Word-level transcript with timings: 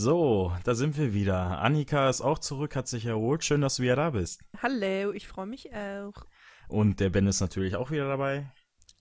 So, 0.00 0.52
da 0.62 0.76
sind 0.76 0.96
wir 0.96 1.12
wieder. 1.12 1.58
Annika 1.58 2.08
ist 2.08 2.20
auch 2.20 2.38
zurück, 2.38 2.76
hat 2.76 2.86
sich 2.86 3.06
erholt. 3.06 3.42
Schön, 3.42 3.62
dass 3.62 3.74
du 3.74 3.82
wieder 3.82 3.96
da 3.96 4.10
bist. 4.10 4.40
Hallo, 4.62 5.10
ich 5.10 5.26
freue 5.26 5.48
mich 5.48 5.74
auch. 5.74 6.24
Und 6.68 7.00
der 7.00 7.10
Ben 7.10 7.26
ist 7.26 7.40
natürlich 7.40 7.74
auch 7.74 7.90
wieder 7.90 8.06
dabei. 8.06 8.48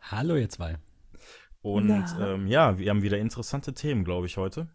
Hallo, 0.02 0.36
ihr 0.36 0.49
zwei. 0.49 0.79
Und 1.62 2.04
ähm, 2.20 2.47
ja, 2.47 2.79
wir 2.79 2.89
haben 2.89 3.04
wieder 3.04 3.20
interessante 3.20 3.75
Themen, 3.75 4.05
glaube 4.05 4.25
ich, 4.25 4.38
heute. 4.38 4.70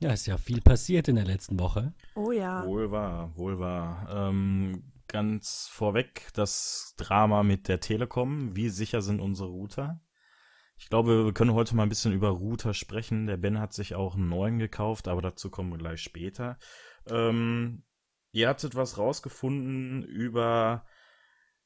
Ja, 0.00 0.10
ist 0.10 0.26
ja 0.26 0.36
viel 0.36 0.60
passiert 0.60 1.06
in 1.06 1.14
der 1.14 1.26
letzten 1.26 1.60
Woche. 1.60 1.94
Oh 2.16 2.32
ja. 2.32 2.66
Wohl 2.66 2.90
wahr, 2.90 3.30
wohl 3.36 3.60
wahr. 3.60 4.08
Ähm, 4.10 4.82
ganz 5.06 5.68
vorweg 5.70 6.26
das 6.34 6.94
Drama 6.96 7.44
mit 7.44 7.68
der 7.68 7.78
Telekom. 7.78 8.56
Wie 8.56 8.68
sicher 8.68 9.00
sind 9.00 9.20
unsere 9.20 9.50
Router? 9.50 10.00
Ich 10.78 10.88
glaube, 10.88 11.24
wir 11.24 11.32
können 11.32 11.54
heute 11.54 11.74
mal 11.74 11.84
ein 11.84 11.88
bisschen 11.88 12.12
über 12.12 12.28
Router 12.28 12.74
sprechen. 12.74 13.26
Der 13.26 13.36
Ben 13.36 13.58
hat 13.58 13.72
sich 13.72 13.94
auch 13.94 14.14
einen 14.14 14.28
neuen 14.28 14.58
gekauft, 14.58 15.08
aber 15.08 15.22
dazu 15.22 15.50
kommen 15.50 15.70
wir 15.70 15.78
gleich 15.78 16.02
später. 16.02 16.58
Ähm, 17.08 17.84
ihr 18.32 18.48
hattet 18.48 18.74
was 18.74 18.98
rausgefunden 18.98 20.02
über 20.02 20.84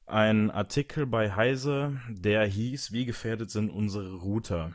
einen 0.06 0.50
Artikel 0.50 1.06
bei 1.06 1.32
Heise, 1.32 2.00
der 2.08 2.44
hieß, 2.44 2.92
wie 2.92 3.04
gefährdet 3.04 3.50
sind 3.50 3.70
unsere 3.70 4.14
Router? 4.14 4.72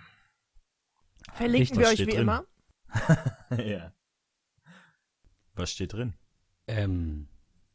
Verlinken 1.34 1.78
Was 1.78 1.84
wir 1.84 1.88
euch 1.88 2.08
wie 2.08 2.12
drin? 2.12 2.22
immer. 2.22 2.46
ja. 3.58 3.94
Was 5.54 5.72
steht 5.72 5.94
drin? 5.94 6.14
Ähm, 6.68 7.28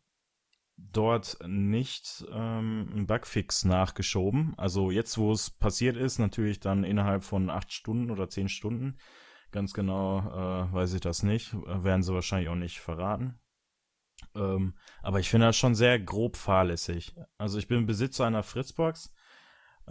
dort 0.77 1.37
nicht 1.45 2.25
ähm, 2.31 2.89
einen 2.91 3.07
Bugfix 3.07 3.65
nachgeschoben. 3.65 4.53
Also 4.57 4.91
jetzt, 4.91 5.17
wo 5.17 5.31
es 5.31 5.49
passiert 5.49 5.97
ist, 5.97 6.19
natürlich 6.19 6.59
dann 6.59 6.83
innerhalb 6.83 7.23
von 7.23 7.49
acht 7.49 7.71
Stunden 7.71 8.11
oder 8.11 8.29
zehn 8.29 8.49
Stunden. 8.49 8.97
Ganz 9.51 9.73
genau 9.73 10.19
äh, 10.19 10.73
weiß 10.73 10.93
ich 10.93 11.01
das 11.01 11.23
nicht. 11.23 11.53
Äh, 11.53 11.83
werden 11.83 12.03
sie 12.03 12.13
wahrscheinlich 12.13 12.49
auch 12.49 12.55
nicht 12.55 12.79
verraten. 12.79 13.39
Ähm, 14.35 14.75
aber 15.01 15.19
ich 15.19 15.29
finde 15.29 15.47
das 15.47 15.57
schon 15.57 15.75
sehr 15.75 15.99
grob 15.99 16.37
fahrlässig. 16.37 17.15
Also 17.37 17.57
ich 17.57 17.67
bin 17.67 17.85
Besitzer 17.85 18.25
einer 18.25 18.43
Fritzbox 18.43 19.11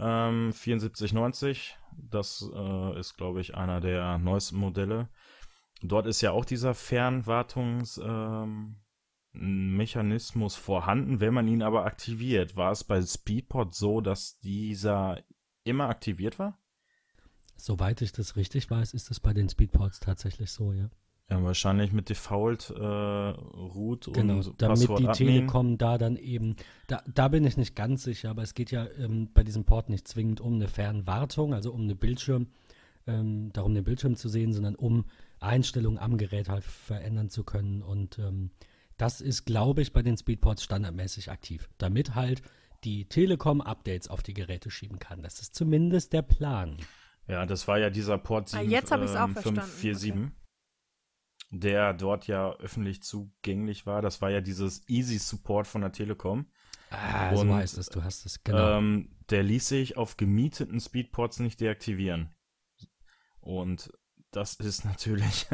ähm, 0.01 0.51
7490. 0.51 1.77
Das 1.97 2.49
äh, 2.53 2.99
ist, 2.99 3.15
glaube 3.17 3.41
ich, 3.41 3.55
einer 3.55 3.79
der 3.79 4.17
neuesten 4.17 4.57
Modelle. 4.57 5.09
Dort 5.81 6.07
ist 6.07 6.21
ja 6.21 6.31
auch 6.31 6.45
dieser 6.45 6.73
Fernwartungs... 6.73 7.99
Ähm, 8.03 8.77
vorhanden, 10.55 11.19
wenn 11.19 11.33
man 11.33 11.47
ihn 11.47 11.61
aber 11.61 11.85
aktiviert. 11.85 12.55
War 12.55 12.71
es 12.71 12.83
bei 12.83 13.01
Speedport 13.01 13.73
so, 13.73 14.01
dass 14.01 14.39
dieser 14.39 15.23
immer 15.63 15.87
aktiviert 15.89 16.39
war? 16.39 16.59
Soweit 17.55 18.01
ich 18.01 18.11
das 18.11 18.35
richtig 18.35 18.69
weiß, 18.69 18.93
ist 18.93 19.11
es 19.11 19.19
bei 19.19 19.33
den 19.33 19.47
Speedports 19.47 19.99
tatsächlich 19.99 20.51
so, 20.51 20.73
ja. 20.73 20.89
Ja, 21.31 21.43
wahrscheinlich 21.43 21.93
mit 21.93 22.09
Default 22.09 22.69
äh, 22.69 22.83
Root 22.83 24.09
Genau, 24.13 24.35
und 24.35 24.61
damit 24.61 24.79
Passwort 24.79 24.99
die 24.99 25.07
Admin. 25.07 25.27
Telekom 25.27 25.77
da 25.77 25.97
dann 25.97 26.17
eben, 26.17 26.57
da, 26.87 27.01
da 27.11 27.29
bin 27.29 27.45
ich 27.45 27.57
nicht 27.57 27.75
ganz 27.75 28.03
sicher, 28.03 28.29
aber 28.29 28.41
es 28.43 28.53
geht 28.53 28.69
ja 28.71 28.85
ähm, 28.99 29.29
bei 29.33 29.43
diesem 29.43 29.63
Port 29.63 29.89
nicht 29.89 30.07
zwingend 30.07 30.41
um 30.41 30.55
eine 30.55 30.67
Fernwartung, 30.67 31.53
also 31.53 31.71
um 31.71 31.81
eine 31.81 31.95
Bildschirm, 31.95 32.47
ähm, 33.07 33.51
darum 33.53 33.73
den 33.73 33.83
Bildschirm 33.85 34.15
zu 34.15 34.27
sehen, 34.27 34.53
sondern 34.53 34.75
um 34.75 35.05
Einstellungen 35.39 35.97
am 35.99 36.17
Gerät 36.17 36.49
halt 36.49 36.63
verändern 36.65 37.29
zu 37.29 37.43
können 37.43 37.81
und 37.81 38.19
ähm, 38.19 38.51
das 38.97 39.19
ist, 39.19 39.45
glaube 39.45 39.81
ich, 39.81 39.93
bei 39.93 40.03
den 40.03 40.15
Speedports 40.15 40.63
standardmäßig 40.63 41.31
aktiv, 41.31 41.67
damit 41.79 42.13
halt 42.13 42.43
die 42.83 43.05
Telekom 43.05 43.59
Updates 43.61 44.07
auf 44.07 44.21
die 44.21 44.35
Geräte 44.35 44.69
schieben 44.69 44.99
kann. 44.99 45.23
Das 45.23 45.39
ist 45.39 45.55
zumindest 45.55 46.13
der 46.13 46.21
Plan. 46.21 46.77
Ja, 47.27 47.45
das 47.47 47.67
war 47.67 47.79
ja 47.79 47.89
dieser 47.89 48.17
Port 48.19 48.53
Ah, 48.53 48.59
7, 48.59 48.69
jetzt 48.69 48.91
hab 48.91 49.01
ich's 49.01 49.15
auch 49.15 49.25
ähm, 49.25 49.33
verstanden, 49.33 49.61
547, 49.61 50.31
der 51.51 51.93
dort 51.93 52.27
ja 52.27 52.53
öffentlich 52.53 53.03
zugänglich 53.03 53.85
war. 53.85 54.01
Das 54.01 54.21
war 54.21 54.29
ja 54.29 54.41
dieses 54.41 54.87
Easy 54.89 55.17
Support 55.19 55.67
von 55.67 55.81
der 55.81 55.91
Telekom. 55.91 56.47
Ah, 56.89 57.35
so 57.35 57.41
Und, 57.41 57.53
heißt 57.53 57.77
es, 57.77 57.87
du 57.89 58.03
hast 58.03 58.25
es, 58.25 58.43
genau. 58.43 58.77
Ähm, 58.77 59.09
der 59.29 59.43
ließ 59.43 59.67
sich 59.67 59.97
auf 59.97 60.17
gemieteten 60.17 60.79
Speedports 60.79 61.39
nicht 61.39 61.59
deaktivieren. 61.61 62.29
Und 63.39 63.91
das 64.31 64.55
ist 64.55 64.85
natürlich, 64.85 65.47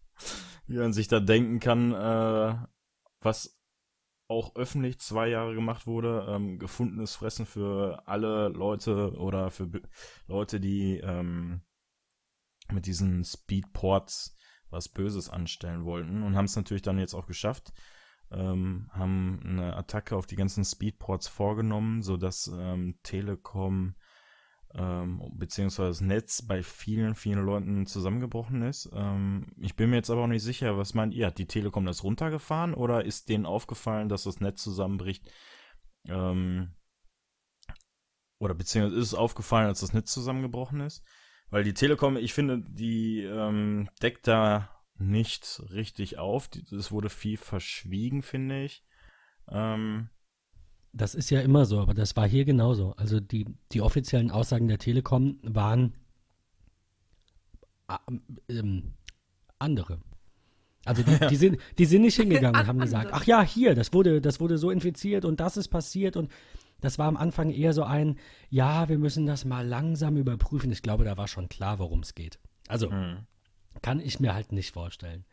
wie 0.66 0.76
man 0.78 0.92
sich 0.92 1.08
da 1.08 1.20
denken 1.20 1.60
kann, 1.60 1.92
äh, 1.92 2.56
was 3.20 3.58
auch 4.28 4.56
öffentlich 4.56 4.98
zwei 4.98 5.28
Jahre 5.28 5.54
gemacht 5.54 5.86
wurde, 5.86 6.26
ähm, 6.28 6.58
gefundenes 6.58 7.16
Fressen 7.16 7.44
für 7.46 8.02
alle 8.06 8.48
Leute 8.48 9.12
oder 9.16 9.50
für 9.50 9.66
Be- 9.66 9.82
Leute, 10.26 10.58
die 10.58 10.98
ähm, 10.98 11.62
mit 12.72 12.86
diesen 12.86 13.24
Speedports 13.24 14.36
was 14.72 14.88
Böses 14.88 15.30
anstellen 15.30 15.84
wollten 15.84 16.22
und 16.22 16.36
haben 16.36 16.46
es 16.46 16.56
natürlich 16.56 16.82
dann 16.82 16.98
jetzt 16.98 17.14
auch 17.14 17.26
geschafft 17.26 17.72
ähm, 18.32 18.88
haben 18.92 19.40
eine 19.44 19.76
Attacke 19.76 20.16
auf 20.16 20.26
die 20.26 20.36
ganzen 20.36 20.64
Speedports 20.64 21.28
vorgenommen, 21.28 22.02
sodass 22.02 22.50
ähm, 22.52 22.98
Telekom 23.02 23.94
ähm, 24.74 25.22
beziehungsweise 25.34 25.88
das 25.88 26.00
Netz 26.00 26.42
bei 26.42 26.62
vielen, 26.62 27.14
vielen 27.14 27.44
Leuten 27.44 27.86
zusammengebrochen 27.86 28.62
ist. 28.62 28.90
Ähm, 28.94 29.52
ich 29.60 29.76
bin 29.76 29.90
mir 29.90 29.96
jetzt 29.96 30.10
aber 30.10 30.22
auch 30.22 30.28
nicht 30.28 30.42
sicher, 30.42 30.78
was 30.78 30.94
meint 30.94 31.12
ihr? 31.12 31.26
Hat 31.26 31.38
die 31.38 31.46
Telekom 31.46 31.84
das 31.84 32.04
runtergefahren 32.04 32.72
oder 32.72 33.04
ist 33.04 33.28
denen 33.28 33.44
aufgefallen, 33.44 34.08
dass 34.08 34.24
das 34.24 34.40
Netz 34.40 34.62
zusammenbricht? 34.62 35.30
Ähm, 36.06 36.74
oder 38.38 38.54
beziehungsweise 38.54 38.98
ist 38.98 39.08
es 39.08 39.14
aufgefallen, 39.14 39.66
als 39.66 39.80
das 39.80 39.92
Netz 39.92 40.10
zusammengebrochen 40.10 40.80
ist? 40.80 41.04
Weil 41.52 41.64
die 41.64 41.74
Telekom, 41.74 42.16
ich 42.16 42.32
finde, 42.32 42.64
die 42.66 43.20
ähm, 43.24 43.90
deckt 44.00 44.26
da 44.26 44.70
nicht 44.96 45.62
richtig 45.70 46.16
auf. 46.18 46.48
Es 46.70 46.90
wurde 46.90 47.10
viel 47.10 47.36
verschwiegen, 47.36 48.22
finde 48.22 48.64
ich. 48.64 48.82
Ähm, 49.50 50.08
Das 50.94 51.14
ist 51.14 51.28
ja 51.28 51.42
immer 51.42 51.66
so, 51.66 51.78
aber 51.78 51.92
das 51.92 52.16
war 52.16 52.26
hier 52.26 52.46
genauso. 52.46 52.92
Also 52.92 53.20
die, 53.20 53.44
die 53.72 53.82
offiziellen 53.82 54.30
Aussagen 54.30 54.66
der 54.66 54.78
Telekom 54.78 55.40
waren 55.42 55.92
ah, 57.86 58.00
ähm, 58.48 58.94
andere. 59.58 60.00
Also 60.86 61.02
die, 61.02 61.18
die, 61.28 61.36
sind, 61.36 61.58
die 61.76 61.84
sind 61.84 62.00
nicht 62.00 62.16
hingegangen 62.16 62.58
und 62.58 62.66
haben 62.66 62.80
gesagt, 62.80 63.10
ach 63.12 63.24
ja, 63.26 63.42
hier, 63.42 63.74
das 63.74 63.92
wurde, 63.92 64.22
das 64.22 64.40
wurde 64.40 64.56
so 64.56 64.70
infiziert 64.70 65.26
und 65.26 65.38
das 65.38 65.58
ist 65.58 65.68
passiert 65.68 66.16
und 66.16 66.32
das 66.82 66.98
war 66.98 67.06
am 67.08 67.16
Anfang 67.16 67.50
eher 67.50 67.72
so 67.72 67.84
ein, 67.84 68.18
ja, 68.50 68.88
wir 68.90 68.98
müssen 68.98 69.24
das 69.24 69.44
mal 69.46 69.66
langsam 69.66 70.16
überprüfen. 70.18 70.70
Ich 70.70 70.82
glaube, 70.82 71.04
da 71.04 71.16
war 71.16 71.28
schon 71.28 71.48
klar, 71.48 71.78
worum 71.78 72.00
es 72.00 72.14
geht. 72.14 72.38
Also 72.68 72.90
Hm. 72.90 73.26
kann 73.80 73.98
ich 74.00 74.20
mir 74.20 74.34
halt 74.34 74.52
nicht 74.52 74.72
vorstellen, 74.72 75.24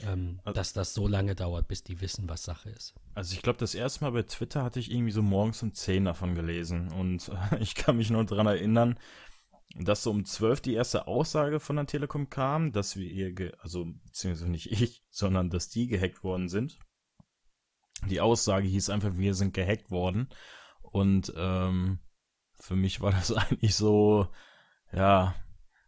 ähm, 0.00 0.40
Also- 0.44 0.54
dass 0.54 0.72
das 0.72 0.94
so 0.94 1.06
lange 1.06 1.34
dauert, 1.34 1.68
bis 1.68 1.84
die 1.84 2.00
wissen, 2.00 2.28
was 2.28 2.42
Sache 2.42 2.70
ist. 2.70 2.94
Also 3.14 3.34
ich 3.34 3.42
glaube, 3.42 3.58
das 3.58 3.74
erste 3.74 4.04
Mal 4.04 4.10
bei 4.10 4.22
Twitter 4.24 4.62
hatte 4.64 4.80
ich 4.80 4.90
irgendwie 4.90 5.12
so 5.12 5.22
morgens 5.22 5.62
um 5.62 5.72
10 5.74 6.04
davon 6.04 6.34
gelesen. 6.34 6.92
Und 6.92 7.28
äh, 7.28 7.30
ich 7.60 7.74
kann 7.74 7.96
mich 7.96 8.10
noch 8.10 8.24
dran 8.24 8.46
erinnern, 8.46 8.98
dass 9.76 10.02
so 10.02 10.10
um 10.10 10.24
12 10.24 10.60
die 10.62 10.72
erste 10.74 11.06
Aussage 11.06 11.60
von 11.60 11.76
der 11.76 11.86
Telekom 11.86 12.30
kam, 12.30 12.72
dass 12.72 12.96
wir 12.96 13.10
ihr, 13.10 13.52
also 13.60 13.84
beziehungsweise 14.04 14.50
nicht 14.50 14.70
ich, 14.72 15.02
sondern 15.10 15.50
dass 15.50 15.68
die 15.68 15.86
gehackt 15.88 16.24
worden 16.24 16.48
sind. 16.48 16.78
Die 18.08 18.20
Aussage 18.20 18.66
hieß 18.68 18.90
einfach, 18.90 19.16
wir 19.16 19.34
sind 19.34 19.52
gehackt 19.54 19.90
worden. 19.90 20.28
Und 20.90 21.32
ähm, 21.36 21.98
für 22.54 22.76
mich 22.76 23.00
war 23.00 23.12
das 23.12 23.32
eigentlich 23.32 23.74
so, 23.74 24.28
ja, 24.92 25.34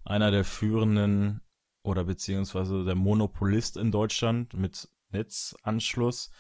einer 0.05 0.31
der 0.31 0.45
führenden 0.45 1.43
oder 1.83 2.05
beziehungsweise 2.05 2.85
der 2.85 2.95
Monopolist 2.95 3.77
in 3.77 3.91
Deutschland 3.91 4.55
mit 4.55 4.89
Netzanschluss 5.11 6.31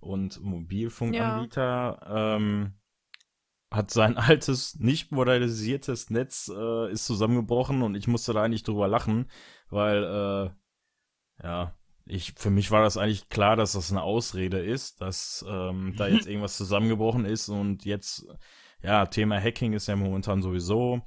und 0.00 0.40
Mobilfunkanbieter 0.40 2.36
ähm, 2.38 2.74
hat 3.70 3.90
sein 3.90 4.16
altes, 4.18 4.78
nicht 4.78 5.10
modernisiertes 5.10 6.10
Netz 6.10 6.50
äh, 6.54 6.92
ist 6.92 7.06
zusammengebrochen 7.06 7.82
und 7.82 7.94
ich 7.94 8.06
musste 8.06 8.32
da 8.32 8.42
eigentlich 8.42 8.62
drüber 8.62 8.88
lachen, 8.88 9.30
weil 9.68 10.04
äh, 10.04 11.44
ja, 11.44 11.76
ich 12.06 12.34
für 12.36 12.50
mich 12.50 12.70
war 12.70 12.82
das 12.82 12.96
eigentlich 12.96 13.28
klar, 13.28 13.56
dass 13.56 13.72
das 13.72 13.90
eine 13.90 14.02
Ausrede 14.02 14.58
ist, 14.58 15.00
dass 15.00 15.44
ähm, 15.48 15.94
da 15.96 16.06
jetzt 16.06 16.26
irgendwas 16.26 16.56
zusammengebrochen 16.56 17.24
ist 17.24 17.48
und 17.48 17.84
jetzt 17.84 18.26
ja, 18.82 19.06
Thema 19.06 19.40
Hacking 19.40 19.72
ist 19.72 19.88
ja 19.88 19.96
momentan 19.96 20.42
sowieso 20.42 21.00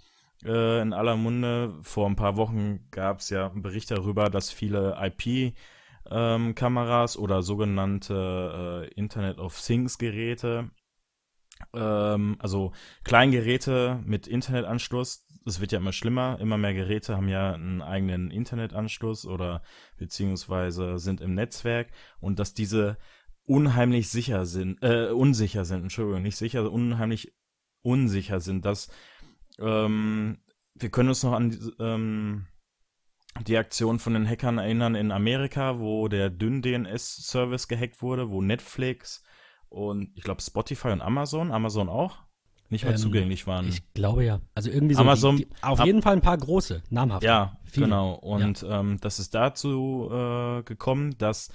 äh, 0.43 0.81
in 0.81 0.93
aller 0.93 1.15
Munde. 1.15 1.75
Vor 1.83 2.07
ein 2.07 2.15
paar 2.15 2.35
Wochen 2.37 2.89
gab 2.89 3.19
es 3.19 3.29
ja 3.29 3.49
einen 3.49 3.61
Bericht 3.61 3.91
darüber, 3.91 4.29
dass 4.29 4.51
viele 4.51 4.97
IP 4.99 5.53
ähm, 6.09 6.55
oder 7.17 7.41
sogenannte 7.43 8.87
äh, 8.89 8.93
Internet 8.95 9.37
of 9.37 9.59
Things 9.61 9.97
Geräte, 9.99 10.71
ähm, 11.73 12.37
also 12.39 12.73
Kleingeräte 13.03 14.01
mit 14.05 14.27
Internetanschluss, 14.27 15.25
es 15.45 15.61
wird 15.61 15.71
ja 15.71 15.79
immer 15.79 15.93
schlimmer, 15.93 16.37
immer 16.39 16.57
mehr 16.57 16.73
Geräte 16.73 17.15
haben 17.15 17.29
ja 17.29 17.53
einen 17.53 17.81
eigenen 17.81 18.31
Internetanschluss 18.31 19.25
oder 19.25 19.63
beziehungsweise 19.97 20.99
sind 20.99 21.21
im 21.21 21.33
Netzwerk 21.33 21.87
und 22.19 22.39
dass 22.39 22.53
diese 22.53 22.97
unheimlich 23.43 24.09
sicher 24.09 24.45
sind, 24.45 24.83
äh, 24.83 25.09
unsicher 25.09 25.63
sind, 25.63 25.83
Entschuldigung, 25.83 26.21
nicht 26.21 26.35
sicher, 26.35 26.69
unheimlich 26.69 27.33
unsicher 27.81 28.41
sind, 28.41 28.65
dass 28.65 28.89
ähm, 29.59 30.39
wir 30.75 30.89
können 30.89 31.09
uns 31.09 31.23
noch 31.23 31.33
an 31.33 31.57
ähm, 31.79 32.47
die 33.45 33.57
Aktion 33.57 33.99
von 33.99 34.13
den 34.13 34.27
Hackern 34.27 34.57
erinnern 34.57 34.95
in 34.95 35.11
Amerika, 35.11 35.79
wo 35.79 36.07
der 36.07 36.29
Dünn-DNS-Service 36.29 37.67
gehackt 37.67 38.01
wurde, 38.01 38.29
wo 38.29 38.41
Netflix 38.41 39.23
und 39.69 40.11
ich 40.15 40.23
glaube 40.23 40.41
Spotify 40.41 40.89
und 40.89 41.01
Amazon, 41.01 41.51
Amazon 41.51 41.89
auch, 41.89 42.17
nicht 42.69 42.83
mehr 42.83 42.93
Ähm, 42.93 42.99
zugänglich 42.99 43.47
waren. 43.47 43.67
Ich 43.67 43.93
glaube 43.93 44.25
ja. 44.25 44.41
Also 44.53 44.69
irgendwie 44.69 44.95
so. 44.95 45.01
Amazon- 45.01 45.37
die, 45.37 45.45
die, 45.45 45.63
auf 45.63 45.85
jeden 45.85 46.01
Fall 46.01 46.13
ein 46.13 46.21
paar 46.21 46.37
große, 46.37 46.83
namhafte. 46.89 47.25
ja, 47.25 47.57
viele. 47.65 47.85
genau. 47.85 48.13
Und 48.15 48.65
ähm, 48.67 48.97
das 48.99 49.19
ist 49.19 49.33
dazu 49.33 50.09
äh, 50.11 50.63
gekommen, 50.63 51.17
dass 51.17 51.49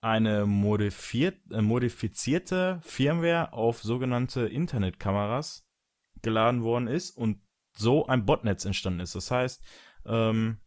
eine 0.00 0.40
äh, 0.42 0.46
modifizierte 1.62 2.80
Firmware 2.82 3.52
auf 3.52 3.82
sogenannte 3.82 4.46
Internetkameras 4.46 5.66
geladen 6.22 6.62
worden 6.62 6.86
ist 6.86 7.10
und 7.10 7.40
so 7.76 8.06
ein 8.06 8.24
Botnetz 8.24 8.64
entstanden 8.64 9.00
ist. 9.00 9.14
Das 9.14 9.30
heißt, 9.30 9.62
ähm, 10.06 10.58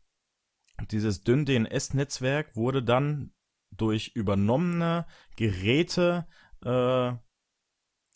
dieses 0.92 1.24
dünn 1.24 1.46
DNS-Netzwerk 1.46 2.56
wurde 2.56 2.84
dann 2.84 3.34
durch 3.72 4.12
übernommene 4.16 5.06
Geräte 5.36 6.28
äh, 6.64 7.14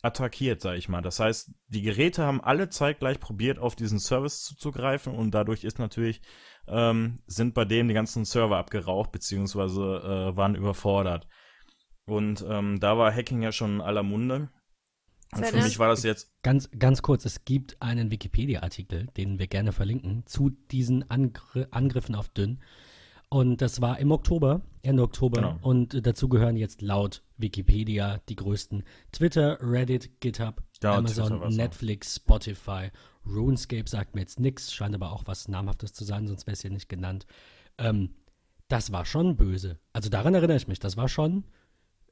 attackiert, 0.06 0.62
sag 0.62 0.78
ich 0.78 0.88
mal. 0.88 1.02
Das 1.02 1.19
heißt, 1.19 1.52
die 1.68 1.81
Geräte 1.81 2.24
haben 2.24 2.42
alle 2.42 2.69
zeitgleich 2.69 3.19
probiert, 3.19 3.57
auf 3.57 3.75
diesen 3.75 4.00
Service 4.00 4.44
zuzugreifen 4.44 5.13
und 5.13 5.31
dadurch 5.31 5.63
ist 5.63 5.80
natürlich, 5.80 6.22
ähm, 6.68 7.19
sind 7.25 7.54
bei 7.54 7.66
denen 7.66 7.90
die 7.90 7.96
ganzen 7.96 8.24
Server 8.24 8.57
abgeraucht, 8.57 9.12
beziehungsweise 9.12 9.81
äh, 9.81 10.38
waren 10.38 10.56
überfordert. 10.56 11.28
Und 12.06 12.46
ähm, 12.48 12.80
da 12.80 12.98
war 12.98 13.13
Hacking 13.13 13.42
ja 13.42 13.51
schon 13.51 13.75
in 13.75 13.81
aller 13.81 14.04
Munde. 14.04 14.50
Und 15.34 15.46
für 15.46 15.58
mich 15.58 15.80
war 15.80 15.90
das 15.90 16.04
jetzt, 16.04 16.31
Ganz, 16.44 16.69
ganz 16.78 17.01
kurz, 17.01 17.25
es 17.25 17.44
gibt 17.44 17.81
einen 17.81 18.12
Wikipedia-Artikel, 18.12 19.08
den 19.18 19.40
wir 19.40 19.48
gerne 19.48 19.72
verlinken, 19.72 20.25
zu 20.28 20.51
diesen 20.51 21.10
Angr 21.10 21.68
Angriffen 21.72 22.13
auf 22.13 22.30
Dünn. 22.30 22.62
Und 23.30 23.62
das 23.62 23.81
war 23.81 24.00
im 24.00 24.12
Oktober, 24.12 24.62
Ende 24.81 25.04
Oktober. 25.04 25.42
Genau. 25.42 25.57
Und 25.62 26.06
dazu 26.06 26.30
gehören 26.30 26.57
jetzt 26.57 26.81
laut 26.81 27.24
Wikipedia 27.38 28.19
die 28.30 28.36
größten 28.36 28.83
Twitter, 29.12 29.57
Reddit, 29.62 30.22
GitHub, 30.22 30.62
Ja, 30.81 30.98
Amazon. 30.98 31.56
Netflix, 31.56 32.16
Spotify, 32.16 32.92
RuneScape 33.25 33.89
sagt 33.89 34.16
mir 34.16 34.22
jetzt 34.22 34.39
nichts, 34.39 34.74
scheint 34.74 34.95
aber 34.95 35.12
auch 35.12 35.24
was 35.25 35.48
Namhaftes 35.48 35.94
zu 35.94 36.06
sein, 36.06 36.27
sonst 36.27 36.45
wäre 36.45 36.54
es 36.54 36.62
hier 36.62 36.72
nicht 36.72 36.89
genannt. 36.89 37.25
Ähm, 37.77 38.12
das 38.68 38.92
war 38.92 39.06
schon 39.06 39.36
böse. 39.36 39.80
Also 39.94 40.10
daran 40.10 40.33
erinnere 40.33 40.57
ich 40.57 40.68
mich, 40.68 40.80
das 40.80 40.98
war 40.98 41.07
schon 41.07 41.45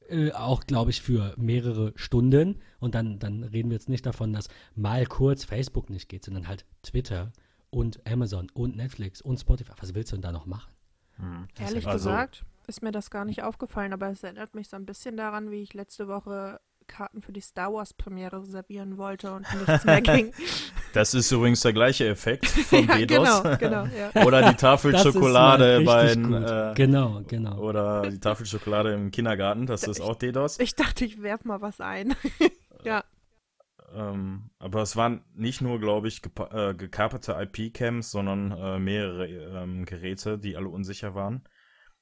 äh, 0.08 0.32
auch, 0.32 0.64
glaube 0.64 0.90
ich, 0.90 1.02
für 1.02 1.34
mehrere 1.36 1.92
Stunden. 1.96 2.60
Und 2.78 2.94
dann, 2.94 3.18
dann 3.18 3.42
reden 3.44 3.70
wir 3.70 3.76
jetzt 3.76 3.88
nicht 3.88 4.06
davon, 4.06 4.32
dass 4.32 4.48
mal 4.74 5.06
kurz 5.06 5.44
Facebook 5.44 5.90
nicht 5.90 6.08
geht, 6.08 6.24
sondern 6.24 6.48
halt 6.48 6.64
Twitter 6.82 7.32
und 7.70 8.06
Amazon 8.06 8.50
und 8.52 8.76
Netflix 8.76 9.20
und 9.20 9.38
Spotify. 9.38 9.72
Was 9.80 9.94
willst 9.94 10.12
du 10.12 10.16
denn 10.16 10.22
da 10.22 10.32
noch 10.32 10.46
machen? 10.46 10.73
Hm, 11.16 11.48
Ehrlich 11.58 11.86
also- 11.86 12.08
gesagt 12.10 12.44
ist 12.66 12.82
mir 12.82 12.92
das 12.92 13.10
gar 13.10 13.24
nicht 13.24 13.42
aufgefallen, 13.42 13.92
aber 13.92 14.08
es 14.08 14.22
erinnert 14.22 14.54
mich 14.54 14.68
so 14.68 14.76
ein 14.76 14.86
bisschen 14.86 15.16
daran, 15.16 15.50
wie 15.50 15.62
ich 15.62 15.74
letzte 15.74 16.08
Woche 16.08 16.60
Karten 16.86 17.22
für 17.22 17.32
die 17.32 17.40
Star 17.40 17.72
Wars 17.72 17.94
Premiere 17.94 18.42
reservieren 18.42 18.98
wollte 18.98 19.32
und 19.32 19.46
nichts 19.54 19.84
mehr 19.84 20.00
ging. 20.02 20.32
Das 20.92 21.14
ist 21.14 21.30
übrigens 21.32 21.60
der 21.60 21.72
gleiche 21.72 22.06
Effekt 22.06 22.46
von 22.46 22.84
ja, 22.88 22.96
DDoS. 22.98 23.42
genau, 23.42 23.56
genau. 23.56 23.86
Ja. 23.86 24.22
Oder 24.26 24.50
die 24.50 24.56
Tafel 24.56 24.92
Das 24.92 25.02
Schokolade 25.02 25.80
bei 25.80 26.12
äh, 26.12 26.74
genau, 26.74 27.22
genau. 27.26 27.58
oder 27.58 28.02
die 28.10 28.20
Tafel 28.20 28.46
Schokolade 28.46 28.92
im 28.92 29.10
Kindergarten, 29.10 29.66
das 29.66 29.84
ist 29.84 30.00
auch 30.00 30.16
DDoS. 30.16 30.58
Ich 30.58 30.74
dachte, 30.74 31.04
ich 31.04 31.22
werf 31.22 31.44
mal 31.44 31.60
was 31.60 31.80
ein. 31.80 32.14
ja, 32.84 33.02
Ähm, 33.94 34.50
aber 34.58 34.82
es 34.82 34.96
waren 34.96 35.24
nicht 35.34 35.60
nur, 35.60 35.78
glaube 35.78 36.08
ich, 36.08 36.20
äh, 36.50 36.74
gekaperte 36.74 37.32
IP-Cams, 37.32 38.10
sondern 38.10 38.50
äh, 38.50 38.78
mehrere 38.78 39.26
ähm, 39.26 39.84
Geräte, 39.84 40.38
die 40.38 40.56
alle 40.56 40.68
unsicher 40.68 41.14
waren. 41.14 41.48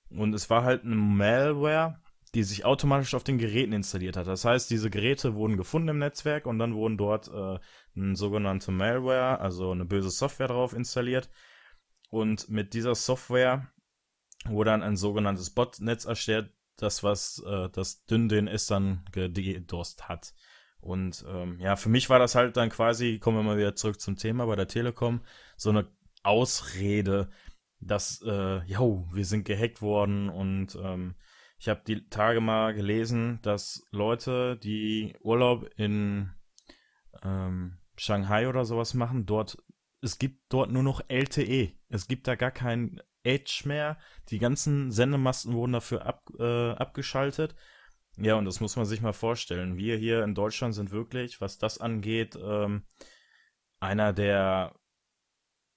Und 0.08 0.34
es 0.34 0.50
war 0.50 0.64
halt 0.64 0.84
eine 0.84 0.94
Malware, 0.94 2.00
die 2.34 2.44
sich 2.44 2.64
automatisch 2.64 3.14
auf 3.14 3.24
den 3.24 3.38
Geräten 3.38 3.72
installiert 3.72 4.16
hat. 4.16 4.26
Das 4.26 4.44
heißt, 4.44 4.70
diese 4.70 4.88
Geräte 4.88 5.34
wurden 5.34 5.56
gefunden 5.56 5.88
im 5.88 5.98
Netzwerk 5.98 6.46
und 6.46 6.58
dann 6.58 6.74
wurden 6.74 6.96
dort 6.96 7.28
äh, 7.28 7.58
eine 7.94 8.16
sogenannte 8.16 8.72
Malware, 8.72 9.38
also 9.40 9.70
eine 9.70 9.84
böse 9.84 10.10
Software 10.10 10.48
drauf 10.48 10.72
installiert. 10.72 11.28
Und 12.10 12.48
mit 12.48 12.72
dieser 12.72 12.94
Software 12.94 13.70
wurde 14.46 14.70
dann 14.70 14.82
ein 14.82 14.96
sogenanntes 14.96 15.50
Botnetz 15.50 16.04
erstellt, 16.04 16.52
das 16.76 17.02
was 17.02 17.42
äh, 17.46 17.68
das 17.70 18.04
dünn 18.06 18.28
DNS 18.28 18.66
dann 18.66 19.04
gedost 19.12 20.08
hat. 20.08 20.34
Und 20.82 21.24
ähm, 21.28 21.60
ja, 21.60 21.76
für 21.76 21.88
mich 21.88 22.10
war 22.10 22.18
das 22.18 22.34
halt 22.34 22.56
dann 22.56 22.68
quasi, 22.68 23.20
kommen 23.20 23.38
wir 23.38 23.44
mal 23.44 23.56
wieder 23.56 23.76
zurück 23.76 24.00
zum 24.00 24.16
Thema 24.16 24.46
bei 24.46 24.56
der 24.56 24.66
Telekom, 24.66 25.20
so 25.56 25.70
eine 25.70 25.88
Ausrede, 26.24 27.30
dass, 27.78 28.20
äh, 28.22 28.60
wir 28.66 29.24
sind 29.24 29.44
gehackt 29.44 29.80
worden 29.80 30.28
und 30.28 30.76
ähm, 30.82 31.14
ich 31.58 31.68
habe 31.68 31.82
die 31.86 32.08
Tage 32.08 32.40
mal 32.40 32.74
gelesen, 32.74 33.38
dass 33.42 33.84
Leute, 33.92 34.56
die 34.56 35.14
Urlaub 35.20 35.70
in 35.76 36.32
ähm, 37.22 37.78
Shanghai 37.96 38.48
oder 38.48 38.64
sowas 38.64 38.94
machen, 38.94 39.26
dort, 39.26 39.62
es 40.00 40.18
gibt 40.18 40.40
dort 40.48 40.72
nur 40.72 40.82
noch 40.82 41.02
LTE. 41.08 41.72
Es 41.88 42.08
gibt 42.08 42.26
da 42.26 42.34
gar 42.34 42.50
kein 42.50 43.00
Edge 43.22 43.62
mehr. 43.66 43.98
Die 44.30 44.40
ganzen 44.40 44.90
Sendemasten 44.90 45.52
wurden 45.52 45.74
dafür 45.74 46.04
ab, 46.04 46.24
äh, 46.40 46.72
abgeschaltet. 46.72 47.54
Ja, 48.16 48.34
und 48.34 48.44
das 48.44 48.60
muss 48.60 48.76
man 48.76 48.84
sich 48.84 49.00
mal 49.00 49.12
vorstellen. 49.12 49.76
Wir 49.76 49.96
hier 49.96 50.22
in 50.22 50.34
Deutschland 50.34 50.74
sind 50.74 50.90
wirklich, 50.90 51.40
was 51.40 51.58
das 51.58 51.78
angeht, 51.78 52.38
ähm, 52.42 52.82
einer 53.80 54.12
der 54.12 54.74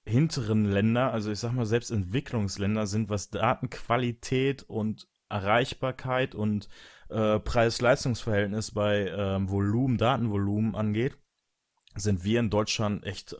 hinteren 0.04 0.66
Länder, 0.66 1.12
also 1.12 1.32
ich 1.32 1.38
sag 1.38 1.52
mal, 1.52 1.66
selbst 1.66 1.90
Entwicklungsländer 1.90 2.86
sind, 2.86 3.08
was 3.08 3.30
Datenqualität 3.30 4.62
und 4.62 5.08
Erreichbarkeit 5.28 6.34
und 6.36 6.68
äh, 7.08 7.40
Preis-Leistungs-Verhältnis 7.40 8.70
bei 8.70 9.08
ähm, 9.08 9.50
Volumen, 9.50 9.98
Datenvolumen 9.98 10.76
angeht, 10.76 11.18
sind 11.96 12.22
wir 12.22 12.38
in 12.38 12.50
Deutschland 12.50 13.04
echt 13.04 13.32
äh, 13.32 13.36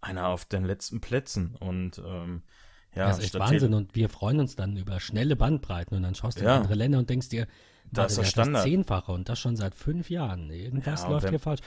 einer 0.00 0.28
auf 0.28 0.44
den 0.44 0.64
letzten 0.64 1.00
Plätzen. 1.00 1.54
Und 1.54 1.98
ähm, 2.04 2.42
Ja, 2.96 3.06
das 3.06 3.18
ist 3.18 3.24
echt 3.26 3.38
Wahnsinn. 3.38 3.74
Und 3.74 3.94
wir 3.94 4.08
freuen 4.08 4.40
uns 4.40 4.56
dann 4.56 4.76
über 4.76 4.98
schnelle 4.98 5.36
Bandbreiten 5.36 5.96
und 5.96 6.02
dann 6.02 6.16
schaust 6.16 6.40
du 6.40 6.44
Ja. 6.44 6.56
in 6.56 6.62
andere 6.62 6.74
Länder 6.74 6.98
und 6.98 7.08
denkst 7.08 7.28
dir, 7.28 7.46
Da 7.92 8.02
warte, 8.02 8.10
ist 8.12 8.16
der 8.16 8.24
das 8.24 8.30
Standard. 8.32 8.64
Zehnfache 8.64 9.12
und 9.12 9.28
das 9.28 9.38
schon 9.38 9.56
seit 9.56 9.74
fünf 9.74 10.10
Jahren. 10.10 10.50
Irgendwas 10.50 11.02
Ja, 11.02 11.08
läuft 11.10 11.28
hier 11.28 11.38
falsch. 11.38 11.60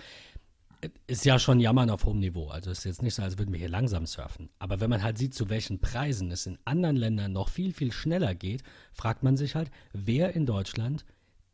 Ist 1.07 1.25
ja 1.25 1.39
schon 1.39 1.59
Jammern 1.59 1.89
auf 1.89 2.05
hohem 2.05 2.19
Niveau. 2.19 2.50
Also 2.50 2.69
ist 2.69 2.83
jetzt 2.83 3.01
nicht 3.01 3.15
so, 3.15 3.24
als 3.24 3.38
würden 3.39 3.51
wir 3.51 3.59
hier 3.59 3.69
langsam 3.69 4.05
surfen. 4.05 4.50
Aber 4.59 4.79
wenn 4.79 4.89
man 4.91 5.01
halt 5.01 5.17
sieht, 5.17 5.33
zu 5.33 5.50
welchen 5.50 5.79
Preisen 5.79 6.29
es 6.29 6.45
in 6.45 6.59
anderen 6.65 6.95
Ländern 6.97 7.31
noch 7.33 7.50
viel, 7.50 7.74
viel 7.74 7.91
schneller 7.91 8.36
geht, 8.36 8.62
fragt 8.93 9.24
man 9.24 9.38
sich 9.38 9.55
halt, 9.55 9.71
wer 9.93 10.36
in 10.36 10.45
Deutschland 10.45 11.03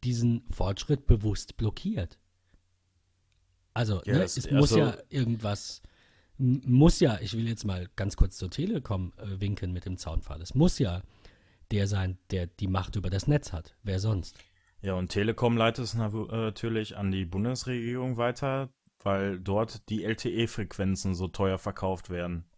diesen 0.04 0.44
Fortschritt 0.50 1.08
bewusst 1.08 1.56
blockiert. 1.56 2.18
Also, 3.74 4.02
Ja, 4.06 4.14
ne, 4.18 4.24
es- 4.24 4.38
es 4.38 4.52
muss 4.52 4.74
also- 4.74 4.80
ja 4.80 4.98
irgendwas, 5.10 5.82
m- 6.38 6.62
muss 6.66 7.00
ja, 7.00 7.20
ich 7.22 7.34
will 7.36 7.48
jetzt 7.48 7.64
mal 7.66 7.88
ganz 7.96 8.16
kurz 8.18 8.38
zur 8.38 8.50
Telekom 8.50 9.14
äh, 9.18 9.40
winken 9.40 9.72
mit 9.72 9.86
dem 9.86 9.98
Zaunpfahl. 9.98 10.42
Es 10.42 10.54
muss 10.54 10.80
ja 10.80 11.02
der 11.72 11.88
sein, 11.88 12.18
der 12.30 12.48
die 12.48 12.68
Macht 12.68 12.96
über 12.98 13.10
das 13.10 13.28
Netz 13.28 13.52
hat. 13.54 13.74
Wer 13.84 14.00
sonst? 14.00 14.38
Ja, 14.84 14.96
und 14.96 15.08
Telekom 15.08 15.56
leitet 15.56 15.86
es 15.86 15.94
äh, 15.94 15.98
natürlich 15.98 16.98
an 16.98 17.10
die 17.10 17.24
Bundesregierung 17.24 18.18
weiter, 18.18 18.70
weil 19.02 19.40
dort 19.40 19.88
die 19.88 20.04
LTE-Frequenzen 20.04 21.16
so 21.16 21.30
teuer 21.30 21.58
verkauft 21.58 22.10
werden. 22.10 22.52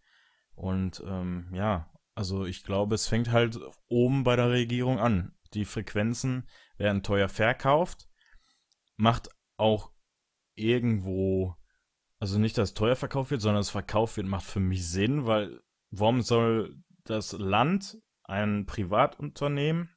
Und 0.56 1.00
ähm, 1.06 1.48
ja, 1.52 1.88
also 2.16 2.44
ich 2.44 2.64
glaube, 2.64 2.96
es 2.96 3.06
fängt 3.06 3.30
halt 3.30 3.60
oben 3.86 4.24
bei 4.24 4.34
der 4.34 4.50
Regierung 4.50 4.98
an. 4.98 5.36
Die 5.54 5.64
Frequenzen 5.64 6.48
werden 6.78 7.04
teuer 7.04 7.28
verkauft, 7.28 8.08
macht 8.96 9.28
auch 9.56 9.92
irgendwo, 10.56 11.54
also 12.18 12.40
nicht, 12.40 12.58
dass 12.58 12.74
teuer 12.74 12.96
verkauft 12.96 13.30
wird, 13.30 13.40
sondern 13.40 13.60
es 13.60 13.70
verkauft 13.70 14.16
wird, 14.16 14.26
macht 14.26 14.46
für 14.46 14.58
mich 14.58 14.88
Sinn, 14.88 15.26
weil 15.26 15.60
warum 15.90 16.22
soll 16.22 16.74
das 17.04 17.32
Land 17.34 17.98
ein 18.24 18.66
Privatunternehmen 18.66 19.95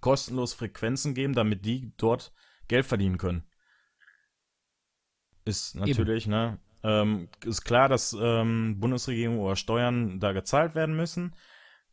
kostenlos 0.00 0.54
Frequenzen 0.54 1.14
geben, 1.14 1.34
damit 1.34 1.64
die 1.64 1.92
dort 1.96 2.32
Geld 2.68 2.86
verdienen 2.86 3.18
können. 3.18 3.44
Ist 5.44 5.74
natürlich, 5.74 6.26
ne? 6.26 6.58
Ähm, 6.84 7.28
ist 7.44 7.64
klar, 7.64 7.88
dass 7.88 8.16
ähm, 8.18 8.78
Bundesregierung 8.80 9.38
oder 9.38 9.56
Steuern 9.56 10.18
da 10.18 10.32
gezahlt 10.32 10.74
werden 10.74 10.96
müssen, 10.96 11.34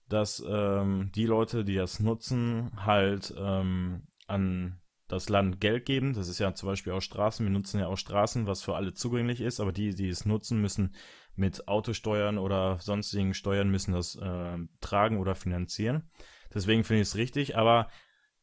dass 0.07 0.43
ähm, 0.47 1.11
die 1.13 1.25
Leute, 1.25 1.63
die 1.63 1.75
das 1.75 1.99
nutzen, 1.99 2.71
halt 2.75 3.33
ähm, 3.37 4.07
an 4.27 4.81
das 5.07 5.29
Land 5.29 5.59
Geld 5.59 5.85
geben. 5.85 6.13
Das 6.13 6.27
ist 6.27 6.39
ja 6.39 6.53
zum 6.53 6.69
Beispiel 6.69 6.93
auch 6.93 7.01
Straßen. 7.01 7.45
Wir 7.45 7.51
nutzen 7.51 7.79
ja 7.79 7.87
auch 7.87 7.97
Straßen, 7.97 8.47
was 8.47 8.63
für 8.63 8.75
alle 8.75 8.93
zugänglich 8.93 9.41
ist, 9.41 9.59
aber 9.59 9.71
die, 9.71 9.93
die 9.93 10.07
es 10.07 10.25
nutzen, 10.25 10.61
müssen 10.61 10.95
mit 11.35 11.67
Autosteuern 11.67 12.37
oder 12.37 12.79
sonstigen 12.79 13.33
Steuern 13.33 13.69
müssen 13.69 13.93
das 13.93 14.15
äh, 14.15 14.57
tragen 14.81 15.17
oder 15.17 15.35
finanzieren. 15.35 16.09
Deswegen 16.53 16.83
finde 16.83 17.01
ich 17.01 17.09
es 17.09 17.15
richtig, 17.15 17.57
aber 17.57 17.89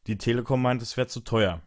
die 0.07 0.17
Telekom 0.17 0.61
meint, 0.61 0.81
es 0.81 0.95
wäre 0.97 1.07
zu 1.07 1.21
teuer. 1.21 1.61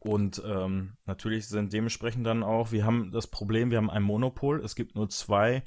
Und 0.00 0.42
ähm, 0.44 0.96
natürlich 1.04 1.48
sind 1.48 1.72
dementsprechend 1.72 2.26
dann 2.26 2.42
auch, 2.42 2.72
wir 2.72 2.84
haben 2.84 3.12
das 3.12 3.26
Problem, 3.28 3.70
wir 3.70 3.78
haben 3.78 3.90
ein 3.90 4.02
Monopol, 4.02 4.60
es 4.64 4.74
gibt 4.74 4.94
nur 4.94 5.08
zwei 5.08 5.62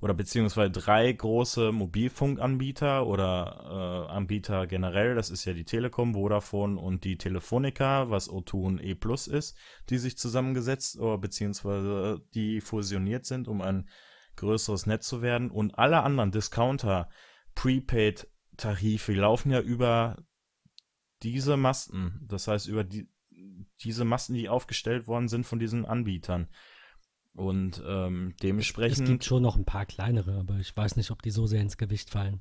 oder 0.00 0.14
beziehungsweise 0.14 0.70
drei 0.70 1.10
große 1.12 1.72
Mobilfunkanbieter 1.72 3.06
oder 3.06 4.06
äh, 4.08 4.12
Anbieter 4.12 4.66
generell, 4.66 5.14
das 5.14 5.30
ist 5.30 5.44
ja 5.44 5.54
die 5.54 5.64
Telekom, 5.64 6.14
Vodafone 6.14 6.78
und 6.78 7.04
die 7.04 7.18
Telefonica, 7.18 8.08
was 8.10 8.30
O2 8.30 8.54
und 8.64 8.84
E 8.84 8.94
Plus 8.94 9.26
ist, 9.26 9.56
die 9.90 9.98
sich 9.98 10.16
zusammengesetzt 10.16 11.00
oder 11.00 11.18
beziehungsweise 11.18 12.20
die 12.34 12.60
fusioniert 12.60 13.26
sind, 13.26 13.48
um 13.48 13.60
ein 13.60 13.88
größeres 14.36 14.86
Netz 14.86 15.08
zu 15.08 15.20
werden. 15.20 15.50
Und 15.50 15.76
alle 15.78 16.02
anderen 16.04 16.30
Discounter, 16.30 17.08
Prepaid-Tarife 18.58 19.12
laufen 19.12 19.50
ja 19.50 19.60
über 19.60 20.16
diese 21.22 21.56
Masten, 21.56 22.24
das 22.28 22.48
heißt 22.48 22.68
über 22.68 22.84
die, 22.84 23.08
diese 23.80 24.04
Masten, 24.04 24.34
die 24.34 24.48
aufgestellt 24.48 25.06
worden 25.06 25.28
sind 25.28 25.46
von 25.46 25.58
diesen 25.58 25.86
Anbietern. 25.86 26.48
Und 27.34 27.82
ähm, 27.86 28.34
dementsprechend. 28.42 29.00
Es 29.00 29.06
gibt 29.08 29.24
schon 29.24 29.42
noch 29.42 29.56
ein 29.56 29.64
paar 29.64 29.86
kleinere, 29.86 30.38
aber 30.40 30.56
ich 30.58 30.76
weiß 30.76 30.96
nicht, 30.96 31.10
ob 31.12 31.22
die 31.22 31.30
so 31.30 31.46
sehr 31.46 31.60
ins 31.60 31.76
Gewicht 31.76 32.10
fallen. 32.10 32.40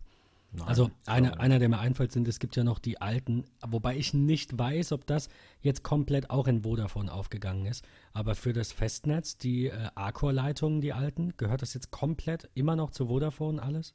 Nein, 0.51 0.67
Also 0.67 0.89
eine, 1.05 1.39
einer, 1.39 1.59
der 1.59 1.69
mir 1.69 1.77
einfällt, 1.77 2.11
sind, 2.11 2.27
es 2.27 2.39
gibt 2.39 2.55
ja 2.55 2.63
noch 2.63 2.79
die 2.79 2.99
alten, 2.99 3.45
wobei 3.67 3.95
ich 3.97 4.13
nicht 4.13 4.57
weiß, 4.57 4.93
ob 4.93 5.05
das 5.05 5.29
jetzt 5.61 5.83
komplett 5.83 6.29
auch 6.31 6.47
in 6.47 6.63
Vodafone 6.63 7.11
aufgegangen 7.11 7.65
ist. 7.65 7.85
Aber 8.13 8.33
für 8.33 8.53
das 8.53 8.71
Festnetz, 8.71 9.37
die 9.37 9.67
äh, 9.67 9.89
Arcor-Leitungen, 9.93 10.81
die 10.81 10.93
alten, 10.93 11.35
gehört 11.37 11.61
das 11.61 11.73
jetzt 11.75 11.91
komplett 11.91 12.49
immer 12.55 12.75
noch 12.75 12.89
zu 12.89 13.07
Vodafone 13.07 13.61
alles? 13.61 13.93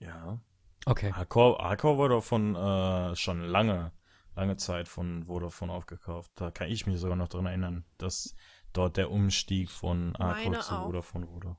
Ja. 0.00 0.40
Okay. 0.86 1.10
Arcor, 1.12 1.60
Arcor 1.60 1.98
wurde 1.98 2.22
von 2.22 2.54
äh, 2.54 3.16
schon 3.16 3.40
lange, 3.42 3.92
lange 4.36 4.56
Zeit 4.56 4.88
von 4.88 5.24
Vodafone 5.24 5.72
aufgekauft. 5.72 6.30
Da 6.36 6.50
kann 6.50 6.68
ich 6.70 6.86
mich 6.86 6.98
sogar 7.00 7.16
noch 7.16 7.28
dran 7.28 7.46
erinnern, 7.46 7.84
dass 7.98 8.34
dort 8.72 8.96
der 8.96 9.10
Umstieg 9.10 9.70
von 9.70 10.14
Arcor 10.16 10.50
Meine 10.52 10.62
zu 10.62 10.74
auch. 10.74 10.86
Vodafone 10.86 11.28
wurde. 11.28 11.56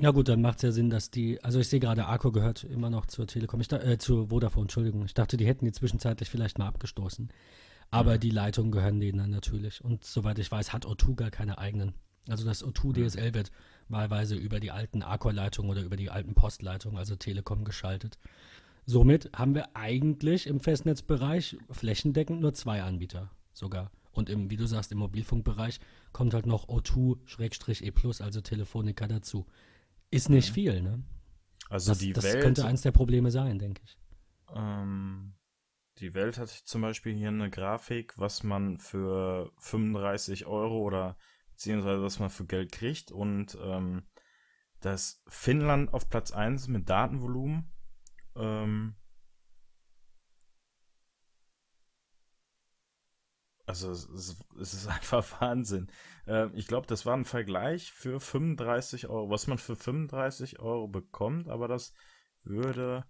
Ja 0.00 0.10
gut, 0.10 0.28
dann 0.28 0.42
macht 0.42 0.56
es 0.56 0.62
ja 0.62 0.72
Sinn, 0.72 0.90
dass 0.90 1.12
die, 1.12 1.42
also 1.44 1.60
ich 1.60 1.68
sehe 1.68 1.78
gerade, 1.78 2.06
Arcor 2.06 2.32
gehört 2.32 2.64
immer 2.64 2.90
noch 2.90 3.06
zur 3.06 3.28
Telekom, 3.28 3.60
ich, 3.60 3.68
da- 3.68 3.78
äh, 3.80 3.96
zu 3.96 4.26
Vodafone, 4.26 4.64
Entschuldigung. 4.64 5.04
Ich 5.04 5.14
dachte, 5.14 5.36
die 5.36 5.46
hätten 5.46 5.64
die 5.66 5.72
zwischenzeitlich 5.72 6.28
vielleicht 6.28 6.58
mal 6.58 6.66
abgestoßen. 6.66 7.32
Aber 7.92 8.14
Mhm. 8.16 8.20
die 8.20 8.30
Leitungen 8.30 8.72
gehören 8.72 8.98
denen 8.98 9.18
dann 9.18 9.30
natürlich. 9.30 9.84
Und 9.84 10.04
soweit 10.04 10.40
ich 10.40 10.50
weiß, 10.50 10.72
hat 10.72 10.84
O2 10.84 11.14
gar 11.14 11.30
keine 11.30 11.58
eigenen. 11.58 11.94
Also 12.28 12.44
das 12.44 12.64
O2 12.64 12.92
DSL 12.92 13.34
wird 13.34 13.52
wahlweise 13.88 14.34
über 14.34 14.58
die 14.58 14.72
alten 14.72 15.02
Arcor-Leitungen 15.02 15.70
oder 15.70 15.82
über 15.82 15.96
die 15.96 16.10
alten 16.10 16.34
Postleitungen, 16.34 16.98
also 16.98 17.14
Telekom, 17.14 17.64
geschaltet. 17.64 18.18
Somit 18.86 19.30
haben 19.34 19.54
wir 19.54 19.74
eigentlich 19.76 20.46
im 20.46 20.60
Festnetzbereich 20.60 21.56
flächendeckend 21.70 22.40
nur 22.40 22.54
zwei 22.54 22.82
Anbieter 22.82 23.30
sogar. 23.52 23.90
Und 24.12 24.28
im, 24.30 24.50
wie 24.50 24.56
du 24.56 24.66
sagst, 24.66 24.92
im 24.92 24.98
Mobilfunkbereich 24.98 25.80
kommt 26.12 26.34
halt 26.34 26.46
noch 26.46 26.68
O2-E+, 26.68 28.22
also 28.22 28.40
Telefonica 28.40 29.08
dazu. 29.08 29.46
Ist 30.10 30.28
nicht 30.28 30.50
Mhm. 30.50 30.54
viel, 30.54 30.82
ne? 30.82 31.02
Also 31.70 31.90
Das, 31.92 31.98
die 31.98 32.12
das 32.12 32.24
Welt. 32.24 32.42
könnte 32.42 32.64
eins 32.66 32.82
der 32.82 32.92
Probleme 32.92 33.30
sein, 33.30 33.58
denke 33.58 33.82
ich. 33.84 33.98
Ähm, 34.54 35.34
die 35.98 36.14
Welt 36.14 36.38
hat 36.38 36.48
zum 36.50 36.82
Beispiel 36.82 37.14
hier 37.14 37.28
eine 37.28 37.50
Grafik, 37.50 38.14
was 38.18 38.42
man 38.42 38.78
für 38.78 39.50
35 39.58 40.46
Euro 40.46 40.78
oder 40.82 41.16
beziehungsweise 41.50 42.02
was 42.02 42.18
man 42.18 42.30
für 42.30 42.44
Geld 42.46 42.70
kriegt 42.72 43.10
und 43.10 43.56
ähm, 43.62 44.02
dass 44.80 45.22
Finnland 45.26 45.92
auf 45.94 46.08
Platz 46.08 46.30
1 46.32 46.68
mit 46.68 46.88
Datenvolumen 46.88 47.72
ähm, 48.36 48.94
also 53.66 53.90
es 53.90 54.04
ist, 54.06 54.44
es 54.60 54.74
ist 54.74 54.86
einfach 54.88 55.40
Wahnsinn. 55.40 55.88
Ähm, 56.26 56.52
ich 56.54 56.66
glaube, 56.66 56.86
das 56.86 57.06
war 57.06 57.16
ein 57.16 57.24
Vergleich 57.24 57.92
für 57.92 58.20
35 58.20 59.08
Euro, 59.08 59.30
was 59.30 59.46
man 59.46 59.58
für 59.58 59.76
35 59.76 60.60
Euro 60.60 60.88
bekommt, 60.88 61.48
aber 61.48 61.68
das 61.68 61.92
würde 62.42 63.04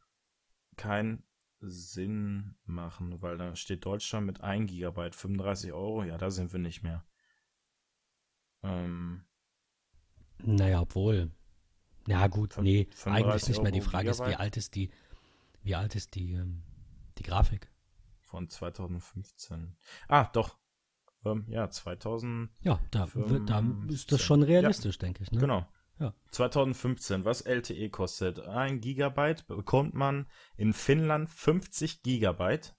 keinen 0.76 1.25
Sinn 1.61 2.57
machen, 2.66 3.23
weil 3.23 3.38
da 3.38 3.57
steht 3.57 3.85
Deutschland 3.85 4.26
mit 4.26 4.40
1 4.43 4.71
Gigabyte, 4.71 5.14
35 5.14 5.73
Euro, 5.73 6.04
ja, 6.04 6.19
da 6.19 6.31
sind 6.31 6.52
wir 6.52 6.61
nicht 6.61 6.83
mehr. 6.83 7.04
Ähm, 8.62 9.25
Naja, 10.38 10.81
obwohl. 10.83 11.31
Ja, 12.07 12.26
gut, 12.28 12.59
nee, 12.59 12.88
35 12.93 13.07
eigentlich 13.07 13.49
nicht 13.49 13.62
mehr. 13.62 13.73
Die 13.73 13.81
Frage 13.81 14.11
ist, 14.11 14.25
wie 14.26 14.33
Gigabyte? 14.33 14.40
alt 14.40 14.57
ist 14.57 14.75
die, 14.75 14.90
wie 15.64 15.75
alt 15.75 15.94
ist 15.97 16.14
die, 16.14 16.35
ähm, 16.35 16.62
die 17.18 17.23
Grafik? 17.23 17.75
von 18.35 18.49
2015. 18.49 19.76
Ah, 20.09 20.25
doch. 20.33 20.59
Ähm, 21.25 21.44
ja, 21.49 21.71
2000. 21.71 22.50
Ja, 22.62 22.80
da, 22.90 23.06
da 23.47 23.61
ist 23.88 24.09
15. 24.09 24.09
das 24.09 24.23
schon 24.23 24.42
realistisch, 24.42 24.99
denke 24.99 25.23
ich. 25.23 25.30
Ne? 25.30 25.38
Genau. 25.38 25.68
Ja. 26.00 26.12
2015, 26.33 27.25
was 27.25 27.42
LTE 27.42 27.90
kostet. 27.90 28.40
Ein 28.40 28.80
Gigabyte 28.80 29.47
bekommt 29.47 29.94
man 29.94 30.26
in 30.56 30.73
Finnland 30.73 31.30
50 31.30 32.02
Gigabyte 32.02 32.75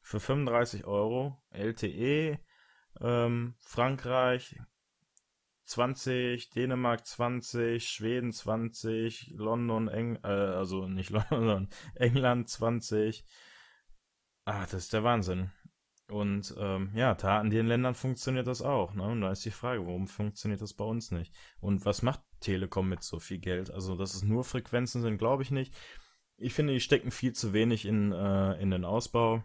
für 0.00 0.18
35 0.18 0.86
Euro. 0.86 1.42
LTE, 1.50 2.38
ähm, 3.02 3.56
Frankreich 3.58 4.58
20, 5.64 6.50
Dänemark 6.50 7.06
20, 7.06 7.88
Schweden 7.88 8.32
20, 8.32 9.32
London, 9.36 9.88
Eng 9.88 10.16
äh, 10.22 10.28
also 10.28 10.88
nicht 10.88 11.10
London, 11.30 11.68
England 11.94 12.48
20. 12.48 13.24
Ah, 14.44 14.62
das 14.62 14.74
ist 14.74 14.92
der 14.92 15.04
Wahnsinn. 15.04 15.50
Und 16.08 16.54
ähm, 16.58 16.90
ja, 16.94 17.14
da 17.14 17.40
in 17.40 17.48
den 17.48 17.66
Ländern 17.66 17.94
funktioniert 17.94 18.46
das 18.46 18.60
auch. 18.60 18.92
Ne? 18.92 19.04
Und 19.04 19.22
da 19.22 19.30
ist 19.30 19.44
die 19.44 19.50
Frage, 19.50 19.86
warum 19.86 20.06
funktioniert 20.06 20.60
das 20.60 20.74
bei 20.74 20.84
uns 20.84 21.10
nicht? 21.10 21.34
Und 21.60 21.86
was 21.86 22.02
macht 22.02 22.20
Telekom 22.40 22.88
mit 22.88 23.02
so 23.02 23.18
viel 23.18 23.38
Geld? 23.38 23.70
Also, 23.70 23.96
dass 23.96 24.14
es 24.14 24.22
nur 24.22 24.44
Frequenzen 24.44 25.00
sind, 25.00 25.16
glaube 25.16 25.42
ich 25.42 25.50
nicht. 25.50 25.74
Ich 26.36 26.52
finde, 26.52 26.74
die 26.74 26.80
stecken 26.80 27.10
viel 27.10 27.32
zu 27.32 27.54
wenig 27.54 27.86
in, 27.86 28.12
äh, 28.12 28.60
in 28.60 28.70
den 28.70 28.84
Ausbau. 28.84 29.44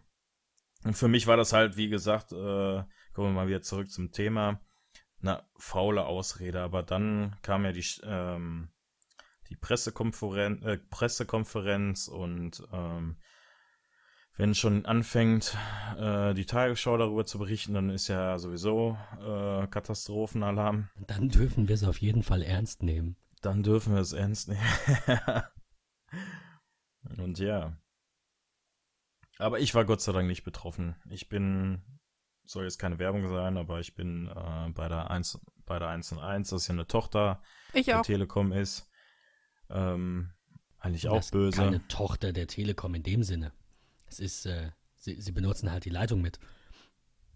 Und 0.84 0.96
für 0.96 1.08
mich 1.08 1.28
war 1.28 1.38
das 1.38 1.54
halt, 1.54 1.78
wie 1.78 1.88
gesagt, 1.88 2.34
äh, 2.34 2.84
kommen 3.14 3.30
wir 3.30 3.32
mal 3.32 3.48
wieder 3.48 3.62
zurück 3.62 3.90
zum 3.90 4.12
Thema, 4.12 4.62
eine 5.22 5.44
faule 5.58 6.06
Ausrede. 6.06 6.62
Aber 6.62 6.84
dann 6.84 7.36
kam 7.42 7.66
ja 7.66 7.72
die, 7.72 7.86
ähm, 8.04 8.70
die 9.50 9.56
Pressekonferenz, 9.56 10.64
äh, 10.64 10.78
Pressekonferenz 10.78 12.08
und 12.08 12.64
ähm, 12.72 13.18
wenn 14.40 14.56
schon 14.56 14.86
anfängt, 14.86 15.58
äh, 15.98 16.34
die 16.34 16.46
Tagesschau 16.46 16.96
darüber 16.98 17.26
zu 17.26 17.40
berichten, 17.40 17.74
dann 17.74 17.90
ist 17.90 18.08
ja 18.08 18.40
sowieso 18.40 18.98
äh, 19.20 19.68
Katastrophenalarm. 19.68 20.88
Dann 21.08 21.28
dürfen 21.28 21.68
wir 21.68 21.76
es 21.76 21.84
auf 21.84 21.98
jeden 21.98 22.24
Fall 22.24 22.42
ernst 22.42 22.82
nehmen. 22.82 23.18
Dann 23.42 23.64
dürfen 23.64 23.94
wir 23.94 24.02
es 24.02 24.14
ernst 24.14 24.48
nehmen. 24.48 24.64
Und 27.18 27.40
ja. 27.40 27.78
Aber 29.40 29.60
ich 29.60 29.76
war 29.76 29.84
Gott 29.84 30.00
sei 30.00 30.14
Dank 30.14 30.28
nicht 30.28 30.46
betroffen. 30.46 30.96
Ich 31.10 31.28
bin, 31.28 31.82
soll 32.52 32.64
jetzt 32.64 32.80
keine 32.80 33.00
Werbung 33.00 33.28
sein, 33.30 33.58
aber 33.58 33.80
ich 33.80 33.96
bin 33.96 34.28
äh, 34.28 34.70
bei 34.74 34.88
der 34.88 35.10
1, 35.12 35.40
bei 35.66 35.80
der 35.80 35.90
1 35.90 36.12
und 36.14 36.20
1, 36.20 36.50
das 36.50 36.64
ist 36.64 36.68
ja 36.68 36.74
eine 36.74 36.88
Tochter 36.88 37.42
Ich 37.74 37.86
der 37.86 38.00
auch. 38.00 38.06
Telekom 38.06 38.52
ist. 38.52 38.90
Ähm, 39.70 40.32
eigentlich 40.80 41.08
auch 41.10 41.18
das 41.18 41.26
ist 41.26 41.32
böse. 41.32 41.58
keine 41.58 41.88
Tochter 41.88 42.34
der 42.34 42.48
Telekom 42.48 42.96
in 42.96 43.04
dem 43.04 43.24
Sinne. 43.24 43.52
Es 44.08 44.20
ist, 44.20 44.46
äh, 44.46 44.72
sie, 44.96 45.22
sie 45.22 45.32
benutzen 45.32 45.72
halt 45.72 45.86
die 45.86 45.90
Leitung 45.92 46.22
mit. 46.22 46.40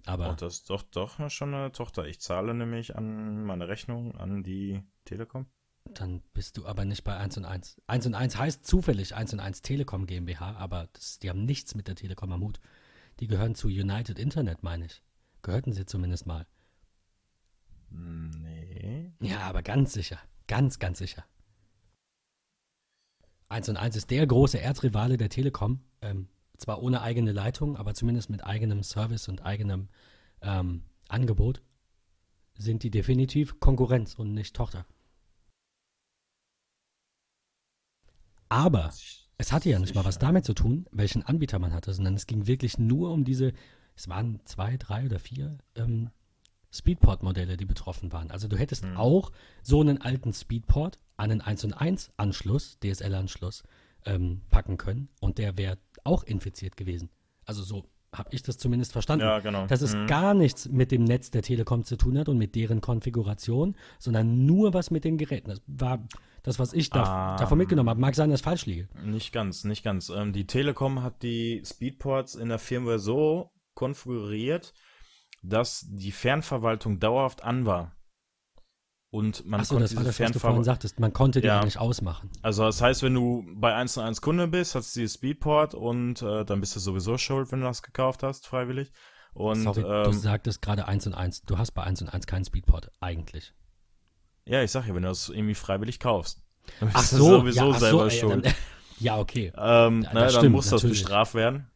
Aber 0.05 0.32
Oh, 0.32 0.34
das 0.34 0.55
ist 0.55 0.70
doch, 0.70 0.82
doch 0.84 1.29
schon 1.29 1.53
eine 1.53 1.72
Tochter. 1.72 2.05
Ich 2.08 2.20
zahle 2.20 2.53
nämlich 2.53 2.96
an 2.96 3.43
meine 3.46 3.67
Rechnung 3.67 4.15
an 4.17 4.43
die 4.43 4.84
Telekom. 5.05 5.46
dann 5.86 6.22
bist 6.34 6.58
du 6.58 6.65
aber 6.65 6.86
nicht 6.86 7.03
bei 7.03 7.15
1 7.15 7.38
und 7.38 7.46
1. 7.46 7.82
1 7.88 8.08
und 8.08 8.15
1 8.15 8.38
heißt 8.38 8.65
zufällig 8.65 9.15
1 9.15 9.34
und 9.34 9.39
1 9.39 9.62
Telekom 9.62 10.05
GmbH, 10.08 10.55
aber 10.58 10.89
das, 10.93 11.20
die 11.20 11.29
haben 11.29 11.46
nichts 11.46 11.75
mit 11.75 11.88
der 11.88 11.96
Telekom 11.96 12.32
am 12.32 12.41
Hut. 12.41 12.60
Die 13.20 13.27
gehören 13.27 13.55
zu 13.55 13.67
United 13.67 14.20
Internet, 14.20 14.63
meine 14.63 14.86
ich. 14.86 15.01
Gehörten 15.41 15.74
sie 15.74 15.86
zumindest 15.86 16.25
mal. 16.25 16.48
Nee. 17.89 19.12
Ja, 19.20 19.41
aber 19.41 19.62
ganz 19.62 19.93
sicher. 19.93 20.20
Ganz, 20.48 20.79
ganz 20.79 20.98
sicher. 20.98 21.25
1 23.50 23.70
und 23.70 23.77
1 23.77 23.96
ist 23.96 24.10
der 24.10 24.25
große 24.25 24.60
Erzrivale 24.60 25.17
der 25.17 25.29
Telekom. 25.29 25.82
Ähm, 26.01 26.27
zwar 26.58 26.82
ohne 26.82 27.01
eigene 27.01 27.32
Leitung, 27.32 27.77
aber 27.77 27.93
zumindest 27.93 28.29
mit 28.29 28.43
eigenem 28.43 28.84
Service 28.84 29.27
und 29.27 29.46
eigenem 29.46 29.89
ähm, 30.41 30.84
Angebot 31.08 31.62
sind 32.55 32.84
die 32.84 32.91
definitiv 32.91 33.60
Konkurrenz 33.60 34.15
und 34.15 34.34
nicht 34.34 34.55
Tochter. 34.55 34.86
Aber 38.50 38.91
es 39.38 39.52
hatte 39.52 39.70
ja 39.70 39.80
nicht 39.80 39.96
mal 39.96 40.06
was 40.06 40.20
damit 40.20 40.46
zu 40.46 40.54
tun, 40.54 40.86
welchen 40.92 41.24
Anbieter 41.24 41.60
man 41.60 41.74
hatte, 41.74 41.94
sondern 41.94 42.16
es 42.16 42.28
ging 42.28 42.48
wirklich 42.48 42.78
nur 42.78 43.12
um 43.12 43.24
diese, 43.24 43.54
es 43.96 44.08
waren 44.08 44.40
zwei, 44.46 44.78
drei 44.78 45.06
oder 45.06 45.20
vier 45.20 45.58
ähm, 45.75 46.10
Speedport-Modelle, 46.72 47.58
die 47.58 47.66
betroffen 47.66 48.12
waren. 48.12 48.32
Also 48.32 48.48
du 48.48 48.58
hättest 48.58 48.84
Hm. 48.84 48.98
auch 48.98 49.32
so 49.62 49.82
einen 49.82 50.02
alten 50.02 50.34
Speedport 50.34 51.00
an 51.18 51.32
einen 51.32 51.42
1 51.42 51.63
und 51.66 51.74
1 51.74 52.12
Anschluss, 52.18 52.80
DSL-Anschluss, 52.80 53.63
ähm, 54.06 54.42
packen 54.50 54.78
können 54.78 55.10
und 55.22 55.38
der 55.38 55.58
wäre 55.58 55.78
auch 56.04 56.24
infiziert 56.24 56.75
gewesen. 56.75 57.10
Also 57.46 57.63
so 57.63 57.86
habe 58.13 58.29
ich 58.32 58.43
das 58.43 58.58
zumindest 58.58 58.91
verstanden. 58.93 59.25
Ja, 59.25 59.39
genau. 59.39 59.65
Dass 59.67 59.82
es 59.82 59.96
Mhm. 59.96 60.08
gar 60.08 60.34
nichts 60.34 60.70
mit 60.70 60.91
dem 60.91 61.03
Netz 61.03 61.32
der 61.32 61.41
Telekom 61.41 61.84
zu 61.84 61.96
tun 61.98 62.17
hat 62.17 62.29
und 62.29 62.38
mit 62.38 62.55
deren 62.55 62.79
Konfiguration, 62.82 63.75
sondern 64.00 64.46
nur 64.46 64.74
was 64.74 64.91
mit 64.91 65.03
den 65.03 65.17
Geräten. 65.17 65.50
Das 65.50 65.62
war 65.67 66.08
das, 66.43 66.60
was 66.60 66.74
ich 66.74 66.89
da, 66.89 67.03
Ah. 67.03 67.36
davon 67.38 67.58
mitgenommen 67.58 67.89
habe. 67.89 68.00
Mag 68.01 68.15
sein, 68.15 68.29
dass 68.29 68.41
ich 68.41 68.43
falsch 68.43 68.65
liege. 68.65 68.88
Nicht 69.03 69.32
ganz, 69.32 69.63
nicht 69.63 69.84
ganz. 69.84 70.10
Ähm, 70.10 70.34
die 70.34 70.46
Telekom 70.46 71.01
hat 71.01 71.24
die 71.24 71.63
Speedports 71.65 72.36
in 72.36 72.50
der 72.50 72.60
Firmware 72.60 73.00
so 73.00 73.51
konfiguriert, 73.75 74.74
dass 75.41 75.86
die 75.89 76.12
Fernverwaltung 76.12 77.00
dauerhaft 77.00 77.43
an 77.43 77.65
war. 77.65 77.96
Und 79.13 79.46
man 79.46 79.60
Achso, 79.60 79.75
konnte 79.75 79.84
das 79.84 79.96
war 79.96 80.03
diese 80.03 80.10
das, 80.10 80.20
was 80.20 80.32
du 80.32 80.39
vorhin 80.39 80.63
Fernverwaltung. 80.63 80.63
sagtest. 80.63 81.00
Man 81.00 81.13
konnte 81.13 81.39
die 81.41 81.48
Ja. 81.48 81.60
eigentlich 81.60 81.77
ausmachen. 81.77 82.32
Also 82.41 82.63
das 82.63 82.82
heißt, 82.82 83.03
wenn 83.03 83.13
du 83.13 83.46
bei 83.55 83.75
1 83.75 83.96
und 83.98 84.03
1 84.05 84.22
Kunde 84.22 84.48
bist, 84.48 84.74
hast 84.74 84.96
du 84.96 85.01
die 85.01 85.08
Speedport 85.08 85.75
und 85.75 86.22
äh, 86.24 86.43
dann 86.46 86.60
bist 86.60 86.75
du 86.75 86.79
sowieso 86.79 87.20
schuld, 87.20 87.51
wenn 87.51 87.60
du 87.60 87.67
das 87.67 87.84
gekauft 87.84 88.24
hast, 88.24 88.48
freiwillig. 88.48 88.91
Und 89.36 89.62
Sorry, 89.63 89.84
du 89.84 89.88
ähm, 89.88 90.13
sagtest 90.13 90.63
gerade 90.63 90.88
1 90.88 91.05
und 91.05 91.13
1. 91.13 91.43
Du 91.43 91.60
hast 91.60 91.72
bei 91.74 91.84
1 91.84 92.01
und 92.01 92.10
1 92.10 92.25
keinen 92.25 92.43
Speedport, 92.46 92.89
eigentlich. 93.01 93.53
ja, 94.46 94.64
ich 94.64 94.72
sag 94.72 94.88
ja, 94.88 94.96
wenn 94.96 95.03
du 95.03 95.09
das 95.09 95.29
irgendwie 95.29 95.55
freiwillig 95.55 96.00
kaufst, 96.00 96.42
dann 96.79 96.90
bist 96.90 96.98
Ach 97.05 97.09
du 97.11 97.16
so, 97.18 97.25
sowieso 97.40 97.72
ja, 97.72 97.79
selber 97.79 97.98
so, 98.00 98.05
ey, 98.16 98.20
schuld. 98.20 98.46
Dann, 98.48 98.53
ja, 99.00 99.18
okay. 99.20 99.53
Ähm, 99.55 100.03
das 100.03 100.11
dann 100.14 100.29
stimmt, 100.31 100.51
muss 100.55 100.66
das 100.66 100.81
natürlich. 100.81 101.01
bestraft 101.03 101.35
werden. 101.35 101.70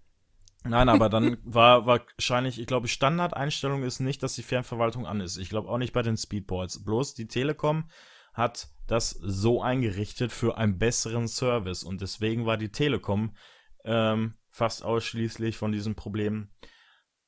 Nein, 0.63 0.89
aber 0.89 1.09
dann 1.09 1.37
war 1.43 1.85
wahrscheinlich, 1.85 2.59
ich 2.59 2.67
glaube, 2.67 2.87
Standardeinstellung 2.87 3.83
ist 3.83 3.99
nicht, 3.99 4.21
dass 4.23 4.35
die 4.35 4.43
Fernverwaltung 4.43 5.05
an 5.05 5.21
ist. 5.21 5.37
Ich 5.37 5.49
glaube 5.49 5.69
auch 5.69 5.77
nicht 5.77 5.93
bei 5.93 6.01
den 6.01 6.17
Speedboards. 6.17 6.83
Bloß 6.83 7.13
die 7.13 7.27
Telekom 7.27 7.89
hat 8.33 8.69
das 8.85 9.11
so 9.11 9.61
eingerichtet 9.61 10.31
für 10.31 10.57
einen 10.57 10.77
besseren 10.77 11.27
Service 11.27 11.83
und 11.83 12.01
deswegen 12.01 12.45
war 12.45 12.57
die 12.57 12.71
Telekom 12.71 13.35
ähm, 13.83 14.35
fast 14.49 14.83
ausschließlich 14.83 15.57
von 15.57 15.71
diesem 15.71 15.95
Problem 15.95 16.49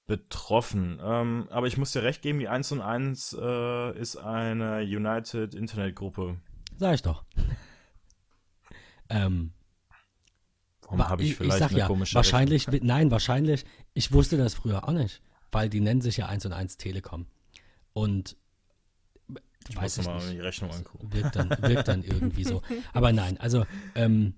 betroffen. 0.05 0.99
Ähm, 1.01 1.47
aber 1.51 1.67
ich 1.67 1.77
muss 1.77 1.91
dir 1.91 2.03
recht 2.03 2.21
geben, 2.21 2.39
die 2.39 2.47
1 2.47 2.71
und 2.73 2.81
1 2.81 3.37
äh, 3.39 3.99
ist 3.99 4.17
eine 4.17 4.81
United 4.81 5.53
Internet 5.53 5.95
Gruppe. 5.95 6.41
Sag 6.77 6.95
ich 6.95 7.01
doch. 7.03 7.23
ähm, 9.09 9.53
Habe 11.09 11.23
ich 11.23 11.35
vielleicht 11.35 11.59
sag 11.59 11.69
eine 11.71 11.79
ja, 11.79 11.87
komische 11.87 12.15
wahrscheinlich, 12.15 12.71
wi- 12.71 12.81
nein, 12.83 13.11
wahrscheinlich, 13.11 13.65
ich 13.93 14.11
wusste 14.11 14.37
das 14.37 14.53
früher 14.53 14.87
auch 14.87 14.93
nicht, 14.93 15.21
weil 15.51 15.69
die 15.69 15.81
nennen 15.81 16.01
sich 16.01 16.17
ja 16.17 16.27
1 16.27 16.45
und 16.45 16.53
1 16.53 16.77
Telekom. 16.77 17.25
Und 17.93 18.37
Ich 19.67 19.75
weiß 19.75 19.97
muss 19.97 20.05
ich 20.05 20.11
mal 20.11 20.31
die 20.33 20.39
Rechnung 20.39 20.71
angucken. 20.71 21.11
Wirkt 21.13 21.35
dann, 21.35 21.49
wirkt 21.49 21.87
dann 21.87 22.03
irgendwie 22.03 22.43
so. 22.43 22.61
Aber 22.93 23.11
nein, 23.13 23.37
also 23.39 23.65
ähm, 23.95 24.33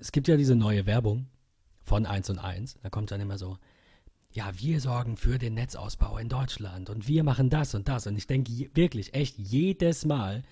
es 0.00 0.12
gibt 0.12 0.28
ja 0.28 0.36
diese 0.36 0.54
neue 0.54 0.86
Werbung 0.86 1.26
von 1.82 2.06
1 2.06 2.30
und 2.30 2.38
1. 2.38 2.76
Da 2.82 2.90
kommt 2.90 3.10
dann 3.10 3.20
immer 3.20 3.38
so, 3.38 3.58
ja, 4.32 4.50
wir 4.58 4.80
sorgen 4.80 5.16
für 5.16 5.38
den 5.38 5.54
Netzausbau 5.54 6.18
in 6.18 6.28
Deutschland 6.28 6.88
und 6.90 7.08
wir 7.08 7.24
machen 7.24 7.50
das 7.50 7.74
und 7.74 7.88
das. 7.88 8.06
Und 8.06 8.16
ich 8.16 8.26
denke 8.26 8.52
wirklich, 8.74 9.14
echt 9.14 9.36
jedes 9.38 10.04
Mal, 10.04 10.42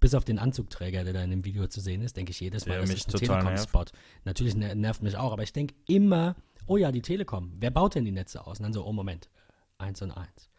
bis 0.00 0.14
auf 0.14 0.24
den 0.24 0.38
Anzugträger, 0.38 1.04
der 1.04 1.12
da 1.12 1.22
in 1.22 1.30
dem 1.30 1.44
Video 1.44 1.66
zu 1.66 1.80
sehen 1.80 2.02
ist, 2.02 2.16
denke 2.16 2.30
ich 2.30 2.40
jedes 2.40 2.66
Mal, 2.66 2.74
Der 2.74 2.80
das 2.82 2.90
mich 2.90 2.98
ist 3.00 3.14
ein 3.14 3.18
Telekom-Spot. 3.18 3.84
Natürlich 4.24 4.54
ner- 4.54 4.74
nervt 4.74 5.02
mich 5.02 5.16
auch, 5.16 5.32
aber 5.32 5.42
ich 5.42 5.52
denke 5.52 5.74
immer, 5.86 6.36
oh 6.66 6.76
ja, 6.76 6.92
die 6.92 7.02
Telekom, 7.02 7.52
wer 7.58 7.70
baut 7.70 7.94
denn 7.94 8.04
die 8.04 8.12
Netze 8.12 8.46
aus? 8.46 8.58
Und 8.58 8.64
dann 8.64 8.72
so, 8.72 8.84
oh 8.84 8.92
Moment, 8.92 9.28
1 9.78 10.02
und 10.02 10.12
1. 10.12 10.50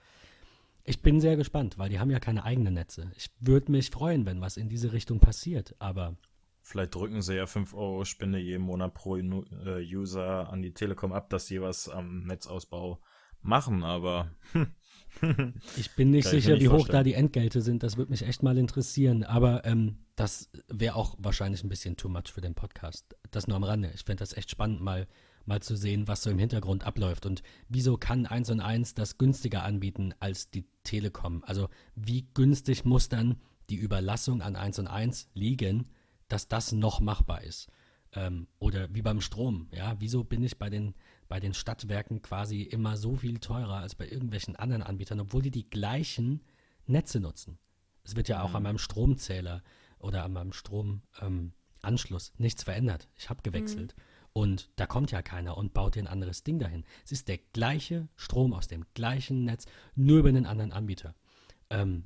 Ich 0.84 1.02
bin 1.02 1.22
sehr 1.22 1.38
gespannt, 1.38 1.78
weil 1.78 1.90
die 1.90 2.00
haben 2.00 2.10
ja 2.10 2.20
keine 2.20 2.44
eigenen 2.44 2.74
Netze. 2.74 3.12
Ich 3.16 3.30
würde 3.40 3.72
mich 3.72 3.92
freuen, 3.92 4.26
wenn 4.26 4.42
was 4.42 4.58
in 4.58 4.70
diese 4.70 4.92
Richtung 4.92 5.20
passiert, 5.20 5.76
aber 5.80 6.16
Vielleicht 6.62 6.94
drücken 6.94 7.22
sie 7.22 7.36
ja 7.36 7.48
5 7.48 7.74
Euro 7.74 8.06
Spende 8.06 8.38
jeden 8.38 8.64
Monat 8.64 8.94
pro 8.94 9.16
äh, 9.18 9.96
User 9.96 10.52
an 10.52 10.62
die 10.62 10.74
Telekom 10.74 11.14
ab, 11.14 11.30
dass 11.30 11.48
sie 11.48 11.62
was 11.62 11.90
am 11.90 12.26
Netzausbau 12.26 13.00
machen, 13.42 13.84
aber 13.84 14.32
hm. 14.52 14.68
ich 15.78 15.92
bin 15.96 16.12
nicht 16.12 16.28
sicher, 16.28 16.54
nicht 16.54 16.62
wie 16.62 16.68
hoch 16.68 16.78
vorstellen. 16.78 17.00
da 17.00 17.04
die 17.04 17.14
Entgelte 17.14 17.62
sind. 17.62 17.84
Das 17.84 17.98
würde 17.98 18.12
mich 18.12 18.24
echt 18.24 18.44
mal 18.44 18.58
interessieren. 18.58 19.24
Aber 19.24 19.66
ähm, 19.66 19.98
das 20.16 20.50
wäre 20.68 20.96
auch 20.96 21.16
wahrscheinlich 21.18 21.64
ein 21.64 21.70
bisschen 21.70 21.98
too 21.98 22.10
much 22.10 22.32
für 22.32 22.42
den 22.42 22.56
Podcast. 22.56 23.16
Das 23.32 23.48
nur 23.48 23.58
am 23.58 23.64
Rande. 23.64 23.92
Ich 23.94 24.04
fände 24.04 24.22
das 24.22 24.34
echt 24.34 24.52
spannend, 24.52 24.82
mal, 24.82 25.08
mal 25.46 25.62
zu 25.62 25.76
sehen, 25.76 26.08
was 26.08 26.24
so 26.24 26.30
im 26.30 26.40
Hintergrund 26.40 26.86
abläuft. 26.86 27.26
Und 27.26 27.42
wieso 27.68 27.98
kann 27.98 28.26
1 28.26 28.50
und 28.50 28.62
1 28.62 28.94
das 28.94 29.18
günstiger 29.18 29.64
anbieten 29.64 30.14
als 30.20 30.50
die 30.50 30.66
Telekom? 30.84 31.44
Also 31.46 31.70
wie 31.96 32.28
günstig 32.34 32.86
muss 32.86 33.10
dann 33.10 33.38
die 33.70 33.78
Überlassung 33.78 34.42
an 34.42 34.56
1 34.56 34.80
und 34.80 34.88
1 34.88 35.30
liegen, 35.34 35.86
dass 36.28 36.48
das 36.48 36.72
noch 36.72 37.00
machbar 37.00 37.44
ist? 37.44 37.70
Ähm, 38.14 38.48
oder 38.58 38.94
wie 38.94 39.02
beim 39.02 39.22
Strom, 39.22 39.68
ja, 39.72 39.96
wieso 40.00 40.24
bin 40.24 40.44
ich 40.44 40.58
bei 40.58 40.70
den, 40.70 40.96
bei 41.30 41.40
den 41.40 41.54
Stadtwerken 41.54 42.22
quasi 42.22 42.64
immer 42.64 42.98
so 42.98 43.16
viel 43.16 43.40
teurer 43.40 43.78
als 43.78 43.96
bei 43.96 44.10
irgendwelchen 44.10 44.58
anderen 44.58 44.84
Anbietern, 44.84 45.22
obwohl 45.22 45.42
die 45.42 45.52
die 45.52 45.70
gleichen 45.70 46.42
Netze 46.86 47.22
nutzen? 47.22 47.58
Es 48.04 48.16
wird 48.18 48.28
ja 48.28 48.42
auch 48.44 48.50
Mhm. 48.50 48.56
an 48.58 48.64
meinem 48.64 48.78
Stromzähler 48.80 49.64
oder 50.00 50.24
an 50.24 50.34
meinem 50.34 50.52
Stromanschluss 50.52 52.30
ähm, 52.30 52.44
nichts 52.44 52.64
verändert. 52.64 53.08
Ich 53.16 53.30
habe 53.30 53.42
gewechselt. 53.44 53.96
Und 54.34 54.70
da 54.76 54.86
kommt 54.86 55.12
ja 55.12 55.22
keiner 55.22 55.58
und 55.58 55.74
baut 55.74 55.96
dir 55.96 56.04
ein 56.04 56.08
anderes 56.08 56.44
Ding 56.44 56.60
dahin. 56.60 56.86
Es 57.04 57.12
ist 57.12 57.28
der 57.28 57.40
gleiche 57.54 58.08
Strom 58.16 58.54
aus 58.54 58.68
dem 58.68 58.86
gleichen 58.94 59.44
Netz, 59.44 59.66
nur 59.96 60.20
über 60.20 60.30
einen 60.30 60.46
anderen 60.46 60.72
Anbieter. 60.72 61.16
Ähm, 61.70 62.06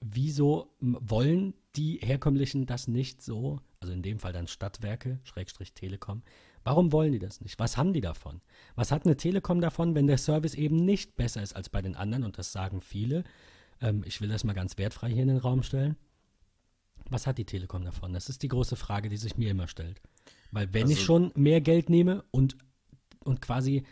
wieso 0.00 0.74
wollen 0.80 1.54
die 1.76 1.98
Herkömmlichen 2.02 2.66
das 2.66 2.88
nicht 2.88 3.22
so, 3.22 3.60
also 3.80 3.92
in 3.92 4.02
dem 4.02 4.18
Fall 4.18 4.32
dann 4.32 4.48
Stadtwerke, 4.48 5.20
Schrägstrich 5.22 5.72
Telekom, 5.74 6.22
warum 6.64 6.92
wollen 6.92 7.12
die 7.12 7.18
das 7.18 7.40
nicht? 7.40 7.58
Was 7.58 7.76
haben 7.76 7.92
die 7.92 8.00
davon? 8.00 8.40
Was 8.74 8.92
hat 8.92 9.04
eine 9.06 9.16
Telekom 9.16 9.60
davon, 9.60 9.94
wenn 9.94 10.06
der 10.06 10.18
Service 10.18 10.54
eben 10.54 10.76
nicht 10.76 11.16
besser 11.16 11.42
ist 11.42 11.54
als 11.56 11.68
bei 11.68 11.82
den 11.82 11.96
anderen? 11.96 12.24
Und 12.24 12.38
das 12.38 12.52
sagen 12.52 12.80
viele. 12.80 13.24
Ähm, 13.80 14.02
ich 14.06 14.20
will 14.20 14.28
das 14.28 14.44
mal 14.44 14.52
ganz 14.52 14.78
wertfrei 14.78 15.10
hier 15.10 15.22
in 15.22 15.28
den 15.28 15.38
Raum 15.38 15.62
stellen. 15.62 15.96
Was 17.08 17.26
hat 17.26 17.38
die 17.38 17.44
Telekom 17.46 17.84
davon? 17.84 18.12
Das 18.12 18.28
ist 18.28 18.42
die 18.42 18.48
große 18.48 18.76
Frage, 18.76 19.08
die 19.08 19.16
sich 19.16 19.36
mir 19.36 19.50
immer 19.50 19.68
stellt. 19.68 20.00
Weil 20.52 20.72
wenn 20.72 20.88
ich 20.90 20.98
Also- 20.98 21.06
schon 21.06 21.32
mehr 21.34 21.60
Geld 21.60 21.88
nehme 21.90 22.24
und, 22.30 22.56
und 23.24 23.40
quasi 23.40 23.84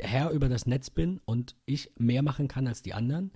Herr 0.00 0.30
über 0.30 0.48
das 0.48 0.66
Netz 0.66 0.90
bin 0.90 1.20
und 1.24 1.56
ich 1.64 1.90
mehr 1.98 2.22
machen 2.22 2.48
kann 2.48 2.66
als 2.66 2.82
die 2.82 2.94
anderen, 2.94 3.32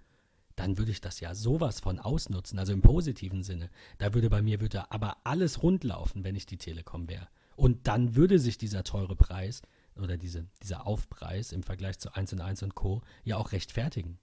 dann 0.56 0.76
würde 0.76 0.90
ich 0.90 1.00
das 1.00 1.20
ja 1.20 1.34
sowas 1.34 1.80
von 1.80 1.98
ausnutzen, 1.98 2.58
also 2.58 2.72
im 2.74 2.82
positiven 2.82 3.42
Sinne. 3.42 3.70
Da 3.98 4.12
würde 4.12 4.28
bei 4.28 4.42
mir 4.42 4.60
würde 4.60 4.90
aber 4.92 5.16
alles 5.24 5.62
rundlaufen, 5.62 6.22
wenn 6.22 6.36
ich 6.36 6.44
die 6.44 6.58
Telekom 6.58 7.08
wäre. 7.08 7.28
Und 7.60 7.86
dann 7.88 8.16
würde 8.16 8.38
sich 8.38 8.56
dieser 8.56 8.84
teure 8.84 9.14
Preis 9.14 9.60
oder 9.94 10.16
diese, 10.16 10.48
dieser 10.62 10.86
Aufpreis 10.86 11.52
im 11.52 11.62
Vergleich 11.62 11.98
zu 11.98 12.14
1 12.14 12.32
und 12.32 12.40
1 12.40 12.62
und 12.62 12.74
Co. 12.74 13.02
ja 13.22 13.36
auch 13.36 13.52
rechtfertigen. 13.52 14.18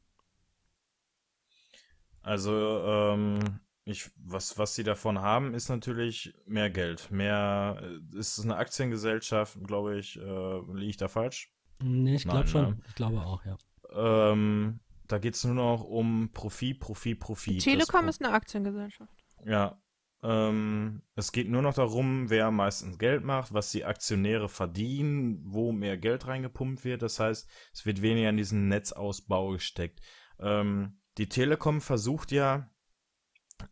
Also, 2.23 2.52
ähm, 2.84 3.60
ich, 3.86 4.10
was, 4.15 4.58
was 4.58 4.73
sie 4.73 4.84
davon 4.84 5.21
haben, 5.21 5.54
ist 5.54 5.69
natürlich 5.69 6.34
mehr 6.47 6.71
Geld. 6.71 7.12
Mehr, 7.12 7.80
äh, 7.80 8.17
ist 8.17 8.39
es 8.39 8.43
eine 8.43 8.56
Aktiengesellschaft, 8.56 9.56
glaube 9.63 10.00
ich, 10.00 10.17
äh, 10.19 10.60
liege 10.73 10.89
ich 10.89 10.97
da 10.97 11.08
falsch? 11.08 11.54
Nee, 11.80 12.15
ich 12.15 12.23
glaube 12.23 12.47
schon. 12.47 12.71
Ne? 12.71 12.80
Ich 12.88 12.95
glaube 12.95 13.21
auch, 13.21 13.45
ja. 13.45 13.56
Ähm, 13.91 14.80
da 15.06 15.19
geht 15.19 15.36
es 15.36 15.43
nur 15.43 15.54
noch 15.54 15.84
um 15.84 16.32
Profit, 16.34 16.80
Profit, 16.80 17.19
Profit. 17.19 17.62
Telekom 17.62 18.08
ist 18.08 18.19
eine 18.19 18.34
Aktiengesellschaft. 18.34 19.13
Ja. 19.45 19.80
Ähm, 20.23 21.03
es 21.15 21.32
geht 21.32 21.49
nur 21.49 21.62
noch 21.62 21.75
darum, 21.75 22.30
wer 22.30 22.49
meistens 22.51 22.97
Geld 22.97 23.23
macht, 23.23 23.53
was 23.53 23.71
die 23.71 23.86
Aktionäre 23.86 24.49
verdienen, 24.49 25.41
wo 25.45 25.71
mehr 25.71 25.97
Geld 25.97 26.27
reingepumpt 26.27 26.84
wird. 26.84 27.01
Das 27.01 27.19
heißt, 27.19 27.49
es 27.73 27.86
wird 27.86 28.01
weniger 28.01 28.30
in 28.30 28.38
diesen 28.38 28.67
Netzausbau 28.67 29.51
gesteckt. 29.51 30.01
Ähm, 30.39 30.99
die 31.17 31.30
Telekom 31.30 31.82
versucht 31.82 32.32
ja 32.32 32.69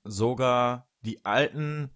sogar 0.04 0.90
die 1.02 1.26
alten 1.26 1.92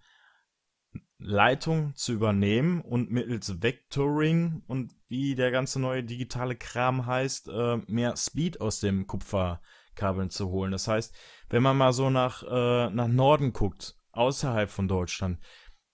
Leitungen 1.18 1.96
zu 1.96 2.14
übernehmen 2.14 2.82
und 2.82 3.12
mittels 3.12 3.62
Vectoring 3.62 4.64
und 4.68 4.96
wie 5.10 5.36
der 5.36 5.52
ganze 5.52 5.80
neue 5.80 6.04
digitale 6.04 6.56
Kram 6.56 7.06
heißt, 7.06 7.50
äh, 7.50 7.78
mehr 7.88 8.16
Speed 8.16 8.62
aus 8.62 8.80
dem 8.80 9.06
Kupferkabeln 9.06 10.30
zu 10.30 10.50
holen. 10.50 10.72
Das 10.72 10.88
heißt, 10.88 11.14
wenn 11.50 11.62
man 11.62 11.78
mal 11.78 11.92
so 11.94 12.10
nach, 12.10 12.44
äh, 12.44 12.90
nach 12.90 13.08
Norden 13.08 13.52
guckt, 13.52 13.99
außerhalb 14.12 14.70
von 14.70 14.88
Deutschland, 14.88 15.40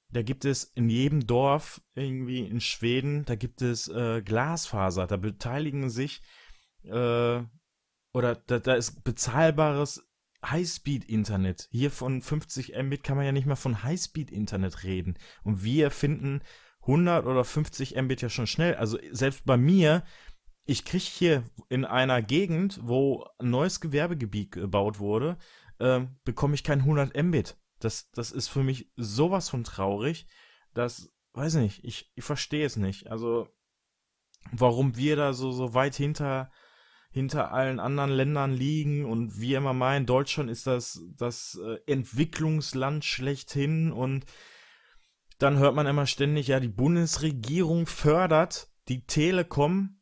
da 0.09 0.21
gibt 0.21 0.45
es 0.45 0.63
in 0.63 0.89
jedem 0.89 1.27
Dorf 1.27 1.81
irgendwie 1.93 2.45
in 2.45 2.61
Schweden, 2.61 3.25
da 3.25 3.35
gibt 3.35 3.61
es 3.61 3.87
äh, 3.87 4.21
Glasfaser, 4.21 5.07
da 5.07 5.17
beteiligen 5.17 5.89
sich 5.89 6.21
äh, 6.83 7.43
oder 8.13 8.35
da, 8.47 8.59
da 8.59 8.75
ist 8.75 9.03
bezahlbares 9.03 10.07
Highspeed-Internet. 10.45 11.67
Hier 11.71 11.91
von 11.91 12.21
50 12.21 12.73
Mbit 12.81 13.03
kann 13.03 13.17
man 13.17 13.25
ja 13.25 13.31
nicht 13.31 13.47
mal 13.47 13.55
von 13.55 13.83
Highspeed-Internet 13.83 14.83
reden. 14.83 15.15
Und 15.43 15.63
wir 15.63 15.91
finden 15.91 16.41
100 16.81 17.25
oder 17.25 17.43
50 17.43 18.01
Mbit 18.01 18.21
ja 18.21 18.29
schon 18.29 18.47
schnell. 18.47 18.75
Also 18.75 18.97
selbst 19.11 19.45
bei 19.45 19.57
mir, 19.57 20.03
ich 20.65 20.85
kriege 20.85 21.03
hier 21.03 21.43
in 21.69 21.83
einer 21.83 22.21
Gegend, 22.21 22.79
wo 22.83 23.25
ein 23.39 23.49
neues 23.49 23.81
Gewerbegebiet 23.81 24.51
gebaut 24.51 24.99
wurde, 24.99 25.37
äh, 25.79 26.01
bekomme 26.23 26.55
ich 26.55 26.63
kein 26.63 26.79
100 26.81 27.21
Mbit. 27.21 27.57
Das, 27.79 28.09
das 28.11 28.31
ist 28.31 28.47
für 28.47 28.63
mich 28.63 28.91
sowas 28.95 29.49
von 29.49 29.63
traurig, 29.63 30.27
dass, 30.73 31.11
weiß 31.33 31.55
nicht, 31.55 31.83
ich, 31.83 32.11
ich 32.15 32.23
verstehe 32.23 32.65
es 32.65 32.75
nicht. 32.75 33.07
Also, 33.07 33.47
warum 34.51 34.95
wir 34.95 35.15
da 35.15 35.33
so, 35.33 35.51
so 35.51 35.73
weit 35.73 35.95
hinter 35.95 36.51
hinter 37.15 37.53
allen 37.53 37.79
anderen 37.79 38.09
Ländern 38.09 38.51
liegen 38.51 39.05
und 39.05 39.39
wie 39.39 39.53
immer 39.53 39.71
meinen, 39.71 40.05
Deutschland 40.05 40.49
ist 40.49 40.67
das, 40.67 41.01
das 41.15 41.57
äh, 41.63 41.77
Entwicklungsland 41.89 43.05
schlechthin 43.05 43.93
und 43.93 44.25
dann 45.37 45.57
hört 45.57 45.75
man 45.75 45.87
immer 45.87 46.07
ständig, 46.07 46.47
ja, 46.47 46.59
die 46.59 46.67
Bundesregierung 46.67 47.87
fördert 47.87 48.67
die 48.89 49.05
Telekom. 49.05 50.01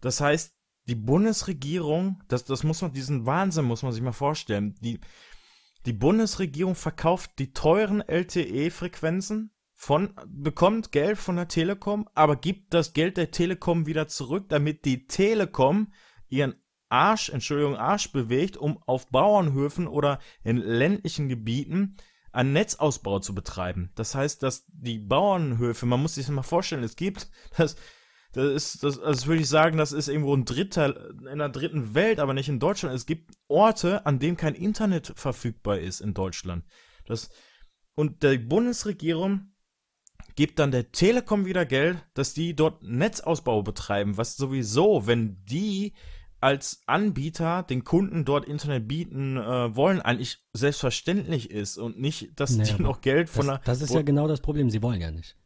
Das 0.00 0.20
heißt, 0.20 0.54
die 0.86 0.94
Bundesregierung, 0.94 2.22
das, 2.28 2.44
das 2.44 2.62
muss 2.62 2.82
man, 2.82 2.92
diesen 2.92 3.26
Wahnsinn 3.26 3.64
muss 3.64 3.82
man 3.82 3.90
sich 3.90 4.02
mal 4.02 4.12
vorstellen. 4.12 4.76
Die, 4.80 5.00
die 5.86 5.92
Bundesregierung 5.92 6.74
verkauft 6.74 7.32
die 7.38 7.52
teuren 7.52 8.00
LTE-Frequenzen 8.00 9.50
von, 9.74 10.14
bekommt 10.26 10.92
Geld 10.92 11.18
von 11.18 11.36
der 11.36 11.48
Telekom, 11.48 12.08
aber 12.14 12.36
gibt 12.36 12.72
das 12.72 12.92
Geld 12.92 13.16
der 13.16 13.30
Telekom 13.30 13.86
wieder 13.86 14.08
zurück, 14.08 14.46
damit 14.48 14.84
die 14.84 15.06
Telekom 15.06 15.92
ihren 16.28 16.54
Arsch, 16.88 17.28
Entschuldigung, 17.28 17.76
Arsch 17.76 18.12
bewegt, 18.12 18.56
um 18.56 18.82
auf 18.86 19.08
Bauernhöfen 19.08 19.86
oder 19.86 20.20
in 20.42 20.56
ländlichen 20.56 21.28
Gebieten 21.28 21.96
einen 22.32 22.52
Netzausbau 22.52 23.18
zu 23.20 23.34
betreiben. 23.34 23.90
Das 23.94 24.14
heißt, 24.14 24.42
dass 24.42 24.64
die 24.68 24.98
Bauernhöfe, 24.98 25.86
man 25.86 26.00
muss 26.00 26.14
sich 26.14 26.26
das 26.26 26.34
mal 26.34 26.42
vorstellen, 26.42 26.82
es 26.82 26.96
gibt, 26.96 27.28
das, 27.56 27.76
das 28.34 28.52
ist, 28.52 28.82
das, 28.82 28.98
also 28.98 29.26
würde 29.26 29.42
ich 29.42 29.48
sagen, 29.48 29.78
das 29.78 29.92
ist 29.92 30.08
irgendwo 30.08 30.34
ein 30.34 30.44
Dritter, 30.44 31.10
in 31.20 31.28
einer 31.28 31.48
dritten 31.48 31.94
Welt, 31.94 32.18
aber 32.18 32.34
nicht 32.34 32.48
in 32.48 32.58
Deutschland. 32.58 32.94
Es 32.94 33.06
gibt 33.06 33.32
Orte, 33.46 34.04
an 34.06 34.18
denen 34.18 34.36
kein 34.36 34.54
Internet 34.54 35.12
verfügbar 35.14 35.78
ist 35.78 36.00
in 36.00 36.14
Deutschland. 36.14 36.64
Das, 37.06 37.30
und 37.94 38.24
die 38.24 38.38
Bundesregierung 38.38 39.52
gibt 40.34 40.58
dann 40.58 40.72
der 40.72 40.90
Telekom 40.90 41.46
wieder 41.46 41.64
Geld, 41.64 42.04
dass 42.14 42.34
die 42.34 42.56
dort 42.56 42.82
Netzausbau 42.82 43.62
betreiben, 43.62 44.16
was 44.16 44.36
sowieso, 44.36 45.06
wenn 45.06 45.44
die 45.44 45.94
als 46.40 46.82
Anbieter 46.86 47.62
den 47.62 47.84
Kunden 47.84 48.24
dort 48.24 48.46
Internet 48.46 48.88
bieten 48.88 49.36
äh, 49.36 49.76
wollen, 49.76 50.02
eigentlich 50.02 50.44
selbstverständlich 50.52 51.50
ist 51.50 51.78
und 51.78 52.00
nicht, 52.00 52.38
dass 52.38 52.56
naja, 52.56 52.76
die 52.76 52.82
noch 52.82 53.00
Geld 53.00 53.30
von 53.30 53.46
das, 53.46 53.60
der. 53.60 53.64
Das 53.64 53.80
ist 53.80 53.94
ja 53.94 54.02
genau 54.02 54.26
das 54.26 54.40
Problem, 54.40 54.68
sie 54.68 54.82
wollen 54.82 55.00
ja 55.00 55.10
nicht. 55.10 55.36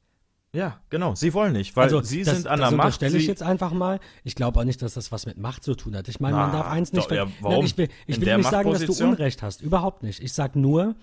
Ja, 0.53 0.81
genau, 0.89 1.15
sie 1.15 1.35
wollen 1.35 1.53
nicht, 1.53 1.77
weil 1.77 1.85
also, 1.85 2.01
sie 2.01 2.23
das, 2.23 2.37
sind 2.37 2.47
an 2.47 2.61
der 2.61 2.71
Macht. 2.71 2.89
Das 2.89 2.95
stelle 2.97 3.19
ich 3.19 3.27
jetzt 3.27 3.43
einfach 3.43 3.73
mal. 3.73 4.01
Ich 4.25 4.35
glaube 4.35 4.59
auch 4.59 4.65
nicht, 4.65 4.81
dass 4.81 4.95
das 4.95 5.13
was 5.13 5.27
mit 5.27 5.37
Macht 5.37 5.63
zu 5.63 5.75
tun 5.75 5.95
hat. 5.95 6.09
Ich 6.09 6.21
meine, 6.21 6.37
man 6.37 6.53
darf 6.53 6.67
eins 6.67 6.93
nicht. 6.93 7.11
Doch, 7.11 7.15
ja, 7.15 7.27
warum? 7.41 7.59
Nein, 7.59 7.67
ich 7.67 7.77
will, 7.77 7.89
ich 8.07 8.21
will 8.21 8.37
nicht 8.37 8.49
sagen, 8.49 8.73
dass 8.73 8.85
du 8.85 9.05
Unrecht 9.05 9.43
hast. 9.43 9.61
Überhaupt 9.61 10.03
nicht. 10.03 10.23
Ich 10.23 10.33
sage 10.33 10.59
nur, 10.59 10.95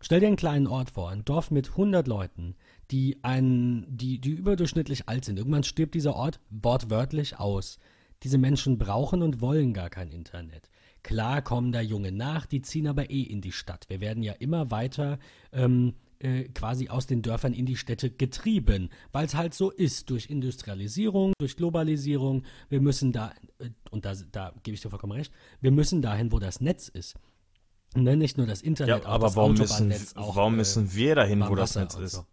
stell 0.00 0.20
dir 0.20 0.28
einen 0.28 0.36
kleinen 0.36 0.68
Ort 0.68 0.92
vor, 0.92 1.10
ein 1.10 1.24
Dorf 1.24 1.50
mit 1.50 1.70
100 1.70 2.06
Leuten 2.06 2.54
die, 2.92 3.18
ein, 3.22 3.86
die, 3.88 4.20
die 4.20 4.30
überdurchschnittlich 4.30 5.08
alt 5.08 5.24
sind. 5.24 5.38
Irgendwann 5.38 5.64
stirbt 5.64 5.94
dieser 5.94 6.14
Ort 6.14 6.40
wortwörtlich 6.50 7.38
aus. 7.38 7.78
Diese 8.22 8.38
Menschen 8.38 8.78
brauchen 8.78 9.22
und 9.22 9.40
wollen 9.40 9.72
gar 9.72 9.90
kein 9.90 10.10
Internet. 10.10 10.68
Klar 11.02 11.42
kommen 11.42 11.72
da 11.72 11.80
Junge 11.80 12.12
nach, 12.12 12.46
die 12.46 12.62
ziehen 12.62 12.86
aber 12.86 13.10
eh 13.10 13.22
in 13.22 13.40
die 13.40 13.50
Stadt. 13.50 13.86
Wir 13.88 14.00
werden 14.00 14.22
ja 14.22 14.34
immer 14.34 14.70
weiter 14.70 15.18
ähm, 15.52 15.94
äh, 16.22 16.44
quasi 16.54 16.88
aus 16.88 17.06
den 17.06 17.22
Dörfern 17.22 17.52
in 17.52 17.66
die 17.66 17.76
Städte 17.76 18.10
getrieben, 18.10 18.90
weil 19.10 19.26
es 19.26 19.34
halt 19.34 19.54
so 19.54 19.70
ist, 19.70 20.08
durch 20.10 20.30
Industrialisierung, 20.30 21.32
durch 21.38 21.56
Globalisierung. 21.56 22.44
Wir 22.68 22.80
müssen 22.80 23.12
da, 23.12 23.32
äh, 23.58 23.70
und 23.90 24.04
da, 24.04 24.14
da 24.30 24.52
gebe 24.62 24.74
ich 24.74 24.80
dir 24.80 24.90
vollkommen 24.90 25.12
recht, 25.12 25.32
wir 25.60 25.72
müssen 25.72 26.00
dahin, 26.00 26.32
wo 26.32 26.38
das 26.38 26.60
Netz 26.60 26.88
ist. 26.88 27.16
Ne, 27.94 28.16
nicht 28.16 28.38
nur 28.38 28.46
das 28.46 28.62
Internet, 28.62 29.02
ja, 29.02 29.06
aber 29.06 29.34
warum 29.36 29.52
müssen, 29.52 29.92
auch, 30.14 30.36
warum 30.36 30.56
müssen 30.56 30.86
äh, 30.86 30.94
wir 30.94 31.14
dahin, 31.14 31.46
wo 31.46 31.54
das 31.54 31.74
Netz 31.74 31.94
ist? 31.96 32.12
So. 32.12 32.26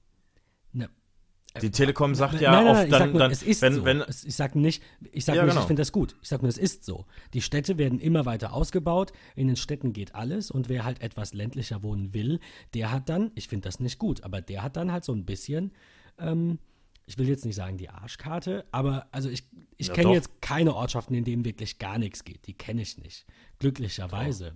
Die 1.61 1.71
Telekom 1.71 2.13
sagt 2.13 2.39
ja 2.41 2.51
nein, 2.51 2.65
nein, 2.65 2.75
oft 2.75 2.91
dann, 2.91 3.11
nur, 3.11 3.19
dann 3.19 3.31
es 3.31 3.41
ist 3.41 3.61
wenn, 3.63 3.73
so. 3.73 3.85
wenn 3.85 4.03
ich 4.07 4.35
sage 4.35 4.59
nicht, 4.59 4.83
ich 5.11 5.25
sage 5.25 5.37
ja, 5.37 5.43
nicht, 5.43 5.53
genau. 5.53 5.61
ich 5.61 5.67
finde 5.67 5.81
das 5.81 5.91
gut. 5.91 6.15
Ich 6.21 6.29
sage 6.29 6.43
nur, 6.43 6.49
es 6.49 6.59
ist 6.59 6.83
so. 6.85 7.05
Die 7.33 7.41
Städte 7.41 7.77
werden 7.79 7.99
immer 7.99 8.25
weiter 8.25 8.53
ausgebaut. 8.53 9.13
In 9.35 9.47
den 9.47 9.55
Städten 9.55 9.91
geht 9.91 10.13
alles 10.13 10.51
und 10.51 10.69
wer 10.69 10.83
halt 10.85 11.01
etwas 11.01 11.33
ländlicher 11.33 11.81
wohnen 11.81 12.13
will, 12.13 12.39
der 12.75 12.91
hat 12.91 13.09
dann, 13.09 13.31
ich 13.33 13.47
finde 13.47 13.67
das 13.67 13.79
nicht 13.79 13.97
gut, 13.97 14.23
aber 14.23 14.41
der 14.41 14.61
hat 14.61 14.77
dann 14.77 14.91
halt 14.91 15.03
so 15.03 15.11
ein 15.11 15.25
bisschen, 15.25 15.71
ähm, 16.19 16.59
ich 17.07 17.17
will 17.17 17.27
jetzt 17.27 17.45
nicht 17.45 17.55
sagen 17.55 17.77
die 17.77 17.89
Arschkarte, 17.89 18.65
aber 18.71 19.07
also 19.11 19.29
ich, 19.29 19.43
ich 19.77 19.87
ja, 19.87 19.93
kenne 19.93 20.13
jetzt 20.13 20.41
keine 20.41 20.75
Ortschaften, 20.75 21.15
in 21.15 21.23
denen 21.23 21.45
wirklich 21.45 21.79
gar 21.79 21.97
nichts 21.97 22.23
geht. 22.23 22.45
Die 22.45 22.53
kenne 22.53 22.83
ich 22.83 22.99
nicht. 22.99 23.25
Glücklicherweise. 23.57 24.55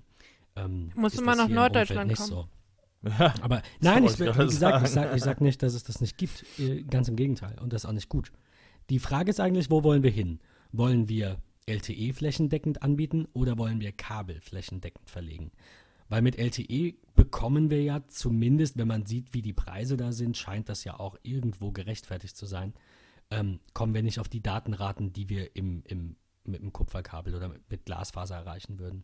Ähm, 0.55 0.91
Muss 0.93 1.15
immer 1.15 1.35
nach 1.35 1.47
Norddeutschland 1.47 2.13
kommen. 2.13 2.29
So. 2.29 2.47
Aber 3.41 3.61
nein, 3.81 4.05
ich, 4.05 4.19
wie 4.19 4.25
gesagt, 4.25 4.83
ich 4.83 4.91
sage 4.91 5.19
sag 5.19 5.41
nicht, 5.41 5.61
dass 5.61 5.73
es 5.73 5.83
das 5.83 5.99
nicht 5.99 6.17
gibt. 6.17 6.45
Äh, 6.57 6.83
ganz 6.83 7.09
im 7.09 7.15
Gegenteil. 7.15 7.57
Und 7.59 7.73
das 7.73 7.83
ist 7.83 7.89
auch 7.89 7.93
nicht 7.93 8.09
gut. 8.09 8.31
Die 8.89 8.99
Frage 8.99 9.29
ist 9.29 9.39
eigentlich, 9.39 9.69
wo 9.69 9.83
wollen 9.83 10.03
wir 10.03 10.11
hin? 10.11 10.39
Wollen 10.71 11.09
wir 11.09 11.37
LTE 11.65 12.13
flächendeckend 12.13 12.81
anbieten 12.81 13.27
oder 13.33 13.57
wollen 13.57 13.79
wir 13.79 13.91
Kabel 13.91 14.39
flächendeckend 14.41 15.09
verlegen? 15.09 15.51
Weil 16.09 16.21
mit 16.21 16.37
LTE 16.37 16.95
bekommen 17.15 17.69
wir 17.69 17.81
ja 17.81 18.07
zumindest, 18.07 18.77
wenn 18.77 18.87
man 18.87 19.05
sieht, 19.05 19.33
wie 19.33 19.41
die 19.41 19.53
Preise 19.53 19.97
da 19.97 20.11
sind, 20.11 20.37
scheint 20.37 20.69
das 20.69 20.83
ja 20.83 20.99
auch 20.99 21.17
irgendwo 21.23 21.71
gerechtfertigt 21.71 22.37
zu 22.37 22.45
sein, 22.45 22.73
ähm, 23.31 23.59
kommen 23.73 23.93
wir 23.93 24.03
nicht 24.03 24.19
auf 24.19 24.29
die 24.29 24.41
Datenraten, 24.41 25.13
die 25.13 25.29
wir 25.29 25.55
im, 25.55 25.83
im, 25.87 26.15
mit 26.43 26.61
dem 26.61 26.71
Kupferkabel 26.71 27.33
oder 27.35 27.47
mit, 27.49 27.69
mit 27.69 27.85
Glasfaser 27.85 28.35
erreichen 28.35 28.79
würden. 28.79 29.03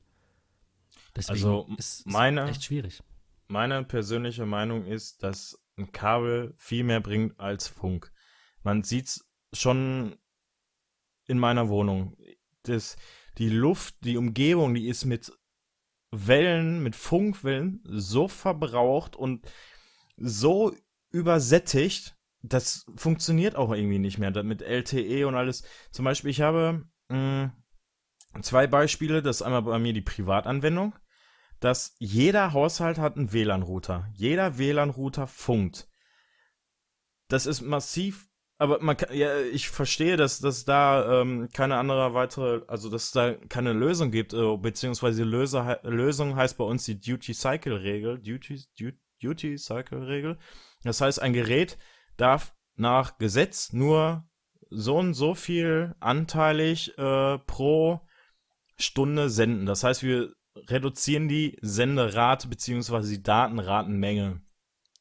Deswegen 1.16 1.34
also 1.34 1.68
ist 1.78 2.06
es 2.06 2.50
echt 2.50 2.64
schwierig. 2.64 3.02
Meine 3.52 3.84
persönliche 3.84 4.46
Meinung 4.46 4.86
ist, 4.86 5.24
dass 5.24 5.60
ein 5.76 5.92
Kabel 5.92 6.54
viel 6.58 6.84
mehr 6.84 7.02
bringt 7.02 7.40
als 7.40 7.68
Funk. 7.68 8.12
Man 8.62 8.84
sieht 8.84 9.08
es 9.08 9.28
schon 9.54 10.18
in 11.26 11.40
meiner 11.40 11.68
Wohnung. 11.68 12.16
Das, 12.64 12.96
die 13.40 13.50
Luft, 13.50 13.96
die 14.02 14.18
Umgebung, 14.18 14.76
die 14.76 14.88
ist 14.88 15.06
mit 15.06 15.32
Wellen, 16.12 16.84
mit 16.84 16.96
Funkwellen 16.96 17.82
so 17.86 18.28
verbraucht 18.28 19.16
und 19.16 19.52
so 20.18 20.76
übersättigt, 21.12 22.16
das 22.42 22.86
funktioniert 22.96 23.56
auch 23.56 23.74
irgendwie 23.74 24.00
nicht 24.00 24.20
mehr 24.20 24.44
mit 24.44 24.62
LTE 24.62 25.28
und 25.28 25.36
alles. 25.36 25.64
Zum 25.92 26.06
Beispiel, 26.06 26.30
ich 26.30 26.42
habe 26.42 26.88
mh, 27.10 27.54
mm, 28.36 28.44
zwei 28.44 28.68
Beispiele. 28.68 29.22
Das 29.22 29.38
ist 29.38 29.42
einmal 29.42 29.64
bei 29.64 29.80
mir 29.80 29.94
die 29.94 30.02
Privatanwendung. 30.02 30.94
Dass 31.60 31.96
jeder 32.00 32.54
Haushalt 32.54 32.98
hat 32.98 33.18
einen 33.18 33.34
WLAN-Router. 33.34 34.08
Jeder 34.14 34.58
WLAN-Router 34.58 35.28
funkt. 35.28 35.88
Das 37.28 37.46
ist 37.46 37.62
massiv, 37.62 38.28
aber 38.58 38.82
man 38.82 38.98
kann, 38.98 39.16
ja, 39.16 39.40
ich 39.42 39.70
verstehe, 39.70 40.18
dass, 40.18 40.40
dass 40.40 40.66
da 40.66 41.22
ähm, 41.22 41.50
keine 41.54 41.78
andere 41.78 42.14
weitere, 42.14 42.62
also 42.68 42.90
dass 42.90 43.12
da 43.12 43.34
keine 43.34 43.74
Lösung 43.74 44.12
gibt, 44.12 44.34
äh, 44.34 44.58
beziehungsweise 44.58 45.24
Löse, 45.24 45.80
Lösung 45.84 46.36
heißt 46.36 46.58
bei 46.58 46.66
uns 46.66 46.84
die 46.84 47.00
Duty-Cycle-Regel, 47.00 48.20
Duty, 48.20 48.66
Duty-Cycle-Regel. 49.22 50.38
Das 50.84 51.02
heißt, 51.02 51.22
ein 51.22 51.34
Gerät 51.34 51.78
darf 52.18 52.54
nach 52.76 53.18
Gesetz 53.18 53.72
nur 53.74 54.28
so 54.70 54.98
und 54.98 55.14
so 55.14 55.36
viel 55.36 55.96
anteilig 56.00 56.98
äh, 56.98 57.38
pro 57.40 58.02
Stunde 58.78 59.30
senden. 59.30 59.66
Das 59.66 59.84
heißt, 59.84 60.04
wir 60.04 60.34
reduzieren 60.68 61.28
die 61.28 61.58
Senderate 61.62 62.48
beziehungsweise 62.48 63.12
die 63.12 63.24
Datenratenmenge. 63.24 64.42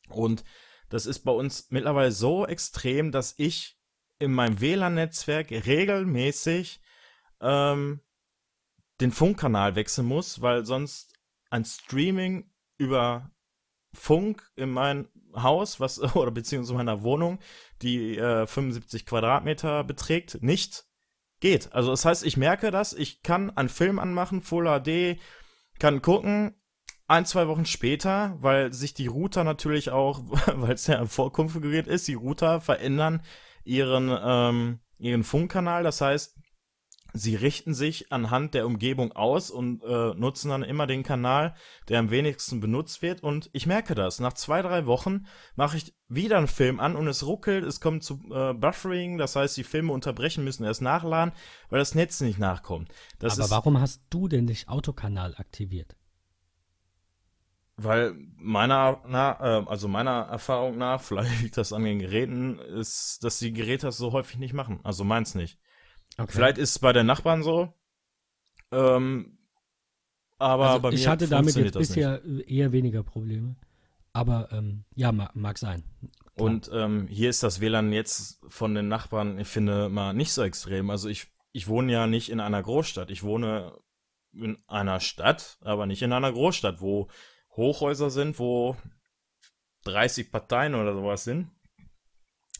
Und 0.09 0.45
das 0.89 1.07
ist 1.07 1.21
bei 1.21 1.33
uns 1.33 1.71
mittlerweile 1.71 2.13
so 2.13 2.47
extrem, 2.47 3.13
dass 3.13 3.35
ich 3.37 3.79
in 4.19 4.33
meinem 4.33 4.61
WLAN-Netzwerk 4.61 5.51
regelmäßig 5.51 6.81
ähm, 7.41 8.01
den 9.01 9.13
Funkkanal 9.13 9.75
wechseln 9.75 10.07
muss, 10.07 10.41
weil 10.41 10.65
sonst 10.65 11.15
ein 11.51 11.65
Streaming 11.65 12.51
über 12.79 13.31
Funk 13.95 14.51
in 14.57 14.71
mein 14.71 15.09
Haus, 15.35 15.81
was 15.81 16.01
oder 16.17 16.31
beziehungsweise 16.31 16.75
meiner 16.75 17.03
Wohnung, 17.03 17.39
die 17.83 18.17
äh, 18.17 18.47
75 18.47 19.07
Quadratmeter 19.07 19.85
beträgt, 19.85 20.43
nicht 20.43 20.87
geht. 21.41 21.73
Also 21.73 21.91
das 21.91 22.05
heißt, 22.05 22.25
ich 22.25 22.37
merke 22.37 22.71
das, 22.71 22.93
ich 22.93 23.23
kann 23.23 23.51
einen 23.57 23.69
Film 23.69 23.99
anmachen, 23.99 24.43
Full 24.43 24.65
HD, 24.65 25.21
kann 25.79 26.03
gucken, 26.03 26.55
ein, 27.07 27.25
zwei 27.25 27.49
Wochen 27.49 27.65
später, 27.65 28.37
weil 28.41 28.73
sich 28.73 28.95
die 28.95 29.07
Router 29.07 29.43
natürlich 29.43 29.91
auch, 29.91 30.21
weil 30.57 30.75
es 30.75 30.87
ja 30.87 31.05
vorkonfiguriert 31.07 31.87
ist, 31.87 32.07
die 32.07 32.15
Router 32.15 32.61
verändern 32.61 33.23
ihren, 33.65 34.15
ähm, 34.23 34.81
ihren 34.99 35.25
Funkkanal. 35.25 35.83
Das 35.83 36.01
heißt, 36.01 36.37
sie 37.13 37.35
richten 37.35 37.75
sich 37.75 38.13
anhand 38.13 38.55
der 38.55 38.67
Umgebung 38.67 39.13
aus 39.13 39.51
und 39.51 39.83
äh, 39.83 40.15
nutzen 40.15 40.51
dann 40.51 40.63
immer 40.63 40.87
den 40.87 41.03
Kanal, 41.03 41.55
der 41.89 41.99
am 41.99 42.11
wenigsten 42.11 42.61
benutzt 42.61 43.03
wird. 43.03 43.23
Und 43.23 43.51
ich 43.53 43.67
merke 43.67 43.95
das. 43.95 44.21
Nach 44.21 44.33
zwei, 44.33 44.63
drei 44.63 44.87
Wochen 44.87 45.27
mache 45.57 45.77
ich 45.77 45.95
wieder 46.09 46.39
einen 46.39 46.49
Film 46.49 46.81
an 46.81 46.97
und 46.97 47.07
es 47.09 47.27
ruckelt, 47.27 47.65
es 47.65 47.81
kommt 47.81 48.03
zu 48.05 48.21
äh, 48.31 48.53
Buffering, 48.55 49.19
das 49.19 49.37
heißt, 49.37 49.57
die 49.57 49.65
Filme 49.65 49.93
unterbrechen 49.93 50.45
müssen 50.45 50.65
erst 50.65 50.83
nachladen, 50.83 51.33
weil 51.71 51.79
das 51.79 51.95
Netz 51.95 52.21
nicht 52.21 52.39
nachkommt. 52.39 52.91
Das 53.19 53.39
Aber 53.39 53.51
warum 53.51 53.81
hast 53.81 54.03
du 54.11 54.29
denn 54.29 54.45
nicht 54.45 54.69
Autokanal 54.69 55.35
aktiviert? 55.37 55.97
Weil 57.81 58.15
meiner, 58.37 59.03
na, 59.07 59.39
äh, 59.41 59.65
also 59.67 59.87
meiner 59.87 60.23
Erfahrung 60.23 60.79
nach, 60.79 61.01
vielleicht 61.03 61.43
liegt 61.43 61.57
das 61.57 61.73
an 61.73 61.85
den 61.85 62.01
Geräten, 62.01 62.59
ist, 62.59 63.23
dass 63.23 63.39
die 63.39 63.53
Geräte 63.53 63.87
das 63.87 63.97
so 63.97 64.13
häufig 64.13 64.39
nicht 64.39 64.53
machen. 64.53 64.81
Also 64.83 65.05
meins 65.05 65.35
nicht. 65.35 65.59
Okay. 66.19 66.33
Vielleicht 66.33 66.59
ist 66.59 66.71
es 66.71 66.79
bei 66.79 66.93
den 66.93 67.07
Nachbarn 67.07 67.43
so. 67.43 67.73
Ähm, 68.73 69.39
aber 70.39 70.71
also 70.71 70.83
bei 70.83 70.91
ich 70.91 71.07
hatte 71.07 71.29
damit 71.29 71.55
jetzt 71.57 71.79
bisher 71.79 72.21
nicht. 72.25 72.51
eher 72.51 72.73
weniger 72.73 73.03
Probleme. 73.03 73.57
Aber 74.13 74.49
ähm, 74.53 74.85
ja, 74.95 75.13
mag, 75.13 75.35
mag 75.37 75.59
sein. 75.59 75.85
Klar. 76.35 76.51
Und 76.51 76.71
ähm, 76.73 77.07
hier 77.09 77.31
ist 77.31 77.43
das 77.43 77.61
WLAN 77.61 77.93
jetzt 77.93 78.41
von 78.49 78.75
den 78.75 78.89
Nachbarn, 78.89 79.39
ich 79.39 79.49
finde, 79.49 79.89
mal 79.89 80.13
nicht 80.13 80.33
so 80.33 80.43
extrem. 80.43 80.91
Also 80.91 81.09
ich, 81.09 81.29
ich 81.53 81.69
wohne 81.69 81.93
ja 81.93 82.07
nicht 82.07 82.31
in 82.31 82.41
einer 82.41 82.63
Großstadt. 82.63 83.11
Ich 83.11 83.23
wohne 83.23 83.79
in 84.33 84.59
einer 84.67 85.01
Stadt, 85.01 85.59
aber 85.63 85.87
nicht 85.87 86.03
in 86.03 86.13
einer 86.13 86.33
Großstadt, 86.33 86.81
wo 86.81 87.09
Hochhäuser 87.57 88.11
sind, 88.11 88.39
wo 88.39 88.77
30 89.85 90.31
Parteien 90.31 90.75
oder 90.75 90.95
sowas 90.95 91.25
sind. 91.25 91.51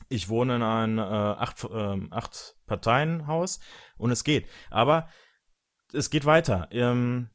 Ich 0.09 0.29
wohne 0.29 0.57
in 0.57 0.63
einem 0.63 0.99
äh, 0.99 1.03
acht, 1.03 1.65
äh, 1.65 2.01
acht 2.11 2.57
Parteienhaus 2.67 3.61
und 3.97 4.11
es 4.11 4.25
geht. 4.25 4.47
Aber 4.71 5.09
es 5.93 6.11
geht 6.11 6.25
weiter. 6.25 6.69
Ähm, 6.71 7.31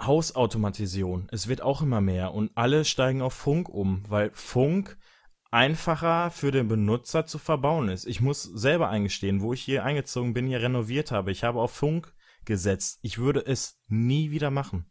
Hausautomatisierung. 0.00 1.28
Es 1.30 1.48
wird 1.48 1.62
auch 1.62 1.82
immer 1.82 2.00
mehr 2.00 2.34
und 2.34 2.50
alle 2.54 2.84
steigen 2.84 3.22
auf 3.22 3.34
Funk 3.34 3.68
um, 3.68 4.02
weil 4.08 4.30
Funk 4.32 4.98
einfacher 5.50 6.30
für 6.30 6.50
den 6.50 6.66
Benutzer 6.66 7.26
zu 7.26 7.38
verbauen 7.38 7.88
ist. 7.88 8.06
Ich 8.06 8.20
muss 8.20 8.42
selber 8.42 8.88
eingestehen, 8.88 9.42
wo 9.42 9.52
ich 9.52 9.62
hier 9.62 9.84
eingezogen 9.84 10.32
bin, 10.32 10.46
hier 10.46 10.62
renoviert 10.62 11.12
habe. 11.12 11.30
Ich 11.30 11.44
habe 11.44 11.60
auf 11.60 11.72
Funk 11.72 12.12
gesetzt. 12.44 12.98
Ich 13.02 13.18
würde 13.18 13.44
es 13.44 13.80
nie 13.86 14.30
wieder 14.30 14.50
machen. 14.50 14.86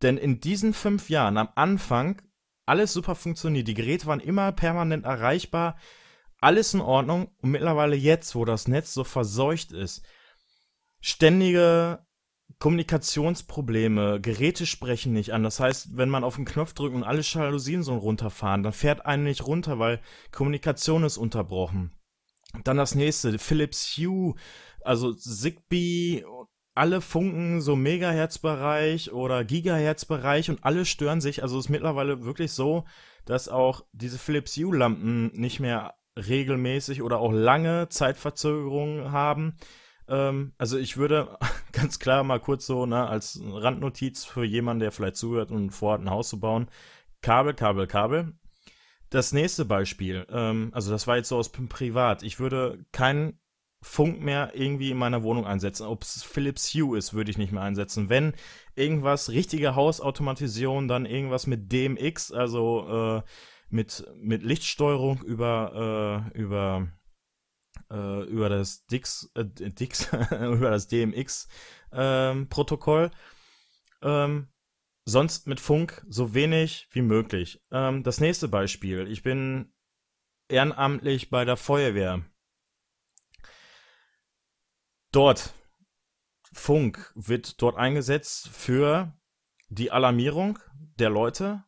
Denn 0.00 0.16
in 0.16 0.40
diesen 0.40 0.74
fünf 0.74 1.10
Jahren 1.10 1.36
am 1.36 1.50
Anfang 1.54 2.20
alles 2.66 2.92
super 2.92 3.14
funktioniert. 3.14 3.68
Die 3.68 3.74
Geräte 3.74 4.06
waren 4.06 4.20
immer 4.20 4.52
permanent 4.52 5.04
erreichbar. 5.04 5.76
Alles 6.40 6.74
in 6.74 6.80
Ordnung. 6.80 7.30
Und 7.40 7.50
mittlerweile 7.50 7.96
jetzt, 7.96 8.34
wo 8.34 8.44
das 8.44 8.68
Netz 8.68 8.94
so 8.94 9.04
verseucht 9.04 9.72
ist, 9.72 10.02
ständige 11.00 12.04
Kommunikationsprobleme, 12.58 14.20
Geräte 14.20 14.66
sprechen 14.66 15.12
nicht 15.12 15.32
an. 15.32 15.42
Das 15.42 15.58
heißt, 15.58 15.96
wenn 15.96 16.08
man 16.08 16.24
auf 16.24 16.36
den 16.36 16.44
Knopf 16.44 16.74
drückt 16.74 16.94
und 16.94 17.02
alle 17.04 17.22
Jalousien 17.22 17.82
so 17.82 17.96
runterfahren, 17.96 18.62
dann 18.62 18.72
fährt 18.72 19.04
einen 19.04 19.24
nicht 19.24 19.46
runter, 19.46 19.78
weil 19.78 20.00
Kommunikation 20.30 21.02
ist 21.04 21.16
unterbrochen. 21.16 21.92
Dann 22.64 22.76
das 22.76 22.94
nächste, 22.94 23.38
Philips 23.38 23.96
Hue, 23.96 24.34
also 24.84 25.12
Zigbee 25.12 26.24
alle 26.74 27.00
funken 27.00 27.60
so 27.60 27.76
Megahertz-Bereich 27.76 29.12
oder 29.12 29.44
Gigahertz-Bereich 29.44 30.50
und 30.50 30.64
alle 30.64 30.84
stören 30.84 31.20
sich. 31.20 31.42
Also 31.42 31.58
es 31.58 31.66
ist 31.66 31.70
mittlerweile 31.70 32.24
wirklich 32.24 32.52
so, 32.52 32.84
dass 33.24 33.48
auch 33.48 33.84
diese 33.92 34.18
Philips 34.18 34.56
Hue-Lampen 34.56 35.32
nicht 35.34 35.60
mehr 35.60 35.94
regelmäßig 36.16 37.02
oder 37.02 37.18
auch 37.18 37.32
lange 37.32 37.88
Zeitverzögerungen 37.88 39.12
haben. 39.12 39.56
Ähm, 40.08 40.52
also 40.58 40.78
ich 40.78 40.96
würde 40.96 41.38
ganz 41.72 41.98
klar 41.98 42.24
mal 42.24 42.40
kurz 42.40 42.66
so 42.66 42.86
ne, 42.86 43.06
als 43.06 43.40
Randnotiz 43.42 44.24
für 44.24 44.44
jemanden, 44.44 44.80
der 44.80 44.92
vielleicht 44.92 45.16
zuhört 45.16 45.50
und 45.50 45.70
vorhat, 45.70 46.00
ein 46.00 46.10
Haus 46.10 46.28
zu 46.28 46.40
bauen, 46.40 46.68
Kabel, 47.20 47.54
Kabel, 47.54 47.86
Kabel. 47.86 48.32
Das 49.10 49.32
nächste 49.32 49.66
Beispiel, 49.66 50.26
ähm, 50.30 50.70
also 50.72 50.90
das 50.90 51.06
war 51.06 51.16
jetzt 51.16 51.28
so 51.28 51.36
aus 51.36 51.50
Privat. 51.50 52.22
Ich 52.22 52.40
würde 52.40 52.84
kein 52.92 53.38
Funk 53.82 54.20
mehr 54.20 54.52
irgendwie 54.54 54.90
in 54.90 54.96
meiner 54.96 55.22
Wohnung 55.22 55.44
einsetzen. 55.44 55.86
Ob 55.86 56.02
es 56.02 56.22
Philips 56.22 56.72
Hue 56.72 56.96
ist, 56.96 57.12
würde 57.14 57.30
ich 57.30 57.36
nicht 57.38 57.52
mehr 57.52 57.62
einsetzen. 57.62 58.08
Wenn 58.08 58.32
irgendwas, 58.76 59.28
richtige 59.30 59.74
Hausautomatisierung, 59.74 60.86
dann 60.88 61.04
irgendwas 61.04 61.48
mit 61.48 61.70
DMX, 61.72 62.32
also 62.32 63.18
äh, 63.18 63.22
mit, 63.68 64.06
mit 64.16 64.42
Lichtsteuerung 64.42 65.20
über, 65.22 66.24
äh, 66.32 66.38
über, 66.38 66.88
äh, 67.90 68.24
über 68.24 68.48
das 68.48 68.86
Dix, 68.86 69.30
äh, 69.34 69.44
Dix 69.44 70.10
über 70.30 70.70
das 70.70 70.88
DMX-Protokoll. 70.88 73.10
Ähm, 74.02 74.02
ähm, 74.02 74.48
sonst 75.04 75.46
mit 75.46 75.60
Funk 75.60 76.04
so 76.08 76.34
wenig 76.34 76.88
wie 76.92 77.02
möglich. 77.02 77.62
Ähm, 77.70 78.02
das 78.02 78.20
nächste 78.20 78.48
Beispiel. 78.48 79.06
Ich 79.08 79.22
bin 79.22 79.72
ehrenamtlich 80.48 81.30
bei 81.30 81.44
der 81.44 81.56
Feuerwehr 81.56 82.22
dort, 85.12 85.54
Funk 86.52 87.12
wird 87.14 87.62
dort 87.62 87.76
eingesetzt 87.76 88.48
für 88.48 89.12
die 89.68 89.90
Alarmierung 89.90 90.58
der 90.98 91.10
Leute. 91.10 91.64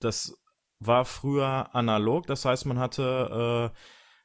Das 0.00 0.36
war 0.78 1.04
früher 1.04 1.74
analog, 1.74 2.26
das 2.26 2.44
heißt, 2.44 2.66
man 2.66 2.78
hatte 2.78 3.72
äh, 3.72 3.78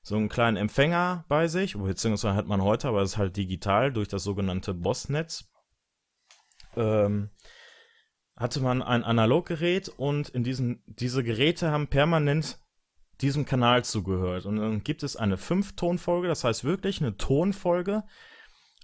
so 0.03 0.15
einen 0.15 0.29
kleinen 0.29 0.57
Empfänger 0.57 1.25
bei 1.27 1.47
sich, 1.47 1.77
beziehungsweise 1.77 2.35
hat 2.35 2.47
man 2.47 2.61
heute, 2.61 2.87
aber 2.87 3.01
es 3.01 3.11
ist 3.11 3.17
halt 3.17 3.37
digital 3.37 3.93
durch 3.93 4.07
das 4.07 4.23
sogenannte 4.23 4.73
BOS-Netz. 4.73 5.49
Ähm, 6.75 7.29
hatte 8.35 8.59
man 8.61 8.81
ein 8.81 9.03
Analoggerät 9.03 9.89
und 9.89 10.29
in 10.29 10.43
diesen, 10.43 10.83
diese 10.87 11.23
Geräte 11.23 11.71
haben 11.71 11.87
permanent 11.87 12.59
diesem 13.21 13.45
Kanal 13.45 13.83
zugehört. 13.85 14.45
Und 14.45 14.55
dann 14.57 14.83
gibt 14.83 15.03
es 15.03 15.15
eine 15.15 15.37
Fünf-Tonfolge, 15.37 16.27
das 16.27 16.43
heißt 16.43 16.63
wirklich 16.63 17.01
eine 17.01 17.17
Tonfolge, 17.17 18.03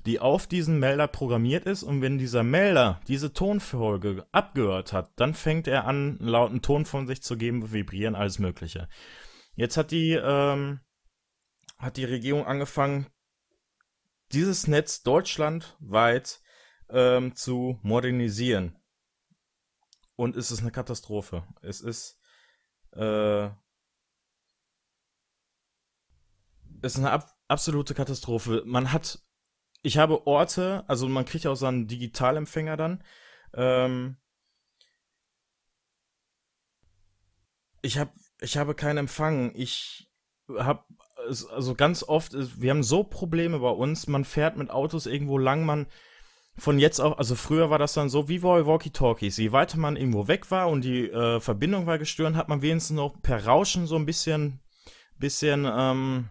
die 0.08 0.20
auf 0.22 0.48
diesen 0.48 0.80
Melder 0.80 1.08
programmiert 1.08 1.66
ist 1.66 1.84
und 1.84 2.02
wenn 2.02 2.18
dieser 2.18 2.42
Melder 2.42 3.02
diese 3.08 3.34
Tonfolge 3.34 4.26
abgehört 4.32 4.94
hat, 4.94 5.12
dann 5.20 5.34
fängt 5.34 5.68
er 5.68 5.86
an, 5.86 6.18
einen 6.20 6.30
lauten 6.30 6.62
Ton 6.62 6.86
von 6.86 7.08
sich 7.08 7.22
zu 7.22 7.38
geben, 7.38 7.74
vibrieren, 7.74 8.16
alles 8.16 8.40
Mögliche. 8.40 8.88
Jetzt 9.56 9.76
hat 9.76 9.92
die, 9.92 10.14
ähm, 10.14 10.80
hat 11.78 11.98
die 11.98 12.06
Regierung 12.06 12.46
angefangen, 12.46 13.08
dieses 14.32 14.68
Netz 14.68 15.04
deutschlandweit 15.04 16.42
ähm, 16.90 17.36
zu 17.36 17.78
modernisieren. 17.82 18.78
Und 20.16 20.38
es 20.38 20.52
ist 20.52 20.62
eine 20.62 20.72
Katastrophe. 20.72 21.44
Es 21.62 21.82
ist, 21.82 22.18
äh, 22.94 23.48
es 26.82 26.94
ist 26.94 26.98
eine 26.98 27.12
ab 27.12 27.38
absolute 27.50 27.94
Katastrophe. 27.94 28.64
Man 28.66 28.92
hat 28.92 29.20
ich 29.88 29.98
habe 29.98 30.28
Orte, 30.28 30.84
also 30.88 31.08
man 31.08 31.24
kriegt 31.24 31.48
auch 31.48 31.56
so 31.56 31.66
einen 31.66 31.88
Digitalempfänger 31.88 32.76
dann. 32.76 33.02
Ähm, 33.54 34.18
ich 37.82 37.98
habe 37.98 38.12
ich 38.42 38.58
habe 38.58 38.76
keinen 38.76 38.98
Empfang. 38.98 39.54
Ich 39.56 40.12
habe 40.58 40.84
also 41.18 41.74
ganz 41.74 42.04
oft, 42.04 42.34
wir 42.34 42.70
haben 42.70 42.84
so 42.84 43.06
Probleme 43.06 43.60
bei 43.60 43.70
uns. 43.70 44.08
Man 44.08 44.26
fährt 44.26 44.58
mit 44.58 44.70
Autos 44.72 45.06
irgendwo 45.06 45.38
lang, 45.38 45.66
man 45.66 45.88
von 46.58 46.80
jetzt 46.80 47.00
auch, 47.00 47.18
also 47.18 47.36
früher 47.36 47.70
war 47.70 47.80
das 47.80 47.94
dann 47.94 48.10
so 48.10 48.28
wie 48.28 48.44
Walkie-Talkies. 48.44 49.38
Je 49.38 49.54
weiter 49.54 49.78
man 49.78 49.96
irgendwo 49.96 50.28
weg 50.28 50.52
war 50.52 50.68
und 50.68 50.84
die 50.84 51.10
äh, 51.10 51.40
Verbindung 51.40 51.86
war 51.86 51.98
gestört, 51.98 52.36
hat 52.36 52.50
man 52.50 52.62
wenigstens 52.62 52.98
noch 52.98 53.22
per 53.22 53.46
Rauschen 53.46 53.88
so 53.88 53.96
ein 53.96 54.06
bisschen, 54.06 54.60
bisschen, 55.18 55.66
ähm, 55.66 56.28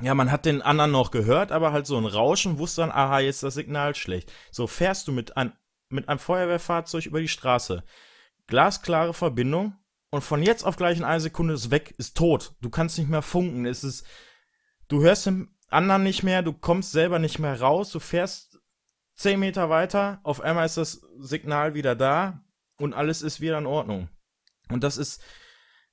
ja, 0.00 0.14
man 0.14 0.30
hat 0.30 0.46
den 0.46 0.62
anderen 0.62 0.90
noch 0.90 1.10
gehört, 1.10 1.52
aber 1.52 1.72
halt 1.72 1.86
so 1.86 1.96
ein 1.96 2.06
Rauschen 2.06 2.58
wusste 2.58 2.80
dann, 2.80 2.90
aha, 2.90 3.20
jetzt 3.20 3.36
ist 3.36 3.42
das 3.42 3.54
Signal 3.54 3.94
schlecht. 3.94 4.32
So 4.50 4.66
fährst 4.66 5.06
du 5.06 5.12
mit, 5.12 5.36
ein, 5.36 5.52
mit 5.90 6.08
einem 6.08 6.18
Feuerwehrfahrzeug 6.18 7.06
über 7.06 7.20
die 7.20 7.28
Straße. 7.28 7.84
Glasklare 8.46 9.14
Verbindung 9.14 9.76
und 10.10 10.22
von 10.22 10.42
jetzt 10.42 10.64
auf 10.64 10.76
gleich 10.76 10.98
in 10.98 11.04
einer 11.04 11.20
Sekunde 11.20 11.54
ist 11.54 11.70
weg, 11.70 11.94
ist 11.98 12.16
tot. 12.16 12.54
Du 12.60 12.70
kannst 12.70 12.98
nicht 12.98 13.08
mehr 13.08 13.22
funken. 13.22 13.66
Es 13.66 13.84
ist, 13.84 14.04
du 14.88 15.02
hörst 15.02 15.26
den 15.26 15.54
anderen 15.68 16.02
nicht 16.02 16.22
mehr, 16.22 16.42
du 16.42 16.52
kommst 16.52 16.92
selber 16.92 17.18
nicht 17.18 17.38
mehr 17.38 17.60
raus, 17.60 17.90
du 17.90 18.00
fährst 18.00 18.60
zehn 19.14 19.40
Meter 19.40 19.70
weiter, 19.70 20.20
auf 20.22 20.40
einmal 20.40 20.66
ist 20.66 20.76
das 20.76 21.06
Signal 21.18 21.74
wieder 21.74 21.94
da 21.94 22.44
und 22.76 22.92
alles 22.92 23.22
ist 23.22 23.40
wieder 23.40 23.58
in 23.58 23.66
Ordnung. 23.66 24.08
Und 24.68 24.82
das 24.82 24.96
ist 24.96 25.22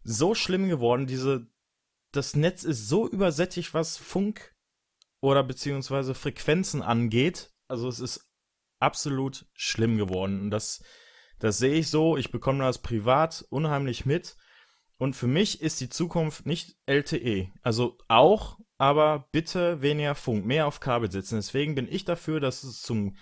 so 0.04 0.36
schlimm 0.36 0.68
geworden, 0.68 1.08
diese, 1.08 1.48
das 2.12 2.36
Netz 2.36 2.64
ist 2.64 2.88
so 2.88 3.08
übersättigt, 3.08 3.74
was 3.74 3.98
Funk 3.98 4.56
oder 5.22 5.44
beziehungsweise 5.44 6.14
Frequenzen 6.14 6.82
angeht. 6.82 7.52
Also 7.68 7.88
es 7.88 8.00
ist 8.00 8.32
absolut 8.80 9.46
schlimm 9.54 9.98
geworden. 9.98 10.42
Und 10.42 10.52
das, 10.52 10.84
das 11.40 11.58
sehe 11.58 11.76
ich 11.76 11.90
so. 11.90 12.18
Ich 12.18 12.32
bekomme 12.32 12.64
das 12.64 12.82
privat 12.82 13.46
unheimlich 13.50 14.06
mit. 14.06 14.38
Und 14.98 15.16
für 15.16 15.28
mich 15.28 15.62
ist 15.62 15.80
die 15.82 15.90
Zukunft 15.90 16.46
nicht 16.46 16.78
LTE. 16.86 17.52
Also 17.62 17.98
auch 18.08 18.58
aber 18.78 19.28
bitte 19.32 19.82
weniger 19.82 20.16
Funk, 20.16 20.46
mehr 20.46 20.66
auf 20.66 20.80
Kabel 20.80 21.12
setzen. 21.12 21.36
Deswegen 21.36 21.76
bin 21.76 21.90
ich 21.90 22.06
dafür, 22.06 22.40
dass 22.40 22.64
es 22.64 22.82
zum 22.82 23.18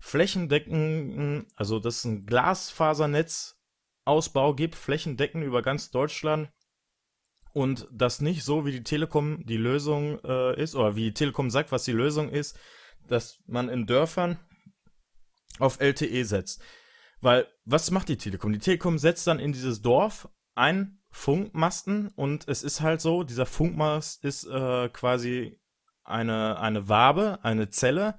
flächendeckenden, 0.00 1.48
also 1.56 1.80
dass 1.80 1.96
es 1.96 2.04
ein 2.04 2.26
Glasfasernetzausbau 2.26 4.54
gibt, 4.54 4.76
flächendeckend 4.76 5.44
über 5.44 5.62
ganz 5.62 5.90
Deutschland 5.90 6.50
und 7.52 7.88
das 7.92 8.20
nicht 8.20 8.44
so, 8.44 8.64
wie 8.64 8.72
die 8.72 8.84
Telekom 8.84 9.44
die 9.44 9.56
Lösung 9.56 10.18
äh, 10.24 10.60
ist, 10.60 10.74
oder 10.74 10.96
wie 10.96 11.04
die 11.04 11.14
Telekom 11.14 11.50
sagt, 11.50 11.72
was 11.72 11.84
die 11.84 11.92
Lösung 11.92 12.28
ist, 12.28 12.58
dass 13.08 13.38
man 13.46 13.68
in 13.68 13.86
Dörfern 13.86 14.38
auf 15.58 15.80
LTE 15.80 16.24
setzt. 16.24 16.62
Weil, 17.20 17.46
was 17.64 17.90
macht 17.90 18.08
die 18.08 18.16
Telekom? 18.16 18.52
Die 18.52 18.58
Telekom 18.58 18.98
setzt 18.98 19.26
dann 19.26 19.38
in 19.38 19.52
dieses 19.52 19.82
Dorf 19.82 20.28
ein 20.54 21.00
Funkmasten 21.10 22.08
und 22.14 22.46
es 22.48 22.62
ist 22.62 22.80
halt 22.80 23.00
so, 23.00 23.24
dieser 23.24 23.46
Funkmast 23.46 24.24
ist 24.24 24.44
äh, 24.46 24.88
quasi 24.90 25.60
eine, 26.04 26.58
eine 26.58 26.88
Wabe, 26.88 27.40
eine 27.42 27.68
Zelle 27.68 28.16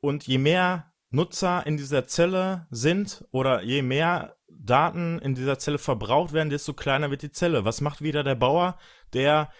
und 0.00 0.26
je 0.26 0.38
mehr 0.38 0.92
Nutzer 1.10 1.66
in 1.66 1.76
dieser 1.76 2.06
Zelle 2.06 2.66
sind 2.70 3.24
oder 3.30 3.62
je 3.62 3.82
mehr 3.82 4.36
Daten 4.58 5.18
in 5.18 5.34
dieser 5.34 5.58
Zelle 5.58 5.78
verbraucht 5.78 6.32
werden, 6.32 6.50
desto 6.50 6.74
kleiner 6.74 7.10
wird 7.10 7.22
die 7.22 7.32
Zelle. 7.32 7.64
Was 7.64 7.80
macht 7.80 8.02
wieder 8.02 8.22
der 8.22 8.34
Bauer, 8.34 8.78
der 9.12 9.50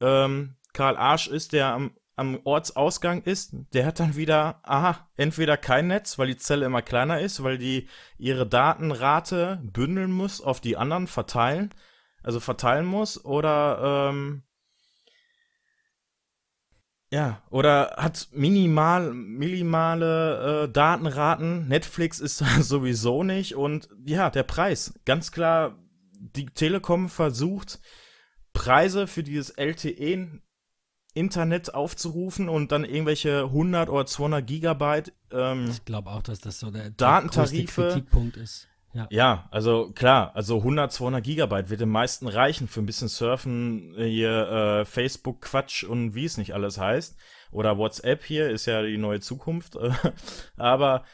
ähm, 0.00 0.56
Karl 0.72 0.96
Arsch 0.96 1.28
ist, 1.28 1.52
der 1.52 1.68
am, 1.68 1.96
am 2.16 2.40
Ortsausgang 2.44 3.22
ist? 3.22 3.54
Der 3.72 3.86
hat 3.86 4.00
dann 4.00 4.16
wieder, 4.16 4.60
aha, 4.62 5.08
entweder 5.16 5.56
kein 5.56 5.88
Netz, 5.88 6.18
weil 6.18 6.28
die 6.28 6.36
Zelle 6.36 6.66
immer 6.66 6.82
kleiner 6.82 7.20
ist, 7.20 7.42
weil 7.42 7.58
die 7.58 7.88
ihre 8.18 8.46
Datenrate 8.46 9.60
bündeln 9.62 10.12
muss, 10.12 10.40
auf 10.40 10.60
die 10.60 10.76
anderen 10.76 11.06
verteilen 11.06 11.74
also 12.22 12.40
verteilen 12.40 12.86
muss, 12.86 13.24
oder 13.24 14.10
ähm, 14.10 14.42
ja, 17.12 17.42
oder 17.50 17.96
hat 17.98 18.28
minimal, 18.32 19.12
minimale 19.12 20.64
äh, 20.64 20.72
Datenraten. 20.72 21.68
Netflix 21.68 22.20
ist 22.20 22.38
sowieso 22.60 23.22
nicht. 23.22 23.54
Und 23.54 23.90
ja, 24.06 24.30
der 24.30 24.44
Preis. 24.44 24.98
Ganz 25.04 25.30
klar, 25.30 25.76
die 26.14 26.46
Telekom 26.46 27.10
versucht, 27.10 27.80
Preise 28.54 29.06
für 29.06 29.22
dieses 29.22 29.50
LTE 29.50 30.40
Internet 31.12 31.74
aufzurufen 31.74 32.48
und 32.48 32.72
dann 32.72 32.84
irgendwelche 32.84 33.44
100 33.44 33.90
oder 33.90 34.06
200 34.06 34.46
Gigabyte 34.46 35.12
ähm, 35.30 35.68
Ich 35.68 35.84
glaube 35.84 36.08
auch, 36.08 36.22
dass 36.22 36.40
das 36.40 36.60
so 36.60 36.70
der, 36.70 36.84
der 36.84 36.90
Datentarife 36.92 37.88
Kritikpunkt 37.88 38.38
ist. 38.38 38.68
Ja. 38.94 39.06
ja, 39.10 39.48
also 39.50 39.90
klar, 39.92 40.36
also 40.36 40.58
100, 40.58 40.92
200 40.92 41.24
Gigabyte 41.24 41.70
wird 41.70 41.80
den 41.80 41.88
meisten 41.88 42.28
reichen 42.28 42.68
für 42.68 42.80
ein 42.80 42.86
bisschen 42.86 43.08
Surfen, 43.08 43.94
hier 43.96 44.48
äh, 44.48 44.84
Facebook-Quatsch 44.84 45.84
und 45.84 46.14
wie 46.14 46.26
es 46.26 46.36
nicht 46.36 46.52
alles 46.52 46.78
heißt. 46.78 47.16
Oder 47.52 47.78
WhatsApp 47.78 48.22
hier 48.22 48.50
ist 48.50 48.66
ja 48.66 48.82
die 48.82 48.98
neue 48.98 49.20
Zukunft. 49.20 49.78
Aber, 50.56 51.04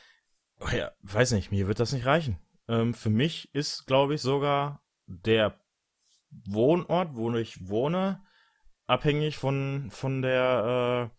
oh 0.61 0.77
ja, 0.77 0.91
weiß 1.03 1.33
nicht, 1.33 1.53
mir 1.53 1.69
wird 1.69 1.79
das 1.79 1.93
nicht 1.93 2.07
reichen. 2.07 2.38
Ähm, 2.69 2.95
für 2.95 3.11
mich 3.11 3.55
ist, 3.55 3.87
glaube 3.87 4.14
ich, 4.14 4.23
sogar 4.23 4.83
der 5.07 5.59
Wohnort, 6.31 7.14
wo 7.14 7.33
ich 7.35 7.69
wohne, 7.69 8.23
abhängig 8.87 9.37
von, 9.37 9.91
von 9.91 10.23
der, 10.23 11.11
äh, 11.12 11.19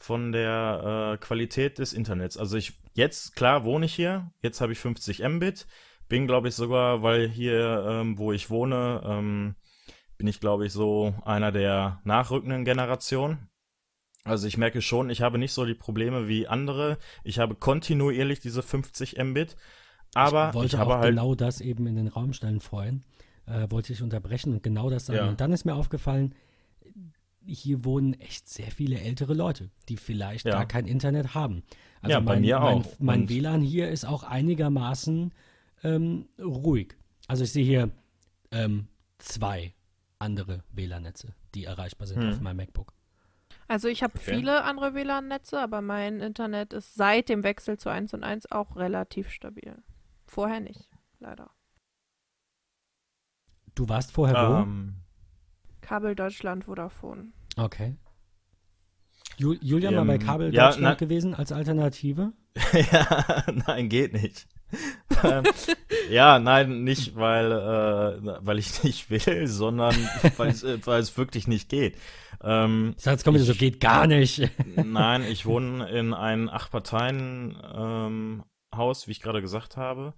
von 0.00 0.32
der 0.32 1.12
äh, 1.14 1.18
Qualität 1.18 1.78
des 1.78 1.92
Internets. 1.92 2.38
Also 2.38 2.56
ich 2.56 2.80
jetzt, 2.94 3.36
klar, 3.36 3.64
wohne 3.64 3.86
ich 3.86 3.94
hier. 3.94 4.32
Jetzt 4.42 4.60
habe 4.60 4.72
ich 4.72 4.78
50 4.78 5.20
Mbit. 5.20 5.66
Bin, 6.08 6.26
glaube 6.26 6.48
ich, 6.48 6.54
sogar, 6.54 7.02
weil 7.02 7.28
hier, 7.28 7.86
ähm, 7.86 8.18
wo 8.18 8.32
ich 8.32 8.50
wohne, 8.50 9.02
ähm, 9.04 9.54
bin 10.16 10.26
ich, 10.26 10.40
glaube 10.40 10.66
ich, 10.66 10.72
so 10.72 11.14
einer 11.24 11.52
der 11.52 12.00
nachrückenden 12.04 12.64
Generationen. 12.64 13.50
Also 14.24 14.46
ich 14.46 14.56
merke 14.56 14.82
schon, 14.82 15.10
ich 15.10 15.22
habe 15.22 15.38
nicht 15.38 15.52
so 15.52 15.64
die 15.64 15.74
Probleme 15.74 16.28
wie 16.28 16.48
andere. 16.48 16.98
Ich 17.22 17.38
habe 17.38 17.54
kontinuierlich 17.54 18.40
diese 18.40 18.62
50 18.62 19.22
Mbit. 19.22 19.56
Aber 20.14 20.48
ich 20.48 20.54
wollte 20.54 20.66
ich 20.74 20.80
habe 20.80 20.94
auch 20.94 21.00
halt. 21.00 21.10
genau 21.10 21.34
das 21.34 21.60
eben 21.60 21.86
in 21.86 21.96
den 21.96 22.08
Raum 22.08 22.32
stellen 22.32 22.60
vorhin. 22.60 23.04
Äh, 23.46 23.70
wollte 23.70 23.92
ich 23.92 24.02
unterbrechen 24.02 24.54
und 24.54 24.62
genau 24.62 24.90
das 24.90 25.06
sagen. 25.06 25.18
Ja. 25.18 25.28
Und 25.28 25.40
dann 25.40 25.52
ist 25.52 25.64
mir 25.64 25.74
aufgefallen, 25.74 26.34
hier 27.44 27.84
wohnen 27.84 28.14
echt 28.20 28.48
sehr 28.48 28.70
viele 28.70 29.00
ältere 29.00 29.34
Leute, 29.34 29.70
die 29.88 29.96
vielleicht 29.96 30.46
Ja. 30.46 30.52
gar 30.52 30.66
kein 30.66 30.86
Internet 30.86 31.34
haben. 31.34 31.62
Also 32.02 32.12
Ja, 32.12 32.20
bei 32.20 32.34
mein, 32.34 32.40
mir 32.42 32.58
mein, 32.60 32.78
auch. 32.78 32.98
Mein 32.98 33.20
Und- 33.22 33.28
WLAN 33.30 33.60
hier 33.62 33.88
ist 33.90 34.04
auch 34.04 34.22
einigermaßen 34.22 35.32
ähm, 35.82 36.28
ruhig. 36.38 36.96
Also 37.28 37.44
ich 37.44 37.52
sehe 37.52 37.64
hier 37.64 37.90
ähm, 38.50 38.88
zwei 39.18 39.72
andere 40.18 40.62
WLAN-Netze, 40.72 41.34
die 41.54 41.64
erreichbar 41.64 42.06
sind 42.06 42.22
Hm. 42.22 42.30
auf 42.30 42.40
meinem 42.40 42.58
MacBook. 42.58 42.92
Also 43.68 43.88
ich 43.88 44.02
habe 44.02 44.14
Okay. 44.18 44.34
viele 44.34 44.64
andere 44.64 44.94
WLAN-Netze, 44.94 45.58
aber 45.60 45.80
mein 45.80 46.20
Internet 46.20 46.72
ist 46.72 46.94
seit 46.96 47.28
dem 47.28 47.42
Wechsel 47.44 47.78
zu 47.78 47.88
1 47.88 48.12
und 48.14 48.24
1 48.24 48.50
auch 48.50 48.76
relativ 48.76 49.30
stabil. 49.30 49.76
Vorher 50.26 50.60
nicht, 50.60 50.88
leider. 51.20 51.50
Du 53.74 53.88
warst 53.88 54.12
vorher 54.12 54.34
wo? 54.66 54.66
Ähm, 55.90 55.96
Kabel 55.96 56.14
Deutschland, 56.14 56.64
Vodafone. 56.66 57.32
Okay. 57.56 57.96
Ju 59.38 59.54
Julian 59.60 59.94
Ähm, 59.94 60.06
mal 60.06 60.18
bei 60.18 60.24
Kabel 60.24 60.54
ja, 60.54 60.66
Deutschland 60.68 60.84
na- 60.84 60.94
gewesen 60.94 61.34
als 61.34 61.50
Alternative? 61.52 62.32
ja, 62.92 63.44
nein, 63.66 63.88
geht 63.88 64.12
nicht. 64.12 64.46
Ähm, 65.24 65.42
ja, 66.10 66.38
nein, 66.38 66.84
nicht, 66.84 67.16
weil, 67.16 67.50
äh, 67.50 68.38
weil 68.40 68.58
ich 68.60 68.84
nicht 68.84 69.10
will, 69.10 69.48
sondern 69.48 69.96
weil 70.36 70.50
es, 70.50 70.62
äh, 70.62 70.78
weil 70.86 71.00
es 71.00 71.16
wirklich 71.18 71.48
nicht 71.48 71.68
geht. 71.68 71.96
Ähm, 72.42 72.94
Ich 72.96 73.02
sag, 73.02 73.12
jetzt 73.12 73.24
kommt 73.24 73.34
wieder 73.36 73.44
so, 73.44 73.52
Ich- 73.52 73.58
geht 73.58 73.80
gar 73.80 74.06
nicht. 74.06 74.48
nein, 74.76 75.22
ich 75.24 75.44
wohne 75.46 75.88
in 75.90 76.14
einem 76.14 76.48
Acht-Parteien-Haus, 76.48 79.08
wie 79.08 79.10
ich 79.10 79.20
gerade 79.20 79.40
gesagt 79.40 79.76
habe. 79.76 80.14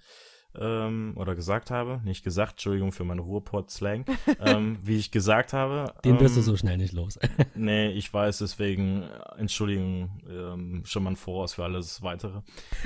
Ähm, 0.54 1.14
oder 1.16 1.34
gesagt 1.34 1.70
habe, 1.70 2.02
nicht 2.04 2.24
gesagt, 2.24 2.52
Entschuldigung 2.52 2.92
für 2.92 3.04
meinen 3.04 3.20
Ruhrpott-Slang, 3.20 4.04
ähm, 4.40 4.78
wie 4.82 4.98
ich 4.98 5.10
gesagt 5.10 5.54
habe. 5.54 5.94
Den 6.04 6.20
wirst 6.20 6.36
du 6.36 6.40
ähm, 6.40 6.44
so 6.44 6.56
schnell 6.56 6.76
nicht 6.76 6.92
los. 6.92 7.18
Nee, 7.54 7.90
ich 7.90 8.12
weiß, 8.12 8.38
deswegen 8.38 9.02
äh, 9.02 9.38
Entschuldigung 9.38 10.20
ähm, 10.28 10.82
schon 10.84 11.04
mal 11.04 11.10
im 11.10 11.16
Voraus 11.16 11.54
für 11.54 11.64
alles 11.64 12.02
Weitere. 12.02 12.42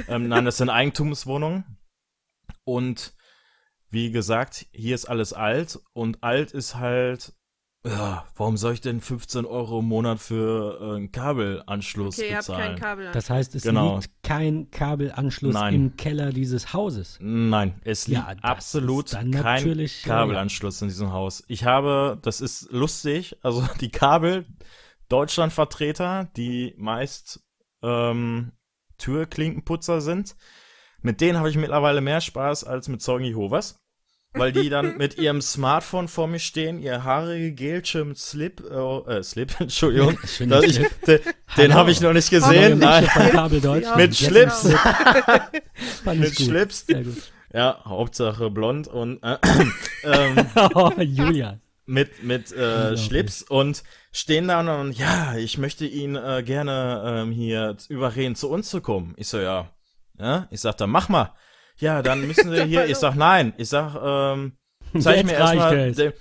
Ähm, 0.07 0.28
nein, 0.28 0.45
das 0.45 0.59
sind 0.59 0.70
Eigentumswohnungen. 0.70 1.64
Und 2.64 3.14
wie 3.91 4.11
gesagt, 4.11 4.66
hier 4.72 4.95
ist 4.95 5.07
alles 5.07 5.32
alt 5.32 5.78
und 5.93 6.22
alt 6.22 6.53
ist 6.53 6.76
halt. 6.76 7.32
Ja, 7.87 8.26
warum 8.34 8.57
soll 8.57 8.72
ich 8.72 8.80
denn 8.80 9.01
15 9.01 9.45
Euro 9.45 9.78
im 9.78 9.84
Monat 9.87 10.18
für 10.18 10.78
äh, 10.80 10.97
einen 10.97 11.12
Kabelanschluss 11.12 12.18
Okay, 12.18 12.30
ihr 12.30 12.37
habt 12.39 12.47
bezahlen? 12.49 12.70
kein 12.74 12.80
Kabel. 12.80 13.12
Das 13.12 13.30
heißt, 13.30 13.55
es 13.55 13.62
Genau. 13.62 13.97
liegt 13.97 14.11
kein 14.24 14.70
Kabelanschluss 14.72 15.55
Nein. 15.55 15.74
im 15.74 15.97
Keller 15.97 16.32
dieses 16.32 16.72
Hauses. 16.72 17.18
Nein, 17.20 17.80
es 17.84 18.09
liegt 18.09 18.20
Ja, 18.22 18.34
absolut 18.43 19.12
kein 19.12 19.30
Kabelanschluss 20.05 20.82
in 20.82 20.89
diesem 20.89 21.12
Haus. 21.12 21.45
Ich 21.47 21.64
habe, 21.64 22.18
das 22.22 22.41
ist 22.41 22.70
lustig, 22.72 23.37
also 23.43 23.62
die 23.80 23.91
Kabel 23.91 24.47
Deutschlandvertreter, 25.09 26.28
die 26.37 26.74
meist 26.78 27.41
ähm, 27.82 28.53
Türklinkenputzer 28.99 30.01
sind, 30.01 30.37
mit 31.01 31.20
denen 31.20 31.39
habe 31.39 31.51
ich 31.51 31.57
mittlerweile 31.57 32.01
mehr 32.01 32.20
Spaß 32.20 32.64
als 32.64 32.89
mit 32.89 33.01
Zeugen 33.01 33.24
Jehovas. 33.24 33.78
Weil 34.37 34.53
die 34.53 34.68
dann 34.68 34.97
mit 34.99 35.18
ihrem 35.18 35.41
Smartphone 35.41 36.09
vor 36.09 36.26
mir 36.26 36.39
stehen, 36.39 36.78
ihr 36.80 37.05
haarige 37.05 37.82
mit 38.05 38.18
Slip, 38.18 38.61
äh, 38.61 39.22
Slip, 39.22 39.55
Entschuldigung. 39.61 40.18
Ich, 40.66 40.80
Clip. 41.03 41.22
den 41.57 41.74
habe 41.74 41.91
ich 41.91 42.01
noch 42.01 42.12
nicht 42.12 42.30
gesehen. 42.30 42.78
Nein, 42.78 43.09
mit 43.97 44.16
Schlips. 44.16 44.64
mit 46.05 46.37
gut. 46.37 46.47
Schlips. 46.47 46.87
Ja, 47.53 47.80
Hauptsache 47.84 48.51
blond 48.51 48.89
und 48.89 49.22
äh, 49.22 49.39
ähm, 50.05 50.47
Oh, 50.74 50.91
Julia. 50.99 51.59
mit, 51.87 52.22
mit 52.22 52.53
äh. 52.53 52.97
Schlips 52.97 53.43
und 53.43 53.82
stehen 54.12 54.49
da 54.49 54.80
und 54.80 54.93
ja, 54.93 55.37
ich 55.37 55.59
möchte 55.59 55.87
ihn 55.87 56.16
äh, 56.16 56.43
gerne 56.45 57.03
ähm, 57.07 57.30
hier 57.32 57.76
überreden, 57.89 58.34
zu 58.34 58.51
uns 58.51 58.68
zu 58.68 58.80
kommen. 58.80 59.14
Ich 59.16 59.28
so, 59.28 59.39
ja. 59.39 59.70
ja? 60.18 60.49
Ich 60.51 60.61
sag, 60.61 60.76
dann 60.78 60.91
mach 60.91 61.09
mal. 61.09 61.32
Ja, 61.79 62.03
dann 62.03 62.27
müssen 62.27 62.51
wir 62.53 62.64
hier. 62.66 62.87
Ich 62.87 62.97
sag, 62.97 63.14
nein. 63.14 63.53
Ich 63.57 63.68
sag, 63.68 63.95
ähm, 64.03 64.53
zeig 64.99 65.16
Jetzt 65.18 65.27
mir 65.27 65.33
erstmal 65.35 65.93
den, 65.93 66.12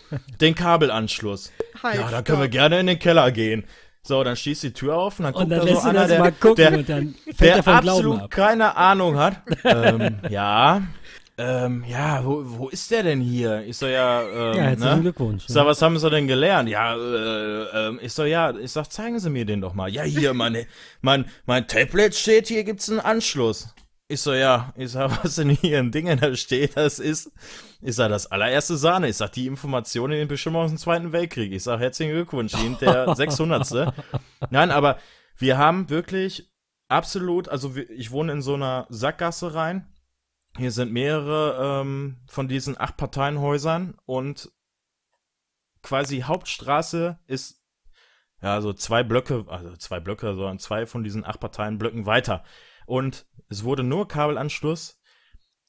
den 0.42 0.56
Kabelanschluss. 0.56 1.52
Halt, 1.82 2.00
Ja, 2.00 2.10
dann 2.10 2.24
können 2.24 2.42
wir 2.42 2.50
gerne 2.50 2.80
in 2.80 2.88
den 2.88 3.00
Keller 3.00 3.32
gehen. 3.32 3.66
So, 4.04 4.24
dann 4.24 4.36
schließt 4.36 4.62
die 4.64 4.74
Tür 4.74 4.98
auf 4.98 5.18
und 5.20 5.24
dann 5.24 5.34
guckt 5.34 5.44
Und 5.46 5.50
dann 5.50 5.60
da 5.60 5.66
lässt 5.66 5.82
so 5.82 5.90
einer, 5.90 6.00
das 6.02 6.10
der, 6.10 6.20
mal 6.20 6.32
gucken 6.32 6.56
der, 6.58 6.74
und 6.78 6.90
dann 6.90 7.16
fällt 7.26 7.40
der 7.42 7.66
er 7.66 7.68
absolut 7.68 8.22
ab. 8.22 8.30
keine 8.30 8.76
Ahnung 8.76 9.18
hat. 9.18 9.42
ähm, 9.64 10.20
ja, 10.30 10.84
ähm, 11.38 11.84
ja, 11.86 12.24
wo, 12.24 12.44
wo 12.46 12.70
ist 12.70 12.90
der 12.92 13.04
denn 13.04 13.20
hier? 13.20 13.64
Ich 13.66 13.78
so, 13.78 13.88
ja, 13.88 14.22
ähm, 14.22 14.58
Ja, 14.58 14.64
herzlichen 14.64 14.96
ne? 14.96 15.02
Glückwunsch. 15.02 15.44
Ich 15.48 15.54
sag, 15.54 15.66
was 15.66 15.82
haben 15.82 15.98
sie 16.00 16.10
denn 16.10 16.28
gelernt? 16.28 16.70
Ja, 16.70 16.96
äh, 16.96 17.88
ähm, 17.88 18.00
ich 18.02 18.14
so, 18.14 18.24
ja, 18.24 18.56
ich 18.56 18.72
sag, 18.72 18.90
zeigen 18.92 19.20
Sie 19.20 19.30
mir 19.30 19.44
den 19.46 19.60
doch 19.60 19.74
mal. 19.74 19.90
Ja, 19.90 20.04
hier, 20.04 20.34
meine, 20.34 20.66
mein, 21.02 21.26
mein 21.46 21.68
Tablet 21.68 22.16
steht, 22.16 22.48
hier 22.48 22.64
gibt's 22.64 22.90
einen 22.90 23.02
Anschluss. 23.02 23.75
Ich 24.08 24.22
so, 24.22 24.34
ja, 24.34 24.72
ich 24.76 24.92
sag, 24.92 25.10
was 25.24 25.36
denn 25.36 25.50
hier 25.50 25.80
ein 25.80 25.92
Ding 25.92 26.16
da 26.18 26.36
steht, 26.36 26.78
das 26.78 27.00
ist, 27.00 27.32
ich 27.82 27.96
sag, 27.96 28.10
das 28.10 28.28
allererste 28.28 28.78
Sahne. 28.78 29.10
Ich 29.10 29.18
sag, 29.18 29.32
die 29.32 29.48
Informationen 29.48 30.14
in 30.14 30.20
den 30.20 30.28
bestimmt 30.28 30.58
aus 30.58 30.70
dem 30.70 30.78
Zweiten 30.78 31.12
Weltkrieg. 31.12 31.52
Ich 31.52 31.64
sag, 31.64 31.80
herzlichen 31.80 32.14
Glückwunsch, 32.14 32.54
Ihnen 32.54 32.78
der 32.78 33.16
600. 33.16 33.94
Nein, 34.52 34.72
aber 34.72 35.00
wir 35.38 35.58
haben 35.58 35.90
wirklich 35.90 36.52
absolut, 36.88 37.50
also 37.50 37.76
wir, 37.76 37.90
ich 37.90 38.12
wohne 38.12 38.34
in 38.34 38.42
so 38.44 38.54
einer 38.54 38.86
Sackgasse 38.90 39.56
rein. 39.56 39.92
Hier 40.58 40.72
sind 40.72 40.94
mehrere 40.94 41.82
ähm, 41.82 42.18
von 42.28 42.48
diesen 42.48 42.80
acht 42.80 42.98
Parteienhäusern 42.98 43.98
und 44.06 44.52
quasi 45.82 46.22
Hauptstraße 46.22 47.20
ist 47.26 47.62
ja 48.42 48.62
so 48.62 48.72
zwei 48.72 49.04
Blöcke, 49.04 49.46
also 49.48 49.76
zwei 49.76 50.00
Blöcke, 50.00 50.36
sondern 50.36 50.60
zwei 50.60 50.86
von 50.86 51.04
diesen 51.04 51.26
acht 51.26 51.40
Parteienblöcken 51.40 52.06
weiter. 52.06 52.44
Und 52.86 53.26
es 53.50 53.64
wurde 53.64 53.84
nur 53.84 54.08
Kabelanschluss 54.08 55.00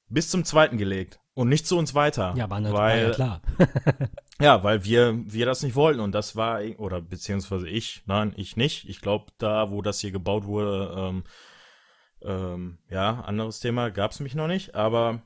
bis 0.09 0.31
zum 0.31 0.45
zweiten 0.45 0.79
gelegt 0.79 1.21
und 1.35 1.49
nicht 1.49 1.67
zu 1.67 1.77
uns 1.77 1.95
weiter. 1.95 2.35
Ja, 2.37 2.49
war, 2.49 2.63
weil, 2.73 3.09
ja 3.09 3.11
klar. 3.11 3.43
ja, 4.41 4.65
weil 4.65 4.85
wir, 4.85 5.21
wir 5.27 5.47
das 5.47 5.63
nicht 5.63 5.75
wollten 5.75 6.01
und 6.01 6.13
das 6.13 6.37
war, 6.37 6.61
oder 6.79 7.01
beziehungsweise 7.01 7.69
ich, 7.69 8.03
nein, 8.07 8.33
ich 8.37 8.57
nicht. 8.57 8.89
Ich 8.89 9.01
glaube, 9.01 9.27
da, 9.39 9.71
wo 9.71 9.83
das 9.83 10.01
hier 10.01 10.13
gebaut 10.13 10.47
wurde, 10.47 10.95
ähm, 10.97 11.25
ähm, 12.23 12.79
ja, 12.89 13.21
anderes 13.21 13.61
Thema, 13.61 13.91
gab's 13.91 14.21
mich 14.21 14.35
noch 14.35 14.47
nicht, 14.47 14.75
aber 14.75 15.23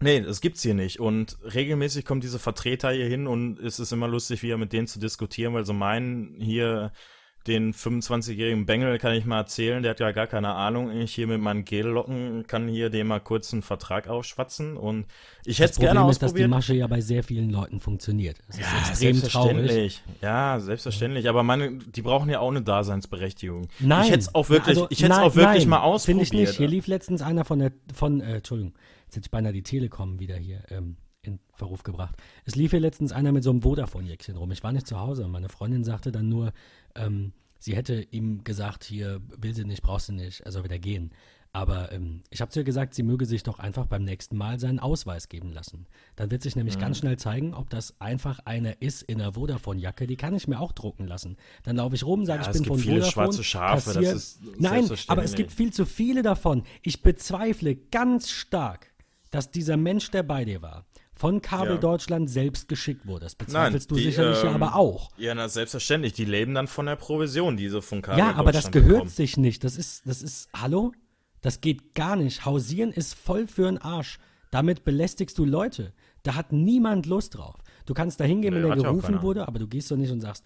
nee, 0.00 0.20
das 0.20 0.40
gibt's 0.40 0.62
hier 0.62 0.74
nicht. 0.74 1.00
Und 1.00 1.36
regelmäßig 1.42 2.04
kommen 2.04 2.22
diese 2.22 2.38
Vertreter 2.38 2.90
hier 2.90 3.06
hin 3.06 3.26
und 3.26 3.58
es 3.58 3.78
ist 3.78 3.92
immer 3.92 4.08
lustig, 4.08 4.42
wieder 4.42 4.56
mit 4.56 4.72
denen 4.72 4.86
zu 4.86 4.98
diskutieren, 4.98 5.52
weil 5.52 5.66
so 5.66 5.74
meinen 5.74 6.40
hier 6.40 6.92
den 7.46 7.74
25-jährigen 7.74 8.64
Bengel 8.66 8.98
kann 8.98 9.12
ich 9.14 9.24
mal 9.26 9.38
erzählen, 9.38 9.82
der 9.82 9.90
hat 9.90 10.00
ja 10.00 10.12
gar 10.12 10.26
keine 10.26 10.54
Ahnung. 10.54 10.90
Ich 10.98 11.14
hier 11.14 11.26
mit 11.26 11.40
meinen 11.40 11.64
Gellocken 11.64 12.46
kann 12.46 12.68
hier 12.68 12.88
dem 12.90 13.08
mal 13.08 13.20
kurz 13.20 13.52
einen 13.52 13.62
Vertrag 13.62 14.08
aufschwatzen 14.08 14.76
und 14.76 15.06
ich 15.44 15.58
hätte 15.58 15.68
Das 15.68 15.70
es 15.72 15.78
gerne 15.78 16.00
Problem 16.00 16.10
ist, 16.10 16.22
dass 16.22 16.30
die 16.32 16.36
ausprobiert. 16.44 16.50
Masche 16.50 16.74
ja 16.74 16.86
bei 16.86 17.00
sehr 17.00 17.22
vielen 17.22 17.50
Leuten 17.50 17.80
funktioniert. 17.80 18.38
Das 18.46 18.56
ist 18.56 18.62
Ja, 18.62 18.78
extrem 18.78 18.90
traurig. 18.90 19.20
selbstverständlich. 19.20 20.02
Ja, 20.22 20.60
selbstverständlich. 20.60 21.28
Aber 21.28 21.42
meine, 21.42 21.78
die 21.78 22.02
brauchen 22.02 22.30
ja 22.30 22.40
auch 22.40 22.50
eine 22.50 22.62
Daseinsberechtigung. 22.62 23.68
Nein. 23.80 24.04
Ich 24.04 24.10
hätte 24.10 24.20
es 24.20 24.34
auch 24.34 24.48
wirklich, 24.48 24.76
Also, 24.76 24.86
ich 24.90 25.02
hätte 25.02 25.20
auch 25.22 25.34
wirklich 25.36 25.64
nein, 25.64 25.68
mal 25.68 25.80
ausprobiert. 25.82 26.26
Finde 26.28 26.40
ich 26.42 26.48
nicht. 26.48 26.56
Hier 26.58 26.68
lief 26.68 26.86
letztens 26.86 27.20
einer 27.22 27.44
von 27.44 27.58
der, 27.58 27.72
von, 27.92 28.20
äh, 28.20 28.36
Entschuldigung, 28.36 28.74
jetzt 29.04 29.16
hätte 29.16 29.26
ich 29.26 29.30
beinahe 29.30 29.52
die 29.52 29.62
Telekom 29.62 30.18
wieder 30.18 30.36
hier 30.36 30.62
ähm, 30.70 30.96
in 31.26 31.38
Verruf 31.54 31.82
gebracht. 31.82 32.16
Es 32.44 32.54
lief 32.56 32.70
hier 32.72 32.80
letztens 32.80 33.12
einer 33.12 33.32
mit 33.32 33.42
so 33.44 33.50
einem 33.50 33.62
Vodafone-Jäckchen 33.62 34.36
rum. 34.36 34.50
Ich 34.52 34.62
war 34.62 34.72
nicht 34.72 34.86
zu 34.86 34.98
Hause 35.00 35.26
meine 35.28 35.48
Freundin 35.48 35.84
sagte 35.84 36.12
dann 36.12 36.28
nur, 36.28 36.52
ähm, 36.94 37.32
sie 37.58 37.74
hätte 37.76 38.02
ihm 38.10 38.44
gesagt, 38.44 38.84
hier, 38.84 39.20
will 39.36 39.54
sie 39.54 39.64
nicht, 39.64 39.82
brauchst 39.82 40.08
du 40.08 40.12
nicht, 40.12 40.40
er 40.40 40.52
soll 40.52 40.64
wieder 40.64 40.78
gehen. 40.78 41.10
Aber 41.56 41.92
ähm, 41.92 42.22
ich 42.30 42.40
habe 42.40 42.50
zu 42.50 42.58
ihr 42.58 42.64
gesagt, 42.64 42.94
sie 42.94 43.04
möge 43.04 43.26
sich 43.26 43.44
doch 43.44 43.60
einfach 43.60 43.86
beim 43.86 44.02
nächsten 44.02 44.36
Mal 44.36 44.58
seinen 44.58 44.80
Ausweis 44.80 45.28
geben 45.28 45.52
lassen. 45.52 45.86
Dann 46.16 46.32
wird 46.32 46.42
sich 46.42 46.56
nämlich 46.56 46.74
Mhm. 46.76 46.80
ganz 46.80 46.98
schnell 46.98 47.16
zeigen, 47.16 47.54
ob 47.54 47.70
das 47.70 47.94
einfach 48.00 48.40
einer 48.40 48.82
ist 48.82 49.02
in 49.02 49.20
einer 49.20 49.34
Vodafone-Jacke. 49.34 50.08
Die 50.08 50.16
kann 50.16 50.34
ich 50.34 50.48
mir 50.48 50.58
auch 50.58 50.72
drucken 50.72 51.06
lassen. 51.06 51.36
Dann 51.62 51.76
laufe 51.76 51.94
ich 51.94 52.04
rum, 52.04 52.26
sage 52.26 52.42
Ja, 52.42 52.42
ich 52.42 52.48
es 52.48 52.52
bin 52.54 52.62
gibt 52.64 52.74
von 52.74 52.78
viele 52.80 52.94
Vodafone. 53.02 53.12
schwarze 53.12 53.44
Schafe, 53.44 53.94
das 53.94 54.12
ist 54.12 54.40
Nein, 54.58 54.90
aber 55.06 55.22
es 55.22 55.36
gibt 55.36 55.52
viel 55.52 55.72
zu 55.72 55.86
viele 55.86 56.22
davon. 56.22 56.64
Ich 56.82 57.02
bezweifle 57.02 57.76
ganz 57.76 58.30
stark, 58.30 58.92
dass 59.30 59.52
dieser 59.52 59.76
Mensch, 59.76 60.10
der 60.10 60.24
bei 60.24 60.44
dir 60.44 60.60
war, 60.60 60.86
von 61.14 61.40
Kabel 61.42 61.74
Ja. 61.74 61.80
Deutschland 61.80 62.28
selbst 62.28 62.68
geschickt 62.68 63.06
wurde. 63.06 63.24
Das 63.24 63.34
bezweifelst 63.34 63.90
du 63.90 63.94
die, 63.94 64.04
sicherlich 64.04 64.42
ja 64.42 64.48
ähm, 64.50 64.62
aber 64.62 64.74
auch. 64.76 65.10
Ja, 65.16 65.34
na, 65.34 65.48
selbstverständlich. 65.48 66.12
Die 66.12 66.24
leben 66.24 66.54
dann 66.54 66.66
von 66.66 66.86
der 66.86 66.96
Provision, 66.96 67.56
die 67.56 67.68
sie 67.68 67.80
von 67.82 68.02
Kabel 68.02 68.18
Ja, 68.18 68.34
aber 68.34 68.52
das 68.52 68.70
gehört 68.70 68.90
bekommen. 68.92 69.10
sich 69.10 69.36
nicht. 69.36 69.62
Das 69.64 69.76
ist, 69.76 70.06
das 70.06 70.22
ist, 70.22 70.48
hallo? 70.54 70.92
Das 71.40 71.60
geht 71.60 71.94
gar 71.94 72.16
nicht. 72.16 72.44
Hausieren 72.44 72.90
ist 72.90 73.14
voll 73.14 73.46
für 73.46 73.64
den 73.64 73.78
Arsch. 73.78 74.18
Damit 74.50 74.84
belästigst 74.84 75.38
du 75.38 75.44
Leute. 75.44 75.92
Da 76.22 76.34
hat 76.34 76.52
niemand 76.52 77.06
Lust 77.06 77.36
drauf. 77.36 77.56
Du 77.86 77.92
kannst 77.94 78.18
da 78.18 78.24
hingehen, 78.24 78.54
Nee, 78.54 78.62
wenn 78.62 78.68
der 78.70 78.76
ja 78.78 78.82
gerufen 78.90 79.20
wurde, 79.22 79.46
aber 79.46 79.58
du 79.58 79.66
gehst 79.68 79.90
doch 79.90 79.96
nicht 79.96 80.10
und 80.10 80.20
sagst, 80.20 80.44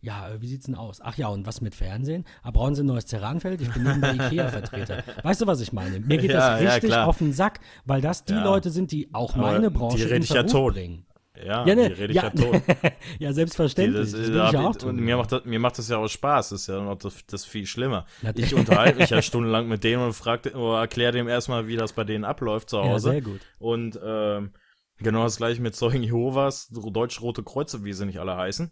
ja, 0.00 0.28
äh, 0.30 0.40
wie 0.40 0.46
sieht's 0.46 0.66
denn 0.66 0.74
aus? 0.74 1.00
Ach 1.02 1.16
ja, 1.16 1.28
und 1.28 1.46
was 1.46 1.60
mit 1.60 1.74
Fernsehen? 1.74 2.24
Ah, 2.42 2.50
brauchen 2.50 2.74
Sie 2.74 2.82
ein 2.82 2.86
neues 2.86 3.04
Terranfeld? 3.06 3.60
Ich 3.60 3.70
bin 3.72 3.82
neben 3.82 4.00
der 4.00 4.14
Ikea-Vertreter. 4.14 5.02
Weißt 5.22 5.40
du, 5.40 5.46
was 5.46 5.60
ich 5.60 5.72
meine? 5.72 6.00
Mir 6.00 6.18
geht 6.18 6.30
Ja, 6.30 6.54
das 6.54 6.62
ja, 6.62 6.72
richtig 6.72 6.90
klar. 6.90 7.06
auf 7.06 7.18
den 7.18 7.32
Sack, 7.32 7.60
weil 7.84 8.00
das 8.00 8.24
die 8.24 8.32
Ja. 8.32 8.44
Leute 8.44 8.70
sind, 8.70 8.92
die 8.92 9.08
auch 9.12 9.34
Aber 9.34 9.42
meine 9.52 9.68
die 9.70 9.74
Branche 9.76 10.04
rede 10.06 10.16
in 10.16 10.22
ich 10.22 10.30
ja 10.30 10.42
tot. 10.44 10.74
bringen. 10.74 11.06
Ja, 11.36 11.64
Ja, 11.66 11.74
ne, 11.74 11.88
die 11.88 11.94
rede 11.94 12.06
ich 12.12 12.16
ja, 12.16 12.24
ja, 12.24 12.30
tot. 12.30 12.62
ja, 13.18 13.28
Die, 13.28 13.34
selbstverständlich. 13.34 14.00
das, 14.02 14.10
Das, 14.12 14.20
ist- 14.20 14.28
will 14.32 14.42
ich 14.46 14.52
ja 14.52 14.60
auch 14.68 14.76
tun. 14.76 14.96
mir, 14.96 15.16
macht 15.16 15.32
das, 15.32 15.44
mir 15.44 15.58
macht 15.58 15.78
das 15.78 15.88
ja 15.88 15.96
auch 15.96 16.08
Spaß. 16.08 16.50
Das 16.50 16.60
ist 16.62 16.66
ja 16.66 16.80
noch 16.82 16.96
das, 16.96 17.24
das 17.26 17.44
viel 17.44 17.66
schlimmer. 17.66 18.04
Ich 18.34 18.54
unterhalte 18.54 18.98
mich 18.98 19.10
ja 19.10 19.22
stundenlang 19.22 19.66
mit 19.68 19.82
denen 19.84 20.02
und 20.02 20.12
frag, 20.12 20.44
oder 20.54 20.80
erkläre 20.80 21.12
dem 21.12 21.28
erstmal, 21.28 21.66
wie 21.66 21.76
das 21.76 21.92
bei 21.94 22.04
denen 22.04 22.24
abläuft 22.24 22.68
zu 22.70 22.76
ja, 22.76 22.84
Hause. 22.84 23.10
sehr 23.10 23.22
gut. 23.22 23.40
Und 23.58 23.98
ähm, 24.04 24.52
genau 24.98 25.22
das 25.24 25.36
gleiche 25.38 25.62
mit 25.62 25.74
Zeugen 25.76 26.02
Jehovas, 26.02 26.68
Deutsch-Rote 26.70 27.42
Kreuze, 27.42 27.84
wie 27.84 27.92
sie 27.94 28.04
nicht 28.06 28.18
alle 28.20 28.36
heißen. 28.36 28.70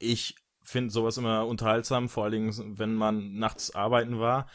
Ich 0.00 0.34
finde 0.62 0.90
sowas 0.90 1.16
immer 1.16 1.46
unterhaltsam, 1.46 2.08
vor 2.08 2.24
allen 2.24 2.32
Dingen, 2.32 2.78
wenn 2.78 2.94
man 2.94 3.34
nachts 3.34 3.74
arbeiten 3.74 4.18
war, 4.18 4.48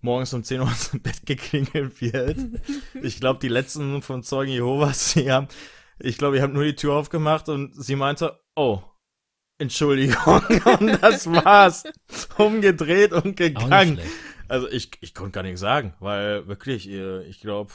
morgens 0.00 0.32
um 0.34 0.44
10 0.44 0.60
Uhr 0.60 0.68
ins 0.68 0.90
Bett 1.02 1.26
geklingelt 1.26 2.00
wird. 2.00 2.38
ich 3.02 3.20
glaube, 3.20 3.40
die 3.40 3.48
letzten 3.48 4.02
von 4.02 4.22
Zeugen 4.22 4.52
Jehovas, 4.52 5.14
die 5.14 5.30
haben, 5.30 5.48
ich 5.98 6.18
glaube, 6.18 6.36
ich 6.36 6.42
habe 6.42 6.52
nur 6.52 6.64
die 6.64 6.76
Tür 6.76 6.94
aufgemacht 6.94 7.48
und 7.48 7.74
sie 7.74 7.96
meinte, 7.96 8.40
oh, 8.54 8.82
Entschuldigung. 9.58 10.42
und 10.80 11.02
das 11.02 11.26
war's. 11.30 11.84
Umgedreht 12.36 13.12
und 13.12 13.36
gegangen. 13.36 14.00
Also 14.48 14.68
ich, 14.68 14.90
ich 15.00 15.14
konnte 15.14 15.32
gar 15.32 15.42
nichts 15.42 15.60
sagen, 15.60 15.94
weil 16.00 16.46
wirklich, 16.48 16.88
ich 16.88 17.40
glaube, 17.40 17.72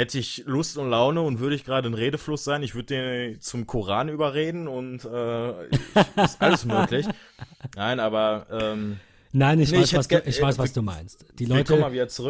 hätte 0.00 0.18
ich 0.18 0.44
Lust 0.46 0.78
und 0.78 0.90
Laune 0.90 1.20
und 1.20 1.40
würde 1.40 1.54
ich 1.54 1.64
gerade 1.64 1.86
in 1.88 1.94
Redefluss 1.94 2.42
sein, 2.42 2.62
ich 2.62 2.74
würde 2.74 2.86
den 3.32 3.40
zum 3.40 3.66
Koran 3.66 4.08
überreden 4.08 4.66
und 4.66 5.04
äh, 5.04 5.66
ich, 5.66 5.80
ist 6.16 6.40
alles 6.40 6.64
möglich. 6.64 7.06
Nein, 7.76 8.00
aber 8.00 8.46
ähm, 8.50 8.98
Nein, 9.32 9.60
ich, 9.60 9.70
Nee, 9.70 9.78
weiß, 9.78 9.92
ich 9.92 9.98
was 9.98 10.08
du, 10.08 10.18
ich 10.24 10.42
weiß, 10.42 10.56
äh, 10.56 10.58
was 10.58 10.72
du 10.72 10.82
meinst. 10.82 11.24
Die 11.38 11.44
Leute 11.44 11.76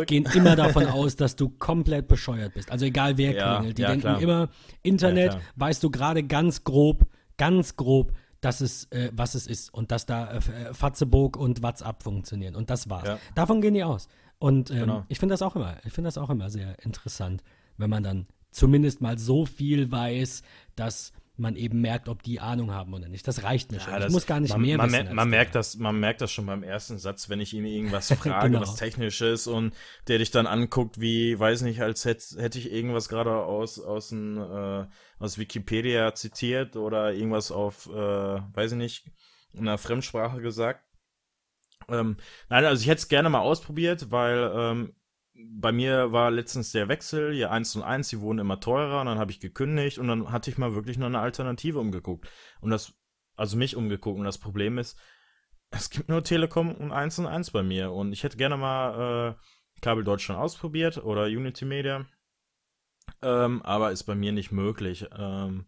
gehen 0.07 0.29
immer 0.35 0.57
davon 0.57 0.87
aus, 0.99 1.17
dass 1.17 1.37
du 1.37 1.49
komplett 1.49 2.09
bescheuert 2.09 2.55
bist. 2.55 2.71
Also 2.71 2.85
egal 2.85 3.17
wer 3.17 3.33
Ja, 3.33 3.55
klingelt. 3.57 3.79
Die 3.79 3.83
ja, 3.83 3.89
denken 3.89 4.01
klar. 4.03 4.21
immer, 4.21 4.49
Internet, 4.83 5.35
Ja, 5.35 5.41
weißt 5.57 5.83
du 5.83 5.91
gerade 5.91 6.23
ganz 6.25 6.65
grob, 6.65 7.07
ganz 7.39 7.77
grob, 7.77 8.13
dass 8.41 8.61
es, 8.61 8.85
äh, 8.91 9.11
was 9.13 9.35
es 9.35 9.47
ist 9.47 9.73
und 9.73 9.93
dass 9.93 10.07
da 10.07 10.33
äh, 10.33 10.75
Fatzebook 10.75 11.37
und 11.37 11.63
WhatsApp 11.63 12.03
funktionieren. 12.03 12.57
Und 12.57 12.69
das 12.69 12.91
war's. 12.91 13.19
Davon 13.35 13.61
gehen 13.61 13.75
die 13.75 13.85
aus. 13.85 14.09
Und 14.39 14.71
ähm, 14.71 14.81
Genau. 14.81 15.05
ich 15.09 15.19
finde 15.19 15.35
das 15.35 15.43
auch 15.43 15.55
immer, 15.57 15.77
ich 15.85 15.93
finde 15.93 16.09
das 16.09 16.19
auch 16.19 16.31
immer 16.31 16.49
sehr 16.51 16.75
interessant, 16.83 17.43
wenn 17.81 17.91
man 17.91 18.03
dann 18.03 18.27
zumindest 18.51 19.01
mal 19.01 19.19
so 19.19 19.47
viel 19.47 19.91
weiß, 19.91 20.43
dass 20.77 21.13
man 21.37 21.57
eben 21.57 21.81
merkt, 21.81 22.11
ob 22.11 22.23
die 22.23 22.39
Ahnung 22.39 22.71
haben 22.71 22.93
oder 22.93 23.09
nicht. 23.09 23.27
Das 23.27 23.45
reicht 23.45 23.73
mir 23.73 23.81
schon. 23.81 23.95
ich 23.95 24.01
das- 24.01 24.13
muss 24.13 24.27
gar 24.27 24.41
nicht 24.41 24.51
man, 24.51 24.61
mehr 24.61 24.77
man, 24.77 24.93
wissen. 24.93 25.15
man 25.15 25.31
merkt 25.31 25.55
das, 25.55 25.79
man 25.79 25.99
merkt 25.99 26.21
das 26.21 26.31
schon 26.31 26.45
beim 26.45 26.63
ersten 26.63 26.99
Satz, 26.99 27.31
wenn 27.31 27.41
ich 27.41 27.55
ihn 27.55 27.65
irgendwas 27.65 28.09
frage, 28.13 28.51
Genau. 28.51 28.61
was 28.61 28.77
technisch 28.77 29.23
ist 29.23 29.47
und 29.47 29.73
der 30.09 30.19
dich 30.19 30.31
dann 30.31 30.47
anguckt, 30.47 31.01
wie, 31.01 31.39
weiß 31.39 31.63
nicht, 31.63 31.81
als 31.81 32.05
hätte 32.05 32.43
hätte 32.43 32.59
ich 32.59 32.71
irgendwas 32.71 33.09
gerade 33.09 33.35
aus 33.35 33.81
aus, 33.81 34.13
äh, 34.13 34.85
aus 35.19 35.39
Wikipedia 35.39 36.15
zitiert 36.15 36.77
oder 36.77 37.15
irgendwas 37.15 37.51
auf, 37.51 37.87
äh, 37.87 37.93
weiß 37.95 38.73
ich 38.73 38.79
nicht, 38.79 39.07
in 39.55 39.61
einer 39.61 39.79
Fremdsprache 39.79 40.43
gesagt. 40.43 40.85
Ähm, 41.89 42.19
nein, 42.51 42.65
also 42.67 42.83
ich 42.83 42.87
hätte 42.89 42.99
es 43.01 43.09
gerne 43.09 43.31
mal 43.31 43.41
ausprobiert, 43.41 44.11
weil 44.11 44.53
ähm, 44.55 44.95
bei 45.49 45.73
mir 45.73 46.13
war 46.13 46.31
letztens 46.31 46.73
der 46.73 46.89
Wechsel, 46.89 47.33
hier 47.33 47.51
1 47.51 47.77
und 47.77 47.83
1, 47.83 48.09
die 48.09 48.21
wurden 48.21 48.39
immer 48.39 48.61
teurer 48.61 49.01
und 49.01 49.07
dann 49.07 49.19
habe 49.19 49.31
ich 49.31 49.41
gekündigt 49.41 49.99
und 49.99 50.09
dann 50.09 50.33
hatte 50.33 50.51
ich 50.51 50.59
mal 50.59 50.75
wirklich 50.75 50.99
noch 50.99 51.07
eine 51.07 51.21
Alternative 51.21 51.79
umgeguckt. 51.79 52.29
Und 52.61 52.71
das, 52.71 52.95
also 53.37 53.57
mich 53.57 53.77
umgeguckt. 53.77 54.19
Und 54.19 54.25
das 54.25 54.39
Problem 54.39 54.79
ist, 54.79 54.99
es 55.71 55.91
gibt 55.91 56.09
nur 56.09 56.25
Telekom 56.25 56.75
und 56.75 56.93
1 56.93 57.19
und 57.21 57.27
1 57.27 57.51
bei 57.51 57.63
mir. 57.63 57.93
Und 57.93 58.13
ich 58.13 58.23
hätte 58.23 58.37
gerne 58.37 58.57
mal 58.57 59.31
äh, 59.31 59.81
Kabel 59.81 60.05
Deutschland 60.05 60.41
ausprobiert 60.41 60.99
oder 60.99 61.25
Unity 61.25 61.65
Media. 61.65 62.07
Ähm, 63.23 63.63
aber 63.63 63.93
ist 63.93 64.05
bei 64.05 64.15
mir 64.15 64.33
nicht 64.33 64.53
möglich. 64.53 65.07
Ähm, 65.17 65.67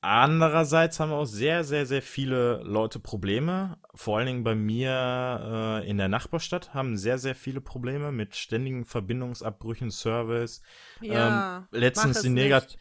Andererseits 0.00 1.00
haben 1.00 1.10
auch 1.10 1.24
sehr, 1.24 1.64
sehr, 1.64 1.84
sehr 1.84 2.02
viele 2.02 2.62
Leute 2.62 3.00
Probleme. 3.00 3.78
Vor 3.94 4.18
allen 4.18 4.26
Dingen 4.26 4.44
bei 4.44 4.54
mir 4.54 5.82
äh, 5.82 5.90
in 5.90 5.98
der 5.98 6.08
Nachbarstadt 6.08 6.72
haben 6.72 6.96
sehr, 6.96 7.18
sehr 7.18 7.34
viele 7.34 7.60
Probleme 7.60 8.12
mit 8.12 8.36
ständigen 8.36 8.84
Verbindungsabbrüchen, 8.84 9.90
Service. 9.90 10.62
Ja, 11.00 11.58
ähm, 11.58 11.66
letztens, 11.72 12.22
die 12.22 12.28
Negat 12.28 12.78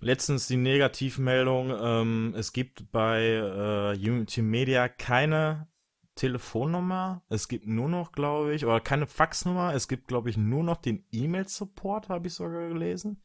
letztens 0.00 0.48
die 0.48 0.56
Negativmeldung, 0.56 1.74
ähm, 1.80 2.34
es 2.36 2.52
gibt 2.52 2.90
bei 2.90 3.22
äh, 3.22 3.96
Unity 3.96 4.42
Media 4.42 4.88
keine 4.88 5.68
Telefonnummer. 6.16 7.22
Es 7.28 7.46
gibt 7.46 7.66
nur 7.66 7.88
noch, 7.88 8.12
glaube 8.12 8.54
ich, 8.54 8.64
oder 8.64 8.80
keine 8.80 9.06
Faxnummer. 9.06 9.74
Es 9.74 9.86
gibt, 9.86 10.08
glaube 10.08 10.30
ich, 10.30 10.36
nur 10.36 10.64
noch 10.64 10.78
den 10.78 11.06
E-Mail-Support, 11.12 12.08
habe 12.08 12.26
ich 12.26 12.34
sogar 12.34 12.68
gelesen. 12.68 13.22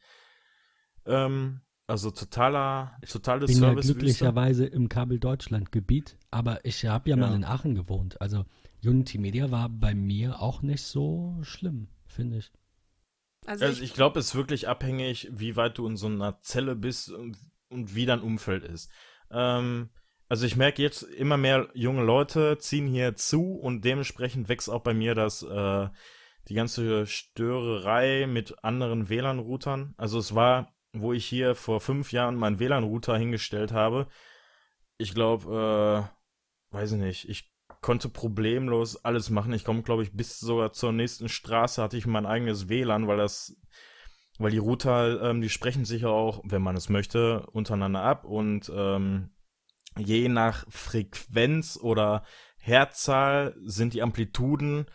Ähm, 1.06 1.62
also 1.92 2.10
totaler, 2.10 2.98
totales 3.06 3.52
bin 3.52 3.62
ja 3.62 3.74
glücklicherweise 3.74 4.64
im 4.64 4.88
Kabel 4.88 5.18
Deutschland 5.18 5.72
Gebiet, 5.72 6.16
aber 6.30 6.64
ich 6.64 6.86
habe 6.86 7.10
ja, 7.10 7.16
mal 7.16 7.28
Ja. 7.30 7.36
in 7.36 7.44
Aachen 7.44 7.74
gewohnt. 7.74 8.18
Also 8.18 8.46
Unity 8.82 9.18
Media 9.18 9.50
war 9.50 9.68
bei 9.68 9.94
mir 9.94 10.40
auch 10.40 10.62
nicht 10.62 10.82
so 10.82 11.36
schlimm, 11.42 11.88
finde 12.06 12.38
ich. 12.38 12.50
Also, 13.44 13.66
Also 13.66 13.82
ich, 13.82 13.90
ich 13.90 13.94
glaube, 13.94 14.20
es 14.20 14.28
ist 14.28 14.34
wirklich 14.34 14.68
abhängig, 14.68 15.28
wie 15.32 15.54
weit 15.56 15.76
du 15.76 15.86
in 15.86 15.98
so 15.98 16.06
einer 16.06 16.38
Zelle 16.40 16.76
bist 16.76 17.10
und, 17.10 17.36
und 17.68 17.94
wie 17.94 18.06
dein 18.06 18.20
Umfeld 18.20 18.64
ist. 18.64 18.90
Ähm, 19.30 19.90
also 20.30 20.46
ich 20.46 20.56
merke 20.56 20.80
jetzt 20.80 21.02
immer 21.02 21.36
mehr 21.36 21.68
junge 21.74 22.04
Leute 22.04 22.56
ziehen 22.56 22.86
hier 22.86 23.16
zu 23.16 23.52
und 23.52 23.84
dementsprechend 23.84 24.48
wächst 24.48 24.70
auch 24.70 24.80
bei 24.82 24.94
mir 24.94 25.14
das 25.14 25.42
äh, 25.42 25.88
die 26.48 26.54
ganze 26.54 27.06
Störerei 27.06 28.26
mit 28.26 28.64
anderen 28.64 29.10
WLAN-Routern. 29.10 29.92
Also 29.98 30.18
es 30.18 30.34
war, 30.34 30.72
wo 30.92 31.12
ich 31.12 31.24
hier 31.24 31.54
vor 31.54 31.80
fünf 31.80 32.12
Jahren 32.12 32.36
meinen 32.36 32.58
WLAN-Router 32.58 33.16
hingestellt 33.16 33.72
habe. 33.72 34.08
Ich 34.98 35.14
glaube, 35.14 36.10
äh, 36.70 36.74
weiß 36.74 36.92
ich 36.92 36.98
nicht, 36.98 37.28
ich 37.28 37.52
konnte 37.80 38.08
problemlos 38.08 39.04
alles 39.04 39.30
machen. 39.30 39.52
Ich 39.52 39.64
komme, 39.64 39.82
glaube 39.82 40.02
ich, 40.02 40.12
bis 40.12 40.38
sogar 40.38 40.72
zur 40.72 40.92
nächsten 40.92 41.28
Straße 41.28 41.82
hatte 41.82 41.96
ich 41.96 42.06
mein 42.06 42.26
eigenes 42.26 42.68
WLAN, 42.68 43.08
weil 43.08 43.16
das, 43.16 43.56
weil 44.38 44.50
die 44.50 44.58
Router, 44.58 45.22
ähm, 45.22 45.40
die 45.40 45.48
sprechen 45.48 45.84
sich 45.84 46.02
ja 46.02 46.08
auch, 46.08 46.42
wenn 46.44 46.62
man 46.62 46.76
es 46.76 46.88
möchte, 46.88 47.46
untereinander 47.52 48.02
ab 48.02 48.24
und 48.24 48.70
ähm, 48.74 49.30
je 49.98 50.28
nach 50.28 50.64
Frequenz 50.70 51.78
oder 51.80 52.24
Herzzahl 52.58 53.56
sind 53.64 53.94
die 53.94 54.02
Amplituden 54.02 54.86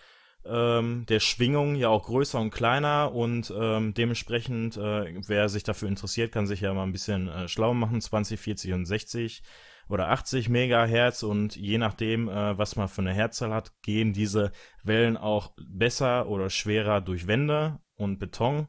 ähm, 0.50 1.06
der 1.08 1.20
Schwingung 1.20 1.76
ja 1.76 1.90
auch 1.90 2.06
größer 2.06 2.40
und 2.40 2.52
kleiner 2.52 3.14
und 3.14 3.54
ähm, 3.56 3.94
dementsprechend, 3.94 4.78
äh, 4.78 5.14
wer 5.28 5.50
sich 5.50 5.64
dafür 5.64 5.88
interessiert, 5.88 6.32
kann 6.32 6.48
sich 6.48 6.62
ja 6.62 6.74
mal 6.74 6.84
ein 6.84 6.92
bisschen 6.92 7.28
äh, 7.28 7.48
schlau 7.48 7.74
machen, 7.74 8.02
20, 8.02 8.40
40 8.40 8.74
und 8.74 8.86
60 8.86 9.44
oder 9.90 10.10
80 10.10 10.50
Megahertz 10.50 11.24
und 11.24 11.56
je 11.56 11.78
nachdem, 11.78 12.30
äh, 12.30 12.58
was 12.58 12.76
man 12.76 12.88
für 12.88 13.02
eine 13.02 13.14
Herzzahl 13.14 13.54
hat, 13.54 13.74
gehen 13.82 14.14
diese 14.14 14.52
Wellen 14.84 15.18
auch 15.18 15.54
besser 15.58 16.28
oder 16.28 16.50
schwerer 16.50 17.02
durch 17.02 17.28
Wände 17.28 17.80
und 17.96 18.20
Beton. 18.20 18.68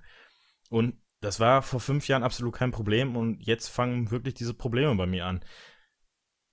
Und 0.70 0.94
das 1.20 1.40
war 1.40 1.62
vor 1.62 1.80
fünf 1.80 2.06
Jahren 2.08 2.22
absolut 2.22 2.54
kein 2.54 2.70
Problem 2.70 3.16
und 3.16 3.44
jetzt 3.46 3.68
fangen 3.68 4.10
wirklich 4.10 4.34
diese 4.34 4.54
Probleme 4.54 4.94
bei 4.94 5.06
mir 5.06 5.26
an. 5.26 5.40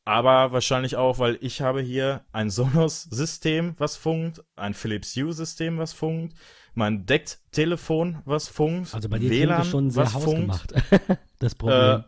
Aber 0.06 0.52
wahrscheinlich 0.52 0.96
auch, 0.96 1.18
weil 1.18 1.38
ich 1.42 1.62
habe 1.62 1.82
hier 1.82 2.24
ein 2.32 2.52
Sonos-System, 2.52 3.74
was 3.80 3.98
funkt, 3.98 4.44
ein 4.56 4.76
Philips 4.76 5.16
Hue-System, 5.16 5.80
was 5.80 5.94
funkt, 5.94 6.36
mein 6.76 7.08
DECT-Telefon, 7.08 8.22
was 8.26 8.48
funkt, 8.48 8.94
Also 8.94 9.10
bei 9.10 9.18
dir 9.18 9.32
WLAN, 9.32 9.66
schon 9.66 9.90
sehr 9.90 10.04
was 10.04 10.14
funkt, 10.14 10.74
das 11.40 11.56
Problem. 11.56 12.02
äh, 12.02 12.04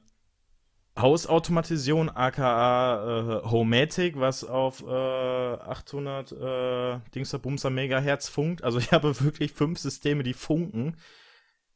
Hausautomatisation, 1.01 2.09
aka 2.09 3.41
äh, 3.43 3.49
Homematic, 3.49 4.19
was 4.19 4.43
auf 4.43 4.83
äh, 4.83 4.87
800 4.87 6.31
äh, 6.31 6.99
Dingster 7.13 7.69
Megahertz 7.69 8.29
funkt. 8.29 8.63
Also 8.63 8.77
ich 8.79 8.91
habe 8.91 9.19
wirklich 9.21 9.53
fünf 9.53 9.79
Systeme, 9.79 10.23
die 10.23 10.33
funken 10.33 10.97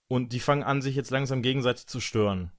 und 0.07 0.33
die 0.33 0.39
fangen 0.39 0.63
an, 0.63 0.81
sich 0.81 0.95
jetzt 0.95 1.11
langsam 1.11 1.41
gegenseitig 1.41 1.87
zu 1.87 1.99
stören. 1.99 2.51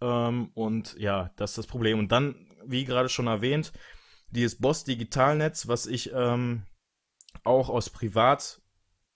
Ähm, 0.00 0.50
und 0.54 0.96
ja, 0.98 1.30
das 1.36 1.52
ist 1.52 1.58
das 1.58 1.66
Problem. 1.66 1.98
Und 1.98 2.12
dann, 2.12 2.34
wie 2.66 2.84
gerade 2.84 3.08
schon 3.08 3.26
erwähnt, 3.26 3.72
dieses 4.30 4.58
Boss 4.58 4.84
Digitalnetz, 4.84 5.68
was 5.68 5.86
ich 5.86 6.12
ähm, 6.14 6.64
auch 7.44 7.68
aus 7.68 7.90
Privat 7.90 8.60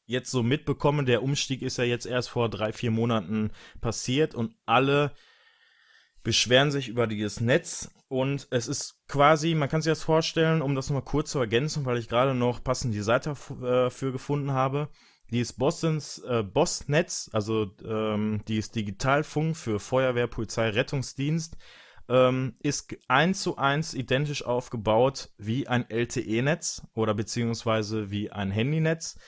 jetzt 0.04 0.30
so 0.30 0.42
mitbekomme. 0.42 1.04
Der 1.04 1.22
Umstieg 1.22 1.62
ist 1.62 1.78
ja 1.78 1.84
jetzt 1.84 2.06
erst 2.06 2.28
vor 2.28 2.48
drei, 2.48 2.72
vier 2.72 2.90
Monaten 2.90 3.50
passiert 3.80 4.34
und 4.34 4.54
alle 4.66 5.12
beschweren 6.22 6.70
sich 6.70 6.88
über 6.88 7.06
dieses 7.06 7.40
Netz 7.40 7.90
und 8.08 8.46
es 8.50 8.68
ist 8.68 9.00
quasi, 9.08 9.54
man 9.54 9.68
kann 9.68 9.82
sich 9.82 9.90
das 9.90 10.02
vorstellen, 10.02 10.62
um 10.62 10.74
das 10.74 10.88
nochmal 10.88 11.04
kurz 11.04 11.30
zu 11.30 11.40
ergänzen, 11.40 11.84
weil 11.86 11.98
ich 11.98 12.08
gerade 12.08 12.34
noch 12.34 12.62
passend 12.62 12.94
die 12.94 13.00
Seite 13.00 13.30
äh, 13.30 13.90
für 13.90 14.12
gefunden 14.12 14.52
habe. 14.52 14.88
Dieses 15.30 15.52
Bostons 15.52 16.18
äh, 16.20 16.44
Bossnetz, 16.44 17.28
also 17.32 17.72
ähm, 17.84 18.42
dieses 18.46 18.70
Digitalfunk 18.70 19.56
für 19.56 19.80
Feuerwehr, 19.80 20.28
Polizei, 20.28 20.68
Rettungsdienst, 20.68 21.56
ähm, 22.08 22.54
ist 22.60 22.96
eins 23.08 23.42
zu 23.42 23.56
eins 23.56 23.94
identisch 23.94 24.44
aufgebaut 24.44 25.30
wie 25.38 25.68
ein 25.68 25.88
LTE-Netz 25.88 26.82
oder 26.94 27.14
beziehungsweise 27.14 28.10
wie 28.10 28.30
ein 28.30 28.50
Handynetz. 28.50 29.18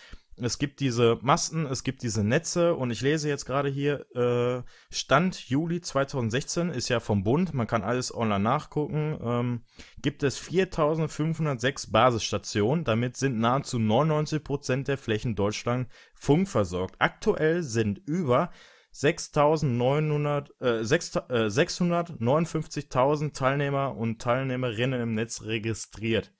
Es 0.40 0.58
gibt 0.58 0.78
diese 0.80 1.18
Masten, 1.20 1.66
es 1.66 1.82
gibt 1.82 2.02
diese 2.02 2.22
Netze 2.22 2.74
und 2.74 2.90
ich 2.90 3.00
lese 3.00 3.28
jetzt 3.28 3.44
gerade 3.44 3.68
hier, 3.68 4.06
äh, 4.14 4.62
Stand 4.88 5.48
Juli 5.48 5.80
2016 5.80 6.70
ist 6.70 6.88
ja 6.88 7.00
vom 7.00 7.24
Bund, 7.24 7.54
man 7.54 7.66
kann 7.66 7.82
alles 7.82 8.14
online 8.14 8.44
nachgucken, 8.44 9.18
ähm, 9.20 9.62
gibt 10.00 10.22
es 10.22 10.38
4506 10.38 11.90
Basisstationen, 11.90 12.84
damit 12.84 13.16
sind 13.16 13.40
nahezu 13.40 13.78
99% 13.78 14.86
der 14.86 14.98
Flächen 14.98 15.34
Deutschland 15.34 15.88
funkversorgt. 16.14 16.96
Aktuell 17.00 17.64
sind 17.64 17.98
über 18.06 18.50
6.900, 18.94 20.60
äh, 20.60 20.84
6, 20.84 21.16
äh, 21.16 21.50
659.000 21.50 23.34
Teilnehmer 23.34 23.96
und 23.96 24.20
Teilnehmerinnen 24.20 25.00
im 25.00 25.14
Netz 25.14 25.42
registriert. 25.42 26.32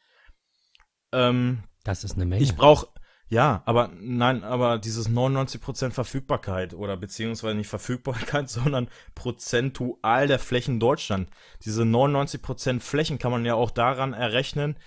Ähm, 1.13 1.65
das 1.85 2.05
ist 2.05 2.17
eine 2.17 2.27
Menge. 2.27 2.43
ich 2.43 2.57
brauche, 2.57 2.89
ja, 3.31 3.63
aber 3.67 3.91
nein, 4.01 4.43
aber 4.43 4.79
dieses 4.79 5.09
99% 5.11 5.91
Verfügbarkeit 5.91 6.73
oder 6.73 6.97
beziehungsweise 6.97 7.57
nicht 7.57 7.69
Verfügbarkeit, 7.69 8.49
sondern 8.49 8.89
prozentual 9.15 10.27
der 10.27 10.39
Flächen 10.39 10.81
Deutschland. 10.81 11.29
Diese 11.65 11.83
99% 11.83 12.81
Flächen 12.81 13.19
kann 13.19 13.31
man 13.31 13.45
ja 13.45 13.55
auch 13.55 13.71
daran 13.71 14.15
errechnen, 14.15 14.79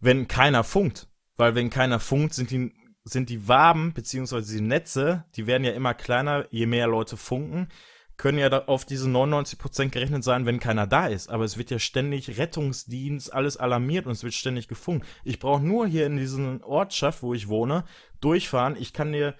wenn 0.00 0.28
keiner 0.28 0.62
funkt. 0.62 1.08
Weil 1.36 1.56
wenn 1.56 1.68
keiner 1.68 1.98
funkt, 1.98 2.34
sind 2.34 2.52
die, 2.52 2.72
sind 3.04 3.28
die 3.28 3.46
Waben 3.48 3.92
beziehungsweise 3.92 4.56
die 4.56 4.62
Netze, 4.62 5.24
die 5.36 5.46
werden 5.46 5.64
ja 5.64 5.72
immer 5.72 5.94
kleiner, 5.94 6.46
je 6.50 6.66
mehr 6.66 6.86
Leute 6.86 7.16
funken, 7.16 7.68
können 8.16 8.38
ja 8.38 8.66
auf 8.66 8.84
diese 8.84 9.08
99% 9.08 9.90
gerechnet 9.90 10.24
sein, 10.24 10.46
wenn 10.46 10.60
keiner 10.60 10.86
da 10.86 11.06
ist. 11.08 11.28
Aber 11.28 11.44
es 11.44 11.58
wird 11.58 11.70
ja 11.70 11.78
ständig 11.78 12.38
Rettungsdienst, 12.38 13.32
alles 13.32 13.56
alarmiert 13.56 14.06
und 14.06 14.12
es 14.12 14.22
wird 14.22 14.34
ständig 14.34 14.68
gefunkt. 14.68 15.06
Ich 15.24 15.38
brauche 15.38 15.62
nur 15.62 15.86
hier 15.86 16.06
in 16.06 16.16
diesen 16.16 16.62
Ortschaft, 16.62 17.22
wo 17.22 17.34
ich 17.34 17.48
wohne, 17.48 17.84
durchfahren. 18.20 18.76
Ich 18.76 18.92
kann 18.92 19.12
dir. 19.12 19.36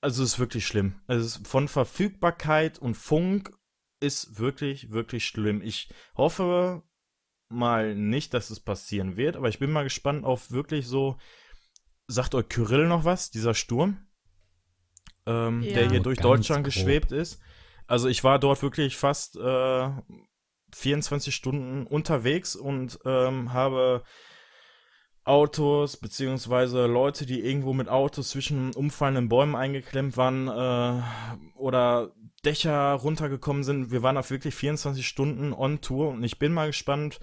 Also 0.00 0.22
es 0.22 0.34
ist 0.34 0.38
wirklich 0.38 0.66
schlimm. 0.66 1.00
Also 1.06 1.40
von 1.44 1.66
Verfügbarkeit 1.66 2.78
und 2.78 2.94
Funk 2.94 3.50
ist 4.00 4.38
wirklich, 4.38 4.90
wirklich 4.90 5.26
schlimm. 5.26 5.60
Ich 5.62 5.92
hoffe 6.16 6.82
mal 7.48 7.94
nicht, 7.94 8.32
dass 8.32 8.50
es 8.50 8.60
passieren 8.60 9.16
wird, 9.16 9.36
aber 9.36 9.48
ich 9.48 9.58
bin 9.58 9.72
mal 9.72 9.84
gespannt 9.84 10.24
auf 10.24 10.50
wirklich 10.50 10.86
so. 10.86 11.16
Sagt 12.06 12.34
euch 12.34 12.48
Kyrill 12.48 12.86
noch 12.86 13.04
was, 13.04 13.30
dieser 13.30 13.54
Sturm? 13.54 13.98
ähm, 15.26 15.62
Ja. 15.62 15.74
der 15.74 15.90
hier 15.90 16.00
durch 16.00 16.18
ganz 16.18 16.26
Deutschland 16.26 16.64
grob. 16.64 16.74
geschwebt 16.74 17.12
ist. 17.12 17.40
Also 17.86 18.08
ich 18.08 18.24
war 18.24 18.38
dort 18.38 18.62
wirklich 18.62 18.96
fast 18.96 19.36
äh, 19.36 19.88
24 20.74 21.34
Stunden 21.34 21.86
unterwegs 21.86 22.56
und 22.56 22.98
ähm, 23.04 23.52
habe 23.52 24.02
Autos 25.24 25.96
beziehungsweise 25.96 26.86
Leute, 26.86 27.24
die 27.24 27.40
irgendwo 27.40 27.72
mit 27.72 27.88
Autos 27.88 28.30
zwischen 28.30 28.74
umfallenden 28.74 29.28
Bäumen 29.30 29.54
eingeklemmt 29.56 30.16
waren 30.18 30.48
äh, 30.48 31.02
oder 31.56 32.12
Dächer 32.44 32.92
runtergekommen 32.92 33.64
sind. 33.64 33.90
Wir 33.90 34.02
waren 34.02 34.18
auf 34.18 34.30
wirklich 34.30 34.54
24 34.54 35.06
Stunden 35.06 35.54
on 35.54 35.80
Tour 35.80 36.10
und 36.10 36.22
ich 36.24 36.38
bin 36.38 36.52
mal 36.52 36.66
gespannt, 36.66 37.20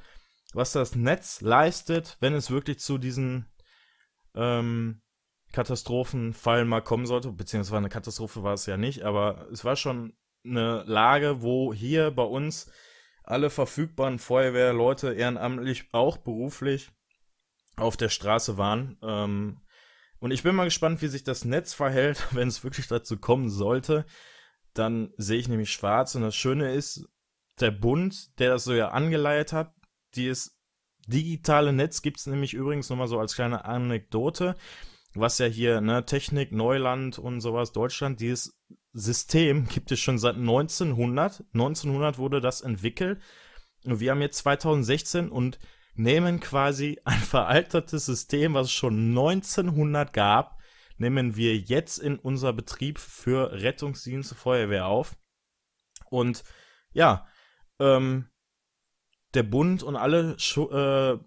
was 0.54 0.72
das 0.72 0.96
Netz 0.96 1.42
leistet, 1.42 2.18
wenn 2.20 2.34
es 2.34 2.50
wirklich 2.50 2.80
zu 2.80 2.98
diesen 2.98 3.46
ähm, 4.36 5.02
Katastrophenfall 5.52 6.66
mal 6.66 6.82
kommen 6.82 7.06
sollte, 7.06 7.32
beziehungsweise 7.32 7.78
eine 7.78 7.90
Katastrophe 7.90 8.44
war 8.44 8.54
es 8.54 8.66
ja 8.66 8.78
nicht, 8.78 9.04
aber 9.04 9.48
es 9.52 9.66
war 9.66 9.76
schon 9.76 10.14
eine 10.46 10.84
Lage, 10.84 11.42
wo 11.42 11.74
hier 11.74 12.12
bei 12.12 12.24
uns 12.24 12.72
alle 13.24 13.50
verfügbaren 13.50 14.20
Feuerwehrleute 14.20 15.14
ehrenamtlich, 15.14 15.90
auch 15.92 16.18
beruflich, 16.18 16.92
auf 17.76 17.98
der 17.98 18.10
Straße 18.10 18.58
waren. 18.58 18.98
Ähm, 19.02 19.62
und 20.20 20.32
ich 20.32 20.44
bin 20.44 20.56
mal 20.56 20.66
gespannt, 20.66 21.02
wie 21.02 21.08
sich 21.08 21.24
das 21.24 21.46
Netz 21.46 21.74
verhält, 21.74 22.28
wenn 22.32 22.48
es 22.48 22.64
wirklich 22.64 22.88
dazu 22.88 23.18
kommen 23.18 23.50
sollte. 23.50 24.06
Dann 24.74 25.14
sehe 25.18 25.40
ich 25.40 25.48
nämlich 25.48 25.72
schwarz. 25.72 26.16
Und 26.16 26.22
das 26.22 26.36
Schöne 26.36 26.74
ist, 26.74 27.08
der 27.60 27.72
Bund, 27.72 28.40
der 28.40 28.52
das 28.52 28.64
so 28.64 28.74
ja 28.74 28.90
angeleitet 28.90 29.54
hat, 29.54 29.76
dieses 30.16 30.61
digitale 31.08 31.74
Netz 31.74 32.02
gibt 32.02 32.20
es 32.20 32.28
nämlich 32.28 32.54
übrigens 32.54 32.90
nochmal 32.90 33.08
so 33.08 33.20
als 33.20 33.36
kleine 33.36 33.66
Anekdote, 33.66 34.56
was 35.14 35.38
ja 35.38 35.46
hier, 35.46 35.82
ne, 35.82 36.06
Technik, 36.06 36.52
Neuland 36.52 37.20
und 37.20 37.42
sowas, 37.42 37.72
Deutschland, 37.72 38.20
dieses 38.20 38.58
System 38.94 39.68
gibt 39.68 39.92
es 39.92 40.00
schon 40.00 40.20
seit 40.20 40.36
1900. 40.36 41.44
1900 41.54 42.18
wurde 42.18 42.42
das 42.42 42.62
entwickelt. 42.62 43.22
Und 43.86 44.00
wir 44.00 44.12
haben 44.12 44.22
jetzt 44.22 44.38
2016 44.40 45.30
und 45.30 45.60
nehmen 45.96 46.40
quasi 46.40 47.00
ein 47.04 47.20
veraltetes 47.20 48.06
System, 48.06 48.54
was 48.54 48.68
es 48.68 48.74
schon 48.74 49.10
1900 49.10 50.14
gab, 50.14 50.60
nehmen 50.98 51.36
wir 51.36 51.58
jetzt 51.58 51.98
in 51.98 52.18
unser 52.18 52.54
Betrieb 52.54 53.00
für 53.00 53.52
Rettungsdienste 53.54 54.36
Feuerwehr 54.36 54.86
auf. 54.86 55.18
Und 56.10 56.44
ja, 56.94 57.28
ähm, 57.80 58.28
der 59.34 59.44
Bund 59.44 59.84
und 59.84 59.96
alle 59.96 60.36
äh, 60.36 61.18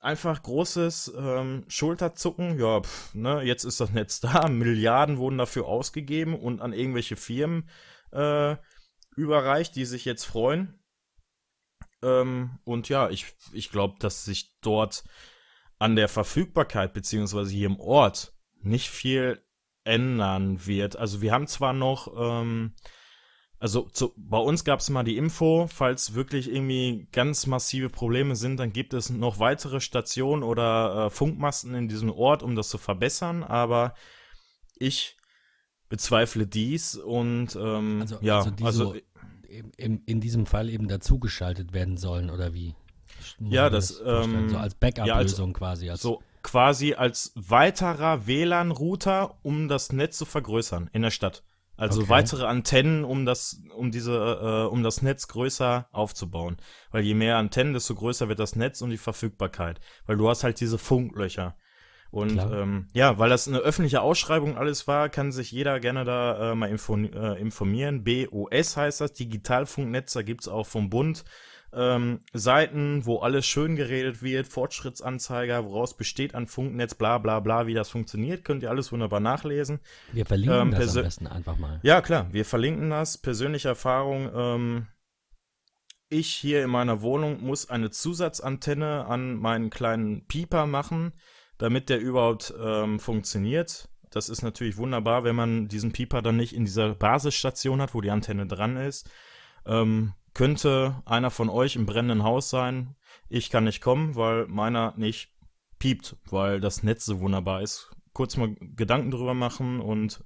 einfach 0.00 0.42
großes 0.42 1.12
ähm, 1.16 1.64
Schulterzucken. 1.68 2.58
Ja, 2.58 2.80
pf, 2.82 3.14
ne, 3.14 3.42
jetzt 3.42 3.64
ist 3.64 3.80
das 3.80 3.92
Netz 3.92 4.20
da. 4.20 4.48
Milliarden 4.48 5.18
wurden 5.18 5.38
dafür 5.38 5.66
ausgegeben 5.66 6.38
und 6.38 6.60
an 6.60 6.72
irgendwelche 6.72 7.16
Firmen 7.16 7.68
äh, 8.12 8.56
überreicht, 9.16 9.74
die 9.76 9.84
sich 9.84 10.04
jetzt 10.04 10.24
freuen. 10.24 10.78
Ähm, 12.02 12.58
und 12.64 12.88
ja, 12.88 13.10
ich, 13.10 13.34
ich 13.52 13.70
glaube, 13.70 13.96
dass 13.98 14.24
sich 14.24 14.56
dort 14.60 15.04
an 15.78 15.96
der 15.96 16.08
Verfügbarkeit 16.08 16.92
beziehungsweise 16.92 17.50
hier 17.50 17.66
im 17.66 17.80
Ort 17.80 18.34
nicht 18.60 18.90
viel 18.90 19.42
ändern 19.84 20.66
wird. 20.66 20.96
Also 20.96 21.22
wir 21.22 21.32
haben 21.32 21.46
zwar 21.46 21.72
noch 21.72 22.12
ähm, 22.16 22.74
also 23.60 23.88
zu, 23.90 24.12
bei 24.16 24.38
uns 24.38 24.64
gab 24.64 24.80
es 24.80 24.88
mal 24.88 25.02
die 25.02 25.16
Info, 25.16 25.66
falls 25.66 26.14
wirklich 26.14 26.52
irgendwie 26.52 27.08
ganz 27.10 27.46
massive 27.46 27.88
Probleme 27.88 28.36
sind, 28.36 28.58
dann 28.58 28.72
gibt 28.72 28.94
es 28.94 29.10
noch 29.10 29.40
weitere 29.40 29.80
Stationen 29.80 30.42
oder 30.42 31.06
äh, 31.06 31.10
Funkmasten 31.10 31.74
in 31.74 31.88
diesem 31.88 32.10
Ort, 32.10 32.42
um 32.42 32.54
das 32.54 32.68
zu 32.68 32.78
verbessern. 32.78 33.42
Aber 33.42 33.94
ich 34.76 35.16
bezweifle 35.88 36.46
dies 36.46 36.94
und 36.94 37.56
ähm, 37.56 37.98
also, 38.02 38.18
ja, 38.20 38.38
also, 38.38 38.52
also 38.62 38.84
so 38.92 38.96
in, 39.76 40.02
in 40.04 40.20
diesem 40.20 40.46
Fall 40.46 40.68
eben 40.68 40.88
dazugeschaltet 40.88 41.72
werden 41.72 41.96
sollen 41.96 42.30
oder 42.30 42.54
wie? 42.54 42.74
Ja, 43.40 43.70
das, 43.70 43.98
das 43.98 44.26
ähm, 44.26 44.50
so 44.50 44.56
als 44.58 44.74
Backup-Lösung 44.74 45.50
ja, 45.50 45.58
quasi. 45.58 45.90
Als 45.90 46.02
so 46.02 46.22
quasi 46.42 46.94
als 46.94 47.32
weiterer 47.34 48.26
WLAN-Router, 48.26 49.38
um 49.42 49.68
das 49.68 49.92
Netz 49.92 50.18
zu 50.18 50.24
vergrößern 50.24 50.90
in 50.92 51.02
der 51.02 51.10
Stadt. 51.10 51.42
Also 51.78 52.00
okay. 52.00 52.10
weitere 52.10 52.44
Antennen, 52.44 53.04
um 53.04 53.24
das, 53.24 53.62
um 53.74 53.92
diese, 53.92 54.12
äh, 54.12 54.70
um 54.70 54.82
das 54.82 55.00
Netz 55.00 55.28
größer 55.28 55.88
aufzubauen. 55.92 56.56
Weil 56.90 57.04
je 57.04 57.14
mehr 57.14 57.36
Antennen, 57.36 57.72
desto 57.72 57.94
größer 57.94 58.28
wird 58.28 58.40
das 58.40 58.56
Netz 58.56 58.82
und 58.82 58.90
die 58.90 58.98
Verfügbarkeit. 58.98 59.80
Weil 60.04 60.16
du 60.16 60.28
hast 60.28 60.42
halt 60.42 60.60
diese 60.60 60.76
Funklöcher. 60.76 61.56
Und 62.10 62.38
ähm, 62.38 62.88
ja, 62.94 63.18
weil 63.18 63.30
das 63.30 63.46
eine 63.46 63.58
öffentliche 63.58 64.00
Ausschreibung 64.00 64.56
alles 64.56 64.88
war, 64.88 65.08
kann 65.08 65.30
sich 65.30 65.52
jeder 65.52 65.78
gerne 65.78 66.04
da 66.04 66.52
äh, 66.52 66.54
mal 66.54 66.68
info 66.68 66.96
äh, 66.96 67.40
informieren. 67.40 68.02
BOS 68.02 68.76
heißt 68.76 69.00
das, 69.00 69.12
Digitalfunknetz, 69.12 70.14
da 70.14 70.22
gibt's 70.22 70.48
auch 70.48 70.66
vom 70.66 70.90
Bund 70.90 71.24
ähm, 71.72 72.20
Seiten, 72.32 73.04
wo 73.04 73.18
alles 73.18 73.46
schön 73.46 73.76
geredet 73.76 74.22
wird, 74.22 74.48
Fortschrittsanzeiger, 74.48 75.64
woraus 75.64 75.96
besteht 75.96 76.34
ein 76.34 76.46
Funknetz, 76.46 76.94
bla 76.94 77.18
bla 77.18 77.40
bla, 77.40 77.66
wie 77.66 77.74
das 77.74 77.88
funktioniert, 77.90 78.44
könnt 78.44 78.62
ihr 78.62 78.70
alles 78.70 78.90
wunderbar 78.92 79.20
nachlesen. 79.20 79.80
Wir 80.12 80.26
verlinken 80.26 80.60
ähm, 80.60 80.70
das 80.70 80.96
am 80.96 81.02
besten 81.04 81.26
einfach 81.26 81.58
mal. 81.58 81.80
Ja, 81.82 82.00
klar, 82.00 82.28
wir 82.32 82.44
verlinken 82.44 82.90
das. 82.90 83.18
Persönliche 83.18 83.68
Erfahrung, 83.68 84.30
ähm, 84.34 84.86
ich 86.10 86.34
hier 86.34 86.64
in 86.64 86.70
meiner 86.70 87.02
Wohnung 87.02 87.42
muss 87.42 87.68
eine 87.68 87.90
Zusatzantenne 87.90 89.06
an 89.06 89.34
meinen 89.34 89.70
kleinen 89.70 90.26
Pieper 90.26 90.66
machen, 90.66 91.12
damit 91.58 91.88
der 91.88 92.00
überhaupt 92.00 92.54
ähm, 92.58 92.98
funktioniert. 92.98 93.88
Das 94.10 94.28
ist 94.30 94.42
natürlich 94.42 94.78
wunderbar, 94.78 95.24
wenn 95.24 95.36
man 95.36 95.68
diesen 95.68 95.92
Pieper 95.92 96.22
dann 96.22 96.36
nicht 96.36 96.54
in 96.54 96.64
dieser 96.64 96.94
Basisstation 96.94 97.82
hat, 97.82 97.94
wo 97.94 98.00
die 98.00 98.10
Antenne 98.10 98.46
dran 98.46 98.76
ist. 98.76 99.10
Ähm, 99.66 100.14
könnte 100.38 101.02
einer 101.04 101.32
von 101.32 101.50
euch 101.50 101.74
im 101.74 101.84
brennenden 101.84 102.22
Haus 102.22 102.48
sein. 102.48 102.94
Ich 103.28 103.50
kann 103.50 103.64
nicht 103.64 103.80
kommen, 103.80 104.14
weil 104.14 104.46
meiner 104.46 104.94
nicht 104.96 105.32
piept, 105.80 106.14
weil 106.30 106.60
das 106.60 106.84
Netz 106.84 107.04
so 107.06 107.18
wunderbar 107.18 107.60
ist. 107.60 107.90
Kurz 108.12 108.36
mal 108.36 108.54
Gedanken 108.76 109.10
drüber 109.10 109.34
machen 109.34 109.80
und 109.80 110.22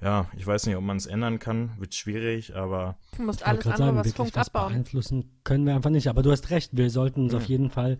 ja, 0.00 0.26
ich 0.38 0.46
weiß 0.46 0.64
nicht, 0.64 0.76
ob 0.76 0.82
man 0.82 0.96
es 0.96 1.04
ändern 1.04 1.38
kann, 1.38 1.78
wird 1.78 1.94
schwierig, 1.94 2.56
aber. 2.56 2.96
Du 3.14 3.24
musst 3.24 3.46
alles 3.46 3.66
andere, 3.66 3.76
sagen, 3.76 3.96
was 3.98 4.12
Funk 4.14 4.38
abbauen. 4.38 4.72
Beeinflussen 4.72 5.38
können 5.44 5.66
wir 5.66 5.74
einfach 5.74 5.90
nicht, 5.90 6.08
aber 6.08 6.22
du 6.22 6.30
hast 6.30 6.48
recht, 6.48 6.74
wir 6.74 6.88
sollten 6.88 7.24
uns 7.24 7.32
mhm. 7.32 7.38
auf 7.38 7.44
jeden 7.44 7.68
Fall 7.68 7.98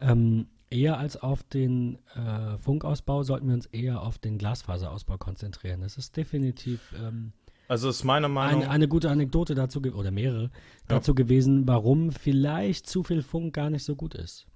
ähm, 0.00 0.46
eher 0.70 0.96
als 0.96 1.18
auf 1.18 1.42
den 1.42 1.98
äh, 2.14 2.56
Funkausbau, 2.56 3.24
sollten 3.24 3.48
wir 3.48 3.54
uns 3.54 3.66
eher 3.66 4.00
auf 4.00 4.16
den 4.16 4.38
Glasfaserausbau 4.38 5.18
konzentrieren. 5.18 5.82
Das 5.82 5.98
ist 5.98 6.16
definitiv 6.16 6.94
ähm, 6.98 7.34
also 7.68 7.88
ist 7.88 8.04
meine 8.04 8.28
Meinung. 8.28 8.62
Eine, 8.62 8.70
eine 8.70 8.88
gute 8.88 9.10
Anekdote 9.10 9.54
dazu, 9.54 9.80
oder 9.80 10.10
mehrere, 10.10 10.50
dazu 10.88 11.12
ja. 11.12 11.16
gewesen, 11.16 11.66
warum 11.66 12.12
vielleicht 12.12 12.86
zu 12.86 13.02
viel 13.02 13.22
Funk 13.22 13.54
gar 13.54 13.70
nicht 13.70 13.84
so 13.84 13.96
gut 13.96 14.14
ist. 14.14 14.46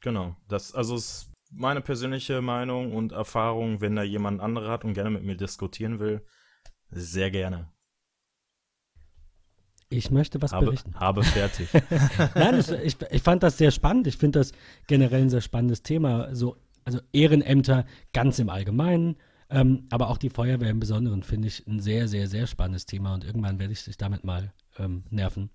Genau. 0.00 0.36
Das, 0.48 0.74
also 0.74 0.96
ist 0.96 1.30
meine 1.50 1.80
persönliche 1.80 2.42
Meinung 2.42 2.92
und 2.92 3.12
Erfahrung, 3.12 3.80
wenn 3.80 3.96
da 3.96 4.02
jemand 4.02 4.40
andere 4.40 4.70
hat 4.70 4.84
und 4.84 4.94
gerne 4.94 5.10
mit 5.10 5.24
mir 5.24 5.36
diskutieren 5.36 5.98
will, 6.00 6.24
sehr 6.90 7.30
gerne. 7.30 7.70
Ich 9.88 10.10
möchte 10.10 10.42
was 10.42 10.52
habe, 10.52 10.66
berichten. 10.66 10.94
Habe 10.96 11.22
fertig. 11.22 11.68
Nein, 12.34 12.58
ich, 12.58 12.70
ich, 12.70 12.96
ich, 13.10 13.22
fand 13.22 13.42
das 13.42 13.58
sehr 13.58 13.70
spannend. 13.70 14.06
Ich 14.06 14.16
finde 14.16 14.40
das 14.40 14.52
generell 14.86 15.22
ein 15.22 15.30
sehr 15.30 15.40
spannendes 15.40 15.82
Thema. 15.82 16.34
So, 16.34 16.56
also 16.84 17.00
Ehrenämter 17.12 17.86
ganz 18.12 18.38
im 18.38 18.48
Allgemeinen, 18.48 19.16
ähm, 19.50 19.86
aber 19.90 20.08
auch 20.08 20.18
die 20.18 20.30
Feuerwehr 20.30 20.70
im 20.70 20.80
Besonderen 20.80 21.22
finde 21.22 21.48
ich 21.48 21.66
ein 21.66 21.80
sehr, 21.80 22.08
sehr, 22.08 22.28
sehr 22.28 22.46
spannendes 22.46 22.86
Thema 22.86 23.14
und 23.14 23.24
irgendwann 23.24 23.58
werde 23.58 23.72
ich 23.72 23.80
sich 23.80 23.96
damit 23.96 24.24
mal 24.24 24.52
ähm, 24.78 25.04
nerven. 25.10 25.50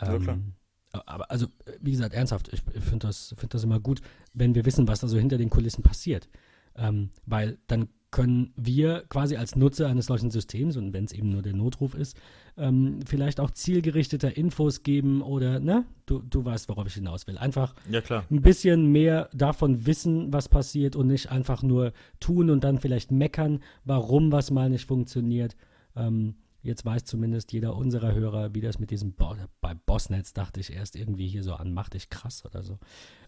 Ähm, 0.00 0.54
ja, 0.94 1.02
aber 1.06 1.30
also, 1.30 1.46
wie 1.80 1.90
gesagt, 1.90 2.14
ernsthaft, 2.14 2.52
ich, 2.52 2.62
ich 2.72 2.84
finde 2.84 3.06
das, 3.06 3.34
find 3.36 3.52
das 3.52 3.64
immer 3.64 3.80
gut, 3.80 4.00
wenn 4.32 4.54
wir 4.54 4.64
wissen, 4.64 4.88
was 4.88 5.00
da 5.00 5.08
so 5.08 5.18
hinter 5.18 5.38
den 5.38 5.50
Kulissen 5.50 5.82
passiert. 5.82 6.28
Ähm, 6.76 7.10
weil 7.26 7.58
dann 7.66 7.88
können 8.10 8.52
wir 8.56 9.04
quasi 9.08 9.36
als 9.36 9.56
Nutzer 9.56 9.88
eines 9.88 10.06
solchen 10.06 10.30
Systems, 10.30 10.76
und 10.76 10.92
wenn 10.92 11.04
es 11.04 11.12
eben 11.12 11.28
nur 11.28 11.42
der 11.42 11.52
Notruf 11.52 11.94
ist, 11.94 12.16
ähm, 12.58 13.00
vielleicht 13.06 13.40
auch 13.40 13.50
zielgerichteter 13.50 14.36
Infos 14.36 14.82
geben 14.82 15.22
oder, 15.22 15.60
ne, 15.60 15.84
du, 16.06 16.20
du 16.20 16.44
weißt, 16.44 16.68
worauf 16.68 16.86
ich 16.86 16.94
hinaus 16.94 17.26
will. 17.26 17.38
Einfach 17.38 17.74
ja, 17.90 18.00
klar. 18.00 18.24
ein 18.30 18.42
bisschen 18.42 18.86
mehr 18.86 19.28
davon 19.32 19.86
wissen, 19.86 20.32
was 20.32 20.48
passiert 20.48 20.96
und 20.96 21.06
nicht 21.06 21.30
einfach 21.30 21.62
nur 21.62 21.92
tun 22.20 22.50
und 22.50 22.64
dann 22.64 22.78
vielleicht 22.78 23.10
meckern, 23.12 23.60
warum 23.84 24.32
was 24.32 24.50
mal 24.50 24.70
nicht 24.70 24.86
funktioniert. 24.86 25.56
Ähm, 25.96 26.34
Jetzt 26.60 26.84
weiß 26.84 27.04
zumindest 27.04 27.52
jeder 27.52 27.76
unserer 27.76 28.14
Hörer, 28.14 28.54
wie 28.54 28.60
das 28.60 28.80
mit 28.80 28.90
diesem 28.90 29.12
Bo 29.12 29.36
bei 29.60 29.74
Bossnetz 29.74 30.32
dachte 30.32 30.58
ich 30.58 30.72
erst 30.72 30.96
irgendwie 30.96 31.28
hier 31.28 31.44
so 31.44 31.54
an, 31.54 31.72
mach 31.72 31.88
dich 31.88 32.10
krass 32.10 32.44
oder 32.44 32.64
so. 32.64 32.78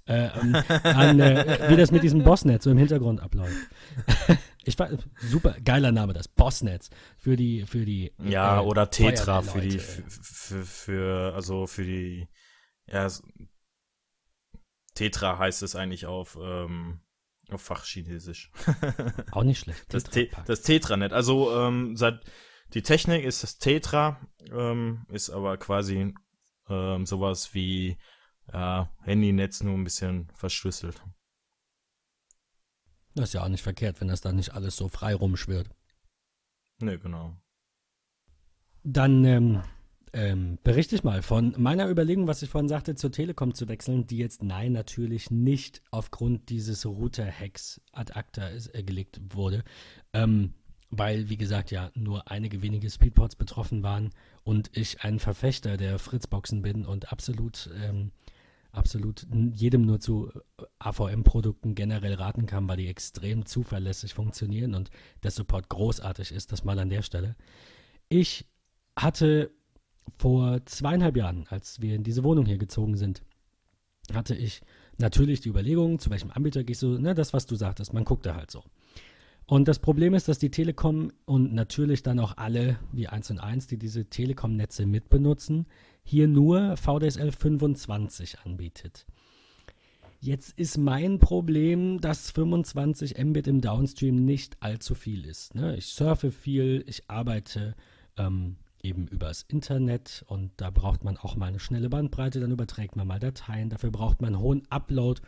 Äh, 0.07 0.28
ähm, 0.41 0.57
an, 0.83 1.20
äh, 1.20 1.70
wie 1.70 1.76
das 1.76 1.93
mit 1.93 2.03
diesem 2.03 2.24
Bossnetz 2.24 2.64
so 2.64 2.70
im 2.70 2.78
Hintergrund 2.78 3.20
abläuft. 3.20 3.57
ich 4.65 4.79
war 4.79 4.91
super 5.21 5.57
geiler 5.65 5.93
Name, 5.93 6.13
das 6.13 6.29
Bossnetz 6.29 6.91
für 7.17 7.37
die 7.37 7.67
für 7.67 7.85
die 7.85 8.13
ja 8.19 8.61
äh, 8.61 8.65
oder 8.65 8.91
Tetra 8.91 9.43
für 9.43 9.61
die 9.61 9.79
für, 9.79 10.03
für, 10.09 10.65
für, 10.65 11.35
also 11.35 11.67
für 11.67 11.85
die 11.85 12.29
ja 12.87 13.09
Tetra 14.95 15.39
heißt 15.39 15.63
es 15.63 15.77
eigentlich 15.77 16.07
auf 16.07 16.39
ähm, 16.41 17.01
auf 17.53 17.63
Fachchinesisch. 17.63 18.53
Auch 19.33 19.43
nicht 19.43 19.61
schlecht. 19.61 19.93
Das, 19.93 20.05
Te 20.05 20.29
das 20.47 20.63
Tetranet. 20.63 21.13
Also 21.13 21.57
ähm, 21.57 21.97
seit 21.97 22.21
die 22.75 22.83
Technik 22.83 23.25
ist 23.25 23.43
das 23.43 23.59
Tetra, 23.59 24.21
ähm, 24.53 25.05
ist 25.09 25.31
aber 25.31 25.57
quasi 25.57 26.15
ähm, 26.69 27.07
sowas 27.07 27.55
wie 27.55 27.99
ja, 28.53 28.91
Handynetz 29.03 29.63
nur 29.63 29.75
ein 29.75 29.85
bisschen 29.85 30.31
verschlüsselt. 30.35 31.03
Das 33.15 33.31
ist 33.31 33.33
ja 33.35 33.43
auch 33.45 33.49
nicht 33.49 33.63
verkehrt, 33.63 34.01
wenn 34.01 34.09
das 34.09 34.21
dann 34.21 34.37
nicht 34.37 34.55
alles 34.55 34.77
so 34.77 34.89
frei 34.89 35.15
rumschwirrt. 35.15 35.69
Ne, 36.81 36.99
genau. 36.99 37.37
Dann 38.83 39.25
ähm, 39.25 39.63
ähm, 40.13 40.59
berichte 40.63 40.95
ich 40.95 41.05
mal 41.05 41.23
von 41.23 41.55
meiner 41.59 41.89
Überlegung, 41.89 42.27
was 42.27 42.43
ich 42.43 42.51
vorhin 42.51 42.69
sagte, 42.69 42.95
zur 42.95 43.13
Telekom 43.13 43.55
zu 43.55 43.69
wechseln, 43.69 44.07
die 44.07 44.19
jetzt 44.19 44.43
nein, 44.43 44.73
natürlich 44.73 45.31
nicht 45.31 45.83
aufgrund 45.91 46.49
dieses 46.49 46.87
Router-Hacks 46.87 47.81
ad 47.93 48.15
acta 48.15 48.49
ist, 48.49 48.75
äh, 48.75 48.83
gelegt 48.83 49.21
wurde. 49.31 49.63
Ähm, 50.13 50.55
weil, 50.91 51.29
wie 51.29 51.37
gesagt, 51.37 51.71
ja 51.71 51.93
nur 51.95 52.31
einige 52.31 52.63
wenige 52.63 52.91
Speedports 52.91 53.37
betroffen 53.37 53.85
waren 53.85 54.11
und 54.43 54.77
ich 54.77 55.03
ein 55.03 55.21
Verfechter 55.21 55.77
der 55.77 56.01
Fritzboxen 56.01 56.63
bin 56.63 56.85
und 56.85 57.13
absolut, 57.13 57.71
ähm, 57.81 58.11
absolut 58.73 59.27
jedem 59.53 59.83
nur 59.83 60.01
zu 60.01 60.31
äh, 60.31 60.64
AVM-Produkten 60.79 61.75
generell 61.75 62.14
raten 62.14 62.47
kann, 62.47 62.68
weil 62.68 62.77
die 62.77 62.89
extrem 62.89 63.47
zuverlässig 63.47 64.14
funktionieren 64.14 64.75
und 64.75 64.91
der 65.23 65.31
Support 65.31 65.68
großartig 65.68 66.33
ist, 66.33 66.53
das 66.53 66.64
mal 66.64 66.79
an 66.79 66.91
der 66.91 67.03
Stelle. 67.03 67.37
Ich 68.09 68.47
hatte 68.97 69.51
vor 70.18 70.64
zweieinhalb 70.66 71.16
Jahren, 71.16 71.47
als 71.49 71.81
wir 71.81 71.95
in 71.95 72.03
diese 72.03 72.25
Wohnung 72.25 72.47
hier 72.47 72.59
gezogen 72.59 72.97
sind, 72.97 73.23
hatte 74.12 74.35
ich 74.35 74.62
natürlich 74.99 75.41
die 75.41 75.49
Überlegung, 75.49 75.99
zu 75.99 76.11
welchem 76.11 76.31
Anbieter 76.31 76.64
gehst 76.64 76.83
du, 76.83 76.99
ne, 76.99 77.14
das, 77.14 77.33
was 77.33 77.47
du 77.47 77.55
sagtest, 77.57 77.93
man 77.93 78.05
guckt 78.05 78.27
da 78.27 78.35
halt 78.35 78.51
so. 78.51 78.64
Und 79.47 79.66
das 79.66 79.81
Problem 79.81 80.14
ist, 80.14 80.29
dass 80.29 80.39
die 80.39 80.51
Telekom 80.51 81.11
und 81.25 81.53
natürlich 81.53 82.05
dann 82.05 82.21
auch 82.21 82.37
alle, 82.37 82.79
wie 82.93 83.09
1 83.09 83.33
und 83.33 83.41
1, 83.41 83.66
die 83.66 83.79
diese 83.79 84.05
Telekom-Netze 84.05 84.87
mitbenutzen, 84.87 85.66
hier 86.11 86.27
nur 86.27 86.77
VDSL 86.77 87.31
25 87.31 88.41
anbietet. 88.41 89.07
Jetzt 90.19 90.59
ist 90.59 90.77
mein 90.77 91.21
Problem, 91.21 92.01
dass 92.01 92.33
25 92.33 93.17
Mbit 93.17 93.47
im 93.47 93.61
Downstream 93.61 94.17
nicht 94.17 94.57
allzu 94.61 94.97
viel 94.97 95.25
ist. 95.25 95.55
Ne? 95.55 95.77
Ich 95.77 95.87
surfe 95.87 96.33
viel, 96.33 96.83
ich 96.89 97.09
arbeite 97.09 97.77
ähm, 98.19 98.57
eben 98.83 99.07
übers 99.07 99.45
Internet 99.47 100.25
und 100.27 100.51
da 100.57 100.71
braucht 100.71 101.05
man 101.05 101.17
auch 101.17 101.37
mal 101.37 101.47
eine 101.47 101.61
schnelle 101.61 101.89
Bandbreite, 101.89 102.41
dann 102.41 102.51
überträgt 102.51 102.97
man 102.97 103.07
mal 103.07 103.21
Dateien, 103.21 103.71
dafür 103.71 103.93
braucht 103.93 104.21
man 104.21 104.35
einen 104.35 104.43
hohen 104.43 104.63
Upload, 104.69 105.23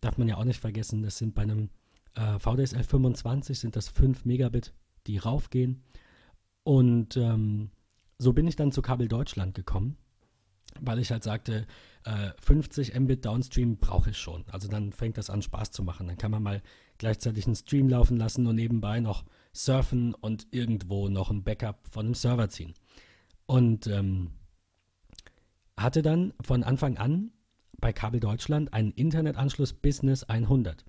darf 0.00 0.16
man 0.16 0.28
ja 0.28 0.36
auch 0.36 0.44
nicht 0.44 0.60
vergessen, 0.60 1.02
das 1.02 1.18
sind 1.18 1.34
bei 1.34 1.42
einem 1.42 1.70
äh, 2.14 2.38
VDSL 2.38 2.84
25 2.84 3.58
sind 3.58 3.74
das 3.74 3.88
5 3.88 4.24
Megabit, 4.24 4.72
die 5.08 5.18
raufgehen 5.18 5.82
und 6.62 7.16
ähm, 7.16 7.70
so 8.18 8.32
bin 8.32 8.46
ich 8.46 8.54
dann 8.54 8.70
zu 8.70 8.80
Kabel 8.80 9.08
Deutschland 9.08 9.54
gekommen, 9.54 9.96
weil 10.80 10.98
ich 10.98 11.10
halt 11.10 11.24
sagte, 11.24 11.66
äh, 12.04 12.30
50 12.40 12.98
Mbit 12.98 13.24
Downstream 13.24 13.76
brauche 13.76 14.10
ich 14.10 14.18
schon. 14.18 14.44
Also 14.50 14.68
dann 14.68 14.92
fängt 14.92 15.18
das 15.18 15.30
an 15.30 15.42
Spaß 15.42 15.70
zu 15.70 15.82
machen. 15.82 16.06
Dann 16.06 16.18
kann 16.18 16.30
man 16.30 16.42
mal 16.42 16.62
gleichzeitig 16.98 17.46
einen 17.46 17.56
Stream 17.56 17.88
laufen 17.88 18.16
lassen 18.16 18.46
und 18.46 18.56
nebenbei 18.56 19.00
noch 19.00 19.24
surfen 19.52 20.14
und 20.14 20.46
irgendwo 20.50 21.08
noch 21.08 21.30
ein 21.30 21.42
Backup 21.42 21.86
von 21.90 22.06
einem 22.06 22.14
Server 22.14 22.48
ziehen. 22.48 22.74
Und 23.46 23.86
ähm, 23.86 24.30
hatte 25.76 26.02
dann 26.02 26.32
von 26.40 26.62
Anfang 26.62 26.96
an 26.98 27.32
bei 27.78 27.92
Kabel 27.92 28.20
Deutschland 28.20 28.72
einen 28.72 28.92
Internetanschluss 28.92 29.72
Business 29.72 30.24
100. 30.24 30.84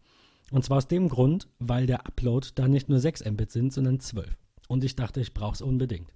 Und 0.51 0.65
zwar 0.65 0.77
aus 0.77 0.87
dem 0.87 1.07
Grund, 1.07 1.47
weil 1.59 1.85
der 1.87 2.05
Upload 2.05 2.49
da 2.55 2.67
nicht 2.67 2.89
nur 2.89 2.99
6 2.99 3.23
Mbit 3.25 3.51
sind, 3.51 3.73
sondern 3.73 3.99
12. 3.99 4.37
Und 4.67 4.83
ich 4.83 4.95
dachte, 4.95 5.21
ich 5.21 5.33
brauche 5.33 5.55
es 5.55 5.61
unbedingt. 5.61 6.13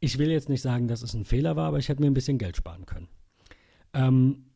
Ich 0.00 0.18
will 0.18 0.30
jetzt 0.30 0.48
nicht 0.48 0.62
sagen, 0.62 0.88
dass 0.88 1.02
es 1.02 1.14
ein 1.14 1.26
Fehler 1.26 1.56
war, 1.56 1.68
aber 1.68 1.78
ich 1.78 1.88
hätte 1.88 2.00
mir 2.00 2.08
ein 2.08 2.14
bisschen 2.14 2.38
Geld 2.38 2.56
sparen 2.56 2.86
können. 2.86 3.08
Ähm, 3.92 4.46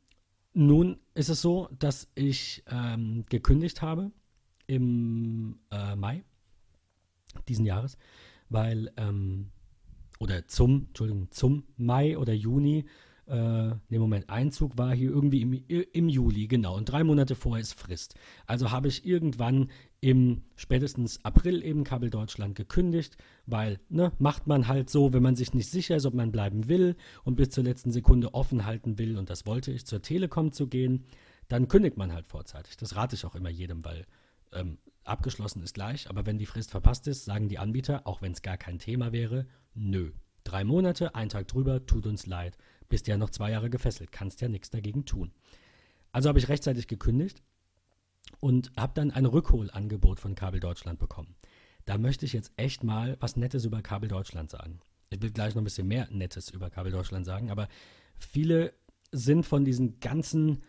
nun 0.54 0.98
ist 1.14 1.28
es 1.28 1.42
so, 1.42 1.68
dass 1.78 2.08
ich 2.14 2.64
ähm, 2.70 3.24
gekündigt 3.28 3.82
habe 3.82 4.10
im 4.66 5.58
äh, 5.70 5.94
Mai 5.96 6.24
diesen 7.48 7.66
Jahres, 7.66 7.98
weil 8.48 8.90
ähm, 8.96 9.50
oder 10.18 10.46
zum, 10.46 10.86
Entschuldigung, 10.88 11.30
zum 11.30 11.64
Mai 11.76 12.16
oder 12.16 12.32
Juni, 12.32 12.86
äh, 13.26 13.34
ne 13.34 13.98
Moment, 13.98 14.30
Einzug 14.30 14.78
war 14.78 14.94
hier 14.94 15.10
irgendwie 15.10 15.42
im, 15.42 15.52
im 15.92 16.08
Juli, 16.08 16.46
genau, 16.46 16.76
und 16.76 16.86
drei 16.86 17.04
Monate 17.04 17.34
vorher 17.34 17.60
ist 17.60 17.74
Frist. 17.74 18.14
Also 18.46 18.70
habe 18.70 18.88
ich 18.88 19.04
irgendwann 19.04 19.70
im 20.04 20.42
spätestens 20.54 21.24
April 21.24 21.64
eben 21.64 21.82
Kabel 21.82 22.10
Deutschland 22.10 22.56
gekündigt, 22.56 23.16
weil, 23.46 23.80
ne, 23.88 24.12
macht 24.18 24.46
man 24.46 24.68
halt 24.68 24.90
so, 24.90 25.14
wenn 25.14 25.22
man 25.22 25.34
sich 25.34 25.54
nicht 25.54 25.70
sicher 25.70 25.96
ist, 25.96 26.04
ob 26.04 26.12
man 26.12 26.30
bleiben 26.30 26.68
will 26.68 26.96
und 27.24 27.36
bis 27.36 27.48
zur 27.48 27.64
letzten 27.64 27.90
Sekunde 27.90 28.34
offen 28.34 28.66
halten 28.66 28.98
will, 28.98 29.16
und 29.16 29.30
das 29.30 29.46
wollte 29.46 29.72
ich, 29.72 29.86
zur 29.86 30.02
Telekom 30.02 30.52
zu 30.52 30.66
gehen, 30.66 31.06
dann 31.48 31.68
kündigt 31.68 31.96
man 31.96 32.12
halt 32.12 32.26
vorzeitig. 32.26 32.76
Das 32.76 32.96
rate 32.96 33.16
ich 33.16 33.24
auch 33.24 33.34
immer 33.34 33.48
jedem, 33.48 33.82
weil 33.82 34.04
ähm, 34.52 34.76
abgeschlossen 35.04 35.62
ist 35.62 35.72
gleich, 35.72 36.10
aber 36.10 36.26
wenn 36.26 36.36
die 36.36 36.44
Frist 36.44 36.70
verpasst 36.70 37.08
ist, 37.08 37.24
sagen 37.24 37.48
die 37.48 37.58
Anbieter, 37.58 38.06
auch 38.06 38.20
wenn 38.20 38.32
es 38.32 38.42
gar 38.42 38.58
kein 38.58 38.78
Thema 38.78 39.10
wäre, 39.10 39.46
nö. 39.72 40.12
Drei 40.44 40.64
Monate, 40.64 41.14
ein 41.14 41.30
Tag 41.30 41.48
drüber, 41.48 41.86
tut 41.86 42.06
uns 42.06 42.26
leid. 42.26 42.58
Bist 42.90 43.06
ja 43.06 43.16
noch 43.16 43.30
zwei 43.30 43.52
Jahre 43.52 43.70
gefesselt, 43.70 44.12
kannst 44.12 44.42
ja 44.42 44.48
nichts 44.48 44.68
dagegen 44.68 45.06
tun. 45.06 45.32
Also 46.12 46.28
habe 46.28 46.38
ich 46.38 46.50
rechtzeitig 46.50 46.88
gekündigt 46.88 47.42
und 48.40 48.72
habe 48.76 48.92
dann 48.94 49.10
ein 49.10 49.26
Rückholangebot 49.26 50.20
von 50.20 50.34
Kabel 50.34 50.60
Deutschland 50.60 50.98
bekommen. 50.98 51.34
Da 51.84 51.98
möchte 51.98 52.24
ich 52.24 52.32
jetzt 52.32 52.52
echt 52.56 52.82
mal 52.84 53.16
was 53.20 53.36
Nettes 53.36 53.64
über 53.64 53.82
Kabel 53.82 54.08
Deutschland 54.08 54.50
sagen. 54.50 54.80
Ich 55.10 55.22
will 55.22 55.30
gleich 55.30 55.54
noch 55.54 55.62
ein 55.62 55.64
bisschen 55.64 55.86
mehr 55.86 56.08
Nettes 56.10 56.50
über 56.50 56.70
Kabel 56.70 56.92
Deutschland 56.92 57.26
sagen, 57.26 57.50
aber 57.50 57.68
viele 58.18 58.74
sind 59.12 59.46
von 59.46 59.64
diesen 59.64 60.00
ganzen 60.00 60.62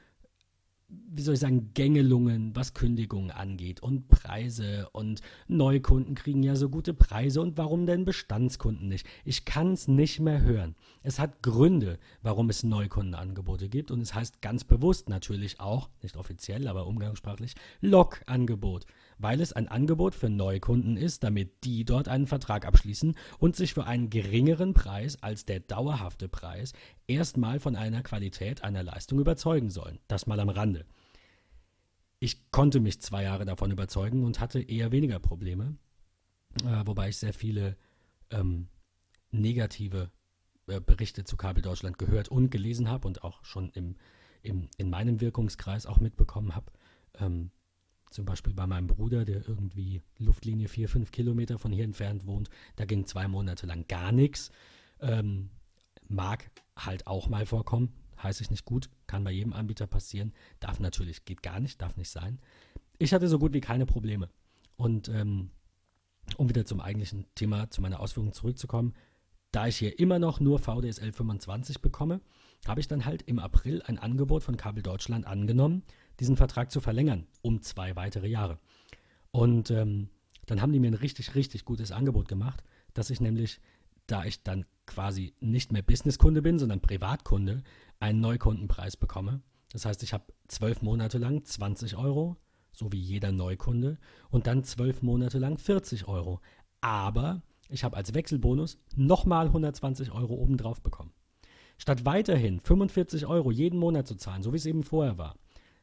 wie 0.88 1.22
soll 1.22 1.34
ich 1.34 1.40
sagen, 1.40 1.72
Gängelungen, 1.74 2.56
was 2.56 2.74
Kündigungen 2.74 3.32
angeht 3.32 3.82
und 3.82 4.08
Preise 4.08 4.88
und 4.92 5.22
Neukunden 5.48 6.14
kriegen 6.14 6.44
ja 6.44 6.56
so 6.56 6.70
gute 6.70 6.94
Preise 6.94 7.42
und 7.42 7.58
warum 7.58 7.86
denn 7.86 8.06
Bestandskunden 8.06 8.88
nicht? 8.88 9.08
Ich 9.24 9.46
kann 9.46 9.74
es 9.74 9.88
nicht 9.88 10.20
mehr 10.20 10.42
hören. 10.42 10.76
Es 11.02 11.18
hat 11.20 11.42
Gründe, 11.42 11.98
warum 12.22 12.50
es 12.50 12.64
Neukundenangebote 12.64 13.70
gibt 13.70 13.92
und 13.92 14.02
es 14.02 14.14
heißt 14.14 14.42
ganz 14.42 14.64
bewusst 14.64 15.10
natürlich 15.10 15.60
auch, 15.60 15.90
nicht 16.04 16.18
offiziell, 16.18 16.68
aber 16.68 16.86
umgangssprachlich, 16.86 17.56
Log-Angebot 17.82 18.86
weil 19.18 19.42
es 19.42 19.54
ein 19.54 19.68
Angebot 19.68 20.16
für 20.16 20.30
Neukunden 20.30 20.98
ist, 20.98 21.24
damit 21.24 21.64
die 21.64 21.86
dort 21.86 22.08
einen 22.08 22.28
Vertrag 22.28 22.66
abschließen 22.66 23.16
und 23.40 23.56
sich 23.56 23.74
für 23.74 23.86
einen 23.86 24.10
geringeren 24.10 24.74
Preis 24.74 25.22
als 25.22 25.46
der 25.46 25.60
dauerhafte 25.60 26.28
Preis 26.28 26.74
erstmal 27.08 27.60
von 27.60 27.76
einer 27.76 28.04
Qualität 28.04 28.64
einer 28.64 28.84
Leistung 28.84 29.20
überzeugen 29.20 29.70
sollen. 29.70 30.00
Das 30.08 30.28
mal 30.28 30.40
am 30.40 30.50
Rande. 30.50 30.86
Ich 32.20 32.52
konnte 32.52 32.80
mich 32.80 33.02
zwei 33.02 33.24
Jahre 33.24 33.46
davon 33.46 33.72
überzeugen 33.72 34.24
und 34.24 34.40
hatte 34.40 34.62
eher 34.62 34.92
weniger 34.92 35.20
Probleme, 35.20 35.78
äh, 36.64 36.82
wobei 36.86 37.10
ich 37.10 37.18
sehr 37.18 37.34
viele 37.34 37.78
ähm, 38.32 38.68
negative 39.32 40.10
äh, 40.68 40.80
Berichte 40.80 41.24
zu 41.24 41.38
Kabel 41.38 41.62
Deutschland 41.62 41.98
gehört 41.98 42.30
und 42.30 42.50
gelesen 42.50 42.90
habe 42.90 43.08
und 43.08 43.24
auch 43.24 43.44
schon 43.44 43.70
im, 43.72 43.96
im, 44.42 44.70
in 44.78 44.90
meinem 44.90 45.22
Wirkungskreis 45.22 45.86
auch 45.86 46.00
mitbekommen 46.00 46.56
habe. 46.56 46.72
Ähm, 47.20 47.52
zum 48.16 48.26
Beispiel 48.26 48.54
bei 48.54 48.66
meinem 48.66 48.88
Bruder, 48.88 49.26
der 49.26 49.48
irgendwie 49.48 50.02
Luftlinie 50.18 50.68
4, 50.68 50.90
5 50.90 51.12
Kilometer 51.12 51.60
von 51.60 51.72
hier 51.72 51.84
entfernt 51.84 52.26
wohnt, 52.26 52.50
da 52.78 52.86
ging 52.86 53.06
zwei 53.06 53.28
Monate 53.28 53.68
lang 53.68 53.86
gar 53.88 54.12
nichts. 54.12 54.52
Ähm, 55.02 55.50
mag 56.08 56.50
halt 56.78 57.08
auch 57.08 57.28
mal 57.30 57.46
vorkommen, 57.46 57.94
heißt 58.24 58.42
ich 58.42 58.50
nicht 58.50 58.66
gut, 58.66 58.90
kann 59.06 59.24
bei 59.24 59.32
jedem 59.32 59.54
Anbieter 59.54 59.86
passieren, 59.86 60.34
darf 60.60 60.80
natürlich, 60.80 61.26
geht 61.26 61.44
gar 61.44 61.60
nicht, 61.60 61.82
darf 61.82 61.98
nicht 61.98 62.10
sein. 62.10 62.40
Ich 62.98 63.14
hatte 63.14 63.28
so 63.28 63.38
gut 63.38 63.54
wie 63.54 63.62
keine 63.62 63.86
Probleme. 63.86 64.30
Und 64.78 65.10
ähm, 65.10 65.52
um 66.38 66.50
wieder 66.50 66.66
zum 66.66 66.80
eigentlichen 66.80 67.26
Thema, 67.36 67.70
zu 67.70 67.82
meiner 67.82 68.00
Ausführung 68.00 68.34
zurückzukommen, 68.34 68.94
da 69.52 69.68
ich 69.68 69.78
hier 69.78 70.00
immer 70.00 70.20
noch 70.20 70.40
nur 70.40 70.60
VDSL 70.60 71.12
25 71.12 71.82
bekomme, 71.82 72.22
habe 72.66 72.80
ich 72.80 72.88
dann 72.88 73.06
halt 73.06 73.24
im 73.24 73.40
April 73.40 73.82
ein 73.84 74.00
Angebot 74.00 74.44
von 74.44 74.58
Kabel 74.58 74.84
Deutschland 74.84 75.26
angenommen, 75.26 75.84
diesen 76.20 76.38
Vertrag 76.38 76.72
zu 76.72 76.82
verlängern 76.82 77.28
um 77.42 77.62
zwei 77.62 77.96
weitere 77.96 78.28
Jahre. 78.28 78.60
Und 79.32 79.72
ähm, 79.72 80.10
dann 80.46 80.62
haben 80.62 80.72
die 80.72 80.80
mir 80.80 80.92
ein 80.92 80.96
richtig, 80.96 81.36
richtig 81.36 81.66
gutes 81.66 81.92
Angebot 81.92 82.28
gemacht, 82.28 82.64
dass 82.94 83.10
ich 83.10 83.20
nämlich, 83.20 83.60
da 84.08 84.24
ich 84.24 84.44
dann 84.44 84.66
quasi 84.86 85.34
nicht 85.40 85.72
mehr 85.72 85.82
Businesskunde 85.82 86.42
bin, 86.42 86.60
sondern 86.60 86.82
Privatkunde, 86.82 87.64
einen 88.00 88.22
Neukundenpreis 88.22 88.98
bekomme. 88.98 89.42
Das 89.72 89.86
heißt, 89.86 90.04
ich 90.04 90.14
habe 90.14 90.26
zwölf 90.48 90.82
Monate 90.82 91.18
lang 91.18 91.44
20 91.44 91.98
Euro, 91.98 92.38
so 92.72 92.92
wie 92.92 93.00
jeder 93.00 93.32
Neukunde, 93.32 93.98
und 94.30 94.48
dann 94.48 94.64
zwölf 94.64 95.02
Monate 95.02 95.40
lang 95.40 95.58
40 95.58 96.08
Euro. 96.08 96.40
Aber 96.82 97.42
ich 97.70 97.84
habe 97.84 97.98
als 97.98 98.14
Wechselbonus 98.14 98.78
nochmal 98.96 99.48
120 99.48 100.12
Euro 100.12 100.36
obendrauf 100.36 100.82
bekommen. 100.82 101.12
Statt 101.78 102.06
weiterhin 102.06 102.60
45 102.60 103.26
Euro 103.26 103.52
jeden 103.52 103.80
Monat 103.80 104.08
zu 104.08 104.16
zahlen, 104.16 104.44
so 104.44 104.54
wie 104.54 104.58
es 104.58 104.66
eben 104.66 104.84
vorher 104.84 105.18
war, 105.18 105.36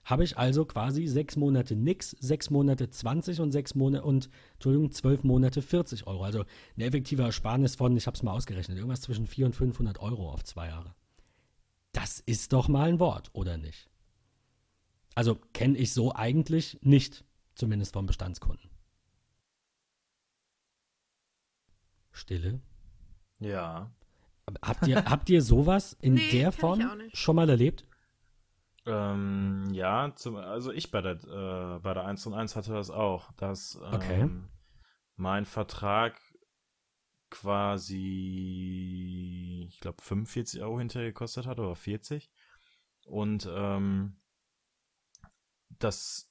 habe 0.04 0.24
ich 0.24 0.36
also 0.36 0.64
quasi 0.64 1.06
sechs 1.06 1.36
Monate 1.36 1.76
nix, 1.76 2.10
sechs 2.18 2.50
Monate 2.50 2.90
20 2.90 3.40
und 3.40 3.52
sechs 3.52 3.74
Monate 3.74 4.04
und 4.04 4.30
Entschuldigung, 4.54 4.90
zwölf 4.90 5.22
Monate 5.22 5.62
40 5.62 6.06
Euro. 6.06 6.24
Also 6.24 6.44
eine 6.76 6.86
effektive 6.86 7.22
Ersparnis 7.22 7.76
von, 7.76 7.96
ich 7.96 8.06
habe 8.06 8.16
es 8.16 8.22
mal 8.22 8.32
ausgerechnet, 8.32 8.76
irgendwas 8.78 9.00
zwischen 9.02 9.26
400 9.26 9.60
und 9.60 9.66
500 9.68 9.98
Euro 10.00 10.30
auf 10.30 10.42
zwei 10.44 10.68
Jahre. 10.68 10.94
Das 11.92 12.20
ist 12.20 12.52
doch 12.52 12.68
mal 12.68 12.88
ein 12.88 12.98
Wort, 13.00 13.30
oder 13.32 13.58
nicht? 13.58 13.88
Also 15.14 15.38
kenne 15.52 15.76
ich 15.78 15.92
so 15.92 16.14
eigentlich 16.14 16.78
nicht, 16.82 17.24
zumindest 17.54 17.92
vom 17.92 18.06
Bestandskunden. 18.06 18.70
Stille. 22.12 22.60
Ja. 23.40 23.90
Habt 24.62 24.86
ihr, 24.86 25.04
habt 25.04 25.30
ihr 25.30 25.42
sowas 25.42 25.96
in 26.00 26.14
Nee, 26.14 26.30
der 26.30 26.40
kenn 26.40 26.48
ich 26.50 26.56
Form 26.56 26.82
auch 26.82 26.94
nicht. 26.96 27.16
schon 27.16 27.36
mal 27.36 27.48
erlebt? 27.48 27.86
Ähm, 28.84 29.68
ja, 29.72 30.12
zum, 30.16 30.36
also 30.36 30.72
ich 30.72 30.90
bei 30.90 31.00
der, 31.00 31.12
äh, 31.12 31.78
bei 31.80 31.94
der 31.94 32.04
1 32.04 32.26
und 32.26 32.34
1 32.34 32.56
hatte 32.56 32.72
das 32.72 32.90
auch, 32.90 33.30
dass 33.32 33.76
ähm, 33.76 33.94
Okay. 33.94 34.28
mein 35.16 35.44
Vertrag 35.44 36.18
quasi, 37.30 38.06
ich 39.68 39.80
glaube, 39.80 40.02
45 40.02 40.62
Euro 40.62 40.78
hinterher 40.78 41.08
gekostet 41.08 41.46
hat 41.46 41.58
oder 41.58 41.76
40. 41.76 42.30
Und 43.06 43.48
ähm, 43.50 44.20
das, 45.78 46.30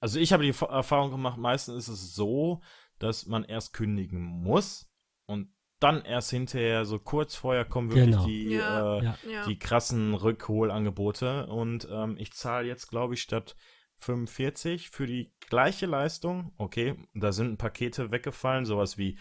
also 0.00 0.18
ich 0.18 0.32
habe 0.32 0.44
die 0.44 0.50
Erfahrung 0.50 1.10
gemacht, 1.10 1.38
meistens 1.38 1.76
ist 1.76 1.88
es 1.88 2.14
so, 2.14 2.62
dass 2.98 3.26
man 3.26 3.44
erst 3.44 3.72
kündigen 3.72 4.22
muss 4.22 4.90
und 5.26 5.52
dann 5.80 6.02
erst 6.04 6.30
hinterher, 6.30 6.84
so 6.84 6.98
kurz 6.98 7.34
vorher 7.34 7.64
kommen 7.64 7.90
wirklich 7.90 8.06
Genau. 8.14 8.26
die, 8.26 8.44
Ja. 8.50 8.98
äh, 8.98 9.04
Ja. 9.30 9.44
Die 9.46 9.58
krassen 9.58 10.14
Rückholangebote. 10.14 11.46
Und 11.46 11.88
ähm, 11.90 12.16
ich 12.18 12.32
zahle 12.32 12.66
jetzt, 12.66 12.88
glaube 12.88 13.14
ich, 13.14 13.22
statt 13.22 13.56
45 13.98 14.90
für 14.90 15.06
die 15.06 15.32
gleiche 15.48 15.86
Leistung. 15.86 16.52
Okay, 16.56 16.96
da 17.14 17.32
sind 17.32 17.58
Pakete 17.58 18.10
weggefallen, 18.10 18.64
sowas 18.64 18.98
wie 18.98 19.18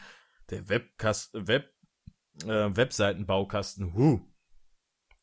der 0.50 0.70
Webkast 0.70 1.34
Web, 1.34 1.72
äh, 2.46 2.70
Webseitenbaukasten. 2.76 3.94
Huh. 3.94 4.20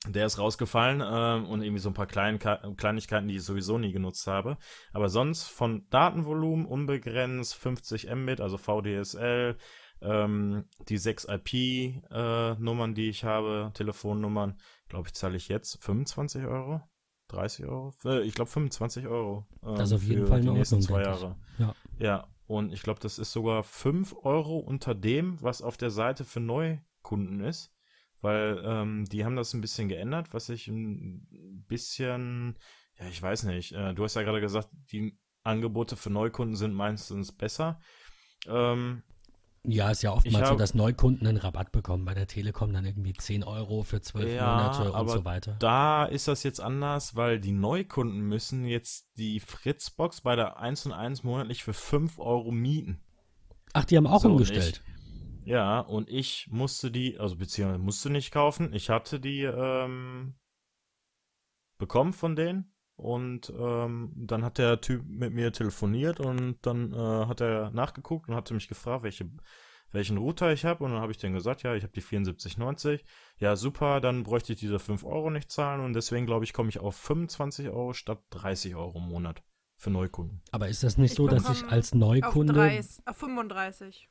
Der 0.07 0.27
ist 0.27 0.39
rausgefallen 0.39 1.03
ähm, 1.03 1.49
und 1.49 1.63
irgendwie 1.63 1.81
so 1.81 1.89
ein 1.89 1.95
paar 1.95 2.07
Klein 2.07 2.39
Kleinigkeiten, 2.39 3.27
die 3.27 3.37
ich 3.37 3.43
sowieso 3.43 3.79
nie 3.79 3.91
genutzt 3.93 4.27
habe. 4.27 4.59
Aber 4.93 5.09
sonst 5.09 5.45
von 5.45 5.87
Datenvolumen 5.89 6.67
unbegrenzt, 6.67 7.55
50 7.55 8.11
Mbit, 8.15 8.41
also 8.43 8.59
VDSL, 8.59 9.57
ähm, 10.05 10.65
die 10.89 10.99
6 10.99 11.27
IP-Nummern, 11.29 12.95
die 12.95 13.09
ich 13.09 13.25
habe, 13.25 13.71
Telefonnummern, 13.75 14.59
glaube 14.89 15.09
ich, 15.09 15.15
zahle 15.15 15.37
ich 15.37 15.49
jetzt 15.49 15.83
25 15.83 16.45
Euro, 16.45 16.81
30 17.29 17.67
Euro, 17.67 17.95
äh, 18.05 18.23
ich 18.23 18.35
glaube 18.35 18.51
25 18.51 19.07
Euro. 19.07 19.47
ähm, 19.63 19.77
Das 19.77 19.91
ist 19.91 19.97
auf 19.97 20.03
jeden 20.03 20.27
Fall 20.27 20.41
die 20.41 20.51
nächsten 20.51 20.77
Ordnung, 20.77 20.89
zwei. 20.89 21.03
Jahre. 21.03 21.37
Ja. 21.59 21.75
Ja, 21.99 22.29
und 22.47 22.73
ich 22.73 22.83
glaube, 22.83 23.01
das 23.01 23.19
ist 23.19 23.33
sogar 23.33 23.63
5 23.63 24.15
Euro 24.23 24.59
unter 24.59 24.95
dem, 24.95 25.41
was 25.43 25.63
auf 25.63 25.77
der 25.77 25.91
Seite 25.91 26.25
für 26.25 26.41
Neukunden 26.41 27.41
ist. 27.41 27.73
Weil 28.21 28.63
ähm, 28.65 29.05
die 29.05 29.25
haben 29.25 29.37
das 29.37 29.53
ein 29.53 29.61
bisschen 29.61 29.89
geändert, 29.89 30.33
was 30.33 30.49
ich 30.49 30.67
ein 30.69 31.27
bisschen, 31.69 32.59
ja, 32.99 33.07
ich 33.09 33.21
weiß 33.21 33.43
nicht. 33.45 33.73
Äh, 33.73 33.93
du 33.93 34.03
hast 34.03 34.15
ja 34.15 34.23
gerade 34.23 34.41
gesagt, 34.41 34.71
die 34.93 35.19
Angebote 35.43 35.95
für 35.95 36.09
Neukunden 36.09 36.57
sind 36.57 36.73
meistens 36.73 37.33
besser. 37.33 37.81
Ähm, 38.47 39.03
Ja, 39.67 39.91
ist 39.91 40.03
ja 40.03 40.13
oftmals 40.13 40.45
Ich 40.45 40.49
so, 40.49 40.57
dass 40.57 40.75
Neukunden 40.75 41.27
einen 41.27 41.39
Rabatt 41.39 41.73
bekommen. 41.73 42.05
Bei 42.05 42.13
der 42.13 42.27
Telekom 42.27 42.73
dann 42.73 42.85
irgendwie 42.85 43.15
10 43.15 43.45
Euro 43.45 43.83
für 43.83 44.03
12 44.03 44.35
Ja, 44.35 44.57
Monate 44.57 44.91
und 44.91 44.95
aber 44.97 45.13
so 45.13 45.25
weiter. 45.25 45.57
Da 45.59 46.05
ist 46.05 46.29
das 46.29 46.43
jetzt 46.43 46.61
anders, 46.61 47.17
weil 47.17 47.41
die 47.41 47.53
Neukunden 47.53 48.21
müssen 48.21 48.67
jetzt 48.67 49.09
die 49.17 49.41
Fritzbox 49.41 50.21
bei 50.21 50.37
der 50.37 50.59
1 50.59 50.87
und 50.87 50.93
1 50.93 51.23
monatlich 51.25 51.65
für 51.65 51.73
5 51.73 52.19
Euro 52.19 52.51
mieten. 52.51 53.01
Ach, 53.73 53.87
die 53.87 53.97
haben 53.97 54.07
auch 54.07 54.21
So, 54.21 54.29
umgestellt. 54.31 54.83
Ja, 55.45 55.81
und 55.81 56.11
ich 56.11 56.49
musste 56.51 56.91
die, 56.91 57.19
also 57.19 57.37
beziehungsweise 57.37 57.83
musste 57.83 58.11
nicht 58.11 58.33
kaufen. 58.33 58.73
Ich 58.75 58.91
hatte 58.91 59.19
die 59.19 59.43
ähm, 59.43 60.35
bekommen 61.79 62.13
von 62.13 62.37
denen. 62.37 62.74
Und 62.97 63.53
ähm, 63.59 64.13
dann 64.15 64.45
hat 64.45 64.59
der 64.59 64.81
Typ 64.81 65.05
mit 65.07 65.33
mir 65.33 65.53
telefoniert 65.53 66.21
und 66.21 66.59
dann 66.63 66.93
äh, 66.93 67.27
hat 67.27 67.41
er 67.41 67.71
nachgeguckt 67.71 68.29
und 68.29 68.37
hatte 68.37 68.55
mich 68.55 68.69
gefragt, 68.69 69.03
welche, 69.03 69.29
welchen 69.91 70.17
Router 70.17 70.53
ich 70.53 70.65
habe. 70.65 70.85
Und 70.85 70.93
dann 70.93 71.01
habe 71.01 71.11
ich 71.11 71.19
denen 71.19 71.35
gesagt, 71.35 71.65
ja, 71.65 71.75
ich 71.75 71.83
habe 71.83 71.93
die 71.93 72.01
7490. 72.01 73.05
Ja, 73.39 73.57
super, 73.57 74.01
dann 74.01 74.23
bräuchte 74.23 74.53
ich 74.53 74.61
diese 74.61 74.79
5 74.79 75.05
Euro 75.05 75.31
nicht 75.31 75.51
zahlen. 75.51 75.81
Und 75.81 75.95
deswegen, 75.95 76.25
glaube 76.25 76.45
ich, 76.45 76.53
komme 76.53 76.69
ich 76.69 76.79
auf 76.79 76.95
25 76.97 77.69
Euro 77.69 77.95
statt 77.95 78.23
30 78.31 78.77
Euro 78.77 78.99
im 78.99 79.09
Monat 79.09 79.43
für 79.77 79.91
Neukunden. 79.91 80.41
Aber 80.53 80.69
ist 80.69 80.85
das 80.85 80.97
nicht 80.97 81.13
Ich 81.13 81.17
so, 81.17 81.27
dass 81.27 81.51
ich 81.51 81.65
als 81.67 81.93
Auf, 81.93 81.99
Neukunde. 81.99 82.53
30, 82.53 83.07
auf 83.07 83.17
35. 83.17 84.09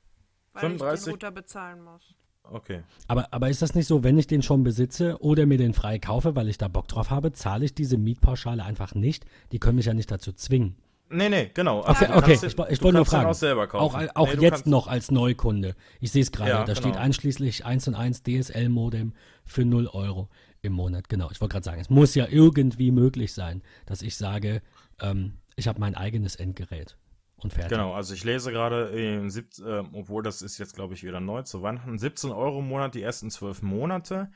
Weil 0.51 0.63
ich 0.63 0.69
35? 0.69 1.05
den 1.05 1.11
Router 1.13 1.31
bezahlen 1.31 1.81
muss. 1.83 2.15
Okay. 2.43 2.81
Aber, 3.07 3.27
aber 3.31 3.49
ist 3.49 3.61
das 3.61 3.73
nicht 3.73 3.87
so, 3.87 4.03
wenn 4.03 4.17
ich 4.17 4.27
den 4.27 4.41
schon 4.43 4.63
besitze 4.63 5.17
oder 5.21 5.45
mir 5.45 5.57
den 5.57 5.73
frei 5.73 5.97
kaufe, 5.97 6.35
weil 6.35 6.49
ich 6.49 6.57
da 6.57 6.67
Bock 6.67 6.87
drauf 6.87 7.09
habe, 7.09 7.31
zahle 7.31 7.65
ich 7.65 7.73
diese 7.73 7.97
Mietpauschale 7.97 8.63
einfach 8.63 8.93
nicht? 8.95 9.25
Die 9.51 9.59
können 9.59 9.77
mich 9.77 9.85
ja 9.85 9.93
nicht 9.93 10.11
dazu 10.11 10.33
zwingen. 10.33 10.75
Nee, 11.09 11.29
nee, 11.29 11.51
genau. 11.53 11.79
Okay, 11.87 12.07
du 12.07 12.15
okay, 12.17 12.33
ich, 12.33 12.39
den- 12.39 12.65
ich 12.69 12.79
du 12.79 12.85
wollte 12.85 12.97
nur 12.97 13.05
fragen. 13.05 13.29
auch 13.29 13.33
selber 13.35 13.67
kaufen. 13.67 14.09
Auch, 14.09 14.15
auch 14.15 14.33
Nee, 14.33 14.41
jetzt 14.41 14.65
noch 14.65 14.87
als 14.87 15.11
Neukunde. 15.11 15.75
Ich 15.99 16.11
sehe 16.11 16.23
es 16.23 16.31
gerade, 16.31 16.49
Ja, 16.49 16.63
da 16.65 16.73
steht 16.75 16.93
genau. 16.93 16.97
einschließlich 17.03 17.65
1 17.65 17.87
und 17.87 17.95
1 17.95 18.23
DSL-Modem 18.23 19.13
für 19.45 19.63
0 19.63 19.87
Euro 19.87 20.29
im 20.61 20.73
Monat. 20.73 21.09
Genau, 21.09 21.29
ich 21.31 21.39
wollte 21.39 21.53
gerade 21.53 21.65
sagen, 21.65 21.81
es 21.81 21.89
muss 21.89 22.15
ja 22.15 22.27
irgendwie 22.29 22.91
möglich 22.91 23.33
sein, 23.33 23.61
dass 23.85 24.01
ich 24.01 24.17
sage, 24.17 24.61
ähm, 25.01 25.33
ich 25.55 25.67
habe 25.67 25.79
mein 25.79 25.93
eigenes 25.95 26.35
Endgerät 26.35 26.97
und 27.43 27.53
fertig. 27.53 27.69
Genau, 27.69 27.93
also 27.93 28.13
ich 28.13 28.23
lese 28.23 28.51
gerade, 28.51 28.91
äh, 28.91 29.15
äh, 29.17 29.83
obwohl 29.93 30.23
das 30.23 30.41
ist 30.41 30.57
jetzt, 30.57 30.75
glaube 30.75 30.93
ich, 30.93 31.03
wieder 31.03 31.19
neu 31.19 31.43
zu 31.43 31.61
Weihnachten, 31.61 31.97
17 31.97 32.31
Euro 32.31 32.59
im 32.59 32.67
Monat 32.67 32.95
die 32.95 33.01
ersten 33.01 33.29
zwölf 33.29 33.61
Monate 33.61 34.31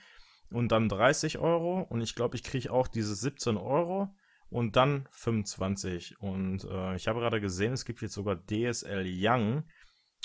und 0.51 0.71
dann 0.71 0.89
30 0.89 1.37
Euro 1.39 1.81
und 1.81 2.01
ich 2.01 2.15
glaube, 2.15 2.35
ich 2.35 2.43
kriege 2.43 2.71
auch 2.71 2.87
diese 2.87 3.15
17 3.15 3.57
Euro 3.57 4.13
und 4.49 4.75
dann 4.75 5.07
25 5.11 6.19
und 6.19 6.63
äh, 6.63 6.95
ich 6.95 7.07
habe 7.07 7.19
gerade 7.19 7.41
gesehen, 7.41 7.73
es 7.73 7.85
gibt 7.85 8.01
jetzt 8.01 8.13
sogar 8.13 8.37
DSL 8.45 9.05
Young 9.05 9.63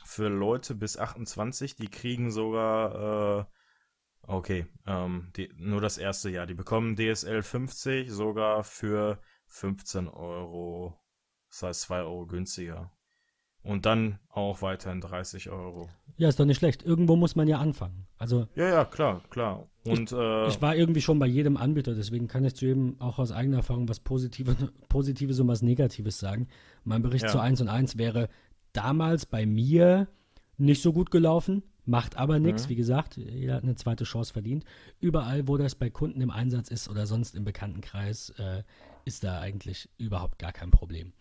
für 0.05 0.29
Leute 0.29 0.75
bis 0.75 0.97
28, 0.97 1.77
die 1.77 1.89
kriegen 1.89 2.31
sogar, 2.31 3.41
äh, 3.41 3.45
okay, 4.23 4.67
ähm, 4.87 5.33
die, 5.37 5.53
nur 5.57 5.81
das 5.81 5.99
erste 5.99 6.31
Jahr, 6.31 6.47
die 6.47 6.55
bekommen 6.55 6.97
DSL 6.97 7.43
50 7.43 8.11
sogar 8.11 8.65
für 8.65 9.21
15 9.47 10.09
Euro 10.09 11.02
das 11.53 11.63
heißt 11.63 11.81
2 11.83 12.01
Euro 12.01 12.27
günstiger. 12.27 12.91
Und 13.63 13.87
dann 13.87 14.19
auch 14.29 14.61
weiterhin 14.61 15.01
30 15.01 15.51
Euro. 15.51 15.89
Ja, 16.17 16.29
ist 16.29 16.41
doch 16.41 16.45
nicht 16.45 16.57
schlecht. 16.59 16.83
Irgendwo 16.83 17.15
muss 17.15 17.37
man 17.37 17.47
ja 17.47 17.59
anfangen. 17.59 18.07
Also 18.19 18.49
Ja, 18.57 18.69
ja, 18.69 18.85
klar, 18.85 19.23
klar. 19.31 19.69
Und 19.85 20.11
äh, 20.11 20.49
ich 20.49 20.61
war 20.61 20.75
irgendwie 20.75 21.01
schon 21.01 21.19
bei 21.21 21.27
jedem 21.27 21.57
Anbieter, 21.57 21.95
deswegen 21.95 22.27
kann 22.27 22.45
ich 22.45 22.57
zu 22.57 22.67
jedem 22.67 23.01
auch 23.01 23.19
aus 23.21 23.31
eigener 23.31 23.59
Erfahrung 23.59 23.89
was 23.89 24.01
Positives, 24.01 24.57
Positives 24.89 25.39
und 25.39 25.47
was 25.47 25.63
Negatives 25.63 26.19
sagen. 26.19 26.49
Mein 26.85 27.03
Bericht 27.03 27.25
Ja. 27.27 27.31
zu 27.31 27.39
1 27.41 27.61
und 27.61 27.69
1 27.69 27.99
wäre 27.99 28.29
damals 28.73 29.27
bei 29.27 29.47
mir 29.47 30.09
nicht 30.57 30.83
so 30.83 30.93
gut 30.93 31.11
gelaufen, 31.13 31.63
macht 31.85 32.17
aber 32.17 32.39
nichts. 32.41 32.67
Mhm. 32.67 32.71
Wie 32.71 32.77
gesagt, 32.77 33.17
jeder 33.17 33.55
hat 33.55 33.63
eine 33.63 33.75
zweite 33.77 34.05
Chance 34.05 34.33
verdient. 34.33 34.65
Überall, 35.01 35.47
wo 35.47 35.57
das 35.57 35.75
bei 35.77 35.89
Kunden 35.91 36.21
im 36.21 36.31
Einsatz 36.31 36.69
ist 36.69 36.89
oder 36.89 37.07
sonst 37.07 37.35
im 37.37 37.45
Bekanntenkreis, 37.45 38.31
äh, 38.39 38.63
ist 39.05 39.23
da 39.25 39.41
eigentlich 39.41 39.89
überhaupt 39.99 40.39
gar 40.39 40.53
kein 40.53 40.71
Problem. 40.71 41.13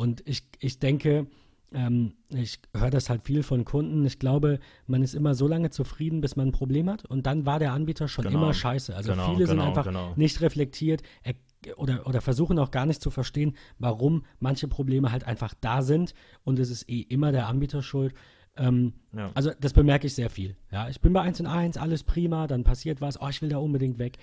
Und 0.00 0.22
ich, 0.26 0.44
ich 0.60 0.78
denke, 0.78 1.26
ähm, 1.72 2.14
ich 2.30 2.58
höre 2.74 2.88
das 2.88 3.10
halt 3.10 3.22
viel 3.22 3.42
von 3.42 3.66
Kunden. 3.66 4.06
Ich 4.06 4.18
glaube, 4.18 4.58
man 4.86 5.02
ist 5.02 5.14
immer 5.14 5.34
so 5.34 5.46
lange 5.46 5.68
zufrieden, 5.68 6.22
bis 6.22 6.36
man 6.36 6.48
ein 6.48 6.52
Problem 6.52 6.88
hat. 6.88 7.04
Und 7.04 7.26
dann 7.26 7.44
war 7.44 7.58
der 7.58 7.74
Anbieter 7.74 8.08
schon 8.08 8.24
Genau. 8.24 8.38
immer 8.38 8.54
scheiße. 8.54 8.96
Also 8.96 9.12
Genau, 9.12 9.34
viele 9.34 9.46
sind 9.46 9.58
genau, 9.58 9.68
einfach 9.68 9.84
genau. 9.84 10.14
nicht 10.16 10.40
reflektiert 10.40 11.02
er, 11.22 11.34
oder, 11.76 12.06
oder 12.06 12.22
versuchen 12.22 12.58
auch 12.58 12.70
gar 12.70 12.86
nicht 12.86 13.02
zu 13.02 13.10
verstehen, 13.10 13.54
warum 13.78 14.24
manche 14.38 14.68
Probleme 14.68 15.12
halt 15.12 15.24
einfach 15.24 15.52
da 15.60 15.82
sind. 15.82 16.14
Und 16.44 16.58
es 16.58 16.70
ist 16.70 16.88
eh 16.88 17.02
immer 17.02 17.30
der 17.30 17.46
Anbieter 17.46 17.82
schuld. 17.82 18.14
Ähm, 18.56 18.94
ja. 19.14 19.30
also 19.34 19.50
das 19.60 19.74
bemerke 19.74 20.06
ich 20.06 20.14
sehr 20.14 20.30
viel. 20.30 20.56
Ja, 20.72 20.88
ich 20.88 21.00
bin 21.02 21.12
bei 21.12 21.20
1 21.20 21.40
und 21.40 21.46
1, 21.46 21.76
alles 21.76 22.04
prima, 22.04 22.46
dann 22.46 22.64
passiert 22.64 23.02
was, 23.02 23.20
oh, 23.20 23.28
ich 23.28 23.42
will 23.42 23.50
da 23.50 23.58
unbedingt 23.58 23.98
weg. 23.98 24.16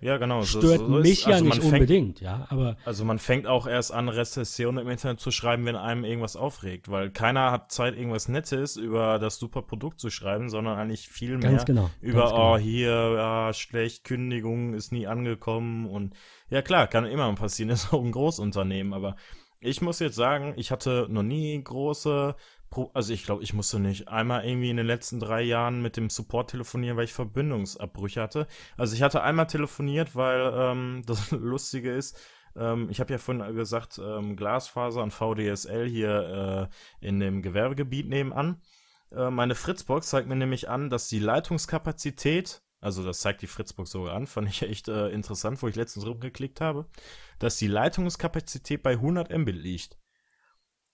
Ja, 0.00 0.16
genau. 0.16 0.42
so- 0.42 0.60
Stört 0.60 0.78
so 0.78 0.98
ist- 0.98 1.08
mich 1.08 1.26
ja 1.26 1.34
also 1.34 1.44
nicht 1.44 1.60
fängt, 1.60 1.72
unbedingt, 1.72 2.20
ja, 2.20 2.46
aber 2.48 2.76
Also 2.84 3.04
man 3.04 3.18
fängt 3.18 3.46
auch 3.46 3.66
erst 3.66 3.92
an, 3.92 4.08
Rezession 4.08 4.78
im 4.78 4.88
Internet 4.88 5.20
zu 5.20 5.30
schreiben, 5.30 5.64
wenn 5.66 5.76
einem 5.76 6.04
irgendwas 6.04 6.36
aufregt, 6.36 6.90
weil 6.90 7.10
keiner 7.10 7.50
hat 7.50 7.72
Zeit, 7.72 7.96
irgendwas 7.96 8.28
Nettes 8.28 8.76
über 8.76 9.18
das 9.18 9.38
super 9.38 9.62
Produkt 9.62 10.00
zu 10.00 10.10
schreiben, 10.10 10.48
sondern 10.48 10.78
eigentlich 10.78 11.08
viel 11.08 11.36
mehr 11.38 11.62
genau. 11.64 11.90
über, 12.00 12.24
genau. 12.30 12.54
oh, 12.54 12.58
hier, 12.58 12.90
ja, 13.16 13.52
schlecht, 13.52 14.04
Kündigung 14.04 14.74
ist 14.74 14.92
nie 14.92 15.06
angekommen 15.06 15.86
und 15.86 16.14
ja 16.48 16.62
klar, 16.62 16.86
kann 16.86 17.04
immer 17.04 17.32
passieren, 17.34 17.70
ist 17.70 17.92
auch 17.92 18.02
ein 18.02 18.12
Großunternehmen, 18.12 18.94
aber 18.94 19.16
ich 19.58 19.80
muss 19.80 19.98
jetzt 19.98 20.16
sagen, 20.16 20.52
ich 20.56 20.70
hatte 20.70 21.06
noch 21.10 21.22
nie 21.22 21.60
große, 21.62 22.36
also 22.94 23.12
ich 23.12 23.24
glaube, 23.24 23.42
ich 23.42 23.54
musste 23.54 23.78
nicht 23.78 24.08
einmal 24.08 24.44
irgendwie 24.44 24.70
in 24.70 24.76
den 24.76 24.86
letzten 24.86 25.20
drei 25.20 25.42
Jahren 25.42 25.82
mit 25.82 25.96
dem 25.96 26.10
Support 26.10 26.50
telefonieren, 26.50 26.96
weil 26.96 27.04
ich 27.04 27.12
Verbindungsabbrüche 27.12 28.20
hatte. 28.20 28.46
Also 28.76 28.94
ich 28.94 29.02
hatte 29.02 29.22
einmal 29.22 29.46
telefoniert, 29.46 30.14
weil 30.14 30.52
ähm, 30.54 31.02
das 31.06 31.30
Lustige 31.30 31.92
ist, 31.92 32.18
ähm, 32.56 32.88
ich 32.90 33.00
habe 33.00 33.12
ja 33.12 33.18
vorhin 33.18 33.54
gesagt, 33.54 33.98
ähm, 33.98 34.36
Glasfaser 34.36 35.02
und 35.02 35.12
VDSL 35.12 35.88
hier 35.88 36.70
äh, 37.00 37.06
in 37.06 37.20
dem 37.20 37.42
Gewerbegebiet 37.42 38.08
nebenan. 38.08 38.60
Äh, 39.12 39.30
meine 39.30 39.54
Fritzbox 39.54 40.08
zeigt 40.08 40.28
mir 40.28 40.36
nämlich 40.36 40.68
an, 40.68 40.90
dass 40.90 41.08
die 41.08 41.18
Leitungskapazität, 41.18 42.62
also 42.80 43.04
das 43.04 43.20
zeigt 43.20 43.42
die 43.42 43.46
Fritzbox 43.46 43.90
sogar 43.90 44.14
an, 44.14 44.26
fand 44.26 44.48
ich 44.48 44.62
echt 44.62 44.88
äh, 44.88 45.08
interessant, 45.08 45.62
wo 45.62 45.68
ich 45.68 45.76
letztens 45.76 46.06
rumgeklickt 46.06 46.60
habe, 46.60 46.86
dass 47.38 47.56
die 47.56 47.68
Leitungskapazität 47.68 48.82
bei 48.82 48.92
100 48.92 49.36
Mbit 49.36 49.56
liegt. 49.56 49.98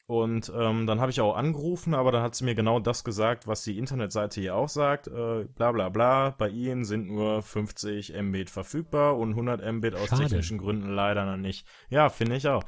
Und 0.06 0.52
ähm, 0.54 0.86
dann 0.86 1.00
habe 1.00 1.10
ich 1.10 1.20
auch 1.20 1.36
angerufen, 1.36 1.94
aber 1.94 2.12
dann 2.12 2.22
hat 2.22 2.34
sie 2.34 2.44
mir 2.44 2.54
genau 2.54 2.80
das 2.80 3.04
gesagt, 3.04 3.46
was 3.46 3.62
die 3.62 3.78
Internetseite 3.78 4.40
hier 4.40 4.56
auch 4.56 4.68
sagt. 4.68 5.06
Äh, 5.06 5.44
bla 5.44 5.72
bla 5.72 5.88
bla. 5.88 6.30
Bei 6.30 6.48
Ihnen 6.48 6.84
sind 6.84 7.06
nur 7.06 7.40
50 7.42 8.12
Mbit 8.20 8.50
verfügbar 8.50 9.16
und 9.16 9.30
100 9.30 9.72
Mbit 9.72 9.94
aus 9.94 10.08
Schade. 10.08 10.24
technischen 10.24 10.58
Gründen 10.58 10.90
leider 10.90 11.24
noch 11.24 11.36
nicht. 11.36 11.66
Ja, 11.88 12.08
finde 12.08 12.36
ich 12.36 12.48
auch. 12.48 12.64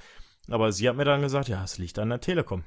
Aber 0.49 0.73
sie 0.73 0.89
hat 0.89 0.97
mir 0.97 1.05
dann 1.05 1.23
gesagt, 1.23 1.49
ja, 1.49 1.63
es 1.65 1.79
liegt 1.79 1.99
an 1.99 2.11
der 2.11 2.21
Telekom. 2.21 2.65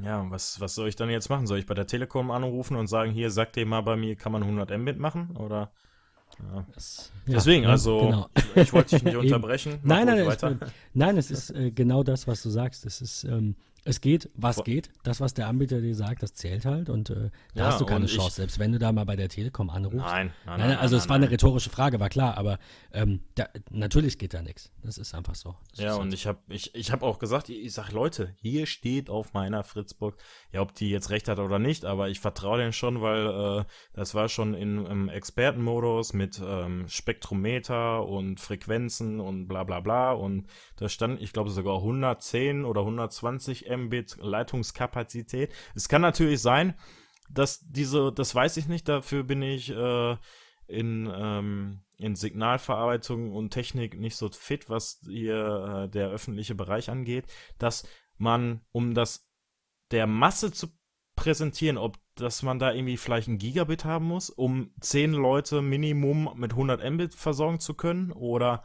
Ja, 0.00 0.24
was, 0.30 0.60
was 0.60 0.74
soll 0.74 0.88
ich 0.88 0.96
dann 0.96 1.10
jetzt 1.10 1.28
machen? 1.28 1.46
Soll 1.46 1.58
ich 1.58 1.66
bei 1.66 1.74
der 1.74 1.86
Telekom 1.86 2.30
anrufen 2.30 2.76
und 2.76 2.86
sagen, 2.86 3.10
hier, 3.10 3.30
sag 3.30 3.52
dir 3.52 3.66
mal, 3.66 3.82
bei 3.82 3.96
mir 3.96 4.16
kann 4.16 4.32
man 4.32 4.42
100 4.42 4.76
Mbit 4.78 4.98
machen? 4.98 5.36
Oder? 5.36 5.72
Ja. 6.40 6.64
Das, 6.74 7.12
ja, 7.26 7.34
Deswegen, 7.34 7.64
ja, 7.64 7.70
also, 7.70 7.98
genau. 8.00 8.28
ich, 8.36 8.62
ich 8.62 8.72
wollte 8.72 8.96
dich 8.96 9.04
nicht 9.04 9.16
unterbrechen. 9.16 9.78
Nein, 9.82 10.06
nein, 10.06 10.18
es, 10.18 10.38
nein, 10.94 11.16
es 11.16 11.30
ist 11.30 11.50
äh, 11.50 11.70
genau 11.70 12.02
das, 12.02 12.26
was 12.26 12.42
du 12.42 12.50
sagst. 12.50 12.86
Es 12.86 13.00
ist, 13.00 13.24
ähm, 13.24 13.56
es 13.88 14.00
geht, 14.00 14.30
was 14.34 14.62
geht. 14.64 14.90
Das, 15.02 15.20
was 15.20 15.34
der 15.34 15.48
Anbieter 15.48 15.80
dir 15.80 15.94
sagt, 15.94 16.22
das 16.22 16.34
zählt 16.34 16.64
halt 16.64 16.88
und 16.90 17.10
äh, 17.10 17.30
da 17.54 17.60
Ja, 17.60 17.66
hast 17.66 17.80
du 17.80 17.86
keine 17.86 18.00
und 18.00 18.10
ich- 18.10 18.16
Chance, 18.16 18.36
selbst 18.36 18.58
wenn 18.58 18.72
du 18.72 18.78
da 18.78 18.92
mal 18.92 19.04
bei 19.04 19.16
der 19.16 19.28
Telekom 19.28 19.70
anrufst. 19.70 19.98
Nein, 19.98 20.32
nein, 20.46 20.58
Nein, 20.60 20.68
nein. 20.70 20.78
also 20.78 20.96
nein, 20.96 21.02
es 21.02 21.08
war 21.08 21.16
eine 21.16 21.30
rhetorische 21.30 21.70
Frage, 21.70 21.98
war 22.00 22.08
klar, 22.08 22.36
aber 22.38 22.58
ähm, 22.92 23.20
da, 23.34 23.48
natürlich 23.70 24.18
geht 24.18 24.34
da 24.34 24.42
nichts. 24.42 24.70
Das 24.82 24.98
ist 24.98 25.14
einfach 25.14 25.34
so. 25.34 25.54
Das 25.70 25.80
Ja, 25.80 25.94
und 25.94 26.02
halt 26.02 26.14
ich 26.14 26.26
habe 26.26 26.38
ich, 26.48 26.74
ich 26.74 26.92
hab 26.92 27.02
auch 27.02 27.18
gesagt, 27.18 27.48
ich, 27.48 27.64
ich 27.64 27.72
sag, 27.72 27.90
Leute, 27.92 28.34
hier 28.40 28.66
steht 28.66 29.10
auf 29.10 29.32
meiner 29.32 29.62
Fritzbox, 29.64 30.16
ja, 30.52 30.60
ob 30.60 30.74
die 30.74 30.90
jetzt 30.90 31.10
recht 31.10 31.28
hat 31.28 31.38
oder 31.38 31.58
nicht, 31.58 31.84
aber 31.84 32.08
ich 32.08 32.20
vertraue 32.20 32.58
denen 32.58 32.72
schon, 32.72 33.00
weil 33.00 33.60
äh, 33.60 33.64
das 33.94 34.14
war 34.14 34.28
schon 34.28 34.54
in, 34.54 34.84
im 34.86 35.08
Expertenmodus 35.08 36.12
mit 36.12 36.40
ähm, 36.44 36.86
Spektrometer 36.88 38.06
und 38.06 38.40
Frequenzen 38.40 39.20
und 39.20 39.48
bla 39.48 39.64
bla 39.64 39.80
bla 39.80 40.12
und 40.12 40.46
da 40.76 40.88
stand, 40.88 41.20
ich 41.20 41.32
glaube, 41.32 41.50
sogar 41.50 41.76
110 41.78 42.64
oder 42.64 42.80
120 42.82 43.66
Mbit 43.78 44.16
Leitungskapazität. 44.20 45.52
Es 45.74 45.88
kann 45.88 46.02
natürlich 46.02 46.40
sein, 46.40 46.74
dass 47.30 47.60
diese, 47.68 48.12
das 48.12 48.34
weiß 48.34 48.56
ich 48.56 48.68
nicht, 48.68 48.88
dafür 48.88 49.22
bin 49.22 49.42
ich 49.42 49.70
äh, 49.70 50.16
in, 50.66 51.10
ähm, 51.14 51.80
in 51.96 52.14
Signalverarbeitung 52.14 53.32
und 53.32 53.50
Technik 53.50 53.98
nicht 53.98 54.16
so 54.16 54.28
fit, 54.30 54.68
was 54.70 55.00
hier 55.04 55.84
äh, 55.84 55.88
der 55.88 56.08
öffentliche 56.08 56.54
Bereich 56.54 56.90
angeht, 56.90 57.26
dass 57.58 57.86
man, 58.16 58.60
um 58.72 58.94
das 58.94 59.28
der 59.90 60.06
Masse 60.06 60.52
zu 60.52 60.68
präsentieren, 61.16 61.78
ob 61.78 61.98
dass 62.14 62.42
man 62.42 62.58
da 62.58 62.72
irgendwie 62.72 62.96
vielleicht 62.96 63.28
ein 63.28 63.38
Gigabit 63.38 63.84
haben 63.84 64.06
muss, 64.06 64.28
um 64.28 64.72
10 64.80 65.12
Leute 65.12 65.62
Minimum 65.62 66.32
mit 66.36 66.52
100 66.52 66.82
Mbit 66.90 67.14
versorgen 67.14 67.60
zu 67.60 67.74
können 67.74 68.12
oder 68.12 68.64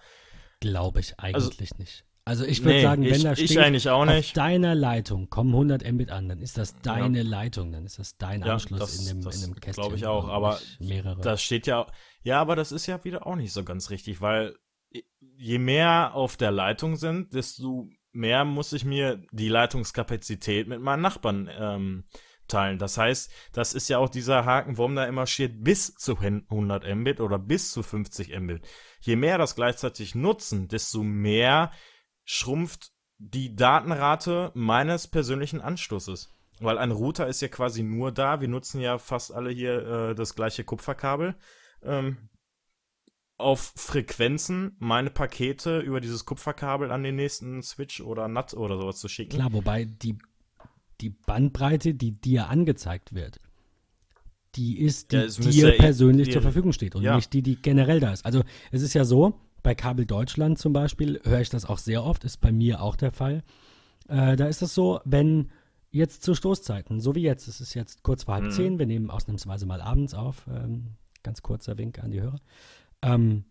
Glaube 0.59 1.01
ich 1.01 1.19
Also- 1.19 1.51
eigentlich 1.51 1.77
nicht. 1.77 2.05
Also 2.25 2.45
ich 2.45 2.61
würde 2.63 2.75
Nee, 2.77 2.81
sagen, 2.83 3.03
wenn 3.03 3.13
ich- 3.15 3.23
da 3.23 3.33
ich 3.33 3.45
steht, 3.45 3.57
eigentlich 3.57 3.89
auch 3.89 4.01
auf 4.03 4.07
nicht. 4.07 4.37
deiner 4.37 4.75
Leitung 4.75 5.29
kommen 5.29 5.51
100 5.53 5.83
Mbit 5.91 6.09
an, 6.09 6.29
dann 6.29 6.39
ist 6.39 6.57
das 6.57 6.79
deine 6.81 7.21
Leitung, 7.21 7.73
dann 7.73 7.85
ist 7.85 7.99
das 7.99 8.17
dein 8.17 8.41
Ja, 8.43 8.53
Anschluss 8.53 8.79
das- 8.79 8.99
in 8.99 9.07
dem, 9.07 9.21
das 9.23 9.43
in 9.43 9.51
dem 9.51 9.59
Kästchen. 9.59 9.73
glaube 9.83 9.95
ich 9.97 10.05
auch, 10.05 10.29
aber 10.29 10.57
mehrere. 10.79 11.19
Das 11.21 11.43
steht 11.43 11.67
ja, 11.67 11.85
ja, 12.21 12.39
aber 12.39 12.55
das 12.55 12.71
ist 12.71 12.85
ja 12.85 13.03
wieder 13.03 13.27
auch 13.27 13.35
nicht 13.35 13.51
so 13.51 13.65
ganz 13.65 13.89
richtig, 13.89 14.21
weil 14.21 14.55
je 15.35 15.57
mehr 15.59 16.13
auf 16.15 16.37
der 16.37 16.51
Leitung 16.51 16.95
sind, 16.95 17.33
desto 17.33 17.89
mehr 18.13 18.45
muss 18.45 18.71
ich 18.71 18.85
mir 18.85 19.21
die 19.31 19.49
Leitungskapazität 19.49 20.67
mit 20.69 20.79
meinen 20.79 21.01
Nachbarn 21.01 21.49
ähm, 21.51 22.05
teilen. 22.47 22.77
Das 22.77 22.97
heißt, 22.97 23.31
das 23.51 23.73
ist 23.73 23.89
ja 23.89 23.97
auch 23.97 24.09
dieser 24.09 24.45
Haken, 24.45 24.77
warum 24.77 24.95
da 24.95 25.05
immer 25.05 25.25
steht 25.25 25.63
bis 25.63 25.93
zu 25.95 26.19
100 26.19 26.85
Mbit 26.95 27.19
oder 27.19 27.39
bis 27.39 27.71
zu 27.71 27.83
50 27.83 28.37
Mbit. 28.39 28.61
Je 29.01 29.15
mehr 29.17 29.37
das 29.37 29.55
gleichzeitig 29.55 30.13
nutzen, 30.15 30.67
desto 30.69 31.03
mehr 31.03 31.71
schrumpft 32.25 32.91
die 33.17 33.55
Datenrate 33.55 34.51
meines 34.53 35.07
persönlichen 35.07 35.61
Anschlusses. 35.61 36.29
Weil 36.59 36.77
ein 36.77 36.91
Router 36.91 37.27
ist 37.27 37.41
ja 37.41 37.47
quasi 37.47 37.83
nur 37.83 38.11
da. 38.11 38.39
Wir 38.41 38.47
nutzen 38.47 38.79
ja 38.79 38.97
fast 38.97 39.33
alle 39.33 39.49
hier 39.49 39.87
äh, 39.87 40.15
das 40.15 40.35
gleiche 40.35 40.63
Kupferkabel. 40.63 41.35
Ähm, 41.81 42.29
auf 43.37 43.73
Frequenzen 43.75 44.75
meine 44.79 45.09
Pakete 45.09 45.79
über 45.79 45.99
dieses 45.99 46.25
Kupferkabel 46.25 46.91
an 46.91 47.03
den 47.03 47.15
nächsten 47.15 47.63
Switch 47.63 47.99
oder 48.01 48.27
NAT 48.27 48.53
oder 48.53 48.77
sowas 48.77 48.99
zu 48.99 49.07
schicken. 49.07 49.31
Klar, 49.35 49.51
wobei 49.51 49.85
die, 49.85 50.17
die 51.01 51.09
Bandbreite, 51.09 51.95
die 51.95 52.11
dir 52.11 52.49
angezeigt 52.49 53.13
wird, 53.13 53.39
die 54.55 54.79
ist, 54.79 55.11
die 55.11 55.17
Ja, 55.17 55.27
dir 55.27 55.77
persönlich 55.77 56.31
zur 56.31 56.43
Verfügung 56.43 56.73
steht 56.73 56.95
und 56.95 57.01
Ja. 57.01 57.15
nicht 57.15 57.33
die, 57.33 57.41
die 57.41 57.59
generell 57.61 57.99
da 57.99 58.13
ist. 58.13 58.23
Also 58.23 58.43
es 58.71 58.83
ist 58.83 58.93
ja 58.93 59.03
so, 59.03 59.39
bei 59.63 59.75
Kabel 59.75 60.05
Deutschland 60.05 60.59
zum 60.59 60.73
Beispiel 60.73 61.19
höre 61.23 61.41
ich 61.41 61.49
das 61.49 61.65
auch 61.65 61.77
sehr 61.77 62.03
oft, 62.03 62.23
ist 62.23 62.41
bei 62.41 62.51
mir 62.51 62.81
auch 62.81 62.95
der 62.95 63.11
Fall. 63.11 63.43
Äh, 64.07 64.35
da 64.35 64.47
ist 64.47 64.61
es 64.61 64.73
so, 64.75 64.99
wenn 65.05 65.51
jetzt 65.89 66.23
zu 66.23 66.35
Stoßzeiten, 66.35 66.99
so 66.99 67.15
wie 67.15 67.21
jetzt, 67.21 67.47
es 67.47 67.61
ist 67.61 67.73
jetzt 67.73 68.03
kurz 68.03 68.23
vor 68.23 68.35
halb 68.35 68.45
Mhm. 68.45 68.51
zehn, 68.51 68.79
wir 68.79 68.85
nehmen 68.85 69.09
ausnahmsweise 69.09 69.65
mal 69.65 69.81
abends 69.81 70.13
auf, 70.13 70.45
ähm, 70.47 70.91
ganz 71.23 71.41
kurzer 71.41 71.77
Wink 71.77 71.99
an 72.03 72.11
die 72.11 72.21
Hörer, 72.21 72.39
ähm, 73.01 73.45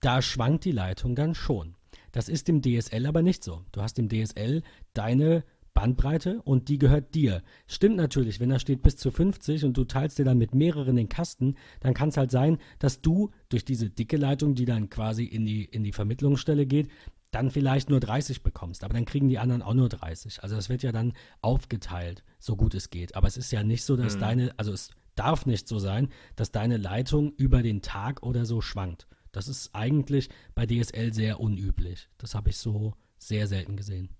da 0.00 0.20
schwankt 0.20 0.64
die 0.64 0.72
Leitung 0.72 1.14
dann 1.14 1.34
schon. 1.34 1.76
Das 2.10 2.28
ist 2.28 2.48
im 2.48 2.60
DSL 2.62 3.06
aber 3.06 3.22
nicht 3.22 3.44
so. 3.44 3.62
Du 3.70 3.82
hast 3.82 3.98
im 3.98 4.08
DSL 4.08 4.62
deine 4.92 5.44
Bandbreite 5.74 6.42
und 6.42 6.68
die 6.68 6.78
gehört 6.78 7.14
dir. 7.14 7.42
Stimmt 7.66 7.96
natürlich, 7.96 8.40
wenn 8.40 8.50
da 8.50 8.58
steht 8.58 8.82
bis 8.82 8.96
zu 8.96 9.10
50 9.10 9.64
und 9.64 9.76
du 9.76 9.84
teilst 9.84 10.18
dir 10.18 10.24
dann 10.24 10.38
mit 10.38 10.54
mehreren 10.54 10.96
den 10.96 11.08
Kasten, 11.08 11.56
dann 11.80 11.94
kann 11.94 12.10
es 12.10 12.16
halt 12.16 12.30
sein, 12.30 12.58
dass 12.78 13.00
du 13.00 13.30
durch 13.48 13.64
diese 13.64 13.90
dicke 13.90 14.16
Leitung, 14.16 14.54
die 14.54 14.64
dann 14.64 14.90
quasi 14.90 15.24
in 15.24 15.44
die, 15.44 15.64
in 15.64 15.82
die 15.84 15.92
Vermittlungsstelle 15.92 16.66
geht, 16.66 16.88
dann 17.30 17.50
vielleicht 17.50 17.88
nur 17.88 18.00
30 18.00 18.42
bekommst. 18.42 18.84
Aber 18.84 18.92
dann 18.92 19.06
kriegen 19.06 19.28
die 19.28 19.38
anderen 19.38 19.62
auch 19.62 19.72
nur 19.74 19.88
30. 19.88 20.42
Also 20.42 20.54
das 20.54 20.68
wird 20.68 20.82
ja 20.82 20.92
dann 20.92 21.14
aufgeteilt, 21.40 22.22
so 22.38 22.56
gut 22.56 22.74
es 22.74 22.90
geht. 22.90 23.14
Aber 23.16 23.26
es 23.26 23.38
ist 23.38 23.50
ja 23.52 23.62
nicht 23.62 23.84
so, 23.84 23.96
dass 23.96 24.16
Mhm. 24.16 24.20
deine, 24.20 24.58
also 24.58 24.72
es 24.72 24.90
darf 25.14 25.46
nicht 25.46 25.66
so 25.66 25.78
sein, 25.78 26.08
dass 26.36 26.52
deine 26.52 26.76
Leitung 26.76 27.32
über 27.36 27.62
den 27.62 27.80
Tag 27.80 28.22
oder 28.22 28.44
so 28.44 28.60
schwankt. 28.60 29.06
Das 29.32 29.48
ist 29.48 29.70
eigentlich 29.74 30.28
bei 30.54 30.66
DSL 30.66 31.14
sehr 31.14 31.40
unüblich. 31.40 32.08
Das 32.18 32.34
habe 32.34 32.50
ich 32.50 32.58
so 32.58 32.94
sehr 33.16 33.46
selten 33.46 33.76
gesehen. 33.76 34.10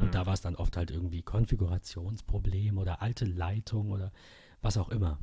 Und 0.00 0.06
Mhm. 0.08 0.12
da 0.12 0.26
war 0.26 0.34
es 0.34 0.40
dann 0.40 0.56
oft 0.56 0.76
halt 0.76 0.90
irgendwie 0.90 1.22
Konfigurationsproblem 1.22 2.78
oder 2.78 3.02
alte 3.02 3.24
Leitung 3.24 3.90
oder 3.90 4.12
was 4.62 4.76
auch 4.76 4.88
immer. 4.88 5.18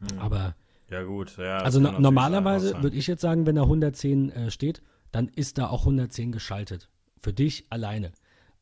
Mhm. 0.00 0.18
Aber 0.18 0.56
ja, 0.88 1.02
gut. 1.02 1.36
Ja, 1.36 1.58
also 1.58 1.80
no 1.80 1.98
normalerweise 1.98 2.82
würde 2.82 2.96
ich 2.96 3.06
jetzt 3.08 3.20
sagen, 3.22 3.46
wenn 3.46 3.56
da 3.56 3.62
110 3.62 4.30
äh, 4.30 4.50
steht, 4.50 4.82
dann 5.10 5.28
ist 5.28 5.58
da 5.58 5.68
auch 5.68 5.80
110 5.82 6.30
geschaltet. 6.32 6.88
Für 7.20 7.32
dich 7.32 7.66
alleine. 7.70 8.12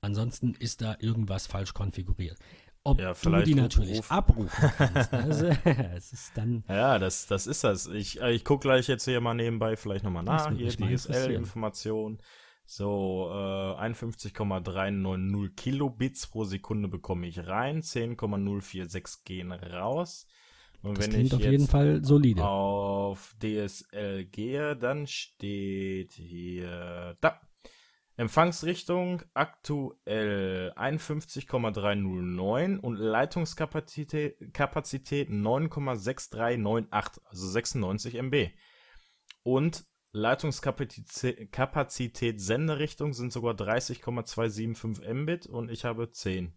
Ansonsten 0.01 0.55
ist 0.55 0.81
da 0.81 0.97
irgendwas 1.01 1.47
falsch 1.47 1.75
konfiguriert. 1.75 2.39
Ob 2.87 3.01
Ja, 3.01 3.15
du 3.15 3.43
die 3.43 3.55
natürlich 3.55 3.99
ruf- 3.99 4.11
abrufen 4.11 4.71
kannst. 4.77 5.13
Also, 5.13 5.47
es 5.97 6.13
ist 6.13 6.37
dann. 6.37 6.65
Ja, 6.69 6.99
das, 6.99 7.27
das 7.27 7.47
ist 7.47 7.65
das. 7.65 7.87
Ich, 7.87 8.21
äh, 8.21 8.33
ich 8.33 8.45
gucke 8.45 8.63
gleich 8.63 8.87
jetzt 8.89 9.05
hier 9.05 9.21
mal 9.23 9.35
nebenbei 9.35 9.77
vielleicht 9.77 10.05
nochmal 10.05 10.23
nach. 10.23 10.51
Hier 10.53 10.67
interessieren. 10.71 10.97
DSL-Information. 10.97 12.19
So, 12.67 13.29
äh, 13.31 13.75
51,390 13.77 15.55
Kilobits 15.57 16.27
pro 16.27 16.45
Sekunde 16.45 16.89
bekomme 16.89 17.27
ich 17.27 17.47
rein. 17.47 17.83
10,046 17.83 19.25
gehen 19.25 19.53
raus. 19.53 20.27
Und 20.83 20.99
Das 20.99 21.07
wenn 21.07 21.13
klingt 21.13 21.27
ich 21.29 21.35
auf 21.35 21.41
jeden 21.41 21.67
Fall 21.67 22.05
solide. 22.05 22.45
auf 22.45 23.35
DSL 23.43 24.27
gehe, 24.27 24.77
dann 24.77 25.07
steht 25.07 26.13
hier 26.13 27.17
da. 27.21 27.41
Empfangsrichtung 28.17 29.23
aktuell 29.35 30.73
51,309 30.77 32.79
und 32.79 32.95
Leitungskapazität 32.97 34.55
Kapazität 34.55 35.31
9,6398, 35.31 37.21
also 37.25 37.49
96 37.49 38.15
MB. 38.15 38.51
Und 39.43 39.85
Leitungskapazität 40.15 41.51
Kapazität 41.51 42.41
Senderichtung 42.41 43.13
sind 43.15 43.33
sogar 43.33 43.53
30,275 43.53 45.13
Mbit 45.13 45.47
und 45.47 45.71
ich 45.71 45.85
habe 45.85 46.11
10. 46.11 46.57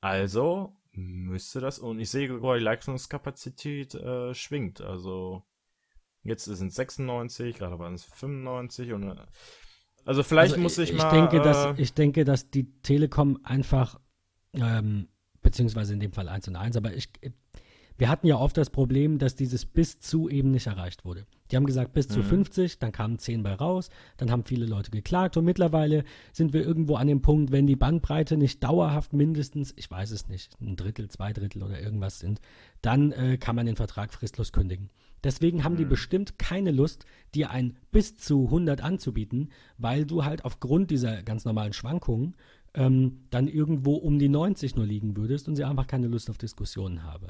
Also 0.00 0.76
müsste 0.92 1.58
das, 1.58 1.80
und 1.80 1.98
ich 1.98 2.10
sehe 2.10 2.28
sogar, 2.28 2.56
die 2.56 2.62
Leitungskapazität 2.62 3.96
äh, 3.96 4.34
schwingt. 4.34 4.80
Also 4.80 5.42
jetzt 6.22 6.44
sind 6.44 6.68
es 6.68 6.76
96, 6.76 7.56
gerade 7.56 7.80
waren 7.80 7.94
es 7.94 8.04
95 8.04 8.92
und 8.92 9.02
äh, 9.02 9.26
also 10.04 10.22
vielleicht 10.22 10.52
Also 10.52 10.62
muss 10.62 10.78
ich, 10.78 10.90
ich 10.90 10.96
mal. 10.96 11.10
Denke, 11.10 11.40
dass, 11.40 11.76
äh, 11.76 11.82
ich 11.82 11.92
denke, 11.92 12.24
dass 12.24 12.50
die 12.50 12.70
Telekom 12.82 13.40
einfach, 13.42 13.98
ähm, 14.52 15.08
beziehungsweise 15.42 15.92
in 15.92 15.98
dem 15.98 16.12
Fall 16.12 16.28
1 16.28 16.46
und 16.46 16.56
1, 16.56 16.76
aber 16.76 16.94
ich, 16.94 17.08
wir 17.96 18.08
hatten 18.08 18.26
ja 18.26 18.36
oft 18.36 18.56
das 18.56 18.70
Problem, 18.70 19.18
dass 19.18 19.36
dieses 19.36 19.64
bis 19.66 20.00
zu 20.00 20.28
eben 20.28 20.50
nicht 20.50 20.66
erreicht 20.66 21.04
wurde. 21.04 21.26
Die 21.50 21.56
haben 21.56 21.66
gesagt 21.66 21.92
bis 21.92 22.08
zu 22.08 22.20
Mhm. 22.20 22.24
50, 22.24 22.78
dann 22.78 22.90
kamen 22.92 23.18
10 23.18 23.42
bei 23.42 23.54
raus, 23.54 23.90
dann 24.16 24.30
haben 24.30 24.44
viele 24.44 24.66
Leute 24.66 24.90
geklagt 24.90 25.36
und 25.36 25.44
mittlerweile 25.44 26.04
sind 26.32 26.52
wir 26.52 26.64
irgendwo 26.64 26.96
an 26.96 27.06
dem 27.06 27.22
Punkt, 27.22 27.52
wenn 27.52 27.66
die 27.66 27.76
Bandbreite 27.76 28.36
nicht 28.36 28.64
dauerhaft 28.64 29.12
mindestens, 29.12 29.72
ich 29.76 29.90
weiß 29.90 30.10
es 30.10 30.28
nicht, 30.28 30.60
ein 30.60 30.76
Drittel, 30.76 31.08
zwei 31.08 31.32
Drittel 31.32 31.62
oder 31.62 31.80
irgendwas 31.80 32.18
sind, 32.18 32.40
dann 32.82 33.12
äh, 33.12 33.36
kann 33.38 33.54
man 33.56 33.66
den 33.66 33.76
Vertrag 33.76 34.12
fristlos 34.12 34.52
kündigen. 34.52 34.90
Deswegen 35.22 35.64
haben 35.64 35.76
die 35.76 35.84
Mhm. 35.84 35.90
bestimmt 35.90 36.38
keine 36.38 36.70
Lust, 36.70 37.06
dir 37.34 37.50
ein 37.50 37.76
bis 37.92 38.16
zu 38.16 38.46
100 38.50 38.82
anzubieten, 38.82 39.50
weil 39.78 40.04
du 40.04 40.24
halt 40.24 40.44
aufgrund 40.44 40.90
dieser 40.90 41.22
ganz 41.22 41.44
normalen 41.44 41.72
Schwankungen 41.72 42.34
ähm, 42.74 43.20
dann 43.30 43.46
irgendwo 43.46 43.94
um 43.94 44.18
die 44.18 44.28
90 44.28 44.74
nur 44.74 44.84
liegen 44.84 45.16
würdest 45.16 45.46
und 45.48 45.54
sie 45.56 45.64
einfach 45.64 45.86
keine 45.86 46.08
Lust 46.08 46.28
auf 46.28 46.38
Diskussionen 46.38 47.04
habe, 47.04 47.28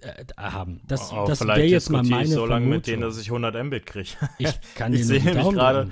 äh, 0.00 0.24
haben. 0.36 0.80
Das, 0.86 1.10
Aber 1.10 1.26
das 1.26 1.38
vielleicht 1.38 1.58
wäre 1.58 1.68
jetzt 1.68 1.90
mal 1.90 2.02
meine 2.02 2.24
ich 2.24 2.30
so 2.30 2.46
lange 2.46 2.66
mit 2.66 2.86
denen, 2.86 3.02
dass 3.02 3.18
ich 3.18 3.28
100 3.28 3.64
Mbit 3.64 3.86
kriege. 3.86 4.10
Ich 4.38 4.60
kann 4.74 4.92
Ich 4.92 5.06
sehe 5.06 5.22
nämlich 5.22 5.48
gerade-. 5.48 5.90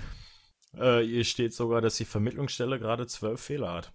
Äh, 0.76 1.00
hier 1.00 1.24
steht 1.24 1.54
sogar, 1.54 1.80
dass 1.80 1.96
die 1.96 2.04
Vermittlungsstelle 2.04 2.78
gerade 2.78 3.06
zwölf 3.06 3.40
Fehler 3.40 3.72
hat. 3.72 3.92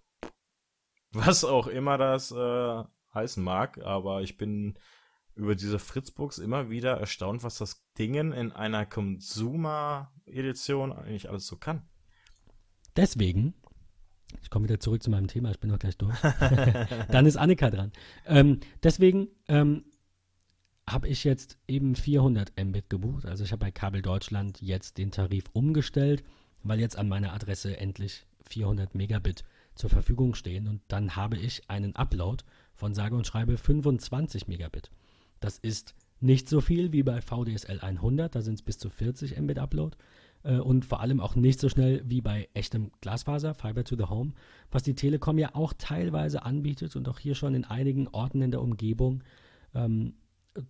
Was 1.11 1.43
auch 1.43 1.67
immer 1.67 1.97
das 1.97 2.31
äh, 2.31 2.83
heißen 3.13 3.43
mag, 3.43 3.79
aber 3.83 4.21
ich 4.21 4.37
bin 4.37 4.77
über 5.35 5.55
diese 5.55 5.79
Fritzbooks 5.79 6.37
immer 6.37 6.69
wieder 6.69 6.97
erstaunt, 6.97 7.43
was 7.43 7.57
das 7.57 7.85
Dingen 7.97 8.31
in 8.31 8.51
einer 8.51 8.85
Consumer-Edition 8.85 10.91
eigentlich 10.91 11.29
alles 11.29 11.47
so 11.47 11.57
kann. 11.57 11.87
Deswegen, 12.95 13.53
ich 14.41 14.49
komme 14.49 14.65
wieder 14.65 14.79
zurück 14.79 15.03
zu 15.03 15.09
meinem 15.09 15.27
Thema, 15.27 15.51
ich 15.51 15.59
bin 15.59 15.69
noch 15.69 15.79
gleich 15.79 15.97
durch. 15.97 16.17
Dann 17.09 17.25
ist 17.25 17.37
Annika 17.37 17.69
dran. 17.69 17.91
Ähm, 18.25 18.59
deswegen 18.83 19.29
ähm, 19.47 19.85
habe 20.89 21.07
ich 21.07 21.23
jetzt 21.23 21.57
eben 21.67 21.95
400 21.95 22.53
Mbit 22.61 22.89
gebucht. 22.89 23.25
Also 23.25 23.43
ich 23.43 23.51
habe 23.51 23.65
bei 23.65 23.71
Kabel 23.71 24.01
Deutschland 24.01 24.61
jetzt 24.61 24.97
den 24.97 25.11
Tarif 25.11 25.45
umgestellt, 25.53 26.23
weil 26.63 26.79
jetzt 26.79 26.97
an 26.97 27.07
meiner 27.07 27.33
Adresse 27.33 27.77
endlich 27.77 28.25
400 28.49 28.95
Megabit 28.95 29.43
zur 29.75 29.89
Verfügung 29.89 30.35
stehen. 30.35 30.67
Und 30.67 30.81
dann 30.87 31.15
habe 31.15 31.37
ich 31.37 31.69
einen 31.69 31.95
Upload 31.95 32.43
von 32.75 32.93
sage 32.93 33.15
und 33.15 33.27
schreibe 33.27 33.57
25 33.57 34.47
Megabit. 34.47 34.89
Das 35.39 35.57
ist 35.57 35.95
nicht 36.19 36.47
so 36.47 36.61
viel 36.61 36.91
wie 36.91 37.03
bei 37.03 37.21
VDSL 37.21 37.79
100, 37.79 38.35
da 38.35 38.41
sind 38.41 38.55
es 38.55 38.61
bis 38.61 38.77
zu 38.77 38.89
40 38.89 39.39
Mbit 39.39 39.57
Upload 39.57 39.97
äh, 40.43 40.57
und 40.57 40.85
vor 40.85 41.01
allem 41.01 41.19
auch 41.19 41.35
nicht 41.35 41.59
so 41.59 41.67
schnell 41.67 42.03
wie 42.05 42.21
bei 42.21 42.47
echtem 42.53 42.91
Glasfaser, 43.01 43.53
Fiber 43.55 43.83
to 43.83 43.95
the 43.95 44.05
Home, 44.05 44.33
was 44.69 44.83
die 44.83 44.93
Telekom 44.93 45.37
ja 45.39 45.55
auch 45.55 45.73
teilweise 45.77 46.43
anbietet 46.43 46.95
und 46.95 47.09
auch 47.09 47.19
hier 47.19 47.35
schon 47.35 47.55
in 47.55 47.65
einigen 47.65 48.07
Orten 48.09 48.41
in 48.41 48.51
der 48.51 48.61
Umgebung. 48.61 49.23
Ähm, 49.73 50.13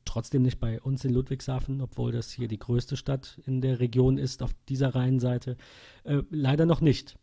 trotzdem 0.05 0.41
nicht 0.43 0.59
bei 0.59 0.81
uns 0.81 1.03
in 1.05 1.13
Ludwigshafen, 1.13 1.81
obwohl 1.81 2.11
das 2.11 2.31
hier 2.31 2.47
die 2.47 2.59
größte 2.59 2.97
Stadt 2.97 3.39
in 3.45 3.61
der 3.61 3.79
Region 3.79 4.17
ist, 4.17 4.43
auf 4.43 4.51
dieser 4.69 4.95
Rheinseite. 4.95 5.57
Äh, 6.03 6.21
leider 6.29 6.65
noch 6.65 6.81
nicht. 6.81 7.17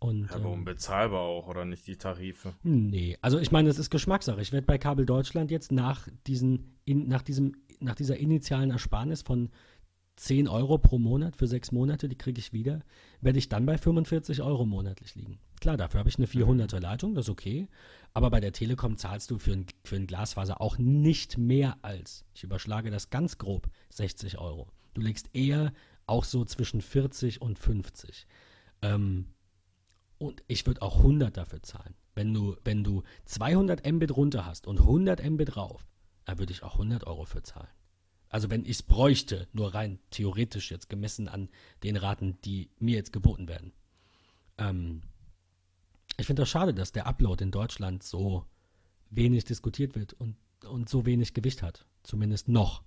Und, 0.00 0.30
Ja, 0.30 0.36
aber 0.36 0.46
ähm, 0.46 0.60
unbezahlbar 0.60 1.20
auch, 1.20 1.48
oder 1.48 1.64
nicht 1.64 1.86
die 1.86 1.96
Tarife? 1.96 2.54
Nee, 2.62 3.18
also 3.20 3.38
ich 3.38 3.50
meine, 3.50 3.68
das 3.68 3.78
ist 3.78 3.90
Geschmackssache. 3.90 4.40
Ich 4.40 4.52
werde 4.52 4.66
bei 4.66 4.78
Kabel 4.78 5.06
Deutschland 5.06 5.50
jetzt 5.50 5.72
nach, 5.72 6.08
diesen, 6.26 6.78
in, 6.84 7.08
nach, 7.08 7.22
diesem, 7.22 7.56
nach 7.80 7.96
dieser 7.96 8.16
initialen 8.16 8.70
Ersparnis 8.70 9.22
von 9.22 9.50
10 10.16 10.48
Euro 10.48 10.78
pro 10.78 10.98
Monat 10.98 11.36
für 11.36 11.46
sechs 11.46 11.72
Monate, 11.72 12.08
die 12.08 12.18
kriege 12.18 12.40
ich 12.40 12.52
wieder, 12.52 12.80
werde 13.20 13.38
ich 13.38 13.48
dann 13.48 13.66
bei 13.66 13.78
45 13.78 14.42
Euro 14.42 14.64
monatlich 14.64 15.14
liegen. 15.14 15.38
Klar, 15.60 15.76
dafür 15.76 16.00
habe 16.00 16.08
ich 16.08 16.18
eine 16.18 16.26
400er 16.26 16.80
Leitung, 16.80 17.14
das 17.14 17.26
ist 17.26 17.30
okay. 17.30 17.68
Aber 18.14 18.30
bei 18.30 18.40
der 18.40 18.52
Telekom 18.52 18.96
zahlst 18.96 19.30
du 19.30 19.38
für 19.38 19.52
ein, 19.52 19.66
für 19.84 19.96
ein 19.96 20.06
Glasfaser 20.06 20.60
auch 20.60 20.78
nicht 20.78 21.36
mehr 21.36 21.76
als, 21.82 22.24
ich 22.34 22.44
überschlage 22.44 22.90
das 22.90 23.10
ganz 23.10 23.38
grob, 23.38 23.68
60 23.90 24.38
Euro. 24.38 24.68
Du 24.94 25.00
legst 25.00 25.30
eher 25.34 25.72
auch 26.06 26.24
so 26.24 26.44
zwischen 26.44 26.80
40 26.80 27.42
und 27.42 27.58
50. 27.58 28.26
Ähm, 28.82 29.26
und 30.18 30.42
ich 30.48 30.66
würde 30.66 30.82
auch 30.82 30.98
100 30.98 31.36
dafür 31.36 31.62
zahlen. 31.62 31.94
Wenn 32.14 32.34
du, 32.34 32.56
wenn 32.64 32.82
du 32.82 33.02
200 33.26 33.86
Mbit 33.86 34.16
runter 34.16 34.46
hast 34.46 34.66
und 34.66 34.80
100 34.80 35.24
Mbit 35.28 35.56
rauf, 35.56 35.86
da 36.24 36.38
würde 36.38 36.52
ich 36.52 36.62
auch 36.62 36.74
100 36.74 37.06
Euro 37.06 37.24
für 37.24 37.42
zahlen. 37.42 37.68
Also 38.28 38.50
wenn 38.50 38.64
ich 38.64 38.70
es 38.70 38.82
bräuchte, 38.82 39.48
nur 39.52 39.74
rein 39.74 39.98
theoretisch 40.10 40.70
jetzt 40.70 40.90
gemessen 40.90 41.28
an 41.28 41.48
den 41.82 41.96
Raten, 41.96 42.38
die 42.44 42.70
mir 42.78 42.96
jetzt 42.96 43.12
geboten 43.12 43.48
werden. 43.48 43.72
Ähm, 44.58 45.02
ich 46.16 46.26
finde 46.26 46.42
das 46.42 46.50
schade, 46.50 46.74
dass 46.74 46.92
der 46.92 47.06
Upload 47.06 47.42
in 47.42 47.50
Deutschland 47.50 48.02
so 48.02 48.44
wenig 49.10 49.44
diskutiert 49.44 49.94
wird 49.94 50.12
und, 50.14 50.36
und 50.68 50.88
so 50.88 51.06
wenig 51.06 51.32
Gewicht 51.32 51.62
hat. 51.62 51.86
Zumindest 52.02 52.48
noch. 52.48 52.82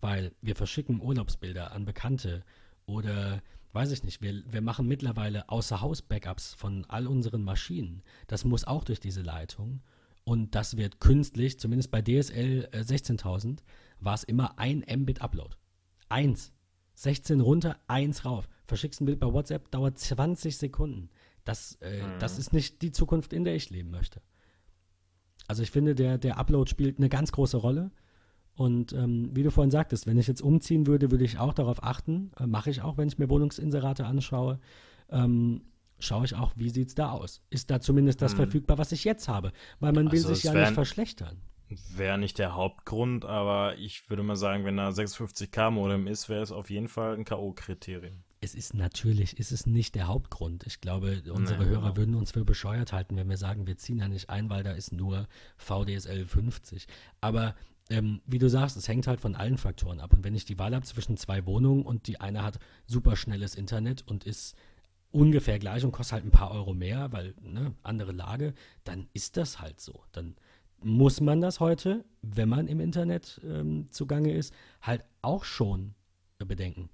Weil 0.00 0.32
wir 0.40 0.56
verschicken 0.56 1.02
Urlaubsbilder 1.02 1.72
an 1.72 1.84
Bekannte 1.84 2.44
oder 2.86 3.42
weiß 3.72 3.92
ich 3.92 4.02
nicht, 4.02 4.22
wir, 4.22 4.42
wir 4.50 4.62
machen 4.62 4.88
mittlerweile 4.88 5.48
Außer-Haus-Backups 5.48 6.54
von 6.54 6.84
all 6.86 7.06
unseren 7.06 7.42
Maschinen. 7.42 8.02
Das 8.26 8.44
muss 8.44 8.64
auch 8.64 8.84
durch 8.84 9.00
diese 9.00 9.22
Leitung. 9.22 9.82
Und 10.24 10.54
das 10.54 10.76
wird 10.76 11.00
künstlich, 11.00 11.58
zumindest 11.58 11.90
bei 11.90 12.02
DSL 12.02 12.68
äh, 12.72 12.80
16.000, 12.80 13.58
war 14.00 14.14
es 14.14 14.24
immer 14.24 14.58
ein 14.58 14.84
Mbit 14.88 15.20
Upload. 15.22 15.56
Eins. 16.08 16.52
16 16.94 17.40
runter, 17.40 17.78
eins 17.86 18.24
rauf. 18.24 18.48
Verschickst 18.66 19.00
ein 19.00 19.06
Bild 19.06 19.20
bei 19.20 19.32
WhatsApp, 19.32 19.70
dauert 19.70 19.98
20 19.98 20.56
Sekunden. 20.58 21.08
Das, 21.44 21.76
äh, 21.80 22.02
Mhm. 22.02 22.18
das 22.18 22.38
ist 22.38 22.52
nicht 22.52 22.82
die 22.82 22.92
Zukunft, 22.92 23.32
in 23.32 23.44
der 23.44 23.54
ich 23.54 23.70
leben 23.70 23.90
möchte. 23.90 24.20
Also 25.48 25.62
ich 25.62 25.70
finde, 25.70 25.94
der, 25.94 26.18
der 26.18 26.36
Upload 26.38 26.70
spielt 26.70 26.98
eine 26.98 27.08
ganz 27.08 27.32
große 27.32 27.56
Rolle. 27.56 27.90
Und 28.54 28.92
ähm, 28.92 29.30
wie 29.34 29.42
du 29.42 29.50
vorhin 29.50 29.70
sagtest, 29.70 30.06
wenn 30.06 30.18
ich 30.18 30.26
jetzt 30.26 30.42
umziehen 30.42 30.86
würde, 30.86 31.10
würde 31.10 31.24
ich 31.24 31.38
auch 31.38 31.54
darauf 31.54 31.82
achten. 31.82 32.30
Äh, 32.38 32.46
Mache 32.46 32.68
ich 32.70 32.82
auch, 32.82 32.98
wenn 32.98 33.08
ich 33.08 33.18
mir 33.18 33.30
Wohnungsinserate 33.30 34.04
anschaue. 34.04 34.60
Ähm, 35.08 35.62
schaue 35.98 36.26
ich 36.26 36.34
auch, 36.34 36.52
wie 36.56 36.68
sieht 36.68 36.88
es 36.88 36.94
da 36.94 37.10
aus? 37.12 37.40
Ist 37.48 37.70
da 37.70 37.80
zumindest 37.80 38.20
das 38.20 38.32
Hm. 38.32 38.36
verfügbar, 38.36 38.76
was 38.76 38.92
ich 38.92 39.04
jetzt 39.04 39.28
habe? 39.28 39.52
Weil 39.80 39.92
man 39.92 40.12
will 40.12 40.18
Also 40.18 40.28
sich 40.28 40.38
es 40.38 40.42
ja 40.44 40.54
nicht 40.54 40.72
verschlechtern. 40.74 41.38
Wäre 41.94 42.18
nicht 42.18 42.38
der 42.38 42.54
Hauptgrund, 42.54 43.24
aber 43.24 43.76
ich 43.78 44.08
würde 44.10 44.22
mal 44.22 44.36
sagen, 44.36 44.64
wenn 44.64 44.76
da 44.76 44.88
56k 44.88 45.70
Modem 45.70 46.06
ist, 46.06 46.28
wäre 46.28 46.42
es 46.42 46.52
auf 46.52 46.70
jeden 46.70 46.88
Fall 46.88 47.14
ein 47.14 47.24
K.O.-Kriterium. 47.24 48.14
Es 48.42 48.54
ist 48.54 48.72
natürlich, 48.72 49.38
ist 49.38 49.52
es 49.52 49.66
nicht 49.66 49.94
der 49.94 50.06
Hauptgrund. 50.06 50.66
Ich 50.66 50.80
glaube, 50.80 51.22
unsere 51.30 51.62
Nee, 51.62 51.70
Hörer 51.70 51.82
genau. 51.82 51.96
würden 51.96 52.14
uns 52.14 52.30
für 52.30 52.44
bescheuert 52.44 52.92
halten, 52.92 53.16
wenn 53.16 53.28
wir 53.28 53.36
sagen, 53.36 53.66
wir 53.66 53.76
ziehen 53.76 53.98
da 53.98 54.08
nicht 54.08 54.30
ein, 54.30 54.48
weil 54.48 54.62
da 54.62 54.72
ist 54.72 54.92
nur 54.92 55.28
VDSL 55.58 56.24
50. 56.24 56.86
Aber 57.20 57.54
ähm, 57.90 58.22
wie 58.24 58.38
du 58.38 58.48
sagst, 58.48 58.76
es 58.76 58.88
hängt 58.88 59.06
halt 59.06 59.20
von 59.20 59.34
allen 59.34 59.58
Faktoren 59.58 60.00
ab. 60.00 60.14
Und 60.14 60.24
wenn 60.24 60.34
ich 60.34 60.46
die 60.46 60.58
Wahl 60.58 60.74
habe 60.74 60.86
zwischen 60.86 61.18
zwei 61.18 61.44
Wohnungen 61.44 61.84
und 61.84 62.06
die 62.06 62.20
eine 62.20 62.42
hat 62.42 62.58
super 62.86 63.14
schnelles 63.16 63.54
Internet 63.54 64.06
und 64.06 64.24
ist 64.24 64.56
ungefähr 65.10 65.58
gleich 65.58 65.84
und 65.84 65.92
kostet 65.92 66.14
halt 66.14 66.24
ein 66.24 66.30
paar 66.30 66.52
Euro 66.52 66.72
mehr, 66.72 67.12
weil 67.12 67.34
ne, 67.42 67.74
andere 67.82 68.12
Lage, 68.12 68.54
dann 68.84 69.08
ist 69.12 69.36
das 69.36 69.60
halt 69.60 69.80
so. 69.80 70.04
Dann 70.12 70.36
muss 70.82 71.20
man 71.20 71.40
das 71.40 71.60
heute, 71.60 72.04
wenn 72.22 72.48
man 72.48 72.66
im 72.68 72.80
Internet 72.80 73.40
ähm, 73.44 73.86
zugange 73.90 74.32
ist, 74.32 74.54
halt 74.82 75.04
auch 75.22 75.44
schon 75.44 75.94
bedenken. 76.38 76.88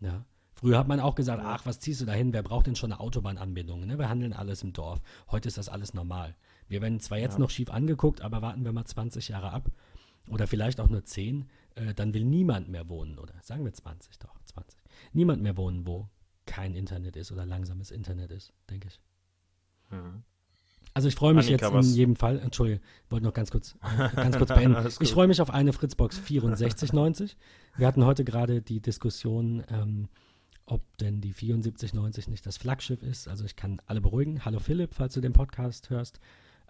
Ja. 0.00 0.24
Früher 0.54 0.78
hat 0.78 0.88
man 0.88 1.00
auch 1.00 1.14
gesagt, 1.14 1.42
ach, 1.44 1.66
was 1.66 1.80
ziehst 1.80 2.00
du 2.00 2.06
da 2.06 2.12
hin? 2.12 2.32
Wer 2.32 2.42
braucht 2.42 2.66
denn 2.66 2.76
schon 2.76 2.92
eine 2.92 3.00
Autobahnanbindung? 3.00 3.86
Ne? 3.86 3.98
Wir 3.98 4.08
handeln 4.08 4.32
alles 4.32 4.62
im 4.62 4.72
Dorf. 4.72 5.00
Heute 5.30 5.48
ist 5.48 5.58
das 5.58 5.68
alles 5.68 5.92
normal. 5.92 6.34
Wir 6.68 6.80
werden 6.80 6.98
zwar 7.00 7.18
jetzt 7.18 7.34
Ja. 7.34 7.40
noch 7.40 7.50
schief 7.50 7.70
angeguckt, 7.70 8.22
aber 8.22 8.40
warten 8.42 8.64
wir 8.64 8.72
mal 8.72 8.84
20 8.86 9.28
Jahre 9.28 9.52
ab. 9.52 9.70
Oder 10.28 10.46
vielleicht 10.46 10.80
auch 10.80 10.88
nur 10.88 11.04
10. 11.04 11.48
Äh, 11.74 11.94
dann 11.94 12.14
will 12.14 12.24
niemand 12.24 12.68
mehr 12.68 12.88
wohnen. 12.88 13.18
Oder 13.18 13.34
sagen 13.42 13.64
wir 13.64 13.72
20 13.72 14.18
doch, 14.18 14.34
20. 14.46 14.80
Niemand 15.12 15.42
mehr 15.42 15.56
wohnen, 15.56 15.86
wo 15.86 16.08
kein 16.46 16.74
Internet 16.74 17.16
ist 17.16 17.32
oder 17.32 17.44
langsames 17.44 17.90
Internet 17.90 18.30
ist, 18.30 18.52
denke 18.70 18.88
ich. 18.88 19.00
Mhm. 19.90 20.22
Also 20.96 21.08
ich 21.08 21.14
freue 21.14 21.34
mich 21.34 21.48
Annika, 21.48 21.66
jetzt 21.66 21.72
in 21.72 21.78
was- 21.78 21.94
jedem 21.94 22.16
Fall, 22.16 22.38
Entschuldige, 22.38 22.80
wollte 23.10 23.26
noch 23.26 23.34
ganz 23.34 23.50
kurz, 23.50 23.76
ganz 24.16 24.38
kurz 24.38 24.48
beenden. 24.48 24.88
Ich 25.00 25.12
freue 25.12 25.28
mich 25.28 25.42
auf 25.42 25.50
eine 25.50 25.74
Fritzbox 25.74 26.16
6490. 26.24 27.36
Wir 27.76 27.86
hatten 27.86 28.02
heute 28.06 28.24
gerade 28.24 28.62
die 28.62 28.80
Diskussion, 28.80 29.62
ähm, 29.68 30.08
ob 30.64 30.80
denn 30.96 31.20
die 31.20 31.32
7490 31.32 32.28
nicht 32.28 32.46
das 32.46 32.56
Flaggschiff 32.56 33.02
ist. 33.02 33.28
Also 33.28 33.44
ich 33.44 33.56
kann 33.56 33.82
alle 33.84 34.00
beruhigen. 34.00 34.46
Hallo 34.46 34.58
Philipp, 34.58 34.94
falls 34.94 35.12
du 35.12 35.20
den 35.20 35.34
Podcast 35.34 35.90
hörst. 35.90 36.18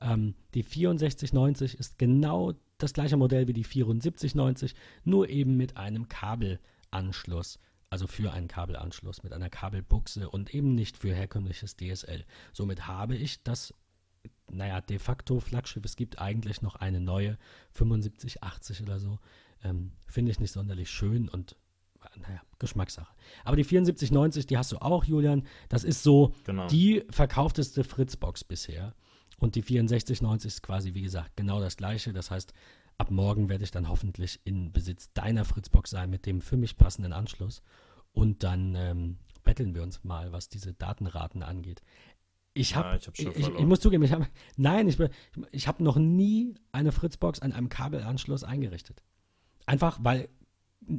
Ähm, 0.00 0.34
die 0.54 0.62
6490 0.62 1.78
ist 1.78 1.96
genau 1.96 2.54
das 2.78 2.94
gleiche 2.94 3.16
Modell 3.16 3.46
wie 3.46 3.52
die 3.52 3.62
7490, 3.62 4.74
nur 5.04 5.28
eben 5.28 5.56
mit 5.56 5.76
einem 5.76 6.08
Kabelanschluss. 6.08 7.60
Also 7.90 8.08
für 8.08 8.32
einen 8.32 8.48
Kabelanschluss 8.48 9.22
mit 9.22 9.32
einer 9.32 9.50
Kabelbuchse 9.50 10.28
und 10.28 10.52
eben 10.52 10.74
nicht 10.74 10.96
für 10.96 11.14
herkömmliches 11.14 11.76
DSL. 11.76 12.24
Somit 12.52 12.88
habe 12.88 13.14
ich 13.14 13.44
das 13.44 13.72
naja, 14.50 14.80
de 14.80 14.98
facto 14.98 15.40
Flaggschiff. 15.40 15.84
Es 15.84 15.96
gibt 15.96 16.18
eigentlich 16.20 16.62
noch 16.62 16.76
eine 16.76 17.00
neue, 17.00 17.38
7580 17.74 18.82
oder 18.82 18.98
so. 18.98 19.18
Ähm, 19.62 19.92
Finde 20.06 20.30
ich 20.30 20.40
nicht 20.40 20.52
sonderlich 20.52 20.90
schön 20.90 21.28
und, 21.28 21.56
naja, 22.16 22.40
Geschmackssache. 22.58 23.12
Aber 23.44 23.56
die 23.56 23.64
7490, 23.64 24.46
die 24.46 24.56
hast 24.56 24.72
du 24.72 24.78
auch, 24.78 25.04
Julian. 25.04 25.46
Das 25.68 25.84
ist 25.84 26.02
so 26.02 26.34
Genau. 26.44 26.66
die 26.68 27.04
verkaufteste 27.10 27.84
Fritzbox 27.84 28.44
bisher. 28.44 28.94
Und 29.38 29.54
die 29.54 29.62
6490 29.62 30.46
ist 30.48 30.62
quasi, 30.62 30.94
wie 30.94 31.02
gesagt, 31.02 31.36
genau 31.36 31.60
das 31.60 31.76
gleiche. 31.76 32.12
Das 32.12 32.30
heißt, 32.30 32.52
ab 32.98 33.10
morgen 33.10 33.48
werde 33.48 33.64
ich 33.64 33.70
dann 33.70 33.88
hoffentlich 33.88 34.40
in 34.44 34.72
Besitz 34.72 35.12
deiner 35.12 35.44
Fritzbox 35.44 35.90
sein 35.90 36.08
mit 36.08 36.24
dem 36.24 36.40
für 36.40 36.56
mich 36.56 36.76
passenden 36.76 37.12
Anschluss. 37.12 37.60
Und 38.12 38.42
dann 38.44 38.74
ähm, 38.76 39.18
betteln 39.44 39.74
wir 39.74 39.82
uns 39.82 40.02
mal, 40.04 40.32
was 40.32 40.48
diese 40.48 40.72
Datenraten 40.72 41.42
angeht. 41.42 41.82
Ich 42.56 42.70
Ja, 42.70 42.76
habe, 42.76 42.96
ich 42.96 43.06
hab 43.06 43.16
schon 43.16 43.32
ich, 43.32 43.48
ich, 43.48 43.66
muss 43.66 43.80
zugeben, 43.80 44.02
ich 44.02 44.12
habe, 44.12 44.26
nein, 44.56 44.88
ich, 44.88 44.98
ich 45.52 45.68
habe 45.68 45.84
noch 45.84 45.96
nie 45.96 46.54
eine 46.72 46.92
Fritzbox 46.92 47.40
an 47.40 47.52
einem 47.52 47.68
Kabelanschluss 47.68 48.44
eingerichtet. 48.44 49.02
Einfach, 49.66 49.98
weil 50.02 50.28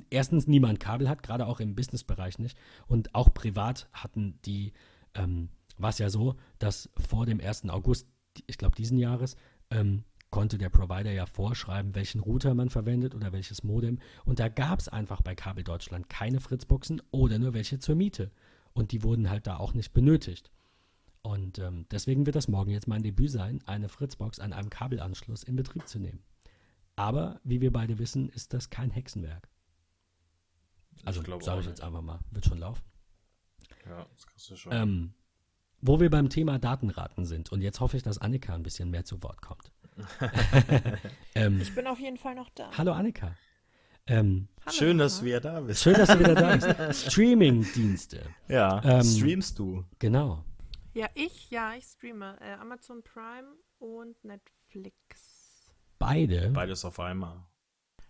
erstens 0.09 0.47
niemand 0.47 0.79
Kabel 0.79 1.09
hat, 1.09 1.23
gerade 1.23 1.47
auch 1.47 1.59
im 1.59 1.75
Businessbereich 1.75 2.39
nicht. 2.39 2.57
Und 2.87 3.15
auch 3.15 3.33
privat 3.33 3.89
hatten 3.93 4.39
die 4.45 4.73
ähm, 5.15 5.49
war 5.77 5.89
es 5.89 5.97
ja 5.97 6.09
so, 6.09 6.35
dass 6.59 6.89
vor 7.09 7.25
dem 7.25 7.39
1. 7.39 7.69
August, 7.69 8.07
ich 8.45 8.57
glaube 8.57 8.75
diesen 8.75 8.97
Jahres, 8.97 9.35
ähm, 9.69 10.03
konnte 10.29 10.57
der 10.57 10.69
Provider 10.69 11.11
ja 11.11 11.25
vorschreiben, 11.25 11.95
welchen 11.95 12.19
Router 12.19 12.53
man 12.53 12.69
verwendet 12.69 13.15
oder 13.15 13.31
welches 13.31 13.63
Modem. 13.63 13.99
Und 14.25 14.39
da 14.39 14.49
gab 14.49 14.79
es 14.79 14.89
einfach 14.89 15.21
bei 15.21 15.35
Kabel 15.35 15.63
Deutschland 15.63 16.09
keine 16.09 16.39
Fritzboxen 16.39 17.01
oder 17.11 17.39
nur 17.39 17.53
welche 17.53 17.79
zur 17.79 17.95
Miete. 17.95 18.31
Und 18.73 18.91
die 18.91 19.03
wurden 19.03 19.29
halt 19.29 19.47
da 19.47 19.57
auch 19.57 19.73
nicht 19.73 19.93
benötigt. 19.93 20.51
Und 21.21 21.59
ähm, 21.59 21.85
deswegen 21.91 22.25
wird 22.25 22.35
das 22.35 22.47
morgen 22.47 22.71
jetzt 22.71 22.87
mein 22.87 23.03
Debüt 23.03 23.31
sein, 23.31 23.61
eine 23.65 23.89
Fritzbox 23.89 24.39
an 24.39 24.53
einem 24.53 24.69
Kabelanschluss 24.69 25.43
in 25.43 25.55
Betrieb 25.55 25.87
zu 25.87 25.99
nehmen. 25.99 26.23
Aber 26.95 27.39
wie 27.43 27.61
wir 27.61 27.71
beide 27.71 27.99
wissen, 27.99 28.29
ist 28.29 28.53
das 28.53 28.69
kein 28.69 28.91
Hexenwerk. 28.91 29.49
Also 31.05 31.21
sage 31.41 31.61
ich 31.61 31.67
jetzt 31.67 31.81
einfach 31.81 32.01
mal, 32.01 32.19
wird 32.31 32.45
schon 32.45 32.57
laufen. 32.59 32.81
Ja, 33.87 34.05
das 34.13 34.25
kriegst 34.27 34.49
du 34.49 34.55
schon. 34.55 34.71
Ähm, 34.73 35.13
wo 35.81 35.99
wir 35.99 36.09
beim 36.09 36.29
Thema 36.29 36.57
Datenraten 36.59 37.25
sind, 37.25 37.51
und 37.51 37.61
jetzt 37.61 37.79
hoffe 37.79 37.97
ich, 37.97 38.03
dass 38.03 38.17
Annika 38.17 38.55
ein 38.55 38.63
bisschen 38.63 38.89
mehr 38.89 39.05
zu 39.05 39.21
Wort 39.21 39.41
kommt. 39.41 39.71
ähm, 41.35 41.59
Ich 41.61 41.73
bin 41.75 41.87
auf 41.87 41.99
jeden 41.99 42.17
Fall 42.17 42.35
noch 42.35 42.49
da. 42.51 42.71
hallo 42.77 42.93
Annika. 42.93 43.35
Ähm, 44.09 44.47
Hallo, 44.65 44.71
Schön, 44.75 44.97
dass 44.97 45.13
Mama. 45.17 45.21
du 45.21 45.25
wieder 45.27 45.41
da 45.41 45.59
bist. 45.61 45.83
schön, 45.83 45.93
dass 45.93 46.07
du 46.09 46.19
wieder 46.19 46.35
da 46.35 46.55
bist. 46.87 47.11
Streaming-Dienste. 47.11 48.21
Ja, 48.47 48.81
Ähm, 48.83 49.03
streamst 49.03 49.59
du. 49.59 49.83
Genau. 49.99 50.43
Ja, 50.97 51.07
ich, 51.13 51.51
ja, 51.51 51.75
ich 51.75 51.85
streame 51.85 52.37
äh, 52.41 52.53
Amazon 52.53 53.03
Prime 53.03 53.47
und 53.77 54.15
Netflix. 54.23 55.71
Beide. 55.99 56.49
Beides 56.49 56.83
auf 56.85 56.99
einmal. 56.99 57.43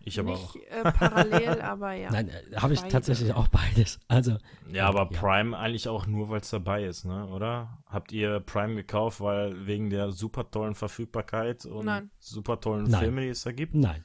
Ich 0.00 0.18
aber 0.18 0.30
Nicht 0.30 0.42
auch. 0.42 0.56
äh, 0.56 0.90
parallel, 0.92 1.60
aber 1.60 1.92
ja. 1.92 2.10
Nein, 2.10 2.30
äh, 2.30 2.56
habe 2.56 2.72
ich 2.72 2.80
Beide. 2.80 2.92
tatsächlich 2.92 3.34
auch 3.34 3.48
beides. 3.48 4.00
Also, 4.08 4.38
Ja, 4.72 4.86
aber 4.88 5.10
ja. 5.12 5.20
Prime 5.20 5.58
eigentlich 5.58 5.86
auch 5.88 6.06
nur, 6.06 6.30
weil 6.30 6.40
es 6.40 6.48
dabei 6.48 6.84
ist, 6.84 7.04
ne? 7.04 7.26
Oder? 7.26 7.82
Habt 7.86 8.10
ihr 8.12 8.40
Prime 8.40 8.74
gekauft, 8.76 9.20
weil 9.20 9.66
wegen 9.66 9.90
der 9.90 10.10
super 10.12 10.50
tollen 10.50 10.74
Verfügbarkeit 10.74 11.66
und 11.66 11.84
Nein. 11.84 12.10
super 12.18 12.58
tollen 12.58 12.84
Nein. 12.84 13.00
Filme, 13.00 13.20
die 13.22 13.28
es 13.28 13.42
da 13.42 13.52
gibt? 13.52 13.74
nein. 13.74 14.02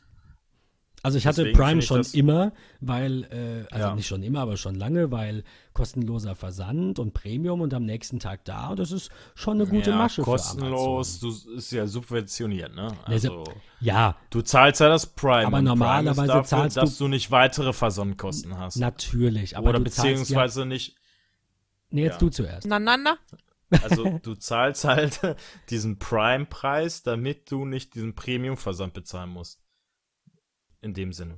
Also 1.06 1.18
ich 1.18 1.28
hatte 1.28 1.42
Deswegen 1.44 1.58
Prime 1.58 1.80
ich 1.80 1.86
schon 1.86 2.02
immer, 2.14 2.54
weil, 2.80 3.24
äh, 3.26 3.74
also 3.74 3.88
Ja. 3.90 3.96
nicht 3.96 4.08
schon 4.08 4.24
immer, 4.24 4.40
aber 4.40 4.56
schon 4.56 4.76
lange, 4.76 5.12
weil 5.12 5.44
kostenloser 5.74 6.34
Versand 6.34 6.98
und 6.98 7.14
Premium 7.14 7.60
und 7.60 7.74
am 7.74 7.84
nächsten 7.84 8.20
Tag 8.20 8.46
da. 8.46 8.70
Und 8.70 8.80
das 8.80 8.92
ist 8.94 9.12
schon 9.36 9.60
eine 9.60 9.70
gute 9.70 9.90
ja, 9.90 9.98
Masche 9.98 10.22
kostenlos, 10.22 11.18
für 11.20 11.26
Amazon. 11.28 11.46
du 11.52 11.58
ist 11.58 11.72
ja 11.74 11.88
subventioniert, 11.88 12.74
ne? 12.74 12.88
Also, 13.04 13.44
Ja, 13.82 14.16
du 14.30 14.42
zahlst 14.44 14.80
ja 14.80 14.88
das 14.88 15.06
Prime. 15.08 15.46
Aber 15.48 15.58
Prime 15.58 15.64
normalerweise 15.64 16.22
ist 16.22 16.28
dafür, 16.30 16.46
zahlst 16.46 16.78
du- 16.78 16.82
dass 16.82 16.98
du 16.98 17.08
nicht 17.10 17.32
weitere 17.32 17.74
Versandkosten 17.74 18.58
hast. 18.58 18.78
natürlich. 18.78 19.58
Aber 19.58 19.72
Oder 19.72 19.80
du 19.80 19.92
zahlst 19.92 19.98
ja, 19.98 20.04
beziehungsweise 20.14 20.66
nicht, 20.66 20.96
Nee, 21.90 22.04
jetzt 22.04 22.14
ja. 22.14 22.20
du 22.20 22.30
zuerst. 22.30 22.66
Na, 22.66 22.80
na, 22.80 22.96
na. 22.98 23.18
also 23.84 24.20
du 24.24 24.36
zahlst 24.36 24.86
halt 24.86 25.20
diesen 25.70 26.00
Prime-Preis, 26.00 27.04
damit 27.04 27.52
du 27.52 27.66
nicht 27.66 27.94
diesen 27.96 28.16
Premium-Versand 28.16 28.94
bezahlen 28.94 29.30
musst. 29.30 29.60
In 30.84 30.94
dem 30.94 31.14
Sinne. 31.14 31.38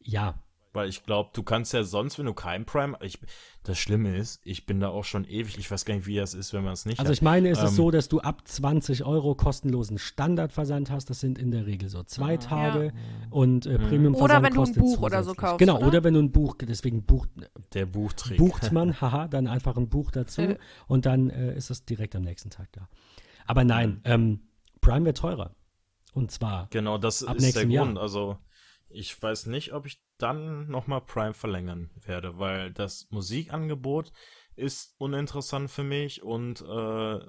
Ja, 0.00 0.34
Weil 0.74 0.88
ich 0.88 1.04
glaube, 1.04 1.30
du 1.32 1.42
kannst 1.44 1.72
ja 1.72 1.84
sonst, 1.84 2.18
wenn 2.18 2.26
du 2.26 2.34
kein 2.34 2.66
Prime, 2.66 2.98
ich, 3.00 3.18
das 3.62 3.78
Schlimme 3.78 4.16
ist, 4.16 4.40
ich 4.44 4.66
bin 4.66 4.80
da 4.80 4.88
auch 4.88 5.04
schon 5.04 5.24
ewig, 5.24 5.56
ich 5.56 5.70
weiß 5.70 5.84
gar 5.84 5.94
nicht, 5.94 6.06
wie 6.06 6.16
das 6.16 6.34
ist, 6.34 6.52
wenn 6.52 6.64
man 6.64 6.72
es 6.74 6.84
nicht 6.84 6.98
Also 6.98 7.10
hat. 7.10 7.14
ich 7.16 7.22
meine, 7.22 7.48
es 7.48 7.58
ist 7.62 7.70
Ähm, 7.70 7.76
so, 7.76 7.90
dass 7.92 8.08
du 8.08 8.20
ab 8.20 8.42
20 8.46 9.04
Euro 9.04 9.34
kostenlosen 9.36 9.98
Standardversand 9.98 10.90
hast. 10.90 11.08
Das 11.10 11.20
sind 11.20 11.38
in 11.38 11.50
der 11.52 11.64
Regel 11.64 11.88
so 11.88 12.02
zwei 12.02 12.36
Tage. 12.38 12.92
Und 13.30 13.66
äh, 13.66 13.78
Mhm. 13.78 13.88
Premiumversand 13.88 14.30
Oder 14.30 14.42
wenn 14.42 14.52
du 14.52 14.60
ein 14.60 14.66
kostet 14.66 14.82
Buch 14.82 15.00
oder 15.00 15.22
so 15.24 15.34
kaufst, 15.34 15.58
Genau, 15.60 15.76
oder? 15.78 15.86
oder? 15.86 16.04
wenn 16.04 16.14
du 16.14 16.20
ein 16.20 16.32
Buch, 16.32 16.56
deswegen 16.60 17.04
bucht, 17.04 17.30
Der 17.72 17.86
Buchtrick. 17.86 18.36
bucht 18.36 18.72
man, 18.72 18.92
haha, 19.00 19.28
dann 19.28 19.46
einfach 19.46 19.76
ein 19.76 19.88
Buch 19.88 20.10
dazu 20.10 20.42
Äh. 20.42 20.58
und 20.88 21.06
dann 21.06 21.30
äh, 21.30 21.56
ist 21.56 21.70
es 21.70 21.84
direkt 21.84 22.14
am 22.16 22.22
nächsten 22.22 22.50
Tag 22.50 22.70
da. 22.72 22.88
Aber 23.46 23.62
nein, 23.64 24.00
ähm, 24.04 24.40
Prime 24.80 25.04
wird 25.06 25.16
teurer. 25.18 25.54
Und 26.14 26.30
zwar, 26.32 26.66
Genau, 26.70 26.98
das 26.98 27.22
Ab 27.24 27.36
ist 27.36 27.42
der 27.42 27.46
nächstem 27.46 27.70
Jahr. 27.70 27.84
Grund. 27.86 27.98
Also 27.98 28.38
ich 28.94 29.20
weiß 29.20 29.46
nicht, 29.46 29.72
ob 29.72 29.86
ich 29.86 30.02
dann 30.18 30.68
nochmal 30.68 31.00
Prime 31.00 31.34
verlängern 31.34 31.90
werde, 32.06 32.38
weil 32.38 32.72
das 32.72 33.08
Musikangebot 33.10 34.12
ist 34.56 34.94
uninteressant 34.98 35.70
für 35.70 35.84
mich 35.84 36.22
und 36.22 36.62
äh, 36.62 37.20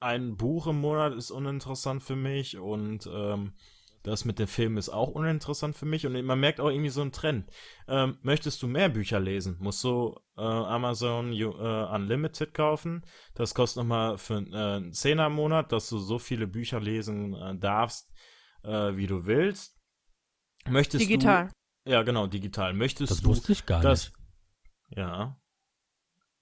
ein 0.00 0.36
Buch 0.36 0.66
im 0.66 0.80
Monat 0.80 1.14
ist 1.14 1.30
uninteressant 1.30 2.02
für 2.02 2.16
mich 2.16 2.58
und 2.58 3.08
ähm, 3.12 3.52
das 4.02 4.24
mit 4.24 4.40
dem 4.40 4.48
Film 4.48 4.78
ist 4.78 4.88
auch 4.88 5.10
uninteressant 5.10 5.76
für 5.76 5.86
mich 5.86 6.06
und 6.06 6.20
man 6.24 6.40
merkt 6.40 6.60
auch 6.60 6.70
irgendwie 6.70 6.88
so 6.88 7.02
einen 7.02 7.12
Trend. 7.12 7.48
Ähm, 7.86 8.18
möchtest 8.22 8.60
du 8.62 8.66
mehr 8.66 8.88
Bücher 8.88 9.20
lesen, 9.20 9.58
musst 9.60 9.84
du 9.84 10.18
äh, 10.36 10.40
Amazon 10.40 11.30
U- 11.30 11.56
äh, 11.56 11.94
Unlimited 11.94 12.52
kaufen. 12.52 13.04
Das 13.34 13.54
kostet 13.54 13.82
nochmal 13.82 14.18
für 14.18 14.38
äh, 14.38 14.76
einen 14.76 14.92
Zehner 14.92 15.26
im 15.26 15.34
Monat, 15.34 15.70
dass 15.70 15.88
du 15.88 15.98
so 15.98 16.18
viele 16.18 16.48
Bücher 16.48 16.80
lesen 16.80 17.34
äh, 17.34 17.56
darfst, 17.56 18.12
äh, 18.64 18.96
wie 18.96 19.06
du 19.06 19.26
willst. 19.26 19.78
Möchtest 20.68 21.02
Digital. 21.04 21.50
Du, 21.84 21.90
ja, 21.92 22.02
genau, 22.02 22.26
digital. 22.26 22.72
Möchtest 22.74 23.10
das 23.10 23.20
du 23.22 23.28
wusste 23.30 23.52
ich 23.52 23.66
gar 23.66 23.80
das? 23.82 24.12
nicht. 24.90 24.98
Ja. 24.98 25.36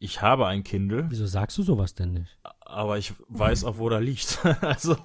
Ich 0.02 0.22
habe 0.22 0.46
ein 0.46 0.64
Kindle, 0.64 1.06
Wieso 1.10 1.26
sagst 1.26 1.58
du 1.58 1.62
sowas 1.62 1.94
denn 1.94 2.12
nicht? 2.12 2.38
aber 2.60 2.96
ich 2.98 3.12
weiß 3.28 3.64
auch, 3.64 3.78
wo 3.78 3.88
da 3.88 3.98
liegt. 3.98 4.38
also, 4.62 4.96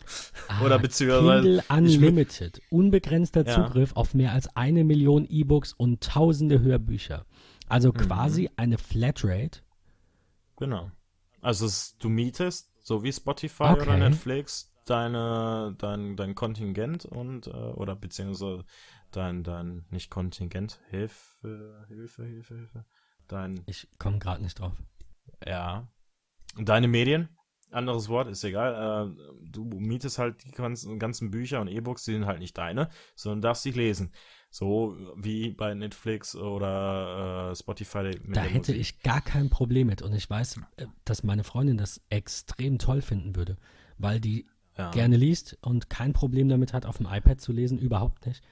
Ah, 0.48 0.64
Oder 0.64 0.80
beziehungsweise- 0.80 1.42
Kindle 1.44 1.64
Unlimited. 1.70 2.62
Unbegrenzter 2.70 3.46
Ja. 3.46 3.56
Zugriff 3.56 3.94
auf 3.96 4.14
mehr 4.14 4.32
als 4.32 4.56
eine 4.56 4.84
Million 4.84 5.26
E-Books 5.26 5.74
und 5.74 6.02
tausende 6.04 6.62
Hörbücher. 6.62 7.26
Also 7.68 7.90
Mhm. 7.90 7.94
quasi 7.98 8.50
eine 8.56 8.78
Flatrate. 8.78 9.62
genau. 10.58 10.92
Also, 11.42 11.66
es, 11.68 11.96
du 12.00 12.10
mietest, 12.10 12.72
so 12.82 13.04
wie 13.04 13.12
Spotify 13.14 13.64
Okay. 13.64 13.82
oder 13.84 13.98
Netflix, 13.98 14.72
deine, 14.86 15.76
dein, 15.78 16.16
dein 16.16 16.34
Kontingent 16.34 17.06
und, 17.06 17.46
äh, 17.48 17.52
oder 17.52 17.96
beziehungsweise 17.96 18.64
dein, 19.16 19.44
dein, 19.44 19.86
nicht 19.90 20.10
Kontingent, 20.10 20.80
Hilfe, 20.90 21.86
Hilfe, 21.88 22.26
Hilfe, 22.26 22.56
Hilfe. 22.56 22.86
Dein, 23.28 23.64
Ich 23.66 23.88
komme 23.98 24.20
gerade 24.20 24.44
nicht 24.44 24.60
drauf. 24.60 24.74
Ja. 25.46 25.88
Deine 26.58 26.88
Medien, 26.88 27.30
anderes 27.72 28.10
Wort, 28.10 28.28
ist 28.30 28.44
egal. 28.44 29.16
Äh, 29.16 29.50
du 29.52 29.64
mietest 29.66 30.18
halt 30.20 30.44
die 30.44 30.52
ganzen, 30.52 31.00
ganzen 31.00 31.32
Bücher 31.32 31.62
und 31.62 31.68
E-Books, 31.68 32.06
die 32.06 32.14
sind 32.14 32.26
halt 32.26 32.40
nicht 32.40 32.58
deine, 32.58 32.90
sondern 33.16 33.42
darfst 33.42 33.64
sie 33.64 33.72
lesen. 33.72 34.12
So 34.50 34.96
wie 35.18 35.52
bei 35.52 35.74
Netflix 35.74 36.36
oder 36.36 37.52
äh, 37.52 37.56
Spotify. 37.56 38.12
Da 38.30 38.42
hätte 38.42 38.72
Musik. 38.72 38.78
ich 38.78 39.02
gar 39.02 39.22
kein 39.22 39.50
Problem 39.50 39.88
mit. 39.88 40.02
Und 40.02 40.14
ich 40.14 40.30
weiß, 40.30 40.62
äh, 40.78 40.86
dass 41.04 41.24
meine 41.24 41.44
Freundin 41.44 41.78
das 41.78 42.02
extrem 42.10 42.80
toll 42.80 43.02
finden 43.02 43.36
würde, 43.36 43.58
weil 43.98 44.22
die 44.22 44.48
ja. 44.78 44.92
gerne 44.92 45.18
liest 45.18 45.58
und 45.62 45.90
kein 45.90 46.14
Problem 46.14 46.48
damit 46.48 46.74
hat, 46.74 46.86
auf 46.86 46.98
dem 46.98 47.08
iPad 47.08 47.42
zu 47.42 47.52
lesen, 47.52 47.78
überhaupt 47.78 48.26
nicht. 48.26 48.44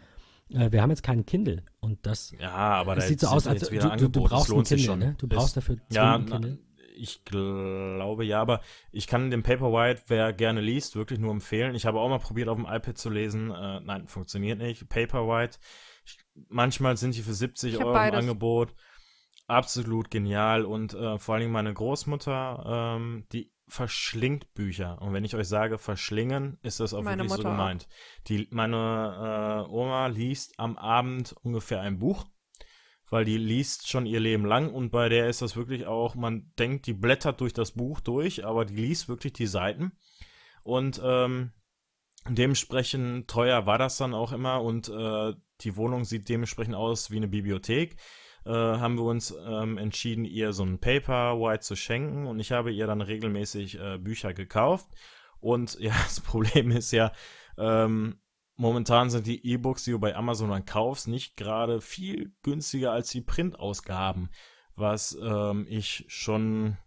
Äh, 0.53 0.71
wir 0.71 0.81
haben 0.81 0.89
jetzt 0.89 1.03
keinen 1.03 1.25
Kindle 1.25 1.63
und 1.79 2.05
das 2.05 2.31
Ja, 2.39 2.51
aber 2.51 2.95
es 2.97 3.03
da 3.03 3.07
sieht 3.07 3.19
so 3.21 3.27
aus, 3.27 3.47
als 3.47 3.61
du, 3.69 3.71
wieder 3.71 3.89
du, 3.97 4.07
du 4.09 4.21
das 4.21 4.29
brauchst 4.31 4.49
ein 4.49 4.55
lohnt 4.55 4.67
sich 4.67 4.85
Kindle, 4.85 4.85
schon. 4.85 4.99
ne? 4.99 5.15
Du 5.17 5.27
brauchst 5.27 5.57
dafür 5.57 5.77
Ja, 5.89 6.15
zwingend 6.15 6.19
ein 6.19 6.25
na, 6.29 6.39
Kindle. 6.39 6.59
ich 6.95 7.23
glaube 7.25 8.23
ja, 8.25 8.41
aber 8.41 8.61
ich 8.91 9.07
kann 9.07 9.31
den 9.31 9.43
Paperwhite, 9.43 10.03
wer 10.07 10.33
gerne 10.33 10.61
liest, 10.61 10.95
wirklich 10.95 11.19
nur 11.19 11.31
empfehlen. 11.31 11.75
Ich 11.75 11.85
habe 11.85 11.99
auch 11.99 12.09
mal 12.09 12.19
probiert, 12.19 12.49
auf 12.49 12.57
dem 12.57 12.65
iPad 12.67 12.97
zu 12.97 13.09
lesen. 13.09 13.51
Äh, 13.51 13.79
nein, 13.81 14.07
funktioniert 14.07 14.59
nicht. 14.59 14.87
Paperwhite, 14.89 15.57
ich, 16.05 16.17
manchmal 16.49 16.97
sind 16.97 17.15
die 17.15 17.21
für 17.23 17.33
70 17.33 17.73
Ich 17.73 17.79
hab 17.79 17.87
Euro 17.87 18.03
im 18.03 18.11
beides. 18.11 18.19
Angebot. 18.19 18.73
Absolut 19.47 20.09
genial. 20.11 20.65
Und 20.65 20.93
äh, 20.93 21.17
vor 21.19 21.35
allen 21.35 21.41
Dingen 21.41 21.53
meine 21.53 21.73
Großmutter, 21.73 22.95
ähm, 22.97 23.25
die 23.31 23.52
verschlingt 23.73 24.53
Bücher. 24.53 25.01
Und 25.01 25.13
wenn 25.13 25.25
ich 25.25 25.35
euch 25.35 25.47
sage, 25.47 25.77
verschlingen, 25.77 26.59
ist 26.61 26.79
das 26.79 26.93
auch 26.93 27.01
Meine 27.01 27.23
wirklich 27.23 27.31
so 27.31 27.37
Mutter 27.37 27.49
auch. 27.49 27.57
gemeint. 27.57 27.87
Die, 28.27 28.47
meine 28.51 29.65
äh, 29.67 29.71
Oma 29.71 30.07
liest 30.07 30.59
am 30.59 30.77
Abend 30.77 31.35
ungefähr 31.41 31.81
ein 31.81 31.99
Buch 31.99 32.25
weil 33.09 33.25
die 33.25 33.37
liest 33.37 33.87
schon 33.87 34.07
ihr 34.07 34.19
Leben 34.19 34.43
lang 34.43 34.73
und 34.73 34.89
bei 34.89 35.07
der 35.07 35.29
ist 35.29 35.43
das 35.43 35.55
wirklich 35.55 35.85
auch, 35.85 36.15
man 36.15 36.51
denkt, 36.57 36.87
die 36.87 36.93
blättert 36.93 37.41
durch 37.41 37.53
das 37.53 37.73
Buch 37.73 37.99
durch, 37.99 38.43
aber 38.43 38.65
die 38.65 38.75
liest 38.75 39.07
wirklich 39.07 39.33
die 39.33 39.45
Seiten 39.45 39.91
und 40.63 40.99
ähm, 41.03 41.51
dementsprechend 42.27 43.29
teuer 43.29 43.67
war 43.67 43.77
das 43.77 43.97
dann 43.97 44.15
auch 44.15 44.31
immer 44.31 44.63
und 44.63 44.89
äh, 44.89 45.33
die 45.61 45.77
Wohnung 45.77 46.05
sieht 46.05 46.27
dementsprechend 46.27 46.73
aus 46.73 47.11
wie 47.11 47.17
eine 47.17 47.27
Bibliothek. 47.27 47.97
Äh, 48.45 48.51
haben 48.51 48.97
wir 48.97 49.03
uns 49.05 49.33
ähm, 49.45 49.77
entschieden, 49.77 50.25
ihr 50.25 50.51
so 50.53 50.63
ein 50.63 50.79
Paperwhite 50.79 51.61
zu 51.61 51.75
schenken. 51.75 52.27
Und 52.27 52.39
ich 52.39 52.51
habe 52.51 52.71
ihr 52.71 52.87
dann 52.87 53.01
regelmäßig 53.01 53.79
äh, 53.79 53.97
Bücher 53.97 54.33
gekauft. 54.33 54.87
Und 55.39 55.75
ja, 55.79 55.93
das 56.03 56.21
Problem 56.21 56.71
ist 56.71 56.91
ja, 56.91 57.11
ähm, 57.57 58.19
Momentan 58.55 59.09
sind 59.09 59.25
die 59.25 59.43
E-Books, 59.47 59.83
die 59.83 59.91
du 59.91 59.99
bei 59.99 60.15
Amazon 60.15 60.51
dann 60.51 60.63
kaufst, 60.63 61.07
nicht 61.07 61.37
gerade 61.37 61.81
viel 61.81 62.35
günstiger 62.43 62.91
als 62.91 63.09
die 63.09 63.21
Printausgaben, 63.21 64.29
was 64.75 65.17
ähm, 65.19 65.65
ich 65.67 66.05
schon, 66.07 66.77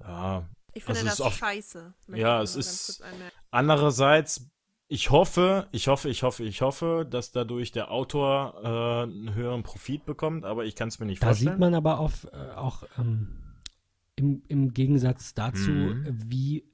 ja, 0.00 0.48
Ich 0.72 0.84
finde 0.84 1.00
Also 1.00 1.04
das 1.10 1.14
ist 1.18 1.20
auf- 1.20 1.36
scheiße. 1.36 1.94
Ja, 2.14 2.40
es 2.40 2.56
ist- 2.56 3.04
andererseits, 3.50 4.48
ich 4.88 5.10
hoffe, 5.10 5.66
ich 5.72 5.88
hoffe, 5.88 6.08
ich 6.08 6.22
hoffe, 6.22 6.44
ich 6.44 6.60
hoffe, 6.62 7.06
dass 7.08 7.32
dadurch 7.32 7.72
der 7.72 7.90
Autor 7.90 8.54
äh, 8.62 9.02
einen 9.02 9.34
höheren 9.34 9.62
Profit 9.62 10.04
bekommt, 10.04 10.44
aber 10.44 10.64
ich 10.64 10.76
kann 10.76 10.88
es 10.88 10.98
mir 11.00 11.06
nicht 11.06 11.22
Da 11.22 11.28
vorstellen. 11.28 11.52
sieht 11.54 11.58
man 11.60 11.74
aber 11.74 11.98
auf, 11.98 12.24
äh, 12.32 12.52
auch 12.54 12.84
ähm, 12.98 13.36
im, 14.14 14.42
im 14.48 14.72
Gegensatz 14.72 15.34
dazu, 15.34 15.70
Mhm. 15.70 16.06
wie, 16.30 16.64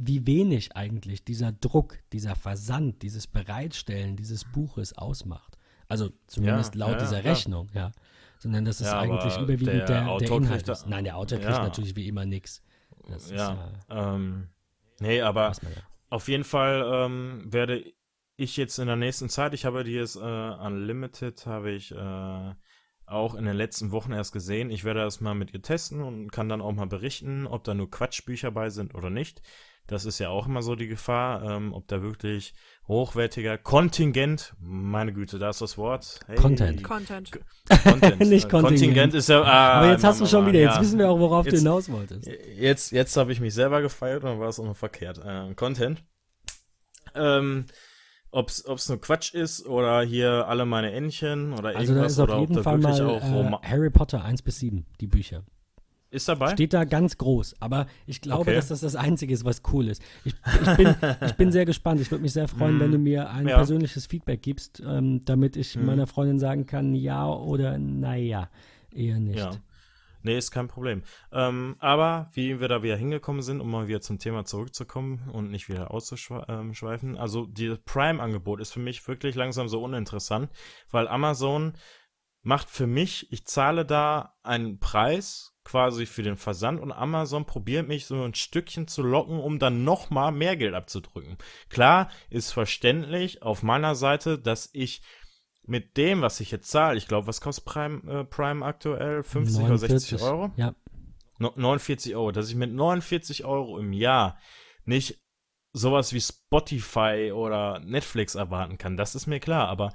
wie 0.00 0.26
wenig 0.26 0.74
eigentlich 0.76 1.24
dieser 1.24 1.52
Druck, 1.52 1.98
dieser 2.12 2.34
Versand, 2.36 3.02
dieses 3.02 3.26
Bereitstellen 3.26 4.16
dieses 4.16 4.44
Buches 4.50 4.96
ausmacht. 4.96 5.58
Also 5.88 6.10
zumindest 6.26 6.74
Ja, 6.74 6.86
laut 6.86 6.92
ja, 6.94 6.98
dieser. 7.00 7.24
Rechnung, 7.24 7.68
ja. 7.74 7.92
Sondern 8.38 8.64
das 8.64 8.80
ist 8.80 8.86
Ja, 8.88 8.98
eigentlich 8.98 9.36
überwiegend 9.36 9.66
der 9.66 9.86
der, 9.86 10.00
der, 10.00 10.08
Autor 10.10 10.38
Inhalt. 10.38 10.54
kriegt 10.56 10.68
da- 10.68 10.72
ist. 10.72 10.86
Nein, 10.88 11.04
der 11.04 11.16
Autor 11.16 11.38
kriegt 11.38 11.52
Ja. 11.52 11.62
natürlich 11.62 11.94
wie 11.94 12.08
immer 12.08 12.24
nichts. 12.24 12.62
Ja, 13.30 13.36
ja, 13.88 14.14
ähm, 14.14 14.48
nee, 15.00 15.20
aber 15.20 15.52
ja. 15.52 15.70
Auf 16.12 16.28
jeden 16.28 16.44
Fall 16.44 16.84
ähm, 16.92 17.42
werde 17.46 17.90
ich 18.36 18.58
jetzt 18.58 18.78
in 18.78 18.86
der 18.86 18.96
nächsten 18.96 19.30
Zeit, 19.30 19.54
ich 19.54 19.64
habe 19.64 19.82
die 19.82 19.92
jetzt 19.92 20.16
äh, 20.16 20.20
Unlimited, 20.20 21.46
habe 21.46 21.70
ich 21.70 21.90
äh, 21.90 22.54
auch 23.06 23.34
in 23.34 23.46
den 23.46 23.56
letzten 23.56 23.92
Wochen 23.92 24.12
erst 24.12 24.34
gesehen. 24.34 24.70
Ich 24.70 24.84
werde 24.84 25.00
das 25.00 25.22
mal 25.22 25.34
mit 25.34 25.54
ihr 25.54 25.62
testen 25.62 26.02
und 26.02 26.30
kann 26.30 26.50
dann 26.50 26.60
auch 26.60 26.72
mal 26.72 26.86
berichten, 26.86 27.46
ob 27.46 27.64
da 27.64 27.72
nur 27.72 27.90
Quatschbücher 27.90 28.50
bei 28.50 28.68
sind 28.68 28.94
oder 28.94 29.08
nicht. 29.08 29.40
Das 29.88 30.04
ist 30.04 30.18
ja 30.20 30.28
auch 30.30 30.46
immer 30.46 30.62
so 30.62 30.74
die 30.76 30.86
Gefahr, 30.86 31.42
ähm, 31.42 31.72
ob 31.72 31.88
da 31.88 32.02
wirklich 32.02 32.54
hochwertiger 32.88 33.58
Kontingent, 33.58 34.54
meine 34.60 35.12
Güte, 35.12 35.38
da 35.38 35.50
ist 35.50 35.60
das 35.60 35.76
Wort. 35.76 36.20
Hey, 36.26 36.36
Content. 36.36 36.82
Content. 36.84 37.30
Content. 37.82 38.20
Nicht 38.20 38.48
Kontingent. 38.48 38.50
Kontingent 38.50 39.14
ist 39.14 39.28
ja. 39.28 39.42
Ah, 39.42 39.72
Aber 39.80 39.90
jetzt 39.90 40.04
hast 40.04 40.20
du 40.20 40.26
schon 40.26 40.46
wieder, 40.46 40.60
ja. 40.60 40.70
jetzt 40.70 40.80
wissen 40.80 40.98
wir 40.98 41.10
auch, 41.10 41.18
worauf 41.18 41.44
du 41.46 41.50
Jetzt- 41.52 41.60
hinaus 41.60 41.90
wolltest. 41.90 42.30
Jetzt, 42.56 42.92
jetzt 42.92 43.16
habe 43.16 43.32
ich 43.32 43.40
mich 43.40 43.54
selber 43.54 43.82
gefeiert 43.82 44.22
und 44.24 44.30
dann 44.30 44.40
war 44.40 44.48
es 44.48 44.58
auch 44.60 44.64
noch 44.64 44.76
verkehrt. 44.76 45.20
Ähm, 45.24 45.56
Content. 45.56 46.04
Ähm, 47.14 47.66
ob's, 48.30 48.64
ob's 48.64 48.88
nur 48.88 49.00
Quatsch 49.00 49.34
ist 49.34 49.66
oder 49.66 50.02
hier 50.02 50.46
alle 50.48 50.64
meine 50.64 50.92
Entchen 50.92 51.52
oder 51.52 51.76
Also 51.76 51.92
da 51.94 52.00
irgendwas 52.02 52.12
ist 52.12 52.18
auf 52.20 52.24
oder 52.28 52.34
ob 52.36 52.40
jeden 52.40 52.54
da 52.54 52.62
Fall 52.62 52.78
mal 52.78 53.02
auch 53.02 53.22
äh, 53.62 53.68
Harry 53.68 53.90
Potter 53.90 54.24
1 54.24 54.42
bis 54.42 54.58
7, 54.60 54.86
die 55.00 55.06
Bücher. 55.08 55.44
Ist 56.12 56.28
dabei. 56.28 56.52
Steht 56.52 56.72
da 56.72 56.84
ganz 56.84 57.16
groß. 57.18 57.56
Aber 57.60 57.86
ich 58.06 58.20
glaube, 58.20 58.42
Okay. 58.42 58.54
dass 58.54 58.68
das 58.68 58.80
das 58.80 58.94
Einzige 58.96 59.32
ist, 59.34 59.44
was 59.44 59.62
cool 59.72 59.88
ist. 59.88 60.02
Ich, 60.24 60.34
ich, 60.62 60.76
bin, 60.76 60.94
ich 61.26 61.34
bin 61.34 61.50
sehr 61.52 61.64
gespannt. 61.64 62.00
Ich 62.00 62.10
würde 62.10 62.22
mich 62.22 62.32
sehr 62.32 62.48
freuen, 62.48 62.76
Mm, 62.76 62.80
wenn 62.80 62.92
du 62.92 62.98
mir 62.98 63.30
ein 63.30 63.48
ja. 63.48 63.56
persönliches 63.56 64.06
Feedback 64.06 64.42
gibst, 64.42 64.80
ähm, 64.86 65.24
damit 65.24 65.56
ich 65.56 65.74
Mm. 65.76 65.86
meiner 65.86 66.06
Freundin 66.06 66.38
sagen 66.38 66.66
kann, 66.66 66.94
ja 66.94 67.26
oder 67.28 67.78
naja, 67.78 68.48
eher 68.92 69.18
nicht. 69.20 69.38
Ja. 69.38 69.50
Nee, 70.24 70.38
ist 70.38 70.52
kein 70.52 70.68
Problem. 70.68 71.02
Ähm, 71.32 71.74
aber 71.80 72.30
wie 72.34 72.60
wir 72.60 72.68
da 72.68 72.84
wieder 72.84 72.96
hingekommen 72.96 73.42
sind, 73.42 73.60
um 73.60 73.68
mal 73.70 73.88
wieder 73.88 74.00
zum 74.00 74.20
Thema 74.20 74.44
zurückzukommen 74.44 75.28
und 75.32 75.50
nicht 75.50 75.68
wieder 75.68 75.90
auszuschweifen, 75.90 77.16
also 77.16 77.46
dieses 77.46 77.78
Prime-Angebot 77.80 78.60
ist 78.60 78.72
für 78.72 78.78
mich 78.80 79.06
wirklich 79.08 79.34
langsam 79.34 79.66
so 79.68 79.82
uninteressant, 79.82 80.48
weil 80.92 81.08
Amazon 81.08 81.72
macht 82.42 82.70
für 82.70 82.86
mich, 82.86 83.32
ich 83.32 83.46
zahle 83.46 83.84
da 83.84 84.34
einen 84.44 84.78
Preis 84.78 85.51
quasi 85.64 86.06
für 86.06 86.22
den 86.22 86.36
Versand 86.36 86.80
und 86.80 86.92
Amazon 86.92 87.44
probiert 87.44 87.88
mich 87.88 88.06
so 88.06 88.22
ein 88.22 88.34
Stückchen 88.34 88.88
zu 88.88 89.02
locken, 89.02 89.38
um 89.38 89.58
dann 89.58 89.84
noch 89.84 90.10
mal 90.10 90.32
mehr 90.32 90.56
Geld 90.56 90.74
abzudrücken. 90.74 91.38
Klar 91.68 92.10
ist 92.30 92.52
verständlich 92.52 93.42
auf 93.42 93.62
meiner 93.62 93.94
Seite, 93.94 94.38
dass 94.38 94.70
ich 94.72 95.02
mit 95.64 95.96
dem, 95.96 96.22
was 96.22 96.40
ich 96.40 96.50
jetzt 96.50 96.70
zahle, 96.70 96.98
ich 96.98 97.06
glaube, 97.06 97.28
was 97.28 97.40
kostet 97.40 97.64
Prime, 97.64 98.02
äh, 98.10 98.24
Prime 98.24 98.64
aktuell? 98.64 99.22
50 99.22 99.64
oder 99.64 99.78
60 99.78 100.20
Euro? 100.22 100.50
Ja, 100.56 100.74
No, 101.42 101.52
49 101.56 102.14
Euro. 102.14 102.30
Dass 102.30 102.48
ich 102.48 102.54
mit 102.54 102.72
49 102.72 103.44
Euro 103.44 103.78
im 103.78 103.92
Jahr 103.92 104.38
nicht 104.84 105.20
sowas 105.72 106.12
wie 106.12 106.20
Spotify 106.20 107.32
oder 107.34 107.80
Netflix 107.80 108.36
erwarten 108.36 108.78
kann, 108.78 108.96
das 108.96 109.14
ist 109.14 109.26
mir 109.26 109.40
klar. 109.40 109.68
Aber 109.68 109.92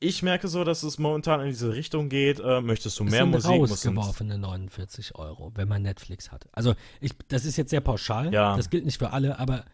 ich 0.00 0.22
merke 0.22 0.48
so, 0.48 0.64
dass 0.64 0.82
es 0.82 0.98
momentan 0.98 1.40
in 1.40 1.46
diese 1.48 1.72
Richtung 1.72 2.08
geht. 2.08 2.38
Äh, 2.40 2.60
möchtest 2.60 2.98
du 2.98 3.04
mehr 3.04 3.22
sind 3.22 3.30
Musik? 3.30 3.50
musst 3.58 3.84
du- 3.84 3.88
rausgeworfene 3.90 4.38
49 4.38 5.14
Euro, 5.16 5.52
wenn 5.54 5.68
man 5.68 5.82
Netflix 5.82 6.30
hat. 6.30 6.48
Also 6.52 6.74
ich, 7.00 7.12
das 7.28 7.44
ist 7.44 7.56
jetzt 7.56 7.70
sehr 7.70 7.80
pauschal. 7.80 8.32
Ja. 8.32 8.56
Das 8.56 8.70
gilt 8.70 8.84
nicht 8.84 8.98
für 8.98 9.10
alle, 9.10 9.38
aber 9.38 9.64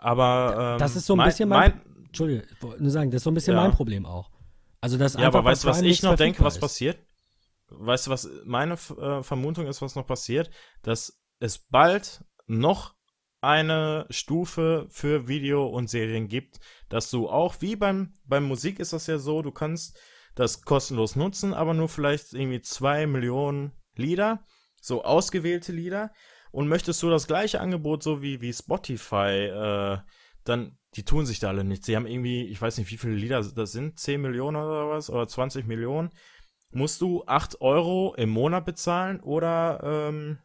Aber 0.00 0.74
ähm, 0.74 0.78
Das 0.78 0.94
ist 0.94 1.06
so 1.06 1.14
ein 1.14 1.18
mein, 1.18 1.28
bisschen 1.28 1.48
mein- 1.48 1.72
mein 1.72 2.04
Entschuldige, 2.06 2.46
nur 2.78 2.90
sagen, 2.90 3.10
das 3.10 3.18
ist 3.18 3.24
so 3.24 3.30
ein 3.30 3.34
bisschen 3.34 3.54
Ja. 3.56 3.62
mein 3.62 3.72
Problem 3.72 4.06
auch. 4.06 4.30
Also 4.80 4.96
das 4.96 5.14
Ja, 5.14 5.26
aber 5.26 5.44
weißt 5.44 5.64
du, 5.64 5.68
was 5.68 5.82
ich 5.82 6.02
noch 6.02 6.14
denke, 6.14 6.44
was 6.44 6.58
passiert? 6.60 6.98
passiert? 6.98 7.08
Weißt 7.70 8.06
du, 8.06 8.10
was 8.12 8.28
meine 8.44 8.74
äh, 8.74 9.22
Vermutung 9.22 9.66
ist, 9.66 9.82
was 9.82 9.94
noch 9.96 10.06
passiert? 10.06 10.50
Dass 10.82 11.20
es 11.40 11.58
bald 11.58 12.24
noch 12.46 12.94
eine 13.40 14.06
Stufe 14.10 14.86
für 14.90 15.28
Video 15.28 15.66
und 15.66 15.88
Serien 15.88 16.28
gibt, 16.28 16.58
dass 16.88 17.10
du 17.10 17.28
auch, 17.28 17.56
wie 17.60 17.76
beim, 17.76 18.14
beim 18.24 18.44
Musik 18.44 18.80
ist 18.80 18.92
das 18.92 19.06
ja 19.06 19.18
so, 19.18 19.42
du 19.42 19.52
kannst 19.52 19.98
das 20.34 20.62
kostenlos 20.62 21.16
nutzen, 21.16 21.54
aber 21.54 21.74
nur 21.74 21.88
vielleicht 21.88 22.32
irgendwie 22.32 22.60
zwei 22.60 23.06
Millionen 23.06 23.72
Lieder, 23.96 24.44
so 24.80 25.04
ausgewählte 25.04 25.72
Lieder. 25.72 26.12
Und 26.50 26.68
möchtest 26.68 27.02
du 27.02 27.10
das 27.10 27.26
gleiche 27.26 27.60
Angebot, 27.60 28.02
so 28.02 28.22
wie, 28.22 28.40
wie 28.40 28.52
Spotify, 28.52 29.46
äh, 29.46 29.98
dann, 30.44 30.78
die 30.94 31.04
tun 31.04 31.26
sich 31.26 31.40
da 31.40 31.48
alle 31.48 31.64
nichts. 31.64 31.86
Sie 31.86 31.96
haben 31.96 32.06
irgendwie, 32.06 32.46
ich 32.46 32.60
weiß 32.60 32.78
nicht, 32.78 32.90
wie 32.90 32.96
viele 32.96 33.14
Lieder 33.14 33.42
das 33.42 33.72
sind, 33.72 33.98
10 33.98 34.20
Millionen 34.20 34.56
oder 34.56 34.88
was, 34.88 35.10
oder 35.10 35.28
20 35.28 35.66
Millionen. 35.66 36.10
Musst 36.70 37.00
du 37.00 37.24
8 37.26 37.60
Euro 37.60 38.14
im 38.16 38.30
Monat 38.30 38.64
bezahlen 38.64 39.20
oder 39.20 39.80
ähm, 39.82 40.38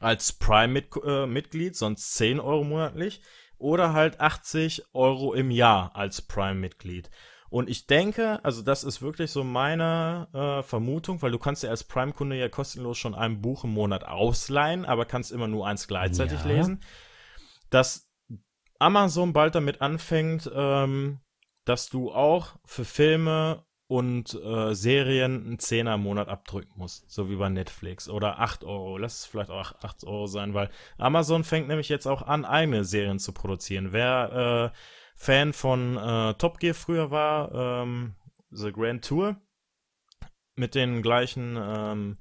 als 0.00 0.32
Prime-Mitglied, 0.34 1.76
sonst 1.76 2.14
10 2.14 2.40
Euro 2.40 2.64
monatlich, 2.64 3.20
oder 3.58 3.92
halt 3.92 4.20
80 4.20 4.84
Euro 4.94 5.32
im 5.32 5.50
Jahr 5.50 5.94
als 5.96 6.22
Prime-Mitglied. 6.22 7.10
Und 7.48 7.70
ich 7.70 7.86
denke, 7.86 8.44
also 8.44 8.60
das 8.62 8.84
ist 8.84 9.00
wirklich 9.02 9.30
so 9.30 9.44
meine 9.44 10.28
äh, 10.34 10.62
Vermutung, 10.62 11.22
weil 11.22 11.30
du 11.30 11.38
kannst 11.38 11.62
ja 11.62 11.70
als 11.70 11.84
Prime-Kunde 11.84 12.36
ja 12.36 12.48
kostenlos 12.48 12.98
schon 12.98 13.14
ein 13.14 13.40
Buch 13.40 13.64
im 13.64 13.70
Monat 13.70 14.04
ausleihen, 14.04 14.84
aber 14.84 15.04
kannst 15.06 15.32
immer 15.32 15.46
nur 15.46 15.66
eins 15.66 15.86
gleichzeitig 15.86 16.40
Ja. 16.40 16.48
lesen, 16.48 16.82
dass 17.70 18.10
Amazon 18.78 19.32
bald 19.32 19.54
damit 19.54 19.80
anfängt, 19.80 20.50
ähm, 20.54 21.20
dass 21.64 21.88
du 21.88 22.12
auch 22.12 22.56
für 22.64 22.84
Filme 22.84 23.64
und 23.88 24.34
äh, 24.34 24.74
Serien 24.74 25.44
einen 25.44 25.58
Zehner 25.58 25.94
im 25.94 26.02
Monat 26.02 26.28
abdrücken 26.28 26.72
musst, 26.76 27.08
so 27.10 27.30
wie 27.30 27.36
bei 27.36 27.48
Netflix 27.48 28.08
oder 28.08 28.40
8 28.40 28.64
Euro. 28.64 28.98
Lass 28.98 29.20
es 29.20 29.26
vielleicht 29.26 29.50
auch 29.50 29.74
8 29.82 30.04
Euro 30.04 30.26
sein, 30.26 30.54
weil 30.54 30.70
Amazon 30.98 31.44
fängt 31.44 31.68
nämlich 31.68 31.88
jetzt 31.88 32.06
auch 32.06 32.22
an, 32.22 32.44
eigene 32.44 32.84
Serien 32.84 33.18
zu 33.18 33.32
produzieren. 33.32 33.92
Wer 33.92 34.72
äh, 34.74 34.78
Fan 35.16 35.52
von 35.52 35.96
äh, 35.96 36.34
Top 36.34 36.58
Gear 36.58 36.74
früher 36.74 37.10
war, 37.10 37.82
ähm, 37.82 38.16
The 38.50 38.72
Grand 38.72 39.04
Tour, 39.04 39.36
mit 40.56 40.74
den 40.74 41.02
gleichen, 41.02 41.56
ähm, 41.56 42.18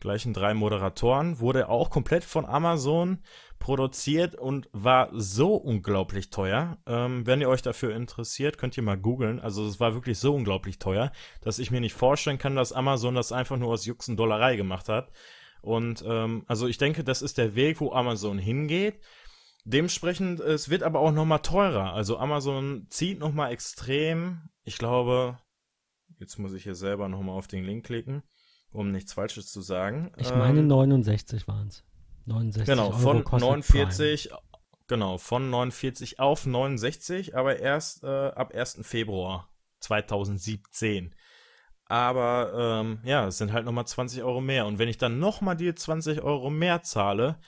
gleichen 0.00 0.34
drei 0.34 0.52
Moderatoren, 0.52 1.40
wurde 1.40 1.68
auch 1.68 1.88
komplett 1.88 2.24
von 2.24 2.44
Amazon 2.44 3.22
produziert 3.58 4.34
und 4.34 4.68
war 4.72 5.10
so 5.12 5.54
unglaublich 5.54 6.30
teuer. 6.30 6.78
Ähm, 6.86 7.26
wenn 7.26 7.40
ihr 7.40 7.48
euch 7.48 7.62
dafür 7.62 7.94
interessiert, 7.94 8.58
könnt 8.58 8.76
ihr 8.76 8.82
mal 8.82 8.98
googeln. 8.98 9.40
Also 9.40 9.66
es 9.66 9.80
war 9.80 9.94
wirklich 9.94 10.18
so 10.18 10.34
unglaublich 10.34 10.78
teuer, 10.78 11.12
dass 11.40 11.58
ich 11.58 11.70
mir 11.70 11.80
nicht 11.80 11.94
vorstellen 11.94 12.38
kann, 12.38 12.56
dass 12.56 12.72
Amazon 12.72 13.14
das 13.14 13.32
einfach 13.32 13.56
nur 13.56 13.72
aus 13.72 13.86
Jux 13.86 14.08
und 14.08 14.16
Dollerei 14.16 14.56
gemacht 14.56 14.88
hat. 14.88 15.10
Und 15.62 16.04
ähm, 16.06 16.44
also 16.46 16.66
ich 16.66 16.78
denke, 16.78 17.02
das 17.02 17.22
ist 17.22 17.38
der 17.38 17.54
Weg, 17.54 17.80
wo 17.80 17.92
Amazon 17.92 18.38
hingeht. 18.38 19.00
Dementsprechend, 19.64 20.38
es 20.38 20.68
wird 20.68 20.84
aber 20.84 21.00
auch 21.00 21.10
nochmal 21.10 21.40
teurer. 21.40 21.92
Also 21.92 22.18
Amazon 22.18 22.86
zieht 22.88 23.18
nochmal 23.18 23.50
extrem. 23.50 24.48
Ich 24.62 24.78
glaube, 24.78 25.38
jetzt 26.20 26.38
muss 26.38 26.52
ich 26.52 26.62
hier 26.62 26.76
selber 26.76 27.08
nochmal 27.08 27.36
auf 27.36 27.48
den 27.48 27.64
Link 27.64 27.84
klicken, 27.84 28.22
um 28.70 28.92
nichts 28.92 29.12
Falsches 29.12 29.50
zu 29.50 29.60
sagen. 29.60 30.12
Ich 30.18 30.30
Ähm, 30.30 30.38
meine 30.38 30.62
69 30.62 31.48
waren 31.48 31.66
es. 31.66 31.82
69 32.26 32.66
Genau, 32.66 32.88
Euro 32.88 32.98
von 32.98 33.24
kostet 33.24 33.48
49, 33.48 34.30
genau, 34.86 35.18
von 35.18 35.50
49 35.50 36.18
auf 36.18 36.46
69, 36.46 37.36
aber 37.36 37.58
erst 37.58 38.04
äh, 38.04 38.06
ab 38.06 38.54
1. 38.54 38.80
Februar 38.82 39.48
2017. 39.80 41.14
Aber 41.88 42.80
ähm, 42.82 42.98
ja, 43.04 43.26
es 43.28 43.38
sind 43.38 43.52
halt 43.52 43.64
nochmal 43.64 43.86
20 43.86 44.22
Euro 44.22 44.40
mehr. 44.40 44.66
Und 44.66 44.78
wenn 44.78 44.88
ich 44.88 44.98
dann 44.98 45.20
nochmal 45.20 45.56
die 45.56 45.72
20 45.72 46.20
Euro 46.22 46.50
mehr 46.50 46.82
zahle, 46.82 47.38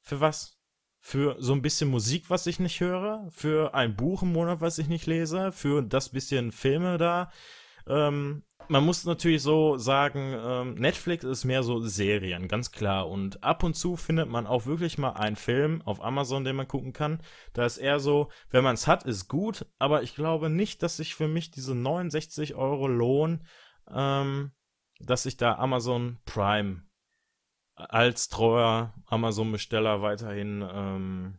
für 0.00 0.20
was? 0.20 0.54
Für 1.00 1.36
so 1.38 1.52
ein 1.52 1.62
bisschen 1.62 1.88
Musik, 1.88 2.28
was 2.28 2.46
ich 2.46 2.58
nicht 2.58 2.80
höre? 2.80 3.28
Für 3.30 3.72
ein 3.72 3.96
Buch 3.96 4.22
im 4.22 4.32
Monat, 4.32 4.60
was 4.60 4.78
ich 4.78 4.88
nicht 4.88 5.06
lese? 5.06 5.52
Für 5.52 5.80
das 5.82 6.10
bisschen 6.10 6.52
Filme 6.52 6.98
da? 6.98 7.30
Ähm, 7.88 8.42
man 8.68 8.84
muss 8.84 9.04
natürlich 9.04 9.42
so 9.42 9.78
sagen, 9.78 10.34
ähm, 10.38 10.74
Netflix 10.74 11.24
ist 11.24 11.44
mehr 11.44 11.62
so 11.62 11.80
Serien, 11.80 12.48
ganz 12.48 12.70
klar. 12.70 13.08
Und 13.08 13.42
ab 13.42 13.62
und 13.62 13.74
zu 13.74 13.96
findet 13.96 14.28
man 14.28 14.46
auch 14.46 14.66
wirklich 14.66 14.98
mal 14.98 15.12
einen 15.12 15.36
Film 15.36 15.80
auf 15.82 16.04
Amazon, 16.04 16.44
den 16.44 16.56
man 16.56 16.68
gucken 16.68 16.92
kann. 16.92 17.20
Da 17.54 17.64
ist 17.64 17.78
eher 17.78 17.98
so, 17.98 18.28
wenn 18.50 18.64
man 18.64 18.74
es 18.74 18.86
hat, 18.86 19.04
ist 19.04 19.28
gut. 19.28 19.66
Aber 19.78 20.02
ich 20.02 20.14
glaube 20.14 20.50
nicht, 20.50 20.82
dass 20.82 20.98
sich 20.98 21.14
für 21.14 21.28
mich 21.28 21.50
diese 21.50 21.74
69 21.74 22.54
Euro 22.56 22.86
lohnen, 22.88 23.46
ähm, 23.90 24.52
dass 25.00 25.24
ich 25.26 25.36
da 25.36 25.54
Amazon 25.56 26.18
Prime 26.26 26.82
als 27.74 28.28
treuer 28.28 28.92
Amazon-Besteller 29.06 30.02
weiterhin, 30.02 30.68
ähm, 30.70 31.38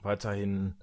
weiterhin 0.00 0.76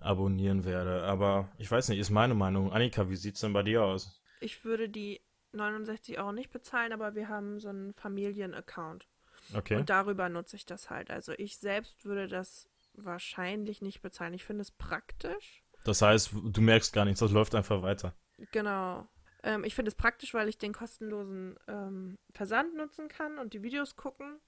abonnieren 0.00 0.64
werde. 0.64 1.02
Aber 1.02 1.48
ich 1.58 1.70
weiß 1.70 1.88
nicht, 1.88 1.98
ist 1.98 2.10
meine 2.10 2.34
Meinung. 2.34 2.72
Annika, 2.72 3.08
wie 3.08 3.16
sieht's 3.16 3.40
denn 3.40 3.52
bei 3.52 3.62
dir 3.62 3.84
aus? 3.84 4.20
Ich 4.40 4.64
würde 4.64 4.88
die 4.88 5.20
69 5.52 6.18
Euro 6.18 6.32
nicht 6.32 6.50
bezahlen, 6.50 6.92
aber 6.92 7.14
wir 7.14 7.28
haben 7.28 7.60
so 7.60 7.68
einen 7.68 7.94
Familienaccount. 7.94 9.06
Okay. 9.54 9.76
Und 9.76 9.90
darüber 9.90 10.28
nutze 10.28 10.56
ich 10.56 10.66
das 10.66 10.90
halt. 10.90 11.10
Also 11.10 11.32
ich 11.32 11.58
selbst 11.58 12.04
würde 12.04 12.28
das 12.28 12.68
wahrscheinlich 12.94 13.82
nicht 13.82 14.02
bezahlen. 14.02 14.34
Ich 14.34 14.44
finde 14.44 14.62
es 14.62 14.70
praktisch. 14.70 15.62
Das 15.84 16.02
heißt, 16.02 16.32
du 16.32 16.60
merkst 16.60 16.92
gar 16.92 17.04
nichts, 17.04 17.20
das 17.20 17.30
läuft 17.30 17.54
einfach 17.54 17.82
weiter. 17.82 18.14
Genau. 18.50 19.06
Ähm, 19.42 19.64
ich 19.64 19.74
finde 19.74 19.90
es 19.90 19.94
praktisch, 19.94 20.34
weil 20.34 20.48
ich 20.48 20.58
den 20.58 20.72
kostenlosen 20.72 21.58
ähm, 21.68 22.18
Versand 22.32 22.74
nutzen 22.74 23.08
kann 23.08 23.38
und 23.38 23.52
die 23.54 23.62
Videos 23.62 23.96
gucken. 23.96 24.40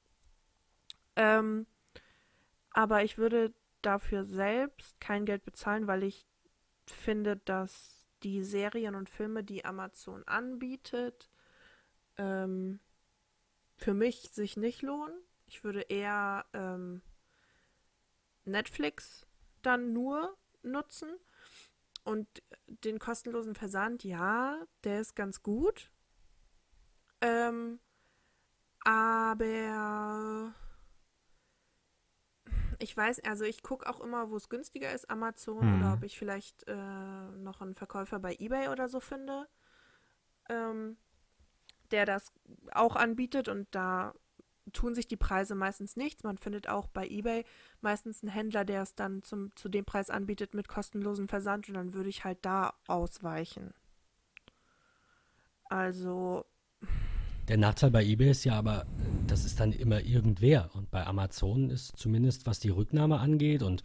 Ähm, 1.17 1.67
aber 2.73 3.05
ich 3.05 3.19
würde 3.19 3.53
dafür 3.83 4.25
selbst 4.25 5.01
kein 5.01 5.25
Geld 5.25 5.45
bezahlen, 5.45 5.87
weil 5.87 6.03
ich 6.03 6.27
finde, 6.87 7.37
dass 7.37 8.07
die 8.23 8.43
Serien 8.43 8.95
und 8.95 9.09
Filme, 9.09 9.45
die 9.45 9.65
Amazon 9.65 10.27
anbietet, 10.27 11.31
ähm, 12.17 12.81
für 13.77 13.95
mich 13.95 14.31
sich 14.33 14.57
nicht 14.57 14.83
lohnen. 14.83 15.17
Ich 15.47 15.63
würde 15.63 15.83
eher 15.83 16.45
ähm, 16.53 17.03
Netflix 18.45 19.27
dann 19.63 19.93
nur 19.93 20.37
nutzen. 20.63 21.09
Und 22.05 22.27
den 22.67 22.99
kostenlosen 22.99 23.55
Versand, 23.55 24.03
ja, 24.03 24.59
der 24.85 25.01
ist 25.01 25.15
ganz 25.15 25.43
gut. 25.43 25.91
Ähm, 27.21 27.81
aber 28.81 30.55
ich 32.79 32.97
weiß, 32.97 33.21
also 33.25 33.45
ich 33.45 33.63
gucke 33.63 33.89
auch 33.89 34.01
immer, 34.01 34.31
wo 34.31 34.37
es 34.37 34.49
günstiger 34.49 34.93
ist, 34.93 35.11
Amazon 35.11 35.61
Hm. 35.61 35.79
oder 35.79 35.95
ob 35.95 36.05
ich 36.05 36.19
vielleicht 36.19 36.67
äh, 36.69 36.75
noch 36.75 37.61
einen 37.61 37.75
Verkäufer 37.75 38.19
bei 38.19 38.37
eBay 38.39 38.69
oder 38.69 38.89
so 38.89 39.01
finde, 39.01 39.49
ähm, 40.49 40.97
der 41.91 42.07
das 42.07 42.33
auch 42.73 42.97
anbietet 42.97 43.49
und 43.49 43.67
da 43.73 44.15
tun 44.73 44.95
sich 44.95 45.09
die 45.09 45.17
Preise 45.17 45.55
meistens 45.55 45.97
nichts. 45.97 46.23
Man 46.23 46.39
findet 46.39 46.69
auch 46.69 46.87
bei 46.89 47.09
eBay 47.09 47.45
meistens 47.81 48.23
einen 48.23 48.33
Händler, 48.33 48.65
der 48.65 48.83
es 48.83 48.95
dann 48.95 49.23
zum, 49.23 49.55
zu 49.57 49.69
dem 49.69 49.85
Preis 49.85 50.11
anbietet 50.11 50.55
mit 50.55 50.69
kostenlosem 50.69 51.29
Versand 51.29 51.69
und 51.69 51.75
dann 51.75 51.95
würde 51.95 52.11
ich 52.11 52.25
halt 52.25 52.45
da 52.45 52.75
ausweichen. 52.87 53.73
Also, 55.71 56.47
Der 57.49 57.57
Nachteil 57.57 57.91
bei 57.91 58.05
eBay 58.05 58.31
ist 58.31 58.45
ja 58.45 58.59
aber, 58.59 58.87
das 59.27 59.45
ist 59.45 59.59
dann 59.59 59.73
immer 59.73 60.01
irgendwer. 60.03 60.71
Und 60.75 60.91
bei 60.91 61.07
Amazon 61.07 61.71
ist 61.71 61.97
zumindest, 61.97 62.47
was 62.47 62.61
die 62.61 62.69
Rücknahme 62.69 63.19
angeht 63.21 63.63
und 63.63 63.83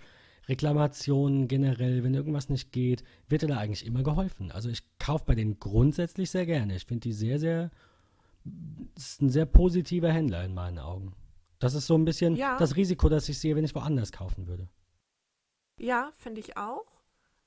Reklamationen 0.49 1.48
generell, 1.48 2.03
wenn 2.03 2.14
irgendwas 2.14 2.49
nicht 2.49 2.73
geht, 2.73 3.03
wird 3.30 3.44
dir 3.44 3.48
da 3.48 3.57
eigentlich 3.60 3.85
immer 3.85 4.03
geholfen. 4.03 4.52
Also 4.52 4.68
ich 4.69 4.84
kaufe 4.99 5.23
bei 5.26 5.35
denen 5.35 5.60
grundsätzlich 5.60 6.30
sehr 6.30 6.45
gerne. 6.45 6.76
Ich 6.76 6.85
finde 6.85 7.02
die 7.02 7.14
sehr, 7.14 7.40
sehr, 7.40 7.72
das 8.95 9.11
ist 9.11 9.22
ein 9.22 9.30
sehr 9.30 9.45
positiver 9.45 10.11
Händler 10.11 10.44
in 10.44 10.53
meinen 10.53 10.80
Augen. 10.80 11.14
Das 11.60 11.73
ist 11.73 11.88
so 11.88 11.95
ein 11.98 12.03
bisschen 12.03 12.35
Ja. 12.35 12.57
das 12.57 12.76
Risiko, 12.76 13.07
das 13.07 13.30
ich 13.30 13.40
sehe, 13.40 13.56
wenn 13.56 13.64
ich 13.64 13.73
woanders 13.76 14.11
kaufen 14.11 14.48
würde. 14.48 14.68
ja, 15.80 16.11
finde 16.18 16.41
ich 16.41 16.57
auch. 16.57 16.85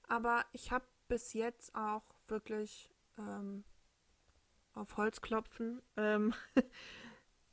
Aber 0.08 0.44
ich 0.52 0.70
habe 0.70 0.84
bis 1.08 1.34
jetzt 1.34 1.74
auch 1.74 2.02
wirklich 2.28 2.88
ähm, 3.18 3.64
auf 4.76 4.96
Holz 4.98 5.22
klopfen, 5.22 5.82
ähm, 5.96 6.34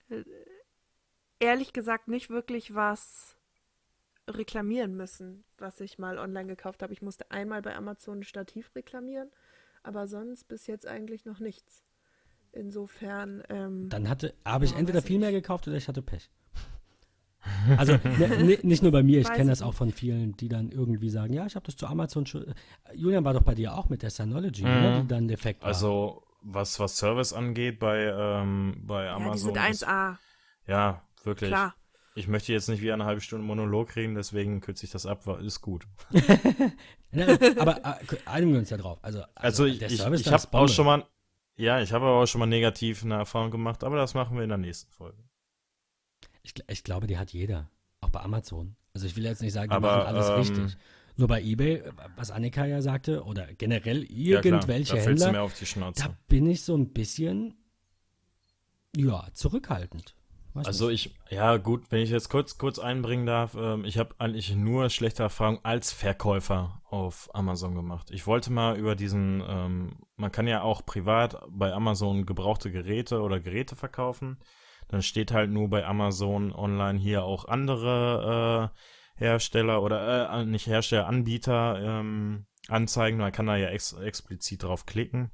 ehrlich 1.40 1.74
gesagt 1.74 2.08
nicht 2.08 2.30
wirklich 2.30 2.74
was 2.76 3.36
reklamieren 4.30 4.96
müssen, 4.96 5.44
was 5.58 5.80
ich 5.82 6.00
mal 6.00 6.18
online 6.18 6.48
gekauft 6.48 6.84
habe. 6.84 6.94
Ich 6.94 7.02
musste 7.02 7.30
einmal 7.32 7.62
bei 7.62 7.76
Amazon 7.76 8.20
ein 8.20 8.24
Stativ 8.24 8.74
reklamieren, 8.76 9.32
aber 9.84 10.08
sonst 10.08 10.46
bis 10.46 10.68
jetzt 10.68 10.88
eigentlich 10.88 11.26
noch 11.26 11.40
nichts. 11.40 11.84
Insofern, 12.54 13.44
ähm, 13.50 13.90
Dann 13.90 14.10
hatte, 14.10 14.34
habe 14.46 14.66
ich 14.66 14.72
Ja, 14.72 14.80
entweder 14.80 15.02
viel 15.02 15.20
mehr 15.20 15.32
gekauft 15.32 15.68
oder 15.68 15.78
ich 15.78 15.88
hatte 15.88 16.02
Pech. 16.02 16.30
Also 17.78 17.94
ne, 17.94 18.30
ne, 18.38 18.60
nicht 18.64 18.84
nur 18.84 18.92
bei 18.92 19.04
mir, 19.04 19.20
ich 19.20 19.28
kenne 19.34 19.50
das 19.52 19.62
auch 19.62 19.74
von 19.74 19.92
vielen, 19.92 20.36
die 20.38 20.48
dann 20.50 20.72
irgendwie 20.72 21.10
sagen, 21.10 21.34
ja, 21.34 21.46
ich 21.46 21.56
habe 21.56 21.66
das 21.66 21.76
zu 21.76 21.88
Amazon 21.88 22.26
schon. 22.26 22.48
äh, 22.48 22.54
Julian 22.96 23.26
war 23.26 23.34
doch 23.34 23.44
bei 23.44 23.56
dir 23.56 23.76
auch 23.76 23.90
mit 23.90 24.02
der 24.02 24.10
Synology, 24.10 24.64
ne, 24.76 24.92
Mhm. 24.92 25.02
die 25.02 25.08
dann 25.08 25.28
defekt 25.28 25.66
war. 25.68 25.70
Also, 25.70 26.24
was, 26.44 26.80
was 26.80 26.98
Service 26.98 27.34
angeht 27.34 27.80
bei, 27.80 28.04
ähm, 28.06 28.76
bei 28.86 29.06
ja, 29.06 29.18
die 29.18 29.24
Amazon. 29.24 29.54
sind 29.56 29.70
ist- 29.70 29.88
1A, 29.88 30.18
ja, 30.68 31.02
wirklich. 31.24 31.50
klar. 31.50 31.76
Ich 32.16 32.28
möchte 32.28 32.54
jetzt 32.54 32.70
nicht 32.70 32.82
wie 32.84 32.92
eine 32.92 33.06
halbe 33.06 33.22
Stunde 33.22 33.46
Monolog 33.46 33.96
reden, 33.96 34.14
deswegen 34.14 34.62
kürze 34.62 34.86
ich 34.86 34.92
das 34.92 35.08
ab, 35.08 35.26
war, 35.26 35.40
ist 35.40 35.62
gut. 35.62 35.88
Aber 37.58 37.78
äh, 37.84 37.96
einigen 38.26 38.54
wir 38.54 38.60
uns 38.60 38.70
ja 38.70 38.78
drauf. 38.78 39.00
Also, 39.02 39.24
Also, 39.36 39.66
ich, 39.66 39.80
der 39.80 39.90
ich, 39.92 39.98
Service 39.98 40.22
ich 40.22 40.28
ist 40.28 40.32
habe 40.32 40.58
auch 40.58 40.68
schon 40.68 40.86
mal, 40.86 41.06
ja, 41.56 41.82
ich 41.82 41.92
habe 41.92 42.06
aber 42.06 42.22
auch 42.22 42.26
schon 42.28 42.40
mal 42.40 42.46
negativ 42.46 43.04
eine 43.04 43.16
Erfahrung 43.16 43.52
gemacht, 43.52 43.84
aber 43.84 43.96
das 43.98 44.14
machen 44.14 44.36
wir 44.36 44.44
in 44.44 44.50
der 44.50 44.58
nächsten 44.60 44.92
Folge. 44.92 45.18
Ich, 46.44 46.54
ich 46.68 46.84
glaube, 46.84 47.08
die 47.08 47.18
hat 47.18 47.32
jeder. 47.32 47.70
Auch 48.02 48.10
bei 48.10 48.20
Amazon. 48.20 48.76
Also 48.94 49.08
ich 49.08 49.16
will 49.16 49.24
jetzt 49.24 49.42
nicht 49.42 49.54
sagen, 49.54 49.70
die 49.70 49.76
Aber, 49.76 49.98
machen 50.06 50.16
alles 50.16 50.30
ähm, 50.30 50.36
richtig. 50.36 50.78
Nur 51.16 51.28
bei 51.28 51.42
Ebay, 51.42 51.76
äh, 51.76 51.92
was 52.16 52.32
Annika 52.32 52.66
ja 52.66 52.82
sagte, 52.82 53.24
oder 53.24 53.48
generell 53.54 54.06
Ja, 54.10 54.42
klar, 54.42 54.54
irgendwelche 54.54 54.96
da 54.96 55.02
Händler, 55.02 55.50
da 55.96 56.18
bin 56.28 56.48
ich 56.48 56.64
so 56.64 56.76
ein 56.76 56.92
bisschen, 56.94 57.56
ja, 58.96 59.28
zurückhaltend. 59.34 60.16
Weiß 60.54 60.68
Also 60.68 60.90
nicht. 60.90 61.08
ich, 61.08 61.32
ja 61.32 61.58
gut, 61.58 61.92
wenn 61.92 62.02
ich 62.02 62.12
jetzt 62.12 62.30
kurz 62.30 62.60
kurz 62.60 62.78
einbringen 62.78 63.26
darf, 63.26 63.56
ähm, 63.56 63.86
ich 63.86 63.98
habe 63.98 64.14
eigentlich 64.20 64.56
nur 64.56 64.90
schlechte 64.92 65.24
Erfahrungen 65.24 65.60
als 65.64 65.92
Verkäufer 65.92 66.82
auf 66.90 67.34
Amazon 67.34 67.74
gemacht. 67.74 68.12
Ich 68.12 68.28
wollte 68.28 68.52
mal 68.52 68.78
über 68.78 68.96
diesen, 68.96 69.44
ähm, 69.48 69.98
man 70.16 70.32
kann 70.32 70.48
ja 70.48 70.62
auch 70.62 70.86
privat 70.86 71.42
bei 71.50 71.74
Amazon 71.74 72.28
gebrauchte 72.28 72.72
Geräte 72.72 73.22
oder 73.22 73.40
Geräte 73.40 73.76
verkaufen. 73.76 74.38
Dann 74.90 75.02
steht 75.02 75.32
halt 75.32 75.50
nur 75.50 75.70
bei 75.70 75.86
Amazon 75.86 76.54
online 76.54 77.00
hier 77.00 77.24
auch 77.24 77.46
andere 77.46 78.72
äh, 78.72 78.78
Hersteller 79.24 79.82
oder 79.82 80.30
äh, 80.32 80.46
nicht 80.46 80.68
Hersteller, 80.68 81.08
Anbieter 81.08 81.80
ähm, 81.82 82.46
anzeigen. 82.68 83.18
Man 83.18 83.32
kann 83.32 83.48
da 83.48 83.56
ja 83.56 83.70
ex 83.70 83.94
explizit 83.94 84.64
drauf 84.64 84.86
klicken. 84.86 85.32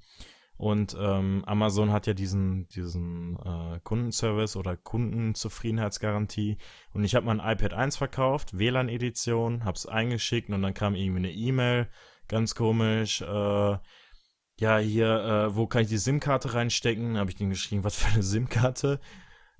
Und 0.58 0.96
ähm, 1.00 1.44
Amazon 1.46 1.94
hat 1.94 2.06
ja 2.06 2.14
diesen, 2.14 2.68
diesen 2.68 3.38
äh, 3.38 3.80
Kundenservice 3.82 4.58
oder 4.58 4.76
Kundenzufriedenheitsgarantie. 4.76 6.58
Und 6.92 7.06
ich 7.06 7.16
habe 7.16 7.26
mein 7.26 7.40
iPad 7.40 7.74
1 7.74 7.96
verkauft, 7.96 8.58
WLAN-Edition, 8.58 9.64
hab's 9.64 9.86
eingeschickt 9.86 10.50
und 10.50 10.62
dann 10.62 10.74
kam 10.74 10.96
irgendwie 10.96 11.20
eine 11.20 11.32
E-Mail, 11.32 11.88
ganz 12.28 12.56
komisch. 12.56 13.22
Äh, 13.22 13.78
ja, 14.60 14.78
hier, 14.80 15.08
äh, 15.08 15.56
wo 15.56 15.66
kann 15.66 15.84
ich 15.84 15.88
die 15.88 15.98
SIM-Karte 15.98 16.54
reinstecken? 16.54 17.18
Habe 17.18 17.30
ich 17.30 17.38
den 17.38 17.50
geschrieben, 17.50 17.86
was 17.86 17.96
für 17.96 18.12
eine 18.12 18.24
SIM-Karte? 18.24 19.00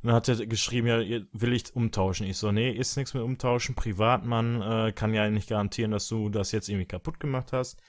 Dann 0.02 0.14
hat 0.14 0.30
er 0.30 0.46
geschrieben, 0.46 0.88
ja, 0.88 1.20
will 1.34 1.54
ich 1.54 1.76
umtauschen? 1.76 2.26
Ich 2.26 2.38
so, 2.38 2.52
nee, 2.52 2.72
ist 2.72 2.96
nichts 2.96 3.14
mit 3.14 3.24
umtauschen. 3.24 3.76
Privatmann 3.76 4.62
äh, 4.62 4.92
kann 4.94 5.14
ja 5.14 5.30
nicht 5.30 5.50
garantieren, 5.50 5.92
dass 5.92 6.08
du 6.08 6.30
das 6.30 6.52
jetzt 6.52 6.70
irgendwie 6.70 6.88
kaputt 6.88 7.20
gemacht 7.20 7.52
hast. 7.52 7.82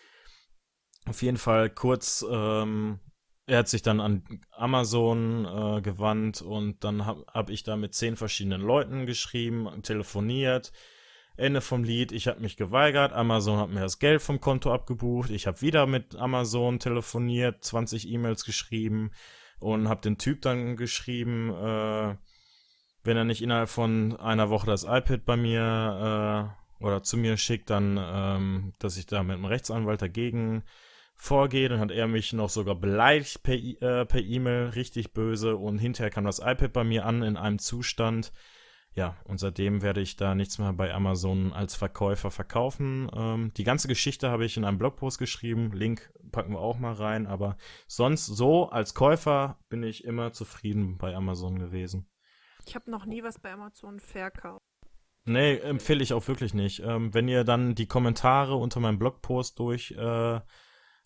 Auf 1.07 1.23
jeden 1.23 1.37
Fall 1.37 1.71
kurz, 1.71 2.25
ähm, 2.29 2.99
er 3.47 3.59
hat 3.59 3.69
sich 3.69 3.83
dann 3.83 4.01
an 4.01 4.25
Amazon 4.51 5.45
äh, 5.45 5.83
gewandt 5.83 6.43
und 6.43 6.83
dann 6.83 7.07
habe 7.07 7.25
hab 7.33 7.49
ich 7.49 7.63
da 7.63 7.77
mit 7.77 7.95
zehn 7.95 8.17
verschiedenen 8.17 8.61
Leuten 8.61 9.07
geschrieben, 9.07 9.69
telefoniert. 9.83 10.73
Ende 11.37 11.61
vom 11.61 11.85
Lied, 11.85 12.13
ich 12.13 12.29
habe 12.29 12.41
mich 12.41 12.57
geweigert, 12.57 13.13
Amazon 13.13 13.59
hat 13.59 13.71
mir 13.71 13.81
das 13.81 13.99
Geld 13.99 14.21
vom 14.21 14.41
Konto 14.41 14.75
abgebucht, 14.75 15.31
ich 15.31 15.47
habe 15.47 15.63
wieder 15.63 15.87
mit 15.87 16.15
Amazon 16.17 16.81
telefoniert, 16.81 17.65
20 17.65 18.09
E-Mails 18.09 18.45
geschrieben 18.45 19.13
und 19.61 19.89
habe 19.89 20.01
den 20.01 20.19
Typ 20.19 20.43
dann 20.43 20.77
geschrieben, 20.77 21.51
äh, 21.51 22.17
wenn 23.05 23.17
er 23.17 23.25
nicht 23.25 23.43
innerhalb 23.43 23.69
von 23.69 24.17
einer 24.17 24.51
Woche 24.51 24.67
das 24.67 24.85
iPad 24.85 25.25
bei 25.25 25.37
mir 25.37 26.57
äh, 26.81 26.85
oder 26.85 27.03
zu 27.03 27.17
mir 27.17 27.37
schickt, 27.37 27.71
dann, 27.71 27.99
ähm, 28.01 28.73
dass 28.79 28.97
ich 28.97 29.07
da 29.07 29.23
mit 29.23 29.37
einem 29.37 29.45
Rechtsanwalt 29.45 30.03
dagegen 30.03 30.65
vorgehe. 31.15 31.69
Dann 31.69 31.81
hat 31.81 31.91
er 31.91 32.09
mich 32.09 32.33
noch 32.33 32.51
sogar 32.51 32.75
beleidigt 32.75 33.43
per 33.43 33.55
äh, 33.55 34.07
per 34.07 34.21
E-Mail, 34.21 34.71
richtig 34.71 35.13
böse. 35.13 35.57
Und 35.57 35.79
hinterher 35.79 36.11
kam 36.11 36.25
das 36.25 36.41
iPad 36.41 36.73
bei 36.73 36.85
mir 36.85 37.07
an 37.07 37.23
in 37.23 37.37
einem 37.37 37.59
Zustand. 37.59 38.33
Ja, 38.95 39.17
und 39.25 39.39
seitdem 39.39 39.83
werde 39.83 40.01
ich 40.01 40.17
da 40.17 40.35
nichts 40.35 40.59
mehr 40.59 40.73
bei 40.73 40.93
Amazon 40.93 41.53
als 41.53 41.77
Verkäufer 41.77 42.31
verkaufen. 42.31 43.09
Ähm, 43.15 43.53
die 43.57 43.65
ganze 43.65 43.87
Geschichte 43.87 44.31
habe 44.31 44.45
ich 44.45 44.57
in 44.57 44.65
einem 44.65 44.79
Blogpost 44.79 45.19
geschrieben. 45.19 45.71
Link 45.73 46.13
packen 46.33 46.53
wir 46.53 46.61
auch 46.61 46.79
mal 46.79 46.95
rein. 46.95 47.27
Aber 47.27 47.57
sonst 47.87 48.27
so 48.27 48.69
als 48.69 48.95
Käufer 48.95 49.59
bin 49.69 49.85
ich 49.85 50.05
immer 50.05 50.33
zufrieden 50.33 50.99
bei 50.99 51.15
Amazon 51.15 51.59
gewesen. 51.59 52.09
Ich 52.67 52.75
habe 52.75 52.91
noch 52.91 53.07
nie 53.07 53.23
was 53.23 53.39
bei 53.39 53.53
Amazon 53.53 54.01
verkauft. 54.01 54.65
Nee, 55.25 55.59
empfehle 55.59 56.03
ich 56.03 56.13
auch 56.13 56.27
wirklich 56.27 56.55
nicht. 56.55 56.81
Ähm, 56.81 57.15
wenn 57.15 57.29
ihr 57.29 57.45
dann 57.45 57.75
die 57.75 57.87
Kommentare 57.87 58.57
unter 58.57 58.81
meinem 58.81 58.99
Blogpost 58.99 59.59
durch, 59.59 59.93
äh, 59.93 60.41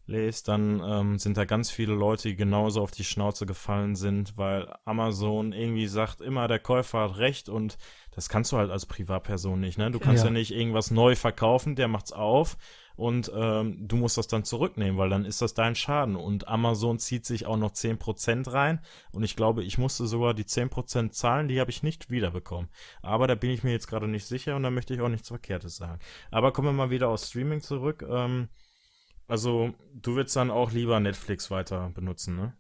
lest, 0.06 0.48
dann 0.48 0.82
ähm, 0.84 1.18
sind 1.18 1.36
da 1.36 1.44
ganz 1.44 1.70
viele 1.70 1.94
Leute, 1.94 2.28
die 2.28 2.36
genauso 2.36 2.82
auf 2.82 2.90
die 2.90 3.04
Schnauze 3.04 3.46
gefallen 3.46 3.96
sind, 3.96 4.36
weil 4.36 4.72
Amazon 4.84 5.52
irgendwie 5.52 5.86
sagt, 5.86 6.20
immer 6.20 6.46
der 6.48 6.58
Käufer 6.58 7.00
hat 7.00 7.16
recht 7.16 7.48
und 7.48 7.78
das 8.10 8.28
kannst 8.28 8.52
du 8.52 8.58
halt 8.58 8.70
als 8.70 8.86
Privatperson 8.86 9.58
nicht, 9.58 9.78
ne? 9.78 9.90
Du 9.90 9.98
kannst 9.98 10.22
ja, 10.22 10.28
ja 10.28 10.32
nicht 10.32 10.52
irgendwas 10.52 10.90
neu 10.90 11.16
verkaufen, 11.16 11.74
der 11.74 11.88
macht's 11.88 12.12
auf 12.12 12.56
und 12.96 13.32
ähm, 13.34 13.88
du 13.88 13.96
musst 13.96 14.18
das 14.18 14.28
dann 14.28 14.44
zurücknehmen, 14.44 14.98
weil 14.98 15.08
dann 15.08 15.24
ist 15.24 15.42
das 15.42 15.54
dein 15.54 15.74
Schaden 15.74 16.16
und 16.16 16.48
Amazon 16.48 16.98
zieht 16.98 17.24
sich 17.24 17.46
auch 17.46 17.56
noch 17.56 17.72
10% 17.72 18.52
rein 18.52 18.80
und 19.10 19.24
ich 19.24 19.36
glaube, 19.36 19.64
ich 19.64 19.78
musste 19.78 20.06
sogar 20.06 20.34
die 20.34 20.44
10% 20.44 21.10
zahlen, 21.10 21.48
die 21.48 21.60
habe 21.60 21.70
ich 21.70 21.82
nicht 21.82 22.10
wiederbekommen. 22.10 22.68
Aber 23.02 23.26
da 23.26 23.34
bin 23.34 23.50
ich 23.50 23.64
mir 23.64 23.72
jetzt 23.72 23.88
gerade 23.88 24.06
nicht 24.06 24.26
sicher 24.26 24.54
und 24.54 24.62
da 24.62 24.70
möchte 24.70 24.94
ich 24.94 25.00
auch 25.00 25.08
nichts 25.08 25.28
Verkehrtes 25.28 25.76
sagen. 25.76 25.98
Aber 26.30 26.52
kommen 26.52 26.68
wir 26.68 26.72
mal 26.72 26.90
wieder 26.90 27.08
aus 27.08 27.30
Streaming 27.30 27.62
zurück. 27.62 28.06
Ähm, 28.08 28.48
also, 29.26 29.74
du 29.94 30.16
willst 30.16 30.36
dann 30.36 30.50
auch 30.50 30.72
lieber 30.72 31.00
Netflix 31.00 31.50
weiter 31.50 31.90
benutzen, 31.94 32.36
ne? 32.36 32.56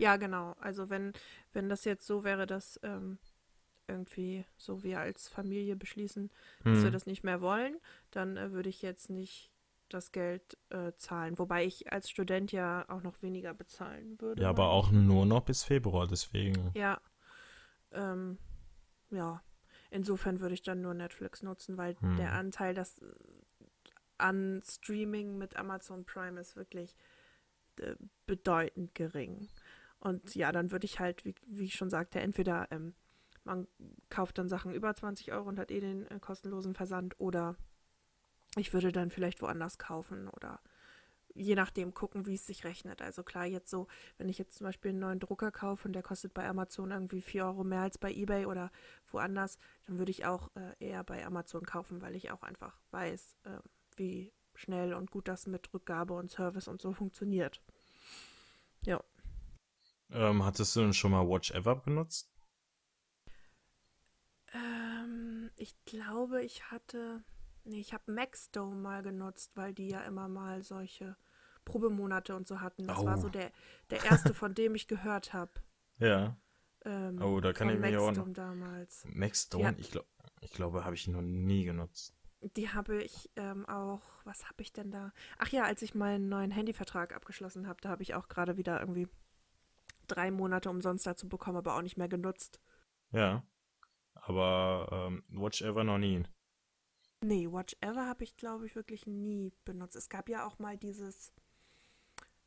Ja, 0.00 0.16
genau. 0.16 0.56
Also 0.60 0.90
wenn, 0.90 1.12
wenn 1.52 1.68
das 1.68 1.84
jetzt 1.84 2.06
so 2.06 2.24
wäre, 2.24 2.46
dass 2.46 2.80
ähm, 2.82 3.18
irgendwie 3.86 4.44
so 4.56 4.82
wir 4.82 5.00
als 5.00 5.28
Familie 5.28 5.76
beschließen, 5.76 6.30
dass 6.64 6.78
hm. 6.78 6.84
wir 6.84 6.90
das 6.90 7.06
nicht 7.06 7.22
mehr 7.22 7.40
wollen, 7.40 7.76
dann 8.10 8.36
äh, 8.36 8.52
würde 8.52 8.68
ich 8.68 8.82
jetzt 8.82 9.10
nicht 9.10 9.50
das 9.88 10.12
Geld 10.12 10.58
äh, 10.70 10.92
zahlen. 10.96 11.38
Wobei 11.38 11.64
ich 11.64 11.92
als 11.92 12.10
Student 12.10 12.52
ja 12.52 12.84
auch 12.88 13.02
noch 13.02 13.22
weniger 13.22 13.54
bezahlen 13.54 14.20
würde. 14.20 14.42
Ja, 14.42 14.50
aber 14.50 14.70
auch 14.70 14.90
nur 14.90 15.26
noch 15.26 15.42
bis 15.42 15.62
Februar, 15.62 16.06
deswegen. 16.06 16.70
Ja. 16.74 17.00
Ähm, 17.92 18.38
ja. 19.10 19.42
Insofern 19.90 20.40
würde 20.40 20.54
ich 20.54 20.62
dann 20.62 20.80
nur 20.80 20.94
Netflix 20.94 21.42
nutzen, 21.42 21.76
weil 21.76 21.94
hm. 22.00 22.16
der 22.16 22.32
Anteil 22.32 22.74
das, 22.74 23.00
an 24.18 24.62
Streaming 24.64 25.38
mit 25.38 25.56
Amazon 25.56 26.04
Prime 26.04 26.40
ist 26.40 26.56
wirklich 26.56 26.94
äh, 27.80 27.96
bedeutend 28.26 28.94
gering. 28.94 29.48
Und 29.98 30.34
ja, 30.34 30.52
dann 30.52 30.70
würde 30.70 30.84
ich 30.84 31.00
halt, 31.00 31.24
wie, 31.24 31.34
wie 31.46 31.64
ich 31.64 31.74
schon 31.74 31.90
sagte, 31.90 32.20
entweder 32.20 32.68
ähm, 32.70 32.94
man 33.44 33.66
kauft 34.10 34.38
dann 34.38 34.48
Sachen 34.48 34.72
über 34.72 34.94
20 34.94 35.32
Euro 35.32 35.48
und 35.48 35.58
hat 35.58 35.70
eh 35.70 35.80
den 35.80 36.06
äh, 36.10 36.18
kostenlosen 36.20 36.74
Versand 36.74 37.18
oder 37.18 37.56
ich 38.56 38.72
würde 38.72 38.92
dann 38.92 39.10
vielleicht 39.10 39.42
woanders 39.42 39.78
kaufen 39.78 40.28
oder 40.28 40.60
je 41.34 41.56
nachdem 41.56 41.94
gucken, 41.94 42.26
wie 42.26 42.34
es 42.34 42.46
sich 42.46 42.64
rechnet. 42.64 43.02
Also 43.02 43.22
klar, 43.22 43.44
jetzt 43.44 43.68
so, 43.68 43.88
wenn 44.18 44.28
ich 44.28 44.38
jetzt 44.38 44.56
zum 44.56 44.66
Beispiel 44.66 44.90
einen 44.90 45.00
neuen 45.00 45.20
Drucker 45.20 45.50
kaufe 45.50 45.88
und 45.88 45.92
der 45.92 46.02
kostet 46.02 46.32
bei 46.32 46.46
Amazon 46.48 46.92
irgendwie 46.92 47.20
4 47.20 47.46
Euro 47.46 47.64
mehr 47.64 47.80
als 47.80 47.98
bei 47.98 48.12
eBay 48.12 48.46
oder 48.46 48.70
woanders, 49.10 49.58
dann 49.86 49.98
würde 49.98 50.12
ich 50.12 50.24
auch 50.24 50.50
äh, 50.54 50.74
eher 50.78 51.02
bei 51.02 51.26
Amazon 51.26 51.64
kaufen, 51.64 52.00
weil 52.02 52.14
ich 52.14 52.30
auch 52.30 52.42
einfach 52.42 52.78
weiß, 52.92 53.36
äh, 53.44 53.58
wie 53.96 54.32
schnell 54.54 54.94
und 54.94 55.10
gut 55.10 55.28
das 55.28 55.46
mit 55.46 55.72
Rückgabe 55.72 56.14
und 56.14 56.30
Service 56.30 56.68
und 56.68 56.80
so 56.80 56.92
funktioniert. 56.92 57.60
Ja. 58.84 59.02
Ähm, 60.10 60.44
hattest 60.44 60.76
du 60.76 60.80
denn 60.80 60.94
schon 60.94 61.10
mal 61.10 61.28
Watch 61.28 61.50
Ever 61.50 61.76
benutzt? 61.76 62.30
Ähm, 64.52 65.50
ich 65.56 65.74
glaube, 65.84 66.42
ich 66.42 66.70
hatte. 66.70 67.24
Nee, 67.64 67.80
ich 67.80 67.94
habe 67.94 68.12
Maxdome 68.12 68.76
mal 68.76 69.02
genutzt, 69.02 69.56
weil 69.56 69.72
die 69.72 69.88
ja 69.88 70.02
immer 70.02 70.28
mal 70.28 70.62
solche 70.62 71.16
Probemonate 71.64 72.36
und 72.36 72.46
so 72.46 72.60
hatten. 72.60 72.86
Das 72.86 72.98
oh. 72.98 73.06
war 73.06 73.18
so 73.18 73.28
der, 73.28 73.50
der 73.90 74.04
erste, 74.04 74.34
von 74.34 74.54
dem 74.54 74.74
ich 74.74 74.86
gehört 74.86 75.32
habe. 75.32 75.52
Ja. 76.00 76.36
Ähm, 76.84 77.22
oh, 77.22 77.40
da 77.40 77.52
kann 77.52 77.70
ich 77.70 77.78
mich 77.78 77.96
auch 77.96 78.10
noch. 78.10 78.28
damals. 78.32 79.04
Maxdome, 79.06 79.76
ich, 79.78 79.92
glaub, 79.92 80.04
ich 80.40 80.50
glaube, 80.50 80.84
habe 80.84 80.96
ich 80.96 81.06
noch 81.06 81.22
nie 81.22 81.64
genutzt. 81.64 82.16
Die 82.56 82.68
habe 82.68 83.02
ich 83.02 83.30
ähm, 83.36 83.66
auch, 83.66 84.02
was 84.24 84.44
habe 84.48 84.62
ich 84.62 84.72
denn 84.72 84.90
da? 84.90 85.12
Ach 85.38 85.48
ja, 85.48 85.64
als 85.64 85.80
ich 85.82 85.94
meinen 85.94 86.28
neuen 86.28 86.50
Handyvertrag 86.50 87.14
abgeschlossen 87.14 87.66
habe, 87.66 87.80
da 87.80 87.88
habe 87.88 88.02
ich 88.02 88.14
auch 88.14 88.28
gerade 88.28 88.56
wieder 88.56 88.80
irgendwie 88.80 89.08
drei 90.06 90.30
Monate 90.30 90.68
umsonst 90.68 91.06
dazu 91.06 91.28
bekommen, 91.28 91.56
aber 91.56 91.76
auch 91.76 91.82
nicht 91.82 91.96
mehr 91.96 92.08
genutzt. 92.08 92.60
Ja. 93.12 93.42
Aber 94.14 94.88
ähm, 94.92 95.24
Watch 95.28 95.62
Ever 95.62 95.84
noch 95.84 95.98
nie. 95.98 96.22
Nee, 97.22 97.50
Watch 97.50 97.74
Ever 97.80 98.06
habe 98.06 98.24
ich, 98.24 98.36
glaube 98.36 98.66
ich, 98.66 98.76
wirklich 98.76 99.06
nie 99.06 99.52
benutzt. 99.64 99.96
Es 99.96 100.10
gab 100.10 100.28
ja 100.28 100.46
auch 100.46 100.58
mal 100.58 100.76
dieses, 100.76 101.32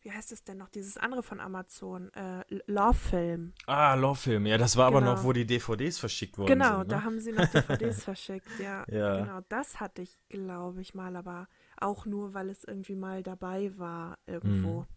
wie 0.08 0.12
heißt 0.14 0.32
es 0.32 0.42
denn 0.46 0.58
noch, 0.58 0.70
dieses 0.70 0.98
andere 0.98 1.22
von 1.22 1.42
Amazon, 1.42 2.14
äh, 2.14 2.42
Love 2.68 2.94
Film. 2.94 3.54
Ah, 3.66 3.94
Love 3.96 4.16
Film, 4.16 4.46
ja, 4.46 4.58
das 4.58 4.78
war 4.78 4.90
genau. 4.90 5.02
aber 5.02 5.16
noch, 5.16 5.24
wo 5.26 5.34
die 5.34 5.46
DVDs 5.46 6.00
verschickt 6.00 6.38
wurden. 6.38 6.48
Genau, 6.48 6.80
sind, 6.80 6.88
ne? 6.88 6.96
da 6.96 7.04
haben 7.04 7.20
sie 7.20 7.34
noch 7.34 7.46
DVDs 7.52 8.06
verschickt, 8.06 8.48
ja, 8.58 8.86
ja. 8.90 9.18
Genau, 9.18 9.42
das 9.50 9.82
hatte 9.82 10.04
ich, 10.04 10.22
glaube 10.30 10.80
ich, 10.80 10.96
mal, 10.96 11.18
aber 11.18 11.50
auch 11.76 12.06
nur, 12.06 12.34
weil 12.34 12.50
es 12.50 12.64
irgendwie 12.64 12.96
mal 12.96 13.22
dabei 13.22 13.78
war 13.78 14.18
irgendwo. 14.26 14.82
Mhm. 14.82 14.88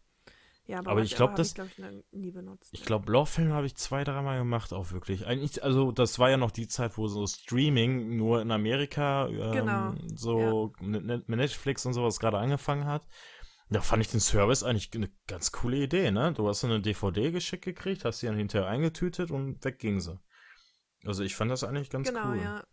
Ja, 0.66 0.78
aber, 0.78 0.92
aber 0.92 1.02
ich 1.02 1.16
glaube, 1.16 1.34
das. 1.34 1.48
Ich, 1.48 1.54
glaub, 1.56 1.66
ich 1.66 1.84
nie 2.12 2.30
benutzt. 2.30 2.68
Ich 2.70 2.84
glaube, 2.84 3.10
Love-Film 3.10 3.52
habe 3.52 3.66
ich 3.66 3.74
zwei, 3.74 4.04
dreimal 4.04 4.38
gemacht, 4.38 4.72
auch 4.72 4.92
wirklich. 4.92 5.26
Eigentlich, 5.26 5.64
also, 5.64 5.90
das 5.90 6.20
war 6.20 6.30
ja 6.30 6.36
noch 6.36 6.52
die 6.52 6.68
Zeit, 6.68 6.96
wo 6.96 7.08
so 7.08 7.26
Streaming 7.26 8.16
nur 8.16 8.40
in 8.40 8.52
Amerika, 8.52 9.26
ähm, 9.26 9.50
genau. 9.50 9.94
so 10.14 10.72
ja. 10.80 10.86
mit 10.86 11.28
Netflix 11.28 11.84
und 11.86 11.94
sowas 11.94 12.20
gerade 12.20 12.38
angefangen 12.38 12.84
hat. 12.84 13.02
Da 13.70 13.80
fand 13.80 14.02
ich 14.02 14.10
den 14.10 14.20
Service 14.20 14.64
eigentlich 14.64 14.90
eine 14.94 15.10
ganz 15.28 15.52
coole 15.52 15.76
Idee, 15.76 16.10
ne? 16.10 16.32
Du 16.32 16.48
hast 16.48 16.64
eine 16.64 16.80
DVD 16.80 17.30
geschickt 17.30 17.64
gekriegt, 17.64 18.05
hast 18.05 18.18
sie 18.18 18.26
dann 18.26 18.36
hinterher 18.36 18.68
eingetütet 18.68 19.30
und 19.30 19.64
weg 19.64 19.78
ging 19.78 20.01
sie. 20.01 20.18
Also 21.05 21.22
ich 21.22 21.36
fand 21.36 21.51
das 21.51 21.62
eigentlich 21.62 21.88
ganz 21.88 22.09
genau, 22.09 22.28
cool. 22.28 22.38
Genau, 22.38 22.44
ja. 22.44 22.64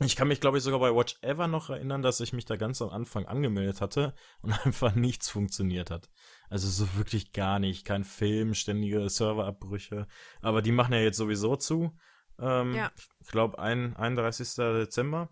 Ich 0.00 0.16
kann 0.16 0.26
mich, 0.26 0.40
glaube 0.40 0.58
ich, 0.58 0.64
sogar 0.64 0.80
bei 0.80 0.92
Watch 0.92 1.18
Ever 1.22 1.46
noch 1.46 1.70
erinnern, 1.70 2.02
dass 2.02 2.18
ich 2.18 2.32
mich 2.32 2.46
da 2.46 2.56
ganz 2.56 2.82
am 2.82 2.88
Anfang 2.88 3.26
angemeldet 3.26 3.80
hatte 3.80 4.14
und 4.40 4.52
einfach 4.64 4.94
nichts 4.94 5.28
funktioniert 5.28 5.90
hat. 5.90 6.10
Also 6.48 6.68
so 6.68 6.96
wirklich 6.96 7.32
gar 7.32 7.58
nicht. 7.58 7.84
Kein 7.84 8.02
Film, 8.02 8.54
ständige 8.54 9.08
Serverabbrüche. 9.08 10.08
Aber 10.40 10.62
die 10.62 10.72
machen 10.72 10.94
ja 10.94 11.00
jetzt 11.00 11.18
sowieso 11.18 11.54
zu. 11.56 11.96
Ähm, 12.40 12.74
ja. 12.74 12.90
Ich 13.20 13.28
glaube, 13.28 13.58
31. 13.58 14.54
Dezember. 14.56 15.28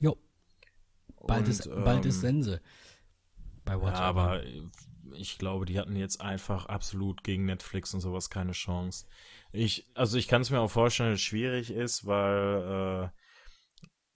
Jo. 0.00 0.16
Bald, 1.26 1.44
und, 1.44 1.50
ist, 1.50 1.68
bald 1.68 2.06
ist 2.06 2.22
ähm, 2.24 2.42
Sense. 2.42 2.60
Bei 3.64 3.80
Watch 3.80 3.98
ja, 3.98 4.04
aber 4.04 4.42
ich 5.14 5.38
glaube, 5.38 5.66
die 5.66 5.78
hatten 5.78 5.96
jetzt 5.96 6.20
einfach 6.20 6.66
absolut 6.66 7.24
gegen 7.24 7.44
Netflix 7.44 7.94
und 7.94 8.00
sowas 8.00 8.30
keine 8.30 8.52
Chance. 8.52 9.06
Ich, 9.52 9.88
also 9.94 10.16
ich 10.16 10.28
kann 10.28 10.42
es 10.42 10.50
mir 10.50 10.60
auch 10.60 10.70
vorstellen, 10.70 11.10
dass 11.10 11.20
es 11.20 11.24
schwierig 11.24 11.70
ist, 11.70 12.06
weil 12.06 13.10
äh, 13.10 13.20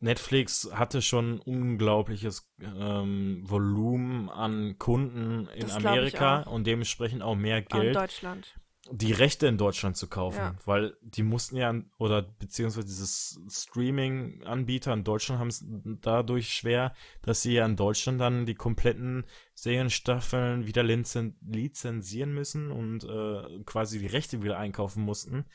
Netflix 0.05 0.71
hatte 0.73 1.03
schon 1.03 1.41
unglaubliches 1.41 2.51
ähm, 2.61 3.43
Volumen 3.45 4.29
an 4.29 4.79
Kunden 4.79 5.49
in 5.55 5.61
das 5.61 5.77
Amerika 5.77 6.43
und 6.43 6.66
dementsprechend 6.66 7.23
auch 7.23 7.37
mehr 7.37 7.62
Geld. 7.62 7.87
In 7.87 7.93
Deutschland. 7.95 8.55
Die 8.90 9.12
Rechte 9.12 9.47
in 9.47 9.56
Deutschland 9.56 9.97
zu 9.97 10.09
kaufen, 10.09 10.39
ja. 10.39 10.56
weil 10.66 10.94
die 11.01 11.23
mussten 11.23 11.56
ja, 11.56 11.74
oder 11.97 12.20
beziehungsweise 12.20 12.86
dieses 12.86 13.40
Streaming-Anbieter 13.48 14.93
in 14.93 15.05
Deutschland 15.05 15.40
haben 15.40 15.48
es 15.48 15.65
dadurch 16.02 16.52
schwer, 16.52 16.94
dass 17.23 17.40
sie 17.40 17.55
ja 17.55 17.65
in 17.65 17.77
Deutschland 17.77 18.20
dann 18.20 18.44
die 18.44 18.55
kompletten 18.55 19.24
Serienstaffeln 19.55 20.66
wieder 20.66 20.82
lizen 20.82 21.39
lizenzieren 21.40 22.35
müssen 22.35 22.70
und 22.70 23.05
äh, 23.05 23.62
quasi 23.65 23.98
die 23.98 24.06
Rechte 24.06 24.43
wieder 24.43 24.59
einkaufen 24.59 25.02
mussten. 25.02 25.47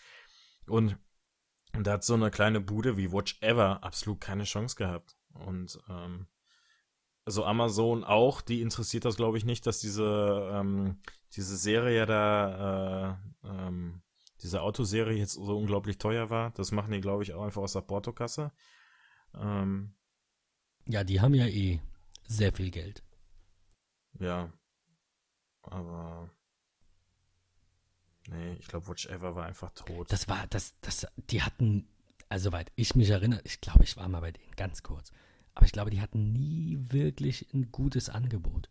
Und 0.66 0.98
da 1.74 1.94
hat 1.94 2.04
so 2.04 2.16
eine 2.16 2.32
kleine 2.32 2.62
Bude 2.62 2.98
wie 2.98 3.12
Watch 3.12 3.38
Ever 3.42 3.84
absolut 3.84 4.22
keine 4.22 4.46
Chance 4.46 4.76
gehabt. 4.76 5.18
Und 5.34 5.80
ähm, 5.88 6.28
also 7.26 7.46
Amazon 7.46 8.04
auch, 8.04 8.42
die 8.42 8.62
interessiert 8.62 9.06
das, 9.06 9.18
glaube 9.18 9.38
ich, 9.38 9.46
nicht, 9.46 9.68
dass 9.68 9.80
diese, 9.80 10.50
ähm, 10.52 11.00
diese 11.36 11.58
Serie 11.58 12.06
da, 12.06 13.20
äh, 13.44 13.48
ähm, 13.48 14.02
diese 14.42 14.62
Autoserie 14.62 15.18
jetzt 15.18 15.34
so 15.34 15.58
unglaublich 15.58 15.98
teuer 15.98 16.30
war. 16.30 16.52
Das 16.52 16.72
machen 16.72 16.92
die, 16.92 17.02
glaube 17.02 17.24
ich, 17.24 17.34
auch 17.34 17.44
einfach 17.44 17.62
aus 17.62 17.74
der 17.74 17.82
Portokasse. 17.82 18.52
Ähm, 19.36 19.96
ja, 20.86 21.04
die 21.04 21.22
haben 21.22 21.34
ja 21.34 21.46
eh 21.46 21.82
sehr 22.28 22.54
viel 22.54 22.72
Geld. 22.72 23.04
Ja. 24.20 24.52
Aber 25.62 26.32
Nee, 28.32 28.58
ich 28.60 28.68
glaube, 28.68 28.88
Watch 28.88 29.08
Ever 29.08 29.36
war 29.36 29.46
einfach 29.46 29.72
tot. 29.72 30.12
Das 30.12 30.28
war, 30.28 30.46
das, 30.48 30.76
das, 30.82 31.08
die 31.16 31.42
hatten, 31.42 31.88
also 32.28 32.50
soweit 32.50 32.72
ich 32.76 32.96
mich 32.96 33.10
erinnere, 33.10 33.42
ich 33.44 33.60
glaube, 33.62 33.84
ich 33.84 33.98
war 33.98 34.08
mal 34.08 34.22
bei 34.22 34.32
denen 34.32 34.56
ganz 34.56 34.84
kurz. 34.84 35.12
Aber 35.56 35.66
ich 35.66 35.72
glaube, 35.72 35.90
die 35.90 36.02
hatten 36.02 36.32
nie 36.32 36.78
wirklich 36.92 37.52
ein 37.54 37.72
gutes 37.72 38.10
Angebot. 38.10 38.70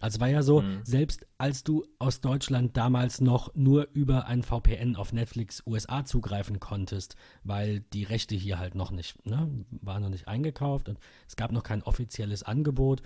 Also 0.00 0.20
war 0.20 0.28
ja 0.28 0.42
so, 0.42 0.62
mhm. 0.62 0.80
selbst 0.84 1.26
als 1.38 1.64
du 1.64 1.84
aus 1.98 2.20
Deutschland 2.20 2.76
damals 2.76 3.20
noch 3.20 3.54
nur 3.54 3.88
über 3.92 4.26
ein 4.26 4.42
VPN 4.42 4.96
auf 4.96 5.12
Netflix 5.12 5.62
USA 5.66 6.04
zugreifen 6.04 6.60
konntest, 6.60 7.16
weil 7.44 7.80
die 7.80 8.04
Rechte 8.04 8.34
hier 8.34 8.58
halt 8.58 8.74
noch 8.74 8.90
nicht, 8.90 9.24
ne, 9.26 9.64
waren 9.70 10.02
noch 10.02 10.10
nicht 10.10 10.28
eingekauft 10.28 10.88
und 10.88 10.98
es 11.26 11.36
gab 11.36 11.52
noch 11.52 11.62
kein 11.62 11.82
offizielles 11.82 12.42
Angebot, 12.42 13.02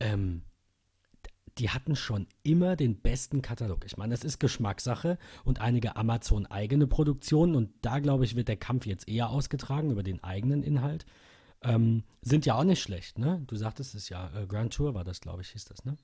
ähm, 0.00 0.42
die 1.58 1.70
hatten 1.70 1.96
schon 1.96 2.26
immer 2.42 2.76
den 2.76 3.00
besten 3.00 3.42
Katalog. 3.42 3.84
Ich 3.84 3.96
meine, 3.96 4.14
es 4.14 4.24
ist 4.24 4.38
Geschmackssache 4.40 5.18
und 5.44 5.60
einige 5.60 5.96
Amazon-eigene 5.96 6.86
Produktionen, 6.86 7.54
und 7.54 7.70
da 7.82 7.98
glaube 7.98 8.24
ich, 8.24 8.36
wird 8.36 8.48
der 8.48 8.56
Kampf 8.56 8.86
jetzt 8.86 9.08
eher 9.08 9.28
ausgetragen 9.30 9.90
über 9.90 10.02
den 10.02 10.24
eigenen 10.24 10.62
Inhalt, 10.62 11.04
ähm, 11.62 12.04
sind 12.22 12.46
ja 12.46 12.54
auch 12.54 12.64
nicht 12.64 12.82
schlecht, 12.82 13.18
ne? 13.18 13.42
Du 13.46 13.56
sagtest 13.56 13.94
es 13.94 14.08
ja, 14.08 14.30
äh, 14.34 14.46
Grand 14.46 14.72
Tour 14.72 14.94
war 14.94 15.04
das, 15.04 15.20
glaube 15.20 15.42
ich, 15.42 15.50
hieß 15.50 15.66
das, 15.66 15.84
ne? 15.84 15.96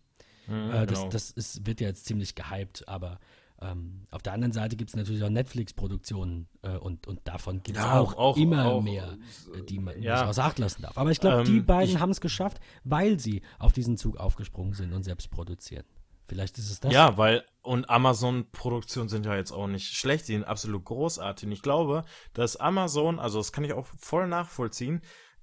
Mhm, 0.48 0.70
äh, 0.70 0.86
das 0.86 0.98
genau. 1.00 1.10
das 1.10 1.30
ist, 1.30 1.66
wird 1.66 1.80
ja 1.80 1.88
jetzt 1.88 2.06
ziemlich 2.06 2.34
gehypt, 2.34 2.88
aber 2.88 3.20
ähm, 3.60 4.04
auf 4.12 4.22
der 4.22 4.32
anderen 4.34 4.52
Seite 4.52 4.76
gibt 4.76 4.90
es 4.90 4.96
natürlich 4.96 5.22
auch 5.24 5.30
Netflix-Produktionen 5.30 6.48
äh, 6.62 6.76
und, 6.76 7.06
und 7.08 7.26
davon 7.26 7.62
gibt 7.62 7.76
es 7.78 7.84
Ja, 7.84 7.98
auch, 7.98 8.14
auch- 8.16 8.36
immer 8.36 8.66
auch, 8.66 8.80
mehr, 8.82 9.18
äh, 9.54 9.62
die 9.62 9.80
man 9.80 10.00
ja. 10.00 10.14
nicht 10.20 10.28
außer 10.28 10.44
Acht 10.44 10.58
lassen 10.60 10.82
darf. 10.82 10.96
Aber 10.96 11.10
ich 11.10 11.18
glaube, 11.20 11.42
die 11.44 11.58
Ähm, 11.58 11.66
beiden 11.66 11.96
ich- 11.96 12.00
haben 12.00 12.10
es 12.10 12.20
geschafft, 12.20 12.58
weil 12.84 13.18
sie 13.18 13.42
auf 13.58 13.72
diesen 13.72 13.96
Zug 13.96 14.16
aufgesprungen 14.16 14.74
sind 14.74 14.92
und 14.92 15.02
selbst 15.02 15.30
produzieren. 15.30 15.84
Vielleicht 16.28 16.58
ist 16.58 16.70
es 16.70 16.78
das. 16.78 16.92
Ja, 16.92 17.16
weil, 17.16 17.42
und 17.62 17.88
Amazon-Produktionen 17.90 19.08
sind 19.08 19.26
ja 19.26 19.34
jetzt 19.34 19.50
auch 19.50 19.66
nicht 19.66 19.88
schlecht, 19.96 20.28
die 20.28 20.32
sind 20.34 20.44
absolut 20.44 20.84
großartig. 20.84 21.46
Und 21.46 21.52
ich 21.52 21.62
glaube, 21.62 22.04
dass 22.34 22.56
Amazon, 22.56 23.18
also 23.18 23.38
das 23.38 23.50
kann 23.52 23.64
ich 23.64 23.72
auch 23.72 23.86
voll 23.96 24.28
nachvollziehen, 24.28 25.00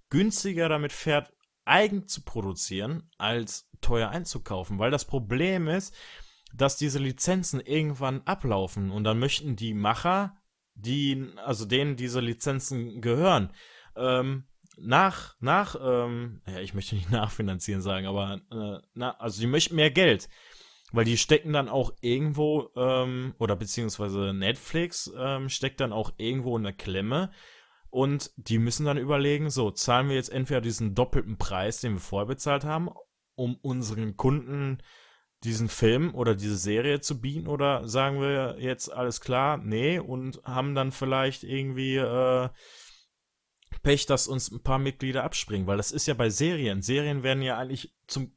günstiger 0.09 0.69
damit 0.69 0.93
fährt, 0.93 1.33
eigen 1.65 2.07
zu 2.07 2.21
produzieren, 2.23 3.09
als 3.17 3.67
teuer 3.81 4.09
einzukaufen. 4.09 4.79
Weil 4.79 4.91
das 4.91 5.05
Problem 5.05 5.67
ist, 5.67 5.95
dass 6.53 6.77
diese 6.77 6.99
Lizenzen 6.99 7.59
irgendwann 7.59 8.21
ablaufen 8.21 8.91
und 8.91 9.03
dann 9.03 9.19
möchten 9.19 9.55
die 9.55 9.73
Macher, 9.73 10.37
die, 10.73 11.31
also 11.43 11.65
denen 11.65 11.95
diese 11.95 12.19
Lizenzen 12.19 13.01
gehören, 13.01 13.51
ähm, 13.95 14.45
nach, 14.77 15.35
nach, 15.39 15.75
ähm, 15.81 16.41
ja, 16.47 16.59
ich 16.59 16.73
möchte 16.73 16.95
nicht 16.95 17.11
nachfinanzieren 17.11 17.81
sagen, 17.81 18.05
aber, 18.05 18.41
äh, 18.51 18.85
na, 18.93 19.11
also 19.17 19.39
die 19.39 19.47
möchten 19.47 19.75
mehr 19.75 19.91
Geld. 19.91 20.29
Weil 20.91 21.05
die 21.05 21.17
stecken 21.17 21.51
dann 21.51 21.67
auch 21.67 21.93
irgendwo, 22.01 22.69
ähm, 22.75 23.33
oder 23.39 23.55
beziehungsweise 23.55 24.33
Netflix 24.33 25.11
ähm, 25.17 25.49
steckt 25.49 25.79
dann 25.81 25.91
auch 25.91 26.13
irgendwo 26.17 26.55
in 26.55 26.63
der 26.63 26.73
Klemme. 26.73 27.31
Und 27.89 28.31
die 28.35 28.59
müssen 28.59 28.85
dann 28.85 28.97
überlegen, 28.97 29.49
so, 29.49 29.71
zahlen 29.71 30.09
wir 30.09 30.15
jetzt 30.15 30.31
entweder 30.31 30.61
diesen 30.61 30.95
doppelten 30.95 31.37
Preis, 31.37 31.79
den 31.79 31.93
wir 31.93 31.99
vorher 31.99 32.27
bezahlt 32.27 32.65
haben, 32.65 32.89
um 33.35 33.55
unseren 33.61 34.17
Kunden 34.17 34.79
diesen 35.43 35.69
Film 35.69 36.15
oder 36.15 36.35
diese 36.35 36.57
Serie 36.57 37.01
zu 37.01 37.21
bieten, 37.21 37.47
oder 37.47 37.87
sagen 37.87 38.19
wir 38.19 38.57
jetzt 38.59 38.91
alles 38.91 39.21
klar, 39.21 39.57
nee, 39.57 39.99
und 39.99 40.41
haben 40.43 40.75
dann 40.75 40.91
vielleicht 40.91 41.43
irgendwie 41.43 41.97
äh, 41.97 42.49
Pech, 43.83 44.05
dass 44.07 44.27
uns 44.27 44.51
ein 44.51 44.63
paar 44.63 44.79
Mitglieder 44.79 45.23
abspringen, 45.23 45.67
weil 45.67 45.77
das 45.77 45.91
ist 45.91 46.07
ja 46.07 46.13
bei 46.13 46.29
Serien. 46.29 46.81
Serien 46.81 47.23
werden 47.23 47.43
ja 47.43 47.57
eigentlich 47.57 47.93
zum 48.07 48.35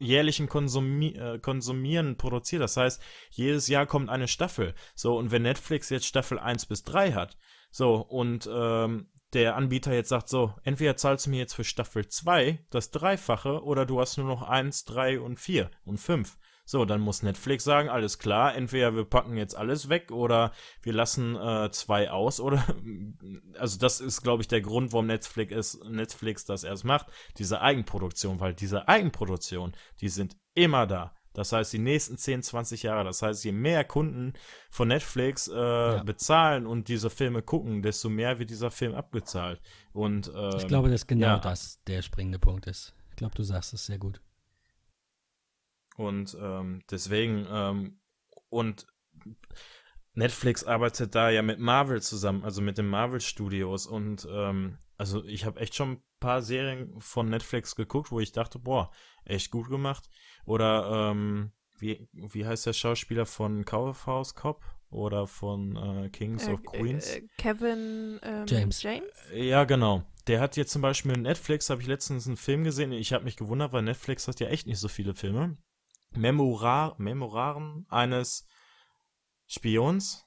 jährlichen 0.00 0.48
Konsumi 0.48 1.08
äh, 1.08 1.38
Konsumieren 1.38 2.16
produziert. 2.16 2.62
Das 2.62 2.76
heißt, 2.76 3.00
jedes 3.30 3.68
Jahr 3.68 3.86
kommt 3.86 4.08
eine 4.08 4.26
Staffel. 4.26 4.74
So, 4.94 5.16
und 5.16 5.30
wenn 5.30 5.42
Netflix 5.42 5.90
jetzt 5.90 6.06
Staffel 6.06 6.38
1 6.38 6.66
bis 6.66 6.82
3 6.84 7.12
hat, 7.12 7.36
so, 7.70 7.96
und 7.96 8.48
ähm, 8.52 9.09
der 9.32 9.56
Anbieter 9.56 9.92
jetzt 9.92 10.08
sagt 10.08 10.28
so, 10.28 10.54
entweder 10.64 10.96
zahlst 10.96 11.26
du 11.26 11.30
mir 11.30 11.38
jetzt 11.38 11.54
für 11.54 11.64
Staffel 11.64 12.06
2 12.08 12.66
das 12.70 12.90
Dreifache 12.90 13.62
oder 13.62 13.86
du 13.86 14.00
hast 14.00 14.16
nur 14.18 14.26
noch 14.26 14.42
1, 14.42 14.84
3 14.84 15.20
und 15.20 15.38
4 15.38 15.70
und 15.84 15.98
5. 15.98 16.36
So, 16.70 16.84
dann 16.84 17.00
muss 17.00 17.24
Netflix 17.24 17.64
sagen, 17.64 17.88
alles 17.88 18.20
klar, 18.20 18.54
entweder 18.54 18.94
wir 18.94 19.04
packen 19.04 19.36
jetzt 19.36 19.56
alles 19.56 19.88
weg 19.88 20.12
oder 20.12 20.52
wir 20.82 20.92
lassen 20.92 21.34
äh, 21.34 21.68
zwei 21.72 22.12
aus 22.12 22.38
oder 22.38 22.64
also 23.58 23.76
das 23.76 24.00
ist, 24.00 24.22
glaube 24.22 24.42
ich, 24.42 24.48
der 24.48 24.60
Grund, 24.60 24.92
warum 24.92 25.06
Netflix, 25.06 25.52
ist, 25.52 25.84
Netflix 25.90 26.44
das 26.44 26.62
erst 26.62 26.84
macht, 26.84 27.06
diese 27.38 27.60
Eigenproduktion, 27.60 28.38
weil 28.38 28.54
diese 28.54 28.86
Eigenproduktion, 28.86 29.72
die 30.00 30.08
sind 30.08 30.36
immer 30.54 30.86
da. 30.86 31.12
Das 31.32 31.52
heißt, 31.52 31.72
die 31.72 31.78
nächsten 31.78 32.16
10, 32.16 32.42
20 32.42 32.82
Jahre, 32.82 33.04
das 33.04 33.22
heißt, 33.22 33.44
je 33.44 33.52
mehr 33.52 33.84
Kunden 33.84 34.32
von 34.70 34.88
Netflix 34.88 35.46
äh, 35.46 36.00
bezahlen 36.04 36.66
und 36.66 36.88
diese 36.88 37.08
Filme 37.08 37.42
gucken, 37.42 37.82
desto 37.82 38.08
mehr 38.08 38.38
wird 38.38 38.50
dieser 38.50 38.70
Film 38.70 38.94
abgezahlt. 38.94 39.60
Und 39.92 40.30
ähm, 40.34 40.56
Ich 40.56 40.66
glaube, 40.66 40.90
dass 40.90 41.06
genau 41.06 41.26
ja. 41.26 41.38
das 41.38 41.82
der 41.84 42.02
springende 42.02 42.38
Punkt 42.38 42.66
ist. 42.66 42.94
Ich 43.10 43.16
glaube, 43.16 43.34
du 43.34 43.44
sagst 43.44 43.72
es 43.74 43.86
sehr 43.86 43.98
gut. 43.98 44.20
Und 45.96 46.36
ähm, 46.40 46.82
deswegen, 46.90 47.46
ähm, 47.50 48.00
und 48.48 48.86
Netflix 50.14 50.64
arbeitet 50.64 51.14
da 51.14 51.30
ja 51.30 51.42
mit 51.42 51.60
Marvel 51.60 52.02
zusammen, 52.02 52.42
also 52.44 52.60
mit 52.60 52.78
den 52.78 52.88
Marvel 52.88 53.20
Studios. 53.20 53.86
Und 53.86 54.26
ähm, 54.30 54.78
also 54.96 55.24
ich 55.24 55.44
habe 55.44 55.60
echt 55.60 55.74
schon 55.74 55.92
ein 55.92 56.02
paar 56.18 56.42
Serien 56.42 57.00
von 57.00 57.28
Netflix 57.28 57.76
geguckt, 57.76 58.10
wo 58.10 58.18
ich 58.18 58.32
dachte, 58.32 58.58
boah, 58.58 58.90
echt 59.24 59.50
gut 59.50 59.68
gemacht. 59.68 60.08
Oder 60.44 61.10
ähm, 61.10 61.52
wie, 61.78 62.08
wie 62.12 62.46
heißt 62.46 62.66
der 62.66 62.72
Schauspieler 62.72 63.26
von 63.26 63.64
Kaufhaus 63.64 64.34
Cop 64.34 64.62
oder 64.90 65.26
von 65.26 65.76
äh, 65.76 66.08
Kings 66.10 66.46
Äh, 66.46 66.52
of 66.52 66.62
Queens? 66.64 67.14
Äh, 67.14 67.22
Kevin 67.38 68.18
ähm, 68.22 68.44
James. 68.46 68.82
James? 68.82 69.08
Ja, 69.34 69.64
genau. 69.64 70.02
Der 70.26 70.40
hat 70.40 70.56
jetzt 70.56 70.72
zum 70.72 70.82
Beispiel 70.82 71.12
in 71.12 71.22
Netflix, 71.22 71.70
habe 71.70 71.80
ich 71.80 71.88
letztens 71.88 72.26
einen 72.26 72.36
Film 72.36 72.64
gesehen. 72.64 72.92
Ich 72.92 73.12
habe 73.12 73.24
mich 73.24 73.36
gewundert, 73.36 73.72
weil 73.72 73.82
Netflix 73.82 74.28
hat 74.28 74.40
ja 74.40 74.48
echt 74.48 74.66
nicht 74.66 74.78
so 74.78 74.88
viele 74.88 75.14
Filme. 75.14 75.56
Memorar, 76.12 76.94
Memoraren 76.98 77.86
eines 77.88 78.46
Spions. 79.46 80.26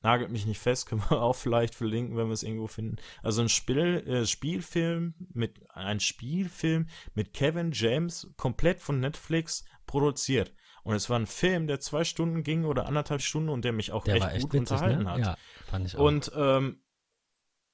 Nagelt 0.00 0.30
mich 0.30 0.46
nicht 0.46 0.60
fest, 0.60 0.86
können 0.88 1.02
wir 1.08 1.22
auch 1.22 1.36
vielleicht 1.36 1.74
verlinken, 1.74 2.16
wenn 2.16 2.28
wir 2.28 2.34
es 2.34 2.42
irgendwo 2.42 2.66
finden. 2.66 2.96
Also 3.22 3.42
ein 3.42 3.48
Spiel, 3.48 4.04
äh, 4.06 4.26
Spielfilm 4.26 5.14
mit, 5.32 5.60
ein 5.70 6.00
Spielfilm 6.00 6.86
mit 7.14 7.32
Kevin 7.32 7.72
James, 7.72 8.32
komplett 8.36 8.80
von 8.80 9.00
Netflix 9.00 9.64
produziert. 9.86 10.54
Und 10.84 10.94
es 10.94 11.10
war 11.10 11.18
ein 11.18 11.26
Film, 11.26 11.66
der 11.66 11.80
zwei 11.80 12.04
Stunden 12.04 12.42
ging 12.42 12.64
oder 12.64 12.86
anderthalb 12.86 13.20
Stunden 13.20 13.48
und 13.50 13.64
der 13.64 13.72
mich 13.72 13.92
auch 13.92 14.04
Der 14.04 14.16
echt 14.16 14.26
echt 14.26 14.42
gut 14.44 14.54
witzig, 14.54 14.70
unterhalten 14.72 15.04
ne? 15.04 15.10
hat. 15.10 15.18
Ja, 15.18 15.36
fand 15.66 15.86
ich 15.86 15.96
auch. 15.96 16.00
Und 16.00 16.32
ähm, 16.34 16.82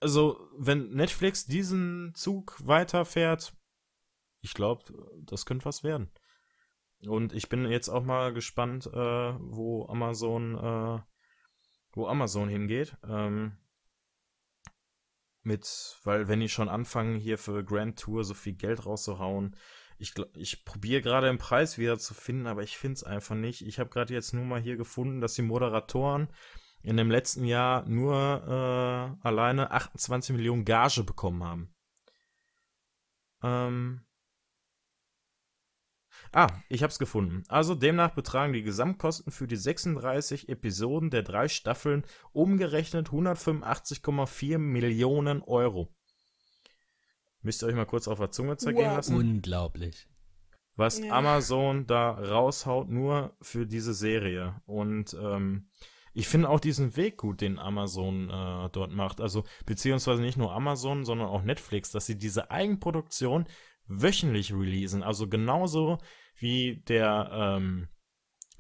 also, 0.01 0.39
wenn 0.59 0.91
Netflix 0.91 1.47
diesen 1.47 2.13
Zug 2.15 2.57
weiterfährt, 2.65 3.55
ich 4.41 4.53
glaube, 4.53 4.85
das 5.23 5.47
könnte 5.47 5.65
was 5.65 5.85
werden. 5.85 6.11
Und 7.07 7.33
ich 7.33 7.49
bin 7.49 7.65
jetzt 7.71 7.89
auch 7.89 8.03
mal 8.03 8.33
gespannt, 8.33 8.87
äh, 8.87 8.93
wo 9.39 9.87
Amazon, 9.87 10.57
äh, 10.57 11.01
wo 11.95 12.07
Amazon 12.07 12.49
hingeht. 12.49 12.97
Ähm, 13.09 13.57
mit, 15.43 15.99
weil 16.05 16.29
wenn 16.29 16.41
die 16.41 16.49
schon 16.49 16.69
anfangen, 16.69 17.17
hier 17.17 17.39
für 17.39 17.65
Grand 17.65 17.99
Tour 17.99 18.25
so 18.25 18.35
viel 18.35 18.55
Geld 18.55 18.87
rauszuhauen, 18.87 19.57
ich, 19.99 20.15
ich 20.35 20.65
probiere 20.65 21.03
gerade 21.03 21.29
den 21.29 21.39
Preis 21.39 21.79
wieder 21.79 21.99
zu 21.99 22.15
finden, 22.15 22.47
aber 22.47 22.63
ich 22.63 22.77
finde 22.77 22.95
es 22.95 23.05
einfach 23.05 23.37
nicht. 23.37 23.65
Ich 23.67 23.79
habe 23.79 23.91
gerade 23.91 24.13
jetzt 24.13 24.33
nur 24.33 24.45
mal 24.45 24.61
hier 24.61 24.77
gefunden, 24.77 25.21
dass 25.21 25.35
die 25.35 25.43
Moderatoren 25.43 26.29
in 26.83 26.97
dem 26.97 27.11
letzten 27.11 27.45
Jahr 27.45 27.89
nur 27.89 28.15
äh, 29.23 29.27
alleine 29.27 29.71
28 29.71 30.35
Millionen 30.35 30.65
Gage 30.65 31.05
bekommen 31.05 31.45
haben. 31.45 31.75
Ähm. 33.43 34.05
Ah, 36.33 36.49
ich 36.69 36.83
hab's 36.83 36.99
gefunden. 36.99 37.45
Also 37.49 37.75
demnach 37.75 38.11
betragen 38.15 38.53
die 38.53 38.63
Gesamtkosten 38.63 39.31
für 39.33 39.47
die 39.47 39.57
36 39.57 40.49
Episoden 40.49 41.11
der 41.11 41.23
drei 41.23 41.49
Staffeln 41.49 42.05
umgerechnet 42.33 43.09
185,4 43.11 44.59
Millionen 44.59 45.43
Euro. 45.43 45.95
Müsst 47.43 47.63
ihr 47.63 47.67
euch 47.67 47.75
mal 47.75 47.85
kurz 47.87 48.09
auf 48.09 48.19
der 48.19 48.31
Zunge 48.31 48.57
zergehen 48.57 48.89
Wow. 48.89 48.97
lassen 48.97 49.17
Unglaublich. 49.17 50.09
was 50.77 50.99
Ja. 50.99 51.13
Amazon 51.13 51.87
da 51.87 52.11
raushaut, 52.11 52.89
nur 52.89 53.37
für 53.41 53.67
diese 53.67 53.95
Serie. 53.95 54.61
Und 54.67 55.15
ähm, 55.15 55.69
ich 56.15 56.27
finde 56.27 56.49
auch 56.49 56.59
diesen 56.61 56.97
Weg 56.97 57.19
gut, 57.19 57.41
den 57.41 57.59
Amazon 57.59 58.31
äh, 58.31 58.71
dort 58.71 58.93
macht. 58.93 59.21
Also, 59.21 59.45
beziehungsweise 59.67 60.23
nicht 60.23 60.37
nur 60.39 60.53
Amazon, 60.53 61.05
sondern 61.05 61.29
auch 61.29 61.43
Netflix, 61.43 61.91
dass 61.91 62.07
sie 62.07 62.17
diese 62.19 62.51
Eigenproduktion 62.51 63.47
wöchentlich 63.87 64.53
releasen. 64.53 65.03
Also 65.03 65.29
genauso 65.29 65.99
wie 66.37 66.83
der, 66.89 67.31
ähm, 67.33 67.89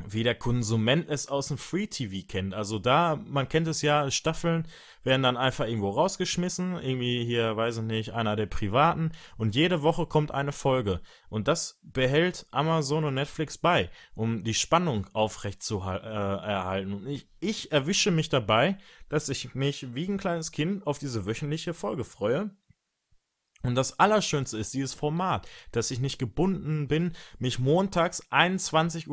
wie 0.07 0.25
der 0.25 0.35
Konsument 0.35 1.09
es 1.09 1.29
aus 1.29 1.49
dem 1.49 1.59
Free 1.59 1.87
TV 1.87 2.27
kennt. 2.27 2.53
Also 2.53 2.79
da, 2.79 3.17
man 3.27 3.49
kennt 3.49 3.69
es 3.69 3.81
ja, 3.83 4.11
Staffeln 4.11 4.67
werden 5.05 5.23
dann 5.23 5.37
einfach 5.37 5.67
irgendwo 5.67 5.91
rausgeschmissen, 5.91 6.75
irgendwie 6.75 7.25
hier, 7.25 7.57
weiß 7.57 7.79
ich 7.79 7.83
nicht, 7.85 8.11
einer 8.13 8.37
der 8.37 8.47
Privaten 8.47 9.13
und 9.37 9.55
jede 9.55 9.83
Woche 9.83 10.07
kommt 10.07 10.33
eine 10.33 10.53
Folge. 10.53 11.01
Und 11.29 11.47
das 11.47 11.81
behält 11.83 12.47
Amazon 12.51 13.05
und 13.05 13.15
Netflix 13.15 13.59
bei, 13.59 13.91
um 14.15 14.43
die 14.43 14.55
Spannung 14.55 15.07
aufrecht 15.13 15.63
zu 15.63 15.81
äh, 15.81 15.99
erhalten. 16.01 16.93
Und 16.95 17.07
ich, 17.07 17.29
ich 17.39 17.71
erwische 17.71 18.11
mich 18.11 18.31
dabei, 18.31 18.79
dass 19.09 19.29
ich 19.29 19.55
mich 19.55 19.95
wie 19.95 20.09
ein 20.09 20.19
kleines 20.19 20.51
Kind 20.51 20.87
auf 20.87 20.99
diese 20.99 21.27
wöchentliche 21.27 21.75
Folge 21.75 22.05
freue. 22.05 22.51
Und 23.65 23.75
das 23.75 23.99
Allerschönste 23.99 24.59
ist 24.59 24.75
dieses 24.75 24.93
Format, 24.93 25.49
dass 25.73 25.91
ich 25.91 25.99
nicht 25.99 26.19
gebunden 26.19 26.87
bin, 26.87 27.15
mich 27.39 27.59
montags 27.59 28.23
21.15 28.31 29.09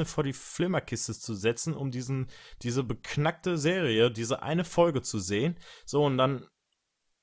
Uhr 0.00 0.06
vor 0.06 0.24
die 0.24 0.34
Flimmerkiste 0.34 1.14
zu 1.18 1.34
setzen, 1.34 1.74
um 1.74 1.90
diesen, 1.90 2.28
diese 2.62 2.84
beknackte 2.84 3.56
Serie, 3.56 4.10
diese 4.10 4.42
eine 4.42 4.64
Folge 4.64 5.00
zu 5.00 5.18
sehen. 5.18 5.58
So, 5.86 6.04
und 6.04 6.18
dann, 6.18 6.46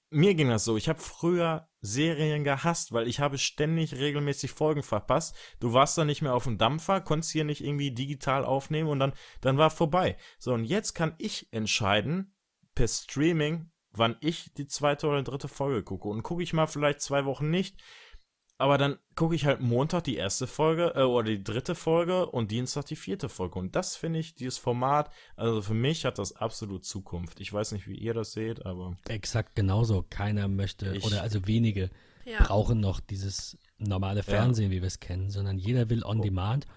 mir 0.10 0.34
ging 0.34 0.50
das 0.50 0.66
so, 0.66 0.76
ich 0.76 0.90
habe 0.90 1.00
früher 1.00 1.70
Serien 1.82 2.44
gehasst, 2.44 2.92
weil 2.92 3.08
ich 3.08 3.20
habe 3.20 3.38
ständig 3.38 3.94
regelmäßig 3.96 4.52
Folgen 4.52 4.82
verpasst. 4.82 5.36
Du 5.60 5.74
warst 5.74 6.00
dann 6.00 6.08
nicht 6.08 6.24
mehr 6.24 6.34
auf 6.34 6.46
dem 6.46 6.58
Dampfer, 6.58 7.00
konntest 7.02 7.32
hier 7.32 7.44
nicht 7.44 7.64
irgendwie 7.64 7.92
digital 7.92 8.44
aufnehmen 8.44 8.90
und 8.90 8.98
dann, 8.98 9.14
dann 9.42 9.60
war 9.60 9.70
vorbei. 9.70 10.18
So, 10.40 10.54
und 10.54 10.66
jetzt 10.66 10.94
kann 10.94 11.14
ich 11.20 11.48
entscheiden, 11.54 12.34
per 12.74 12.88
Streaming, 12.88 13.72
wann 13.94 14.16
ich 14.22 14.54
die 14.54 14.68
zweite 14.68 15.08
oder 15.08 15.22
dritte 15.24 15.48
Folge 15.48 15.84
gucke. 15.84 16.08
Und 16.08 16.24
gucke 16.24 16.44
ich 16.44 16.54
mal 16.54 16.68
vielleicht 16.68 17.02
zwei 17.02 17.26
Wochen 17.26 17.50
nicht. 17.50 17.76
aber 18.58 18.78
dann 18.78 19.00
gucke 19.16 19.34
ich 19.34 19.46
halt 19.48 19.60
Montag 19.60 20.04
die 20.04 20.18
erste 20.18 20.46
Folge 20.46 20.94
äh, 20.96 21.02
oder 21.02 21.24
die 21.32 21.44
dritte 21.44 21.74
Folge 21.74 22.28
und 22.28 22.52
Dienstag 22.52 22.86
die 22.86 22.96
vierte 22.96 23.28
Folge. 23.28 23.58
Und 23.58 23.76
das 23.76 23.96
finde 23.96 24.20
ich, 24.20 24.36
dieses 24.36 24.60
Format, 24.60 25.10
also 25.36 25.64
für 25.64 25.74
mich 25.74 26.06
hat 26.06 26.20
das 26.20 26.34
absolut 26.36 26.86
Zukunft. 26.86 27.40
Ich 27.40 27.52
weiß 27.52 27.72
nicht, 27.72 27.88
wie 27.88 27.98
ihr 27.98 28.14
das 28.14 28.34
seht, 28.34 28.64
aber. 28.64 28.96
Exakt 29.08 29.56
genauso. 29.56 30.06
Keiner 30.12 30.48
möchte, 30.48 30.96
Ich- 30.96 31.04
oder 31.04 31.24
also 31.24 31.48
wenige 31.48 31.90
Ja. 32.24 32.44
brauchen 32.44 32.80
noch 32.80 33.00
dieses 33.00 33.58
normale 33.80 34.22
Fernsehen, 34.22 34.70
wie 34.70 34.82
wir 34.82 34.88
es 34.88 35.00
kennen, 35.00 35.32
sondern 35.32 35.58
jeder 35.58 35.90
will 35.90 36.04
on 36.06 36.20
Oh. 36.20 36.24
demand. 36.24 36.68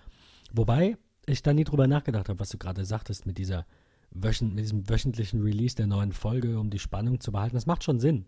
Wobei 0.55 0.97
ich 1.27 1.43
da 1.43 1.53
nie 1.53 1.65
drüber 1.65 1.87
nachgedacht 1.87 2.31
habe, 2.31 2.41
was 2.41 2.49
du 2.49 2.57
gerade 2.57 2.87
sagtest 2.87 3.27
mit 3.27 3.37
dieser 3.37 3.67
wöchen, 4.15 4.55
mit 4.55 4.65
diesem 4.65 4.89
wöchentlichen 4.89 5.43
Release 5.43 5.75
der 5.77 5.87
neuen 5.87 6.13
Folge, 6.13 6.59
um 6.59 6.71
die 6.71 6.79
Spannung 6.79 7.21
zu 7.21 7.33
behalten. 7.33 7.55
Das 7.57 7.67
macht 7.67 7.85
schon 7.85 7.99
Sinn. 8.01 8.27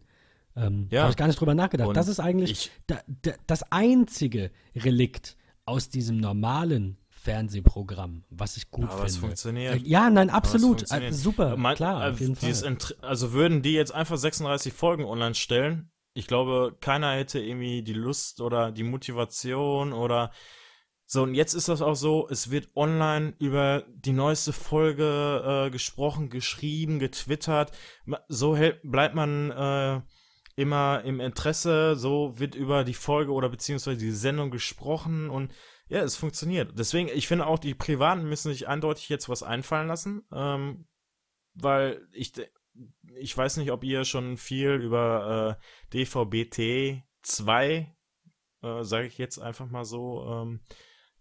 Ähm, 0.56 0.88
Ja. 0.90 1.02
Habe 1.02 1.10
ich 1.10 1.16
gar 1.16 1.26
nicht 1.26 1.38
drüber 1.40 1.54
nachgedacht. 1.54 1.88
Und 1.88 1.96
das 1.96 2.08
ist 2.08 2.20
eigentlich 2.20 2.50
ich- 2.50 2.70
da, 2.86 2.98
da, 3.22 3.32
das 3.46 3.62
einzige 3.70 4.50
Relikt 4.74 5.36
aus 5.64 5.88
diesem 5.88 6.16
normalen 6.18 6.96
Fernsehprogramm, 7.10 8.24
was 8.30 8.56
ich 8.56 8.70
gut 8.70 8.88
Aber 8.88 9.04
es 9.04 9.12
finde. 9.14 9.20
funktioniert. 9.28 9.74
Äh, 9.76 9.88
ja, 9.88 10.10
nein, 10.10 10.28
es 10.28 10.34
absolut. 10.34 10.76
Äh, 10.76 10.86
funktioniert. 10.86 11.14
super, 11.14 11.56
Mein- 11.56 11.76
klar, 11.76 12.06
äh, 12.06 12.10
auf 12.12 12.20
jeden 12.20 12.34
dieses 12.34 12.60
Fall. 12.62 12.70
Int- 12.72 12.96
Also 13.02 13.32
würden 13.32 13.62
die 13.62 13.72
jetzt 13.72 13.92
einfach 13.94 14.16
36 14.16 14.72
Folgen 14.72 15.04
online 15.04 15.34
stellen, 15.34 15.90
ich 16.14 16.26
glaube, 16.26 16.76
keiner 16.80 17.12
hätte 17.12 17.38
irgendwie 17.40 17.82
die 17.82 17.92
Lust 17.92 18.40
oder 18.40 18.72
die 18.72 18.84
Motivation 18.84 19.92
oder 19.92 20.30
so. 21.06 21.22
Und 21.22 21.34
jetzt 21.34 21.54
ist 21.54 21.68
das 21.68 21.82
auch 21.82 21.94
so, 21.94 22.28
es 22.28 22.50
wird 22.50 22.68
online 22.76 23.34
über 23.38 23.84
die 23.88 24.12
neueste 24.12 24.52
Folge 24.52 25.66
äh, 25.66 25.70
gesprochen, 25.70 26.30
geschrieben, 26.30 26.98
getwittert. 26.98 27.72
So 28.28 28.56
hält, 28.56 28.80
bleibt 28.82 29.14
man 29.14 29.50
äh, 29.50 30.00
immer 30.56 31.02
im 31.04 31.20
Interesse, 31.20 31.96
so 31.96 32.38
wird 32.38 32.54
über 32.54 32.82
die 32.82 32.94
Folge 32.94 33.32
oder 33.32 33.48
beziehungsweise 33.48 33.98
die 33.98 34.10
Sendung 34.10 34.50
gesprochen 34.50 35.30
und 35.30 35.52
ja, 35.88 36.00
es 36.00 36.16
funktioniert. 36.16 36.76
Deswegen, 36.76 37.08
ich 37.08 37.28
finde 37.28 37.46
auch, 37.46 37.58
die 37.58 37.74
Privaten 37.74 38.28
müssen 38.28 38.50
sich 38.50 38.66
eindeutig 38.66 39.08
jetzt 39.08 39.28
was 39.28 39.42
einfallen 39.42 39.86
lassen, 39.86 40.26
ähm, 40.32 40.88
weil 41.54 42.08
ich, 42.12 42.32
ich 43.14 43.36
weiß 43.36 43.58
nicht, 43.58 43.70
ob 43.70 43.84
ihr 43.84 44.04
schon 44.04 44.36
viel 44.36 44.70
über 44.70 45.58
äh, 45.60 46.04
DVB-T 46.04 47.04
2, 47.22 47.96
äh, 48.62 48.82
sage 48.82 49.06
ich 49.06 49.18
jetzt 49.18 49.38
einfach 49.38 49.70
mal 49.70 49.84
so, 49.84 50.26
ähm, 50.26 50.60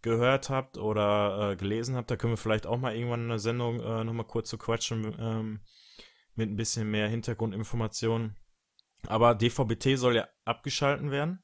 gehört 0.05 0.51
habt 0.51 0.77
oder 0.77 1.51
äh, 1.51 1.55
gelesen 1.55 1.95
habt. 1.95 2.11
Da 2.11 2.15
können 2.15 2.33
wir 2.33 2.37
vielleicht 2.37 2.67
auch 2.67 2.77
mal 2.77 2.95
irgendwann 2.95 3.23
eine 3.23 3.39
Sendung 3.39 3.79
äh, 3.79 4.03
nochmal 4.03 4.27
kurz 4.27 4.49
zu 4.49 4.57
quatschen 4.59 5.15
ähm, 5.19 5.61
mit 6.35 6.47
ein 6.47 6.55
bisschen 6.55 6.91
mehr 6.91 7.09
Hintergrundinformationen. 7.09 8.35
Aber 9.07 9.33
DVB-T 9.33 9.95
soll 9.95 10.15
ja 10.15 10.27
abgeschalten 10.45 11.09
werden. 11.09 11.43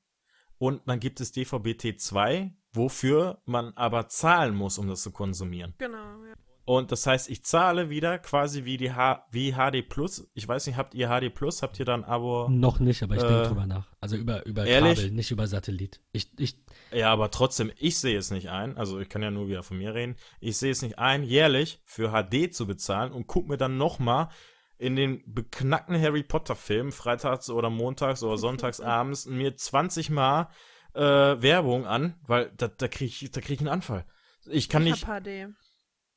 Und 0.59 0.87
dann 0.87 0.99
gibt 0.99 1.19
es 1.21 1.31
DVB-T 1.31 1.97
2, 1.97 2.55
wofür 2.71 3.41
man 3.45 3.73
aber 3.73 4.07
zahlen 4.07 4.53
muss, 4.53 4.77
um 4.77 4.87
das 4.87 5.01
zu 5.01 5.11
konsumieren. 5.11 5.73
Genau. 5.79 6.20
Und 6.63 6.91
das 6.91 7.07
heißt, 7.07 7.29
ich 7.29 7.43
zahle 7.43 7.89
wieder 7.89 8.19
quasi 8.19 8.65
wie 8.65 8.77
die 8.77 8.93
H 8.93 9.25
wie 9.31 9.53
HD 9.53 9.87
Plus. 9.87 10.29
Ich 10.35 10.47
weiß 10.47 10.67
nicht, 10.67 10.77
habt 10.77 10.93
ihr 10.93 11.07
HD 11.09 11.33
Plus? 11.33 11.63
Habt 11.63 11.79
ihr 11.79 11.85
da 11.85 11.95
ein 11.95 12.03
Abo? 12.05 12.47
Noch 12.49 12.79
nicht, 12.79 13.01
aber 13.01 13.15
ich 13.15 13.23
Äh, 13.23 13.27
denke 13.27 13.47
drüber 13.49 13.65
nach. 13.65 13.87
Also 13.99 14.15
über, 14.15 14.45
über 14.45 14.65
ehrlich? 14.65 14.99
Kabel, 14.99 15.11
nicht 15.11 15.31
über 15.31 15.47
Satellit. 15.47 16.01
Ich, 16.11 16.29
ich, 16.39 16.57
Ja, 16.93 17.11
aber 17.11 17.31
trotzdem, 17.31 17.71
ich 17.77 17.97
sehe 17.99 18.17
es 18.17 18.29
nicht 18.29 18.49
ein. 18.49 18.77
Also 18.77 18.99
ich 18.99 19.09
kann 19.09 19.23
ja 19.23 19.31
nur 19.31 19.47
wieder 19.47 19.63
von 19.63 19.77
mir 19.79 19.93
reden. 19.95 20.15
Ich 20.39 20.57
sehe 20.57 20.71
es 20.71 20.81
nicht 20.83 20.99
ein, 20.99 21.23
jährlich 21.23 21.81
für 21.85 22.11
HD 22.11 22.53
zu 22.53 22.67
bezahlen 22.67 23.11
und 23.11 23.25
guck 23.27 23.47
mir 23.47 23.57
dann 23.57 23.77
noch 23.77 23.97
mal 23.99 24.29
in 24.77 24.95
den 24.95 25.23
beknackten 25.25 25.99
Harry 25.99 26.23
Potter 26.23 26.55
Film 26.55 26.91
freitags 26.91 27.49
oder 27.49 27.69
montags 27.69 28.21
oder 28.23 28.37
sonntags 28.37 28.79
abends 28.81 29.25
mir 29.25 29.55
20 29.55 30.09
Mal 30.11 30.47
äh, 30.93 31.01
Werbung 31.01 31.85
an, 31.87 32.15
weil 32.27 32.51
da, 32.55 32.67
da 32.67 32.87
kriege 32.87 33.05
ich, 33.25 33.31
da 33.31 33.41
krieg 33.41 33.55
ich 33.55 33.59
einen 33.61 33.67
Anfall. 33.69 34.05
Ich 34.45 34.69
kann 34.69 34.85
Ich 34.85 34.91
nicht. 34.91 35.07
hab 35.07 35.23
HD. 35.23 35.49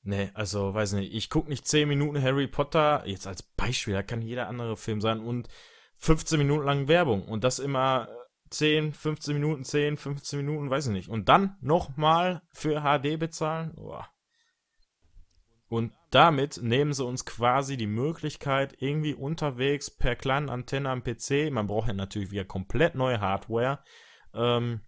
Nee, 0.06 0.30
also 0.34 0.74
weiß 0.74 0.92
nicht, 0.92 1.14
ich 1.14 1.30
gucke 1.30 1.48
nicht 1.48 1.66
10 1.66 1.88
Minuten 1.88 2.22
Harry 2.22 2.46
Potter, 2.46 3.02
jetzt 3.06 3.26
als 3.26 3.42
Beispiel, 3.42 3.94
da 3.94 4.02
kann 4.02 4.20
jeder 4.20 4.48
andere 4.48 4.76
Film 4.76 5.00
sein 5.00 5.20
und 5.20 5.48
15 5.96 6.38
Minuten 6.38 6.66
lang 6.66 6.88
Werbung 6.88 7.26
und 7.26 7.42
das 7.42 7.58
immer 7.58 8.08
äh, 8.10 8.50
10, 8.50 8.92
15 8.92 9.34
Minuten, 9.34 9.64
10, 9.64 9.96
15 9.96 10.38
Minuten, 10.38 10.68
weiß 10.68 10.86
ich 10.86 10.92
nicht. 10.92 11.08
Und 11.08 11.30
dann 11.30 11.56
nochmal 11.62 12.42
für 12.52 12.82
HD 12.82 13.18
bezahlen? 13.18 13.72
Boah. 13.74 14.08
Und 15.68 15.94
damit 16.10 16.60
nehmen 16.62 16.92
sie 16.92 17.04
uns 17.04 17.24
quasi 17.24 17.78
die 17.78 17.86
Möglichkeit, 17.86 18.76
irgendwie 18.80 19.14
unterwegs 19.14 19.90
per 19.90 20.14
kleinen 20.14 20.50
Antenne 20.50 20.90
am 20.90 21.02
PC, 21.02 21.50
man 21.50 21.66
braucht 21.66 21.88
ja 21.88 21.94
natürlich 21.94 22.30
wieder 22.30 22.44
komplett 22.44 22.94
neue 22.94 23.20
Hardware, 23.20 23.82
ähm, 24.34 24.82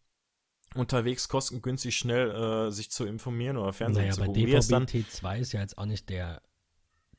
unterwegs 0.77 1.29
kostengünstig 1.29 1.97
schnell 1.97 2.31
äh, 2.31 2.71
sich 2.71 2.91
zu 2.91 3.05
informieren 3.05 3.57
oder 3.57 3.73
Fernsehen 3.73 4.05
naja, 4.05 4.15
zu 4.15 4.23
aber 4.23 4.33
gucken. 4.33 4.53
Es 4.55 4.69
dann 4.69 4.87
DVB-T2 4.87 5.39
ist 5.39 5.53
ja 5.53 5.61
jetzt 5.61 5.79
auch 5.79 5.87
nicht 5.87 6.09
der, 6.09 6.43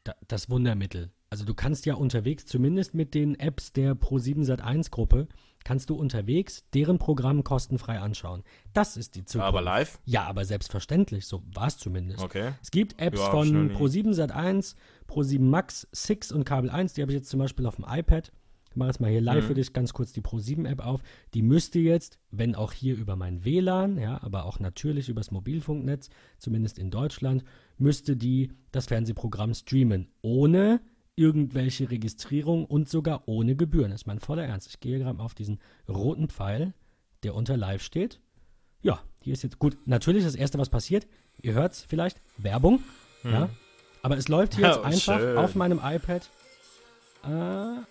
da, 0.04 0.16
das 0.28 0.50
Wundermittel. 0.50 1.12
Also 1.30 1.44
du 1.44 1.54
kannst 1.54 1.86
ja 1.86 1.96
unterwegs, 1.96 2.46
zumindest 2.46 2.94
mit 2.94 3.14
den 3.14 3.38
Apps 3.40 3.74
der 3.74 3.96
Pro7 3.96 4.46
Sat1 4.46 4.92
Gruppe, 4.92 5.28
kannst 5.66 5.90
du 5.90 5.96
unterwegs 5.96 6.64
deren 6.74 7.00
Programm 7.00 7.44
kostenfrei 7.44 8.00
anschauen. 8.00 8.44
Das 8.72 8.96
ist 8.96 9.16
die 9.16 9.26
Zukunft. 9.26 9.48
Aber 9.48 9.62
live? 9.62 10.00
Ja, 10.06 10.24
aber 10.24 10.46
selbstverständlich, 10.46 11.26
so 11.26 11.44
war 11.54 11.68
es 11.68 11.78
zumindest. 11.78 12.24
Okay. 12.24 12.54
Es 12.62 12.72
gibt 12.72 13.02
Apps 13.02 13.20
Ja, 13.20 13.32
von 13.32 13.68
nie. 13.68 13.74
Pro7 13.74 14.14
Sat1, 14.14 14.76
Pro7 15.10 15.42
Max, 15.42 15.88
Six 15.92 16.32
und 16.32 16.46
Kabel 16.46 16.70
1, 16.70 16.94
die 16.94 17.02
habe 17.02 17.12
ich 17.12 17.18
jetzt 17.18 17.30
zum 17.30 17.40
Beispiel 17.40 17.66
auf 17.66 17.76
dem 17.76 17.86
iPad. 17.88 18.32
Ich 18.78 18.80
mache 18.80 18.90
jetzt 18.90 19.00
mal 19.02 19.10
hier 19.10 19.22
live 19.22 19.44
Mhm. 19.44 19.48
für 19.48 19.54
dich 19.56 19.74
ganz 19.74 19.92
kurz 19.92 20.14
die 20.14 20.22
Pro7-App 20.22 20.86
auf. 20.86 21.02
Die 21.34 21.42
müsste 21.42 21.80
jetzt, 21.80 22.20
wenn 22.30 22.54
auch 22.54 22.72
hier 22.74 22.96
über 22.96 23.16
mein 23.16 23.44
WLAN, 23.44 23.98
ja, 23.98 24.22
aber 24.22 24.46
auch 24.46 24.60
natürlich 24.60 25.10
übers 25.10 25.32
Mobilfunknetz, 25.32 26.10
zumindest 26.38 26.78
in 26.78 26.92
Deutschland, 26.92 27.44
müsste 27.80 28.16
die 28.16 28.52
das 28.72 28.86
Fernsehprogramm 28.86 29.56
streamen. 29.56 30.10
Ohne 30.22 30.80
irgendwelche 31.16 31.90
Registrierung 31.90 32.66
und 32.66 32.88
sogar 32.88 33.24
ohne 33.28 33.56
Gebühren. 33.56 33.90
Das 33.90 34.02
ist 34.02 34.06
mein 34.06 34.20
voller 34.20 34.44
Ernst. 34.46 34.68
Ich 34.70 34.80
gehe 34.80 35.00
gerade 35.00 35.18
mal 35.18 35.24
auf 35.24 35.34
diesen 35.34 35.58
roten 35.90 36.28
Pfeil, 36.30 36.76
der 37.24 37.34
unter 37.34 37.58
live 37.58 37.82
steht. 37.82 38.20
Ja, 38.84 39.02
hier 39.22 39.34
ist 39.34 39.42
jetzt 39.42 39.58
gut. 39.58 39.76
Natürlich 39.86 40.24
das 40.24 40.36
erste, 40.36 40.60
was 40.60 40.70
passiert. 40.70 41.08
Ihr 41.42 41.54
hört 41.54 41.74
es 41.74 41.82
vielleicht. 41.82 42.22
Werbung. 42.38 42.84
Ja. 43.24 43.50
Aber 44.04 44.18
es 44.20 44.28
läuft 44.28 44.54
hier 44.54 44.68
jetzt 44.68 44.78
Oh, 44.78 44.84
einfach 44.84 45.18
schön. 45.20 45.36
auf 45.38 45.56
meinem 45.56 45.80
iPad. 45.84 46.30
Äh, 47.24 47.82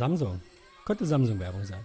Samsung. 0.00 0.40
Könnte 0.84 1.04
Samsung-Werbung 1.04 1.64
sein. 1.64 1.80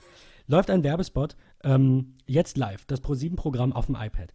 Läuft 0.47 0.69
ein 0.69 0.83
Werbespot. 0.83 1.35
Ähm, 1.63 2.13
jetzt 2.27 2.55
live. 2.57 2.85
Das 2.85 3.01
Pro7-Programm 3.03 3.73
auf 3.73 3.87
dem 3.87 3.95
iPad. 3.95 4.31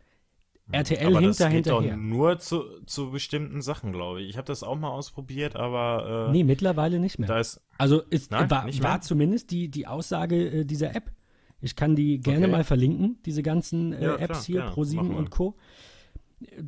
RTL 0.72 1.06
aber 1.06 1.20
hinter, 1.20 1.44
das 1.44 1.52
geht 1.52 1.66
doch 1.68 1.80
hinterher. 1.82 1.96
nur 1.96 2.38
zu, 2.38 2.62
zu 2.86 3.10
bestimmten 3.10 3.60
Sachen, 3.62 3.92
glaube 3.92 4.22
ich. 4.22 4.28
Ich 4.30 4.36
habe 4.36 4.46
das 4.46 4.62
auch 4.62 4.76
mal 4.78 4.90
ausprobiert, 4.90 5.56
aber 5.56 6.28
äh, 6.28 6.32
Nee, 6.32 6.44
mittlerweile 6.44 7.00
nicht 7.00 7.18
mehr. 7.18 7.28
da 7.28 7.40
ist 7.40 7.60
Also 7.78 8.02
ist, 8.02 8.30
Nein, 8.30 8.50
war, 8.50 8.66
war 8.82 9.00
zumindest 9.00 9.50
die, 9.50 9.68
die 9.68 9.86
Aussage 9.88 10.60
äh, 10.60 10.64
dieser 10.64 10.94
App. 10.94 11.10
Ich 11.60 11.74
kann 11.76 11.96
die 11.96 12.20
gerne 12.20 12.46
Okay. 12.46 12.52
mal 12.52 12.64
verlinken, 12.64 13.18
diese 13.26 13.42
ganzen 13.42 13.92
äh, 13.92 14.02
Ja, 14.02 14.16
klar, 14.16 14.20
Apps 14.30 14.44
hier, 14.44 14.60
gerne. 14.60 14.72
Pro7 14.74 14.94
Mach 14.96 15.02
mal. 15.04 15.16
und 15.16 15.30
Co. 15.30 15.56
Äh, 16.40 16.62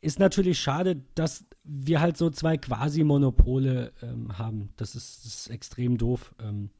Ist 0.00 0.20
natürlich 0.20 0.60
schade, 0.60 1.02
dass 1.16 1.44
wir 1.70 2.00
halt 2.00 2.16
so 2.16 2.30
zwei 2.30 2.56
Quasi-Monopole 2.56 3.92
ähm, 4.02 4.38
haben. 4.38 4.70
Das 4.76 4.94
ist, 4.94 5.24
das 5.24 5.34
ist 5.34 5.50
extrem 5.50 5.98
doof, 5.98 6.34
ähm, 6.40 6.70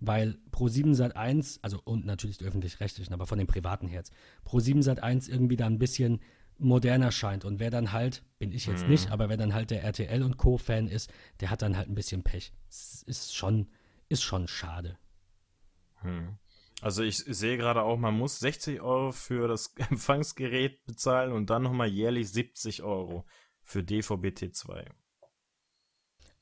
weil 0.00 0.38
Pro7 0.50 0.94
Sat 0.94 1.16
1, 1.16 1.60
also 1.62 1.80
und 1.84 2.04
natürlich 2.04 2.38
die 2.38 2.44
öffentlich-rechtlichen, 2.44 3.14
aber 3.14 3.26
von 3.26 3.38
den 3.38 3.46
privaten 3.46 3.86
Herz, 3.86 4.10
Pro7 4.44 4.82
Sat 4.82 5.02
1 5.02 5.28
irgendwie 5.28 5.56
da 5.56 5.66
ein 5.66 5.78
bisschen 5.78 6.20
moderner 6.58 7.12
scheint. 7.12 7.44
Und 7.44 7.60
wer 7.60 7.70
dann 7.70 7.92
halt, 7.92 8.22
bin 8.38 8.52
ich 8.52 8.66
jetzt 8.66 8.84
Mhm. 8.84 8.90
nicht, 8.90 9.10
aber 9.12 9.28
wer 9.28 9.36
dann 9.36 9.54
halt 9.54 9.70
der 9.70 9.84
RTL 9.84 10.22
und 10.22 10.36
Co-Fan 10.36 10.88
ist, 10.88 11.12
der 11.40 11.50
hat 11.50 11.62
dann 11.62 11.76
halt 11.76 11.88
ein 11.88 11.94
bisschen 11.94 12.24
Pech. 12.24 12.52
Das 12.66 13.04
ist 13.06 13.36
schon, 13.36 13.68
ist 14.08 14.22
schon 14.22 14.48
schade. 14.48 14.98
Hm. 16.00 16.36
Also 16.80 17.02
ich 17.02 17.18
sehe 17.18 17.56
gerade 17.56 17.82
auch, 17.82 17.96
man 17.96 18.18
muss 18.18 18.40
60 18.40 18.80
Euro 18.80 19.12
für 19.12 19.46
das 19.46 19.74
Empfangsgerät 19.90 20.84
bezahlen 20.86 21.32
und 21.32 21.50
dann 21.50 21.62
nochmal 21.62 21.88
jährlich 21.88 22.30
70 22.30 22.82
Euro 22.82 23.24
für 23.64 23.80
DVB-T2. 23.80 24.84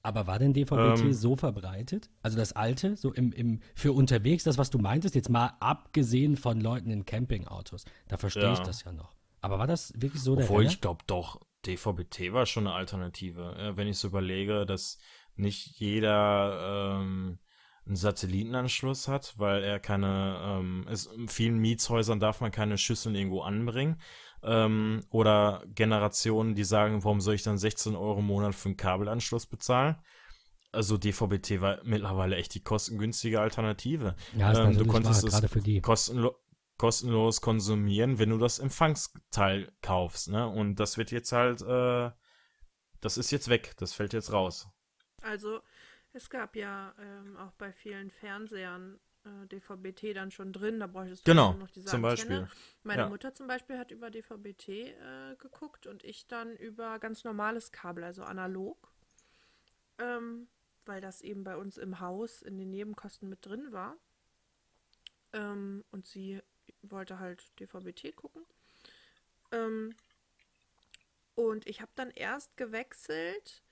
Aber 0.05 0.27
war 0.27 0.39
denn 0.41 0.53
DVB-T 0.53 1.03
Ähm. 1.05 1.13
so 1.13 1.37
verbreitet? 1.37 2.11
Also 2.23 2.37
das 2.37 2.53
alte, 2.53 2.97
so 2.97 3.13
im, 3.13 3.33
im, 3.33 3.61
für 3.77 3.93
unterwegs, 3.93 4.43
das, 4.43 4.59
was 4.59 4.69
du 4.71 4.79
meintest, 4.79 5.15
jetzt 5.15 5.29
mal 5.31 5.57
abgesehen 5.61 6.37
von 6.37 6.61
Leuten 6.61 6.91
in 6.91 7.05
Campingautos. 7.05 7.85
Da 8.09 8.17
verstehe 8.17 8.43
Ja. 8.45 8.53
ich 8.53 8.59
das 8.61 8.83
ja 8.83 8.93
noch. 8.93 9.15
Aber 9.41 9.59
war 9.61 9.67
das 9.69 9.93
wirklich 9.97 10.21
so 10.23 10.35
der 10.35 10.45
Obwohl 10.45 10.59
Renner? 10.63 10.71
ich 10.71 10.81
glaube 10.81 11.05
doch, 11.07 11.41
DVB-T 11.67 12.33
war 12.33 12.47
schon 12.47 12.67
eine 12.67 12.75
Alternative. 12.75 13.73
Wenn 13.77 13.87
ich 13.87 13.99
so 13.99 14.09
überlege, 14.09 14.67
dass 14.67 14.99
nicht 15.37 15.79
jeder 15.79 16.99
ähm, 17.01 17.39
einen 17.87 17.97
Satellitenanschluss 17.97 19.07
hat, 19.09 19.35
weil 19.39 19.63
er 19.63 19.79
keine, 19.81 20.39
ähm, 20.45 20.85
es, 20.89 21.07
in 21.07 21.29
vielen 21.29 21.59
Mietshäusern 21.59 22.19
darf 22.21 22.41
man 22.41 22.51
keine 22.51 22.77
Schüsseln 22.79 23.15
irgendwo 23.15 23.43
anbringen. 23.43 24.01
Ähm, 24.43 25.05
oder 25.11 25.63
Generationen, 25.75 26.55
die 26.55 26.65
sagen, 26.65 27.05
warum 27.05 27.21
soll 27.21 27.35
ich 27.35 27.43
dann 27.43 27.59
16 27.59 27.95
Euro 27.95 28.19
im 28.19 28.27
Monat 28.27 28.55
für 28.55 28.69
einen 28.69 28.77
Kabelanschluss 28.77 29.47
bezahlen? 29.47 29.97
Also 30.73 30.97
DVB-T 30.97 31.61
war 31.61 31.81
mittlerweile 31.85 32.37
echt 32.37 32.55
die 32.55 32.63
kostengünstige 32.63 33.41
Alternative. 33.41 34.17
ja, 34.37 34.53
ist 34.53 34.59
ähm, 34.59 34.79
du 34.79 34.87
konntest 34.87 35.23
wahr, 35.31 35.45
es 35.45 35.83
kostenlo 35.83 36.35
kostenlos 36.79 37.41
konsumieren, 37.41 38.19
wenn 38.19 38.31
du 38.31 38.39
das 38.39 38.59
Empfangsteil 38.59 39.71
kaufst, 39.83 40.31
ne? 40.31 40.49
Und 40.49 40.77
das 40.77 40.99
wird 40.99 41.13
jetzt 41.13 41.31
halt, 41.31 41.63
äh, 41.63 42.11
das 43.01 43.19
ist 43.19 43.31
jetzt 43.31 43.49
weg, 43.49 43.75
das 43.77 43.93
fällt 43.93 44.13
jetzt 44.13 44.33
raus. 44.33 44.69
Also 45.21 45.61
es 46.13 46.29
gab 46.29 46.57
ja 46.57 46.93
ähm, 46.99 47.37
auch 47.37 47.53
bei 47.53 47.73
vielen 47.73 48.11
Fernsehern 48.11 48.99
äh, 49.25 49.47
DVB-T 49.49 50.15
dann 50.15 50.31
schon 50.31 50.53
drin, 50.53 50.81
da 50.81 50.87
bräuchtest 50.87 51.27
du 51.27 51.31
Genau, 51.31 51.53
noch 51.55 51.71
diese 51.71 51.89
zum 51.89 52.05
Antenne. 52.05 52.41
Beispiel. 52.41 52.49
Meine 52.85 53.03
Ja. 53.03 53.09
Mutter 53.09 53.35
zum 53.35 53.47
Beispiel 53.47 53.79
hat 53.79 53.91
über 53.91 54.11
DVB-T 54.11 54.91
äh, 54.91 55.37
geguckt 55.37 55.87
und 55.87 56.05
ich 56.05 56.27
dann 56.27 56.57
über 56.57 56.99
ganz 56.99 57.25
normales 57.25 57.73
Kabel, 57.73 58.05
also 58.05 58.25
analog, 58.25 58.93
ähm, 59.99 60.49
weil 60.87 61.01
das 61.01 61.21
eben 61.23 61.45
bei 61.45 61.57
uns 61.57 61.79
im 61.79 62.01
Haus 62.01 62.43
in 62.43 62.59
den 62.59 62.71
Nebenkosten 62.71 63.29
mit 63.29 63.45
drin 63.47 63.73
war. 63.73 63.97
Ähm, 65.33 65.85
und 65.91 66.07
sie 66.07 66.43
wollte 66.83 67.19
halt 67.19 67.59
DVB-T 67.61 68.13
gucken. 68.13 68.45
Ähm, 69.53 69.95
und 71.35 71.67
ich 71.67 71.81
habe 71.81 71.93
dann 71.95 72.11
erst 72.11 72.57
gewechselt, 72.57 73.63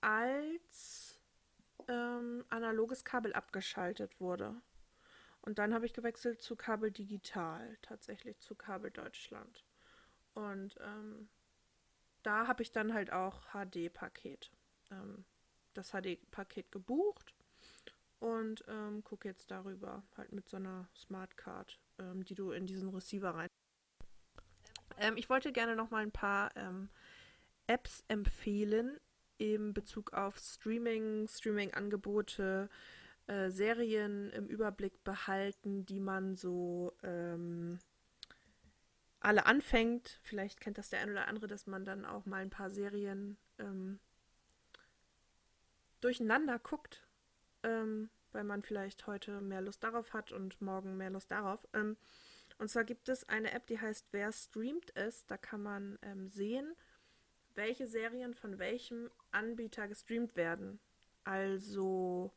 als 0.00 1.20
ähm, 1.88 2.44
analoges 2.48 3.04
Kabel 3.04 3.32
abgeschaltet 3.34 4.20
wurde. 4.20 4.56
Und 5.46 5.58
dann 5.58 5.72
habe 5.72 5.86
ich 5.86 5.94
gewechselt 5.94 6.42
zu 6.42 6.56
Kabel 6.56 6.90
Digital, 6.90 7.78
tatsächlich 7.80 8.38
zu 8.40 8.56
Kabel 8.56 8.90
Deutschland. 8.90 9.64
Und 10.34 10.76
ähm, 10.80 11.28
da 12.24 12.48
habe 12.48 12.62
ich 12.64 12.72
dann 12.72 12.92
halt 12.92 13.12
auch 13.12 13.46
HD-Paket. 13.52 14.50
Ähm, 14.90 15.24
das 15.72 15.92
HD-Paket 15.92 16.72
gebucht 16.72 17.32
und 18.18 18.64
ähm, 18.66 19.04
gucke 19.04 19.28
jetzt 19.28 19.50
darüber 19.50 20.02
halt 20.16 20.32
mit 20.32 20.48
so 20.48 20.56
einer 20.56 20.88
Smartcard, 20.96 21.78
ähm, 22.00 22.24
die 22.24 22.34
du 22.34 22.50
in 22.50 22.66
diesen 22.66 22.88
Receiver 22.88 23.30
rein. 23.30 23.48
Ähm, 24.98 25.16
ich 25.16 25.30
wollte 25.30 25.52
gerne 25.52 25.76
noch 25.76 25.90
mal 25.90 26.02
ein 26.02 26.12
paar 26.12 26.50
ähm, 26.56 26.88
Apps 27.68 28.04
empfehlen 28.08 28.98
in 29.38 29.74
Bezug 29.74 30.12
auf 30.12 30.38
Streaming, 30.38 31.28
Streaming-Angebote, 31.28 32.68
äh, 33.26 33.50
Serien 33.50 34.30
im 34.30 34.46
Überblick 34.46 35.02
behalten, 35.04 35.84
die 35.84 36.00
man 36.00 36.36
so 36.36 36.92
ähm, 37.02 37.78
alle 39.20 39.46
anfängt. 39.46 40.20
Vielleicht 40.22 40.60
kennt 40.60 40.78
das 40.78 40.90
der 40.90 41.00
ein 41.00 41.10
oder 41.10 41.28
andere, 41.28 41.46
dass 41.46 41.66
man 41.66 41.84
dann 41.84 42.04
auch 42.04 42.26
mal 42.26 42.42
ein 42.42 42.50
paar 42.50 42.70
Serien 42.70 43.36
ähm, 43.58 43.98
durcheinander 46.00 46.58
guckt, 46.58 47.06
ähm, 47.62 48.10
weil 48.32 48.44
man 48.44 48.62
vielleicht 48.62 49.06
heute 49.06 49.40
mehr 49.40 49.60
Lust 49.60 49.82
darauf 49.82 50.12
hat 50.12 50.30
und 50.30 50.60
morgen 50.60 50.96
mehr 50.96 51.10
Lust 51.10 51.30
darauf. 51.30 51.66
Ähm, 51.72 51.96
und 52.58 52.68
zwar 52.68 52.84
gibt 52.84 53.08
es 53.08 53.28
eine 53.28 53.52
App, 53.52 53.66
die 53.66 53.80
heißt 53.80 54.08
Wer 54.12 54.32
streamt 54.32 54.94
es? 54.96 55.26
Da 55.26 55.36
kann 55.36 55.62
man 55.62 55.98
ähm, 56.02 56.28
sehen, 56.28 56.74
welche 57.54 57.86
Serien 57.86 58.34
von 58.34 58.58
welchem 58.58 59.10
Anbieter 59.32 59.88
gestreamt 59.88 60.36
werden. 60.36 60.78
Also 61.24 62.32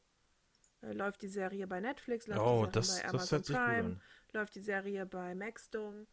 läuft 0.81 1.21
die 1.21 1.27
Serie 1.27 1.67
bei 1.67 1.79
Netflix, 1.79 2.27
läuft 2.27 2.47
Oh, 2.47 2.49
die 2.49 2.55
Serie 2.65 2.75
das, 2.75 2.87
bei 2.87 3.05
Amazon 3.07 3.43
Prime, 3.43 3.97
läuft 4.33 4.55
die 4.55 4.61
Serie 4.61 5.05
bei 5.05 5.35
Maxdome. 5.35 6.07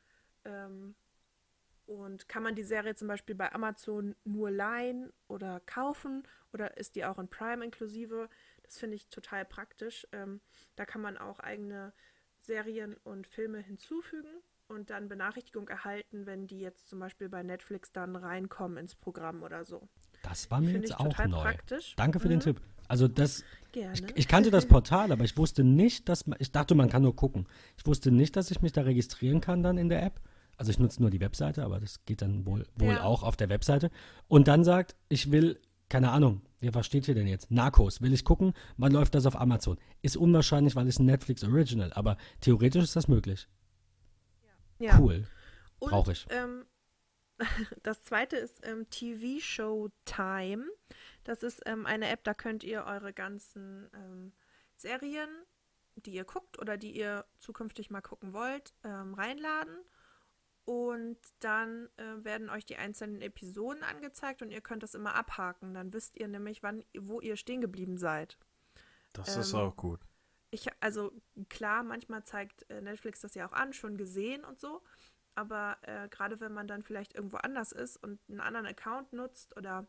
Ähm, 0.44 0.94
und 1.86 2.28
kann 2.28 2.42
man 2.42 2.56
die 2.56 2.64
Serie 2.64 2.94
zum 2.96 3.08
Beispiel 3.08 3.34
bei 3.36 3.52
Amazon 3.52 4.16
nur 4.24 4.50
leihen 4.50 5.12
oder 5.28 5.60
kaufen 5.60 6.24
oder 6.52 6.76
ist 6.76 6.96
die 6.96 7.04
auch 7.04 7.18
in 7.18 7.28
Prime 7.28 7.64
inklusive? 7.64 8.28
Das 8.64 8.78
finde 8.78 8.96
ich 8.96 9.08
total 9.08 9.44
praktisch. 9.44 10.06
Ähm, 10.12 10.40
da 10.74 10.84
kann 10.84 11.00
man 11.00 11.16
auch 11.16 11.38
eigene 11.40 11.92
Serien 12.40 12.96
und 13.04 13.26
Filme 13.28 13.58
hinzufügen 13.60 14.42
und 14.68 14.90
dann 14.90 15.08
Benachrichtigung 15.08 15.68
erhalten, 15.68 16.26
wenn 16.26 16.48
die 16.48 16.58
jetzt 16.58 16.88
zum 16.88 16.98
Beispiel 16.98 17.28
bei 17.28 17.44
Netflix 17.44 17.92
dann 17.92 18.16
reinkommen 18.16 18.78
ins 18.78 18.96
Programm 18.96 19.42
oder 19.44 19.64
so. 19.64 19.88
Das 20.22 20.50
war 20.50 20.60
mir 20.60 20.72
jetzt 20.72 20.98
auch 20.98 21.04
total 21.04 21.24
neu. 21.24 21.54
praktisch. 21.56 21.94
Danke 21.96 22.20
für 22.20 22.28
den 22.28 22.40
Mhm. 22.40 22.40
Tipp. 22.40 22.60
Also 22.88 23.08
das, 23.08 23.44
ich, 23.74 24.02
ich 24.14 24.28
kannte 24.28 24.50
das 24.50 24.66
Portal, 24.66 25.12
aber 25.12 25.24
ich 25.24 25.36
wusste 25.36 25.64
nicht, 25.64 26.08
dass 26.08 26.26
man, 26.26 26.38
ich 26.40 26.52
dachte, 26.52 26.74
man 26.74 26.88
kann 26.88 27.02
nur 27.02 27.14
gucken. 27.16 27.46
Ich 27.76 27.86
wusste 27.86 28.10
nicht, 28.10 28.36
dass 28.36 28.50
ich 28.50 28.62
mich 28.62 28.72
da 28.72 28.82
registrieren 28.82 29.40
kann 29.40 29.62
dann 29.62 29.78
in 29.78 29.88
der 29.88 30.02
App. 30.02 30.20
Also 30.56 30.70
ich 30.70 30.78
nutze 30.78 31.00
nur 31.02 31.10
die 31.10 31.20
Webseite, 31.20 31.64
aber 31.64 31.80
das 31.80 32.04
geht 32.06 32.22
dann 32.22 32.46
wohl, 32.46 32.66
wohl 32.76 32.94
Ja. 32.94 33.02
auch 33.02 33.22
auf 33.22 33.36
der 33.36 33.48
Webseite. 33.50 33.90
Und 34.28 34.48
dann 34.48 34.64
sagt, 34.64 34.96
ich 35.10 35.30
will, 35.30 35.60
keine 35.90 36.10
Ahnung, 36.10 36.40
ja, 36.62 36.72
was 36.74 36.86
steht 36.86 37.04
hier 37.04 37.14
denn 37.14 37.26
jetzt? 37.26 37.50
Narcos, 37.50 38.00
will 38.00 38.14
ich 38.14 38.24
gucken? 38.24 38.54
Wann 38.78 38.92
läuft 38.92 39.14
das 39.14 39.26
auf 39.26 39.38
Amazon? 39.38 39.76
Ist 40.00 40.16
unwahrscheinlich, 40.16 40.74
weil 40.74 40.86
es 40.88 40.98
ein 40.98 41.04
Netflix 41.04 41.44
Original, 41.44 41.92
aber 41.92 42.16
theoretisch 42.40 42.84
ist 42.84 42.96
das 42.96 43.08
möglich. 43.08 43.46
ja. 44.78 44.98
Cool. 44.98 45.26
Und, 45.78 45.90
Brauch 45.90 46.08
ich. 46.08 46.26
Ähm, 46.30 46.64
das 47.82 48.02
zweite 48.02 48.36
ist 48.36 48.66
ähm, 48.66 48.88
TV 48.90 49.40
Show 49.40 49.90
Time. 50.04 50.66
Das 51.24 51.42
ist 51.42 51.62
ähm, 51.66 51.86
eine 51.86 52.08
App, 52.08 52.24
da 52.24 52.34
könnt 52.34 52.64
ihr 52.64 52.84
eure 52.84 53.12
ganzen 53.12 53.90
ähm, 53.94 54.32
Serien, 54.76 55.28
die 55.96 56.12
ihr 56.12 56.24
guckt 56.24 56.58
oder 56.58 56.76
die 56.76 56.92
ihr 56.92 57.24
zukünftig 57.38 57.90
mal 57.90 58.00
gucken 58.00 58.32
wollt, 58.32 58.74
ähm, 58.84 59.14
reinladen. 59.14 59.76
Und 60.64 61.18
dann 61.40 61.88
äh, 61.96 62.24
werden 62.24 62.50
euch 62.50 62.66
die 62.66 62.76
einzelnen 62.76 63.22
Episoden 63.22 63.84
angezeigt 63.84 64.42
und 64.42 64.50
ihr 64.50 64.60
könnt 64.60 64.82
das 64.82 64.94
immer 64.94 65.14
abhaken. 65.14 65.74
Dann 65.74 65.92
wisst 65.92 66.16
ihr 66.16 66.26
nämlich, 66.26 66.62
wann, 66.62 66.84
wo 66.98 67.20
ihr 67.20 67.36
stehen 67.36 67.60
geblieben 67.60 67.98
seid. 67.98 68.36
Das 69.12 69.36
ist 69.36 69.52
ähm, 69.52 69.60
auch 69.60 69.76
gut. 69.76 70.00
Ich, 70.50 70.66
also 70.80 71.12
klar, 71.48 71.84
manchmal 71.84 72.24
zeigt 72.24 72.68
äh, 72.70 72.80
Netflix 72.80 73.20
das 73.20 73.34
ja 73.34 73.48
auch 73.48 73.52
an, 73.52 73.72
schon 73.72 73.96
gesehen 73.96 74.44
und 74.44 74.58
so. 74.58 74.82
Aber 75.36 75.76
äh, 75.82 76.08
gerade 76.08 76.40
wenn 76.40 76.52
man 76.52 76.66
dann 76.66 76.82
vielleicht 76.82 77.14
irgendwo 77.14 77.36
anders 77.36 77.72
ist 77.72 77.96
und 78.02 78.18
einen 78.28 78.40
anderen 78.40 78.66
Account 78.66 79.12
nutzt 79.12 79.56
oder 79.56 79.86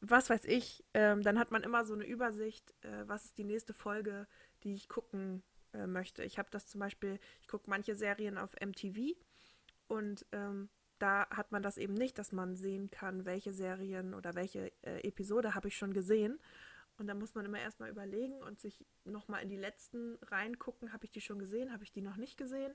was 0.00 0.28
weiß 0.28 0.44
ich, 0.46 0.84
ähm, 0.94 1.22
dann 1.22 1.38
hat 1.38 1.50
man 1.50 1.62
immer 1.62 1.84
so 1.84 1.94
eine 1.94 2.04
Übersicht, 2.04 2.74
äh, 2.82 3.06
was 3.06 3.26
ist 3.26 3.38
die 3.38 3.44
nächste 3.44 3.72
Folge, 3.72 4.26
die 4.62 4.74
ich 4.74 4.88
gucken 4.88 5.42
äh, 5.72 5.86
möchte. 5.86 6.24
Ich 6.24 6.38
habe 6.38 6.48
das 6.50 6.66
zum 6.66 6.80
Beispiel, 6.80 7.18
ich 7.40 7.48
gucke 7.48 7.70
manche 7.70 7.94
Serien 7.94 8.38
auf 8.38 8.54
MTV 8.60 9.14
und 9.88 10.26
ähm, 10.32 10.68
da 10.98 11.28
hat 11.30 11.52
man 11.52 11.62
das 11.62 11.76
eben 11.76 11.94
nicht, 11.94 12.18
dass 12.18 12.32
man 12.32 12.56
sehen 12.56 12.90
kann, 12.90 13.24
welche 13.24 13.52
Serien 13.52 14.14
oder 14.14 14.34
welche 14.34 14.72
äh, 14.82 15.06
Episode 15.06 15.54
habe 15.54 15.68
ich 15.68 15.76
schon 15.76 15.92
gesehen. 15.92 16.38
Und 16.96 17.08
da 17.08 17.14
muss 17.14 17.34
man 17.34 17.44
immer 17.44 17.58
erstmal 17.58 17.90
überlegen 17.90 18.40
und 18.42 18.60
sich 18.60 18.86
nochmal 19.04 19.42
in 19.42 19.48
die 19.48 19.56
letzten 19.56 20.16
reingucken. 20.22 20.92
Habe 20.92 21.04
ich 21.04 21.10
die 21.10 21.20
schon 21.20 21.40
gesehen? 21.40 21.72
Habe 21.72 21.82
ich 21.82 21.92
die 21.92 22.02
noch 22.02 22.16
nicht 22.16 22.36
gesehen? 22.36 22.72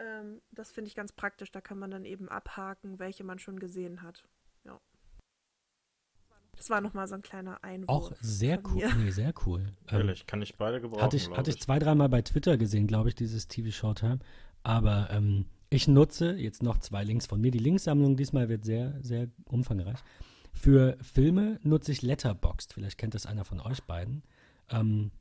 Ähm, 0.00 0.40
das 0.50 0.70
finde 0.70 0.88
ich 0.88 0.94
ganz 0.94 1.12
praktisch. 1.12 1.52
Da 1.52 1.60
kann 1.60 1.78
man 1.78 1.90
dann 1.90 2.04
eben 2.04 2.28
abhaken, 2.28 2.98
welche 2.98 3.24
man 3.24 3.38
schon 3.38 3.58
gesehen 3.58 4.02
hat. 4.02 4.24
Ja. 4.64 4.80
Das 6.56 6.70
war 6.70 6.80
nochmal 6.80 7.06
so 7.06 7.14
ein 7.14 7.22
kleiner 7.22 7.62
Einwurf. 7.62 7.88
Auch 7.88 8.12
sehr 8.20 8.60
von 8.60 8.72
cool. 8.72 8.82
mir. 8.82 8.94
Nee, 8.96 9.10
sehr 9.10 9.34
cool. 9.46 9.72
Ähm, 9.88 9.98
Ehrlich, 9.98 10.26
kann 10.26 10.42
ich 10.42 10.56
beide 10.56 10.80
gebrauchen. 10.80 11.02
Hatte 11.02 11.16
ich, 11.16 11.30
hatte 11.30 11.50
ich 11.50 11.60
zwei, 11.60 11.78
dreimal 11.78 12.08
bei 12.08 12.22
Twitter 12.22 12.56
gesehen, 12.56 12.86
glaube 12.86 13.10
ich, 13.10 13.14
dieses 13.14 13.48
TV 13.48 13.70
Showtime. 13.70 14.18
Aber 14.62 15.08
ähm, 15.10 15.46
ich 15.70 15.86
nutze 15.86 16.34
jetzt 16.34 16.62
noch 16.62 16.78
zwei 16.78 17.04
Links 17.04 17.26
von 17.26 17.40
mir. 17.40 17.50
Die 17.50 17.58
Linksammlung 17.58 18.16
diesmal 18.16 18.48
wird 18.48 18.64
sehr, 18.64 18.98
sehr 19.02 19.28
umfangreich. 19.44 19.98
Für 20.52 20.98
Filme 21.00 21.60
nutze 21.62 21.92
ich 21.92 22.02
Letterboxd. 22.02 22.72
Vielleicht 22.72 22.98
kennt 22.98 23.14
das 23.14 23.26
einer 23.26 23.44
von 23.44 23.60
euch 23.60 23.82
beiden. 23.84 24.22
Ähm, 24.68 25.12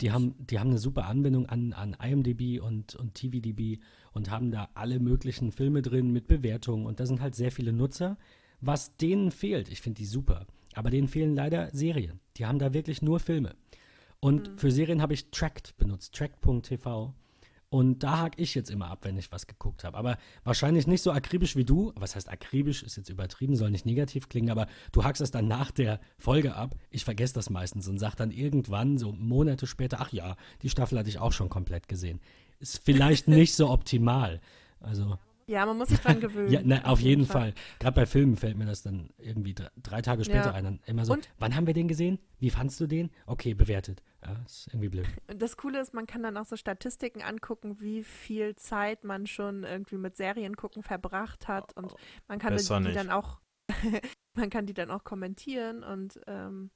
die, 0.00 0.06
ich. 0.06 0.12
haben, 0.12 0.34
die 0.38 0.58
haben 0.58 0.70
eine 0.70 0.78
super 0.78 1.06
Anbindung 1.06 1.46
an, 1.46 1.72
an 1.72 1.96
IMDb 2.02 2.60
und, 2.60 2.94
und 2.94 3.14
TVDB 3.14 3.80
und 4.12 4.30
haben 4.30 4.50
da 4.50 4.68
alle 4.74 5.00
möglichen 5.00 5.52
Filme 5.52 5.82
drin 5.82 6.12
mit 6.12 6.26
Bewertungen. 6.28 6.86
Und 6.86 7.00
da 7.00 7.06
sind 7.06 7.20
halt 7.20 7.34
sehr 7.34 7.50
viele 7.52 7.72
Nutzer. 7.72 8.16
Was 8.60 8.96
denen 8.96 9.30
fehlt, 9.30 9.68
ich 9.70 9.80
finde 9.80 9.98
die 9.98 10.06
super, 10.06 10.46
aber 10.74 10.90
denen 10.90 11.08
fehlen 11.08 11.34
leider 11.34 11.70
Serien. 11.72 12.20
Die 12.36 12.46
haben 12.46 12.58
da 12.58 12.72
wirklich 12.72 13.02
nur 13.02 13.20
Filme. 13.20 13.54
Und 14.20 14.50
Mhm. 14.52 14.58
für 14.58 14.70
Serien 14.70 15.02
habe 15.02 15.14
ich 15.14 15.30
Tracked 15.30 15.76
benutzt, 15.76 16.14
tracked.tv. 16.14 17.12
Und 17.76 18.02
da 18.02 18.20
hake 18.20 18.40
ich 18.40 18.54
jetzt 18.54 18.70
immer 18.70 18.90
ab, 18.90 19.00
wenn 19.02 19.18
ich 19.18 19.30
was 19.32 19.46
geguckt 19.46 19.84
habe. 19.84 19.98
Aber 19.98 20.16
wahrscheinlich 20.44 20.86
nicht 20.86 21.02
so 21.02 21.12
akribisch 21.12 21.56
wie 21.56 21.64
du. 21.66 21.92
Was 21.94 22.16
heißt 22.16 22.30
akribisch? 22.30 22.82
Ist 22.82 22.96
jetzt 22.96 23.10
übertrieben, 23.10 23.54
soll 23.54 23.70
nicht 23.70 23.84
negativ 23.84 24.30
klingen, 24.30 24.48
aber 24.48 24.66
du 24.92 25.04
hakst 25.04 25.20
es 25.20 25.30
dann 25.30 25.46
nach 25.46 25.72
der 25.72 26.00
Folge 26.16 26.54
ab. 26.54 26.74
Ich 26.88 27.04
vergesse 27.04 27.34
das 27.34 27.50
meistens 27.50 27.86
und 27.86 27.98
sag 27.98 28.14
dann 28.14 28.30
irgendwann, 28.30 28.96
so 28.96 29.12
Monate 29.12 29.66
später, 29.66 30.00
ach 30.00 30.10
ja, 30.10 30.36
die 30.62 30.70
Staffel 30.70 30.98
hatte 30.98 31.10
ich 31.10 31.18
auch 31.18 31.32
schon 31.32 31.50
komplett 31.50 31.86
gesehen. 31.86 32.18
Ist 32.60 32.80
vielleicht 32.82 33.28
nicht 33.28 33.54
so 33.54 33.68
optimal. 33.68 34.40
Also, 34.80 35.18
Ja, 35.48 35.64
man 35.64 35.76
muss 35.78 35.88
sich 35.90 36.00
dran 36.00 36.20
gewöhnen. 36.20 36.50
ja, 36.50 36.60
na, 36.64 36.84
auf 36.86 36.98
jeden 37.00 37.24
Fall. 37.24 37.54
Gerade 37.78 37.94
bei 37.94 38.06
Filmen 38.06 38.36
fällt 38.36 38.56
mir 38.56 38.66
das 38.66 38.82
dann 38.82 39.10
irgendwie 39.18 39.54
drei, 39.54 39.68
drei 39.76 40.02
Tage 40.02 40.24
später 40.24 40.46
Ja. 40.46 40.52
ein. 40.52 40.64
Dann 40.64 40.80
immer 40.86 41.04
so, 41.04 41.12
Und- 41.12 41.28
wann 41.38 41.54
haben 41.54 41.66
wir 41.68 41.74
den 41.74 41.86
gesehen? 41.88 42.18
Wie 42.40 42.50
fandst 42.50 42.80
du 42.80 42.86
den? 42.88 43.10
Okay, 43.26 43.54
bewertet. 43.54 44.02
Ja, 44.24 44.32
ist 44.44 44.66
irgendwie 44.68 44.88
blöd. 44.88 45.06
Und 45.30 45.40
Das 45.40 45.56
Coole 45.56 45.80
ist, 45.80 45.94
man 45.94 46.06
kann 46.08 46.22
dann 46.24 46.36
auch 46.36 46.46
so 46.46 46.56
Statistiken 46.56 47.22
angucken, 47.22 47.80
wie 47.80 48.02
viel 48.02 48.56
Zeit 48.56 49.04
man 49.04 49.26
schon 49.28 49.62
irgendwie 49.62 49.98
mit 49.98 50.16
Serien 50.16 50.56
gucken 50.56 50.82
verbracht 50.82 51.46
hat 51.46 51.76
und 51.76 51.94
man 52.26 52.38
kann 52.40 52.50
die, 52.52 52.56
Besser 52.56 52.78
die 52.80 52.86
nicht. 52.86 52.96
dann 52.96 53.10
auch 53.10 53.40
man 54.34 54.50
kann 54.50 54.66
die 54.66 54.74
dann 54.74 54.90
auch 54.90 55.04
kommentieren 55.04 55.82
und 55.84 56.20
ähm, 56.26 56.70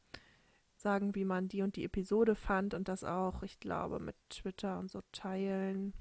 sagen, 0.77 1.15
wie 1.15 1.25
man 1.25 1.49
die 1.49 1.63
und 1.63 1.77
die 1.77 1.85
Episode 1.85 2.35
fand 2.35 2.73
und 2.75 2.89
das 2.89 3.05
auch, 3.05 3.43
ich 3.43 3.59
glaube, 3.61 3.99
mit 4.01 4.17
Twitter 4.29 4.79
und 4.79 4.91
so 4.91 5.01
teilen. 5.13 5.93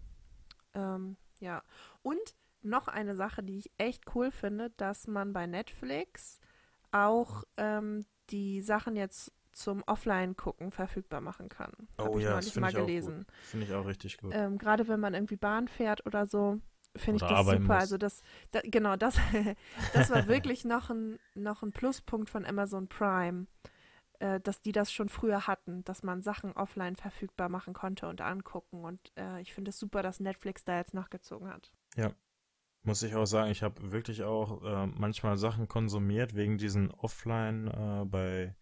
Ähm, 0.73 1.17
ja. 1.39 1.63
Und 2.01 2.19
noch 2.61 2.87
eine 2.87 3.15
Sache, 3.15 3.43
die 3.43 3.57
ich 3.57 3.71
echt 3.77 4.03
cool 4.15 4.31
finde, 4.31 4.69
dass 4.71 5.07
man 5.07 5.33
bei 5.33 5.47
Netflix 5.47 6.39
auch 6.91 7.43
ähm, 7.57 8.05
die 8.29 8.61
Sachen 8.61 8.95
jetzt 8.95 9.31
zum 9.51 9.83
Offline-Gucken 9.85 10.71
verfügbar 10.71 11.21
machen 11.21 11.49
kann. 11.49 11.71
Habe 11.97 12.11
Oh 12.11 12.17
ich 12.17 12.23
ja, 12.23 12.31
neulich 12.31 12.53
das 12.53 12.61
mal 12.61 12.69
ich 12.69 12.75
gelesen. 12.75 13.25
Finde 13.43 13.65
ich 13.65 13.73
auch 13.73 13.85
richtig 13.85 14.17
gut. 14.17 14.31
Ähm, 14.33 14.57
Gerade 14.57 14.87
wenn 14.87 14.99
man 14.99 15.13
irgendwie 15.13 15.35
Bahn 15.35 15.67
fährt 15.67 16.05
oder 16.05 16.25
so, 16.25 16.59
finde 16.95 17.23
ich 17.23 17.29
das 17.29 17.45
super. 17.45 17.59
muss. 17.59 17.69
Also 17.69 17.97
das, 17.97 18.21
da, 18.51 18.61
genau, 18.63 18.95
das, 18.95 19.15
das 19.93 20.09
war 20.09 20.27
wirklich 20.27 20.65
noch 20.65 20.89
ein, 20.89 21.19
noch 21.35 21.63
ein 21.63 21.71
Pluspunkt 21.71 22.29
von 22.29 22.45
Amazon 22.45 22.87
Prime, 22.87 23.47
äh, 24.19 24.39
dass 24.39 24.61
die 24.61 24.71
das 24.71 24.91
schon 24.91 25.09
früher 25.09 25.47
hatten, 25.47 25.83
dass 25.83 26.03
man 26.03 26.21
Sachen 26.21 26.53
offline 26.53 26.95
verfügbar 26.95 27.49
machen 27.49 27.73
konnte 27.73 28.07
und 28.07 28.21
angucken. 28.21 28.85
Und 28.85 29.11
äh, 29.17 29.41
ich 29.41 29.53
finde 29.53 29.69
es 29.69 29.79
super, 29.79 30.03
dass 30.03 30.19
Netflix 30.19 30.63
da 30.63 30.77
jetzt 30.77 30.93
nachgezogen 30.93 31.49
hat. 31.49 31.71
Muss 32.83 33.03
ich 33.03 33.13
auch 33.15 33.25
sagen, 33.25 33.51
ich 33.51 33.61
habe 33.61 33.91
wirklich 33.91 34.23
auch 34.23 34.63
äh, 34.63 34.87
manchmal 34.87 35.37
Sachen 35.37 35.67
konsumiert 35.67 36.33
wegen 36.35 36.57
diesen 36.57 36.91
Offline 36.91 37.67
äh, 37.67 38.05
bei, 38.05 38.55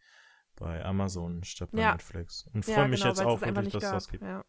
bei 0.56 0.84
Amazon 0.84 1.44
statt 1.44 1.70
bei 1.72 1.82
Ja. 1.82 1.92
Netflix. 1.94 2.48
Und 2.54 2.66
Ja, 2.68 2.74
freue 2.76 2.88
mich 2.90 3.00
genau, 3.02 3.10
jetzt 3.12 3.22
auch 3.22 3.42
wirklich, 3.42 3.64
nicht 3.66 3.76
dass 3.76 3.84
gab. 3.84 3.94
das 3.94 4.08
gibt. 4.10 4.24
Ja. 4.24 4.44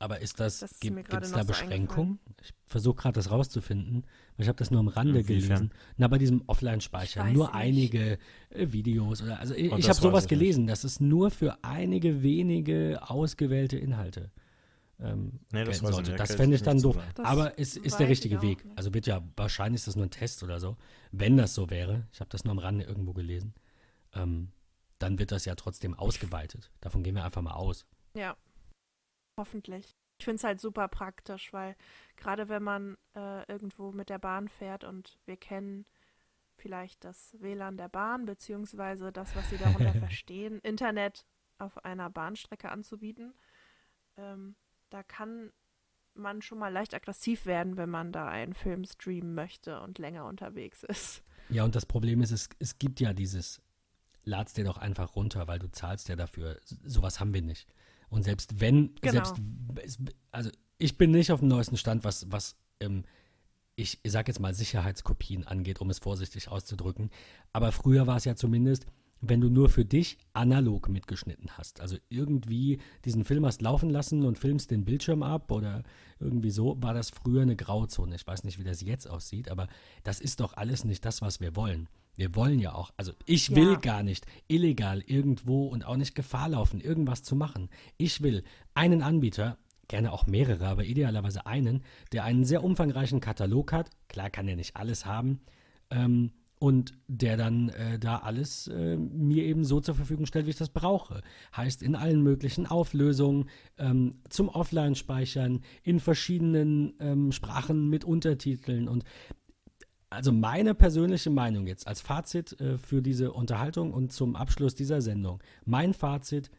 Aber 0.00 0.20
ist 0.20 0.38
das, 0.40 0.58
Das 0.58 0.80
gibt 0.80 0.98
es 0.98 1.08
da 1.08 1.20
noch 1.20 1.38
so 1.38 1.46
Beschränkungen? 1.46 2.18
ich 2.42 2.52
versuche 2.66 2.96
gerade 2.96 3.14
das 3.14 3.30
rauszufinden, 3.30 4.02
weil 4.36 4.42
ich 4.42 4.48
habe 4.48 4.58
das 4.58 4.70
nur 4.70 4.80
am 4.80 4.88
Rande 4.88 5.20
Inwiefern? 5.20 5.46
gelesen. 5.46 5.70
Na, 5.96 6.08
bei 6.08 6.18
diesem 6.18 6.42
Offline-Speicher, 6.46 7.26
Ich 7.28 7.32
nur 7.32 7.46
nicht. 7.46 7.54
einige 7.54 8.18
äh, 8.50 8.72
Videos 8.72 9.22
oder, 9.22 9.38
also 9.38 9.54
ich, 9.54 9.72
Oh, 9.72 9.76
ich 9.78 9.86
das 9.86 9.96
habe 9.96 10.08
sowas 10.08 10.24
ich 10.24 10.30
nicht. 10.30 10.40
gelesen, 10.40 10.66
das 10.66 10.84
ist 10.84 11.00
nur 11.00 11.30
für 11.30 11.56
einige 11.62 12.22
wenige 12.22 12.98
ausgewählte 13.08 13.78
Inhalte. 13.78 14.30
Ähm, 15.04 15.40
Nee, 15.52 15.64
das 15.64 15.78
sollte. 15.78 16.10
nicht, 16.10 16.20
Das 16.20 16.34
fände 16.34 16.56
ich 16.56 16.62
dann 16.62 16.80
doof. 16.80 16.96
Das 17.14 17.26
Aber 17.26 17.58
es 17.58 17.76
ist 17.76 17.98
der 17.98 18.06
ich 18.06 18.10
richtige 18.10 18.42
Weg. 18.42 18.64
nicht. 18.64 18.78
Also 18.78 18.94
wird 18.94 19.06
ja, 19.06 19.22
wahrscheinlich 19.36 19.80
ist 19.80 19.88
das 19.88 19.96
nur 19.96 20.06
ein 20.06 20.10
Test 20.10 20.42
oder 20.42 20.60
so. 20.60 20.76
Wenn 21.12 21.36
das 21.36 21.54
so 21.54 21.70
wäre, 21.70 22.06
ich 22.12 22.20
habe 22.20 22.30
das 22.30 22.44
nur 22.44 22.52
am 22.52 22.58
Rande 22.58 22.84
irgendwo 22.84 23.12
gelesen, 23.12 23.54
ähm, 24.14 24.52
dann 24.98 25.18
wird 25.18 25.32
das 25.32 25.44
ja 25.44 25.54
trotzdem 25.54 25.94
ausgeweitet. 25.94 26.70
Davon 26.80 27.02
gehen 27.02 27.14
wir 27.14 27.24
einfach 27.24 27.42
mal 27.42 27.52
aus. 27.54 27.86
Ja, 28.16 28.36
hoffentlich. 29.38 29.96
Ich 30.18 30.24
finde 30.24 30.36
es 30.36 30.44
halt 30.44 30.60
super 30.60 30.88
praktisch, 30.88 31.52
weil 31.52 31.76
gerade 32.16 32.48
wenn 32.48 32.62
man 32.62 32.96
äh, 33.16 33.44
irgendwo 33.50 33.92
mit 33.92 34.08
der 34.08 34.18
Bahn 34.18 34.48
fährt 34.48 34.84
und 34.84 35.18
wir 35.26 35.36
kennen 35.36 35.84
vielleicht 36.56 37.04
das 37.04 37.34
WLAN 37.40 37.76
der 37.76 37.88
Bahn, 37.88 38.24
beziehungsweise 38.24 39.12
das, 39.12 39.34
was 39.34 39.50
sie 39.50 39.58
darunter 39.58 39.92
verstehen, 39.94 40.60
Internet 40.60 41.26
auf 41.58 41.84
einer 41.84 42.10
Bahnstrecke 42.10 42.70
anzubieten, 42.70 43.34
ähm, 44.16 44.54
da 44.94 45.02
kann 45.02 45.50
man 46.14 46.40
schon 46.42 46.58
mal 46.58 46.72
leicht 46.72 46.94
aggressiv 46.94 47.44
werden, 47.46 47.76
wenn 47.76 47.90
man 47.90 48.12
da 48.12 48.28
einen 48.28 48.54
Film 48.54 48.84
streamen 48.84 49.34
möchte 49.34 49.80
und 49.80 49.98
länger 49.98 50.26
unterwegs 50.26 50.84
ist. 50.84 51.22
Ja, 51.48 51.64
und 51.64 51.74
das 51.74 51.84
Problem 51.86 52.20
ist, 52.22 52.30
es, 52.30 52.48
es 52.60 52.78
gibt 52.78 53.00
ja 53.00 53.12
dieses, 53.12 53.60
lad's 54.24 54.52
dir 54.54 54.64
doch 54.64 54.78
einfach 54.78 55.16
runter, 55.16 55.48
weil 55.48 55.58
du 55.58 55.68
zahlst 55.70 56.08
ja 56.08 56.14
dafür. 56.16 56.56
S- 56.62 56.78
Sowas 56.84 57.18
haben 57.18 57.34
wir 57.34 57.42
nicht. 57.42 57.68
Und 58.08 58.22
selbst 58.22 58.60
wenn, 58.60 58.94
Genau. 59.00 59.24
selbst, 59.24 59.34
also 60.30 60.50
ich 60.78 60.96
bin 60.96 61.10
nicht 61.10 61.32
auf 61.32 61.40
dem 61.40 61.48
neuesten 61.48 61.76
Stand, 61.76 62.04
was, 62.04 62.30
was 62.30 62.56
ähm, 62.78 63.04
ich, 63.74 63.98
ich 64.04 64.12
sag 64.12 64.28
jetzt 64.28 64.38
mal 64.38 64.54
Sicherheitskopien 64.54 65.44
angeht, 65.48 65.80
um 65.80 65.90
es 65.90 65.98
vorsichtig 65.98 66.46
auszudrücken. 66.48 67.10
Aber 67.52 67.72
früher 67.72 68.06
war 68.06 68.16
es 68.16 68.24
ja 68.24 68.36
zumindest, 68.36 68.86
wenn 69.28 69.40
du 69.40 69.48
nur 69.50 69.68
für 69.68 69.84
dich 69.84 70.18
analog 70.32 70.88
mitgeschnitten 70.88 71.50
hast. 71.56 71.80
Also 71.80 71.96
irgendwie 72.08 72.78
diesen 73.04 73.24
Film 73.24 73.44
hast 73.46 73.62
laufen 73.62 73.90
lassen 73.90 74.24
und 74.24 74.38
filmst 74.38 74.70
den 74.70 74.84
Bildschirm 74.84 75.22
ab 75.22 75.50
oder 75.50 75.82
irgendwie 76.20 76.50
so, 76.50 76.76
war 76.80 76.94
das 76.94 77.10
früher 77.10 77.42
eine 77.42 77.56
Grauzone. 77.56 78.14
Ich 78.14 78.26
weiß 78.26 78.44
nicht, 78.44 78.58
wie 78.58 78.64
das 78.64 78.80
jetzt 78.80 79.08
aussieht, 79.08 79.50
aber 79.50 79.68
das 80.02 80.20
ist 80.20 80.40
doch 80.40 80.56
alles 80.56 80.84
nicht 80.84 81.04
das, 81.04 81.22
was 81.22 81.40
wir 81.40 81.56
wollen. 81.56 81.88
Wir 82.16 82.34
wollen 82.36 82.60
ja 82.60 82.74
auch, 82.74 82.92
also 82.96 83.12
ich 83.26 83.48
Ja. 83.48 83.56
will 83.56 83.76
gar 83.76 84.02
nicht 84.02 84.26
illegal 84.46 85.00
irgendwo 85.00 85.66
und 85.66 85.84
auch 85.84 85.96
nicht 85.96 86.14
Gefahr 86.14 86.48
laufen, 86.48 86.80
irgendwas 86.80 87.22
zu 87.22 87.34
machen. 87.34 87.68
Ich 87.96 88.22
will 88.22 88.44
einen 88.74 89.02
Anbieter, 89.02 89.58
gerne 89.88 90.12
auch 90.12 90.26
mehrere, 90.26 90.66
aber 90.66 90.84
idealerweise 90.84 91.46
einen, 91.46 91.82
der 92.12 92.24
einen 92.24 92.44
sehr 92.44 92.62
umfangreichen 92.62 93.20
Katalog 93.20 93.72
hat. 93.72 93.90
Klar 94.08 94.30
kann 94.30 94.48
er 94.48 94.56
nicht 94.56 94.76
alles 94.76 95.04
haben. 95.06 95.40
Ähm, 95.90 96.30
und 96.58 96.94
der 97.08 97.36
dann 97.36 97.68
äh, 97.70 97.98
da 97.98 98.18
alles 98.18 98.68
äh, 98.68 98.96
mir 98.96 99.44
eben 99.44 99.64
so 99.64 99.80
zur 99.80 99.94
Verfügung 99.94 100.26
stellt, 100.26 100.46
wie 100.46 100.50
ich 100.50 100.56
das 100.56 100.70
brauche. 100.70 101.20
Heißt 101.56 101.82
in 101.82 101.94
allen 101.94 102.22
möglichen 102.22 102.66
Auflösungen, 102.66 103.50
ähm, 103.76 104.20
zum 104.30 104.48
Offline-Speichern, 104.48 105.60
in 105.82 106.00
verschiedenen 106.00 106.94
ähm, 107.00 107.32
Sprachen 107.32 107.90
mit 107.90 108.04
Untertiteln 108.04 108.88
und 108.88 109.04
also 110.10 110.32
meine 110.32 110.74
persönliche 110.74 111.30
Meinung 111.30 111.66
jetzt 111.66 111.88
als 111.88 112.00
Fazit 112.00 112.58
äh, 112.60 112.78
für 112.78 113.02
diese 113.02 113.32
Unterhaltung 113.32 113.92
und 113.92 114.12
zum 114.12 114.36
Abschluss 114.36 114.74
dieser 114.74 115.00
Sendung. 115.00 115.42
Mein 115.64 115.92
Fazit, 115.92 116.50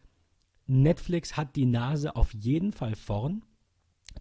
Netflix 0.68 1.38
hat 1.38 1.56
die 1.56 1.66
Nase 1.66 2.16
auf 2.16 2.34
jeden 2.34 2.74
Fall 2.74 2.96
vorn. 2.96 3.44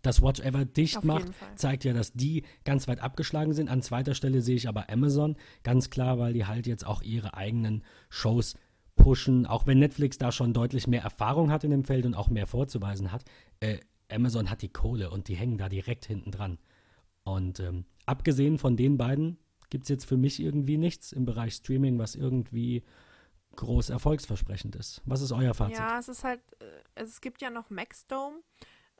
Das 0.05 0.23
Watch 0.23 0.41
Ever 0.41 0.65
dicht 0.67 0.99
Auf 0.99 1.05
macht, 1.05 1.29
zeigt 1.57 1.85
ja, 1.85 1.95
dass 1.95 2.13
die 2.13 2.45
ganz 2.65 2.87
weit 2.87 3.01
abgeschlagen 3.01 3.55
sind. 3.55 3.71
An 3.71 3.83
zweiter 3.83 4.15
Stelle 4.15 4.43
sehe 4.43 4.57
ich 4.57 4.69
aber 4.69 4.91
Amazon, 4.91 5.37
ganz 5.63 5.89
klar, 5.89 6.19
weil 6.19 6.35
die 6.35 6.45
halt 6.45 6.67
jetzt 6.67 6.87
auch 6.87 7.03
ihre 7.03 7.35
eigenen 7.35 7.83
Shows 8.11 8.55
pushen. 8.97 9.47
Auch 9.47 9.67
wenn 9.67 9.79
Netflix 9.79 10.19
da 10.19 10.31
schon 10.31 10.53
deutlich 10.53 10.87
mehr 10.87 11.03
Erfahrung 11.03 11.51
hat 11.51 11.65
in 11.65 11.71
dem 11.71 11.85
Feld 11.85 12.05
und 12.05 12.15
auch 12.15 12.29
mehr 12.29 12.47
vorzuweisen 12.47 13.13
hat. 13.13 13.25
Äh, 13.61 13.79
Amazon 14.11 14.51
hat 14.51 14.61
die 14.61 14.69
Kohle 14.69 15.11
und 15.11 15.29
die 15.29 15.37
hängen 15.37 15.57
da 15.57 15.71
direkt 15.71 16.05
hinten 16.05 16.31
dran. 16.31 16.59
Und 17.25 17.59
ähm, 17.61 17.87
abgesehen 18.05 18.59
von 18.59 18.77
den 18.77 18.99
beiden 18.99 19.39
gibt 19.71 19.85
es 19.85 19.89
jetzt 19.89 20.05
für 20.05 20.19
mich 20.19 20.39
irgendwie 20.39 20.77
nichts 20.77 21.13
im 21.13 21.25
Bereich 21.25 21.55
Streaming, 21.55 21.99
was 21.99 22.15
irgendwie 22.15 22.85
groß 23.57 23.89
erfolgsversprechend 23.89 24.77
ist. 24.77 25.01
Was 25.07 25.23
ist 25.23 25.33
euer 25.33 25.55
Fazit? 25.55 25.79
Ja, 25.79 25.99
es 25.99 26.09
ist 26.09 26.25
halt, 26.25 26.41
äh, 26.61 26.65
es 26.95 27.23
gibt 27.23 27.41
ja 27.41 27.49
noch 27.49 27.71
Maxdome. 27.71 28.37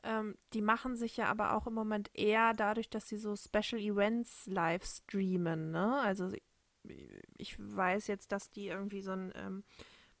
Ähm, 0.05 0.37
die 0.53 0.61
machen 0.61 0.95
sich 0.95 1.17
ja 1.17 1.25
aber 1.27 1.53
auch 1.53 1.65
im 1.65 1.73
Moment 1.73 2.11
eher 2.13 2.53
dadurch, 2.53 2.89
dass 2.89 3.09
sie 3.09 3.17
so 3.17 3.35
Special 3.35 3.81
Events 3.81 4.45
live 4.45 4.85
streamen, 4.85 5.71
ne? 5.71 5.99
Also 6.01 6.31
ich 7.37 7.55
weiß 7.57 8.05
jetzt, 8.07 8.31
dass 8.31 8.51
die 8.51 8.67
irgendwie 8.67 9.01
so 9.01 9.11
ein 9.11 9.33
ähm, 9.35 9.63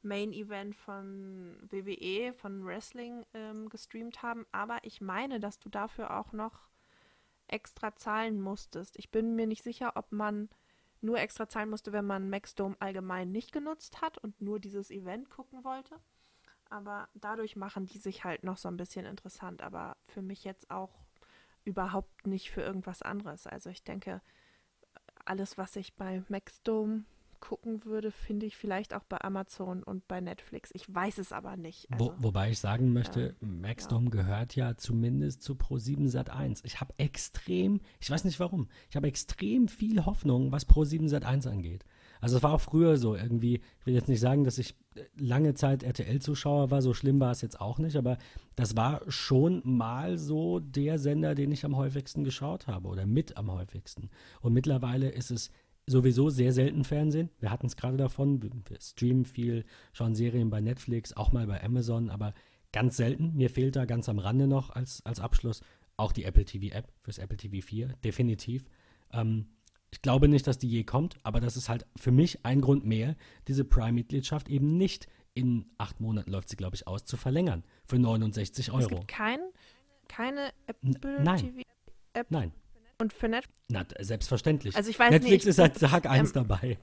Main-Event 0.01 0.75
von 0.75 1.57
WWE, 1.69 2.33
von 2.33 2.65
Wrestling 2.65 3.25
ähm, 3.33 3.69
gestreamt 3.69 4.23
haben, 4.23 4.45
aber 4.51 4.79
ich 4.83 5.01
meine, 5.01 5.39
dass 5.39 5.59
du 5.59 5.69
dafür 5.69 6.17
auch 6.17 6.31
noch 6.31 6.69
extra 7.47 7.95
zahlen 7.95 8.41
musstest. 8.41 8.97
Ich 8.97 9.11
bin 9.11 9.35
mir 9.35 9.45
nicht 9.45 9.63
sicher, 9.63 9.93
ob 9.95 10.11
man 10.11 10.49
nur 11.01 11.19
extra 11.19 11.47
zahlen 11.47 11.69
musste, 11.69 11.91
wenn 11.91 12.05
man 12.05 12.29
Maxdome 12.29 12.75
allgemein 12.79 13.31
nicht 13.31 13.51
genutzt 13.51 14.01
hat 14.01 14.17
und 14.17 14.41
nur 14.41 14.59
dieses 14.59 14.89
Event 14.89 15.29
gucken 15.29 15.63
wollte. 15.63 15.99
Aber 16.69 17.07
dadurch 17.13 17.55
machen 17.55 17.85
die 17.85 17.99
sich 17.99 18.23
halt 18.23 18.43
noch 18.43 18.57
so 18.57 18.67
ein 18.67 18.77
bisschen 18.77 19.05
interessant, 19.05 19.61
aber 19.61 19.97
für 20.07 20.21
mich 20.21 20.43
jetzt 20.43 20.69
auch 20.71 21.05
überhaupt 21.63 22.27
nicht 22.27 22.51
für 22.51 22.61
irgendwas 22.61 23.01
anderes. 23.01 23.47
Also 23.47 23.69
ich 23.69 23.83
denke, 23.83 24.21
alles, 25.25 25.57
was 25.57 25.75
ich 25.75 25.95
bei 25.95 26.23
Maxdome 26.29 27.05
gucken 27.39 27.85
würde, 27.85 28.11
finde 28.11 28.45
ich 28.45 28.57
vielleicht 28.57 28.93
auch 28.93 29.03
bei 29.03 29.21
Amazon 29.21 29.83
und 29.83 30.07
bei 30.07 30.19
Netflix. 30.21 30.71
Ich 30.73 30.93
weiß 30.93 31.19
es 31.19 31.31
aber 31.31 31.57
nicht. 31.57 31.87
Wo, 31.89 32.09
Also, 32.09 32.23
wobei 32.23 32.49
ich 32.49 32.59
sagen 32.59 32.91
möchte, 32.93 33.35
Maxdome 33.39 34.09
gehört 34.09 34.55
ja 34.55 34.75
zumindest 34.77 35.43
zu 35.43 35.53
Pro7 35.53 36.09
Sat1. 36.09 36.61
Ich 36.63 36.81
habe 36.81 36.93
extrem, 36.97 37.81
ich 37.99 38.09
weiß 38.09 38.23
nicht 38.23 38.39
warum, 38.39 38.69
ich 38.89 38.95
habe 38.95 39.07
extrem 39.07 39.67
viel 39.67 40.05
Hoffnung, 40.05 40.51
was 40.51 40.67
Pro7 40.67 41.09
Sat1 41.09 41.47
angeht. 41.49 41.85
Also 42.21 42.37
es 42.37 42.43
war 42.43 42.53
auch 42.53 42.61
früher 42.61 42.97
so 42.97 43.15
irgendwie, 43.15 43.61
ich 43.79 43.85
will 43.85 43.93
jetzt 43.93 44.09
nicht 44.09 44.19
sagen, 44.19 44.43
dass 44.43 44.57
ich 44.57 44.75
lange 45.17 45.53
Zeit 45.53 45.83
RTL-Zuschauer 45.83 46.71
war, 46.71 46.81
so 46.81 46.93
schlimm 46.93 47.19
war 47.19 47.31
es 47.31 47.41
jetzt 47.41 47.59
auch 47.59 47.79
nicht, 47.79 47.95
aber 47.95 48.17
das 48.55 48.75
war 48.75 49.01
schon 49.07 49.61
mal 49.63 50.17
so 50.17 50.59
der 50.59 50.99
Sender, 50.99 51.35
den 51.35 51.51
ich 51.51 51.65
am 51.65 51.75
häufigsten 51.75 52.23
geschaut 52.23 52.67
habe 52.67 52.87
oder 52.87 53.05
mit 53.05 53.37
am 53.37 53.51
häufigsten. 53.51 54.09
Und 54.41 54.53
mittlerweile 54.53 55.09
ist 55.09 55.31
es 55.31 55.51
sowieso 55.87 56.29
sehr 56.29 56.51
selten 56.51 56.83
Fernsehen. 56.83 57.29
Wir 57.39 57.51
hatten 57.51 57.67
es 57.67 57.75
gerade 57.75 57.97
davon, 57.97 58.41
wir 58.41 58.49
wir 58.67 58.77
streamen 58.81 59.25
viel, 59.25 59.65
schauen 59.93 60.15
Serien 60.15 60.49
bei 60.49 60.61
Netflix, 60.61 61.13
auch 61.13 61.31
mal 61.31 61.45
bei 61.45 61.63
Amazon, 61.63 62.09
aber 62.09 62.33
ganz 62.71 62.97
selten. 62.97 63.35
Mir 63.35 63.49
fehlt 63.49 63.75
da 63.75 63.85
ganz 63.85 64.09
am 64.09 64.19
Rande 64.19 64.47
noch 64.47 64.69
als, 64.69 65.05
als 65.05 65.19
Abschluss 65.19 65.61
auch 65.97 66.11
die 66.11 66.23
Apple 66.23 66.45
TV 66.45 66.75
App 66.75 66.91
fürs 67.01 67.19
Apple 67.19 67.37
TV 67.37 67.65
4, 67.65 67.89
definitiv. 68.03 68.69
Ähm, 69.13 69.45
ich 69.95 70.01
glaube 70.01 70.27
nicht, 70.27 70.45
dass 70.45 70.57
die 70.57 70.67
je 70.67 70.83
kommt, 70.83 71.15
aber 71.23 71.39
das 71.39 71.55
ist 71.55 71.69
halt 71.69 71.85
für 71.95 72.11
mich 72.11 72.45
ein 72.45 72.59
Grund 72.59 72.85
mehr, 72.85 73.15
diese 73.47 73.63
Prime-Mitgliedschaft 73.63 74.49
eben 74.49 74.75
nicht 74.77 75.07
in 75.35 75.65
acht 75.77 76.01
Monaten 76.01 76.31
läuft 76.31 76.49
sie, 76.49 76.57
glaube 76.57 76.75
ich, 76.75 76.85
aus, 76.85 77.05
zu 77.05 77.15
verlängern 77.15 77.63
für 77.87 77.97
69 77.97 78.67
es 78.67 78.73
Euro. 78.73 78.89
gibt 78.89 79.07
kein, 79.07 79.39
keine 80.09 80.47
N- 80.81 80.95
Apple 80.95 81.23
nein. 81.23 81.39
TV 81.39 81.61
App 82.13 82.27
Nein, 82.29 82.51
und 82.99 83.13
für 83.13 83.29
Netflix. 83.29 83.57
na, 83.69 83.85
selbstverständlich. 83.99 84.75
Also 84.75 84.89
ich 84.89 84.99
weiß 84.99 85.11
Netflix 85.11 85.31
nicht, 85.45 85.45
ist 85.47 85.55
seit 85.55 85.81
ich- 85.81 85.89
Tag 85.89 86.05
1 86.09 86.29
ähm, 86.29 86.33
dabei. 86.33 86.77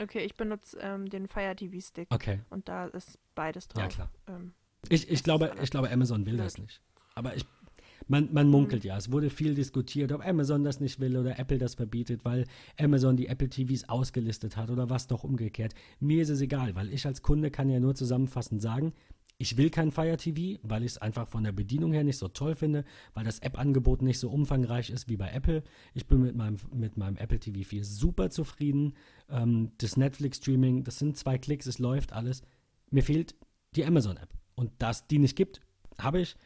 Okay, 0.00 0.20
ich 0.24 0.34
benutze 0.34 0.78
ähm, 0.80 1.10
den 1.10 1.28
Fire 1.28 1.54
TV 1.56 1.78
Stick 1.86 2.08
Okay, 2.10 2.40
und 2.50 2.68
da 2.70 2.86
ist 2.86 3.18
beides 3.34 3.68
drauf. 3.68 3.82
ja 3.82 3.88
klar. 3.88 4.10
Ähm, 4.28 4.52
Ich, 4.88 5.10
ich, 5.10 5.22
glaube, 5.22 5.52
ich 5.62 5.70
glaube, 5.70 5.90
Amazon 5.90 6.24
will 6.24 6.34
blöd. 6.34 6.46
das 6.46 6.56
nicht. 6.58 6.80
Aber 7.14 7.34
ich, 7.36 7.44
Man, 8.06 8.32
man 8.32 8.48
munkelt 8.48 8.84
ja, 8.84 8.96
es 8.96 9.10
wurde 9.10 9.30
viel 9.30 9.54
diskutiert, 9.54 10.12
ob 10.12 10.24
Amazon 10.24 10.64
das 10.64 10.80
nicht 10.80 11.00
will 11.00 11.16
oder 11.16 11.38
Apple 11.38 11.58
das 11.58 11.74
verbietet, 11.74 12.24
weil 12.24 12.44
Amazon 12.78 13.16
die 13.16 13.26
Apple 13.26 13.48
TVs 13.48 13.88
ausgelistet 13.88 14.56
hat 14.56 14.70
oder 14.70 14.88
was 14.88 15.06
doch 15.06 15.24
umgekehrt. 15.24 15.74
Mir 16.00 16.22
ist 16.22 16.28
es 16.28 16.40
egal, 16.40 16.74
weil 16.74 16.92
ich 16.92 17.06
als 17.06 17.22
Kunde 17.22 17.50
kann 17.50 17.68
ja 17.68 17.80
nur 17.80 17.94
zusammenfassend 17.94 18.62
sagen, 18.62 18.92
ich 19.40 19.56
will 19.56 19.70
kein 19.70 19.92
Fire 19.92 20.16
TV, 20.16 20.58
weil 20.64 20.82
ich 20.82 20.92
es 20.92 20.98
einfach 20.98 21.28
von 21.28 21.44
der 21.44 21.52
Bedienung 21.52 21.92
her 21.92 22.02
nicht 22.02 22.18
so 22.18 22.26
toll 22.26 22.56
finde, 22.56 22.84
weil 23.14 23.24
das 23.24 23.38
App-Angebot 23.38 24.02
nicht 24.02 24.18
so 24.18 24.30
umfangreich 24.30 24.90
ist 24.90 25.08
wie 25.08 25.16
bei 25.16 25.30
Apple. 25.30 25.62
Ich 25.94 26.06
bin 26.06 26.22
mit 26.22 26.34
meinem, 26.34 26.56
mit 26.74 26.96
meinem 26.96 27.16
Apple 27.16 27.38
TV 27.38 27.62
4 27.62 27.84
super 27.84 28.30
zufrieden. 28.30 28.94
Ähm, 29.30 29.70
das 29.78 29.96
Netflix-Streaming, 29.96 30.82
das 30.82 30.98
sind 30.98 31.16
zwei 31.16 31.38
Klicks, 31.38 31.66
es 31.66 31.78
läuft 31.78 32.12
alles. 32.12 32.42
Mir 32.90 33.04
fehlt 33.04 33.36
die 33.76 33.84
Amazon-App. 33.84 34.28
Und 34.56 34.72
dass 34.78 35.06
die 35.06 35.20
nicht 35.20 35.36
gibt, 35.36 35.60
habe 35.98 36.20
ich, 36.20 36.36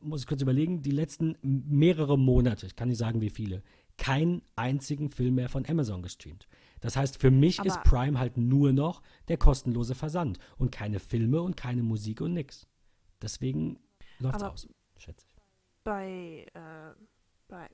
muss 0.00 0.22
ich 0.22 0.26
kurz 0.26 0.40
überlegen, 0.42 0.82
die 0.82 0.90
letzten 0.90 1.36
mehrere 1.42 2.18
Monate, 2.18 2.66
ich 2.66 2.76
kann 2.76 2.88
nicht 2.88 2.98
sagen 2.98 3.20
wie 3.20 3.30
viele, 3.30 3.62
keinen 3.98 4.42
einzigen 4.56 5.10
Film 5.10 5.34
mehr 5.34 5.48
von 5.48 5.66
Amazon 5.66 6.02
gestreamt. 6.02 6.48
Das 6.80 6.96
heißt, 6.96 7.18
für 7.20 7.30
mich 7.30 7.60
Aber 7.60 7.68
ist 7.68 7.82
Prime 7.82 8.18
halt 8.18 8.36
nur 8.36 8.72
noch 8.72 9.02
der 9.28 9.36
kostenlose 9.36 9.94
Versand 9.94 10.38
und 10.58 10.72
keine 10.72 10.98
Filme 10.98 11.42
und 11.42 11.56
keine 11.56 11.82
Musik 11.82 12.20
und 12.20 12.34
nix. 12.34 12.66
Deswegen 13.20 13.78
läuft's 14.18 14.42
Aber- 14.42 14.52
aus, 14.52 14.68
schätze 14.96 15.26
ich. 15.28 15.32
Bei, 15.84 16.46
äh, 16.54 16.94
bei, 17.48 17.68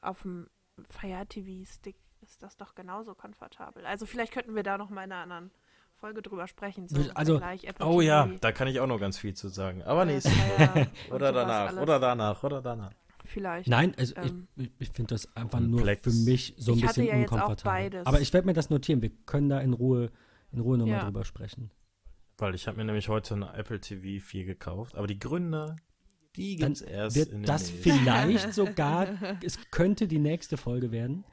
auf 0.00 0.22
dem 0.22 0.48
Fire 0.88 1.26
TV 1.26 1.68
Stick 1.68 1.96
ist 2.22 2.42
das 2.42 2.56
doch 2.56 2.74
genauso 2.74 3.14
komfortabel. 3.14 3.84
Also 3.84 4.06
vielleicht 4.06 4.32
könnten 4.32 4.54
wir 4.54 4.62
da 4.62 4.78
noch 4.78 4.90
mal 4.90 5.04
in 5.04 5.12
einer 5.12 5.22
anderen 5.22 5.50
Folge 6.04 6.20
drüber 6.22 6.46
sprechen. 6.46 6.86
So 6.88 7.00
Also- 7.14 7.40
Oh 7.80 8.00
ja, 8.02 8.28
da 8.40 8.52
kann 8.52 8.68
ich 8.68 8.78
auch 8.80 8.86
noch 8.86 8.98
ganz 9.00 9.16
viel 9.18 9.32
zu 9.34 9.48
sagen. 9.48 9.82
Aber 9.82 10.02
äh, 10.02 10.06
nächstes 10.06 10.32
Fire 10.34 10.86
und 11.08 11.14
Oder 11.16 11.32
danach, 11.32 11.68
alles. 11.68 11.82
oder 11.82 11.98
danach, 11.98 12.44
oder 12.44 12.60
danach. 12.62 12.90
Vielleicht. 13.24 13.68
Nein, 13.68 13.94
also 13.96 14.14
ähm, 14.16 14.48
ich, 14.56 14.70
ich 14.78 14.90
finde 14.90 15.14
das 15.14 15.34
einfach 15.34 15.58
Komplex. 15.60 16.04
nur 16.04 16.12
für 16.14 16.20
mich 16.30 16.54
so 16.58 16.72
ein 16.72 16.78
Ich 16.78 16.84
hatte 16.84 17.00
bisschen 17.00 17.14
ja 17.14 17.20
jetzt 17.22 17.30
auch 17.30 17.36
unkomfortabel. 17.36 17.82
beides. 17.90 18.06
Aber 18.06 18.20
ich 18.20 18.32
werde 18.34 18.46
mir 18.46 18.52
das 18.52 18.68
notieren. 18.68 19.00
Wir 19.00 19.10
können 19.24 19.48
da 19.48 19.60
in 19.60 19.72
Ruhe, 19.72 20.10
in 20.52 20.60
Ruhe 20.60 20.76
nochmal 20.76 20.96
Ja. 20.98 21.04
drüber 21.04 21.24
sprechen. 21.24 21.70
Weil 22.36 22.54
ich 22.54 22.66
habe 22.66 22.76
mir 22.76 22.84
nämlich 22.84 23.08
heute 23.08 23.32
eine 23.34 23.54
Apple 23.54 23.80
TV 23.80 24.22
4 24.22 24.44
gekauft. 24.44 24.94
Aber 24.96 25.06
die 25.06 25.18
Gründe, 25.18 25.76
die 26.36 26.56
Dann 26.56 26.74
gibt's 26.74 26.82
erst 26.82 27.16
Wird 27.16 27.28
in 27.30 27.38
den 27.40 27.46
das 27.46 27.62
nächsten- 27.72 27.82
vielleicht 27.82 28.52
sogar, 28.52 29.08
es 29.42 29.58
könnte 29.70 30.06
die 30.06 30.18
nächste 30.18 30.58
Folge 30.58 30.90
werden. 30.92 31.24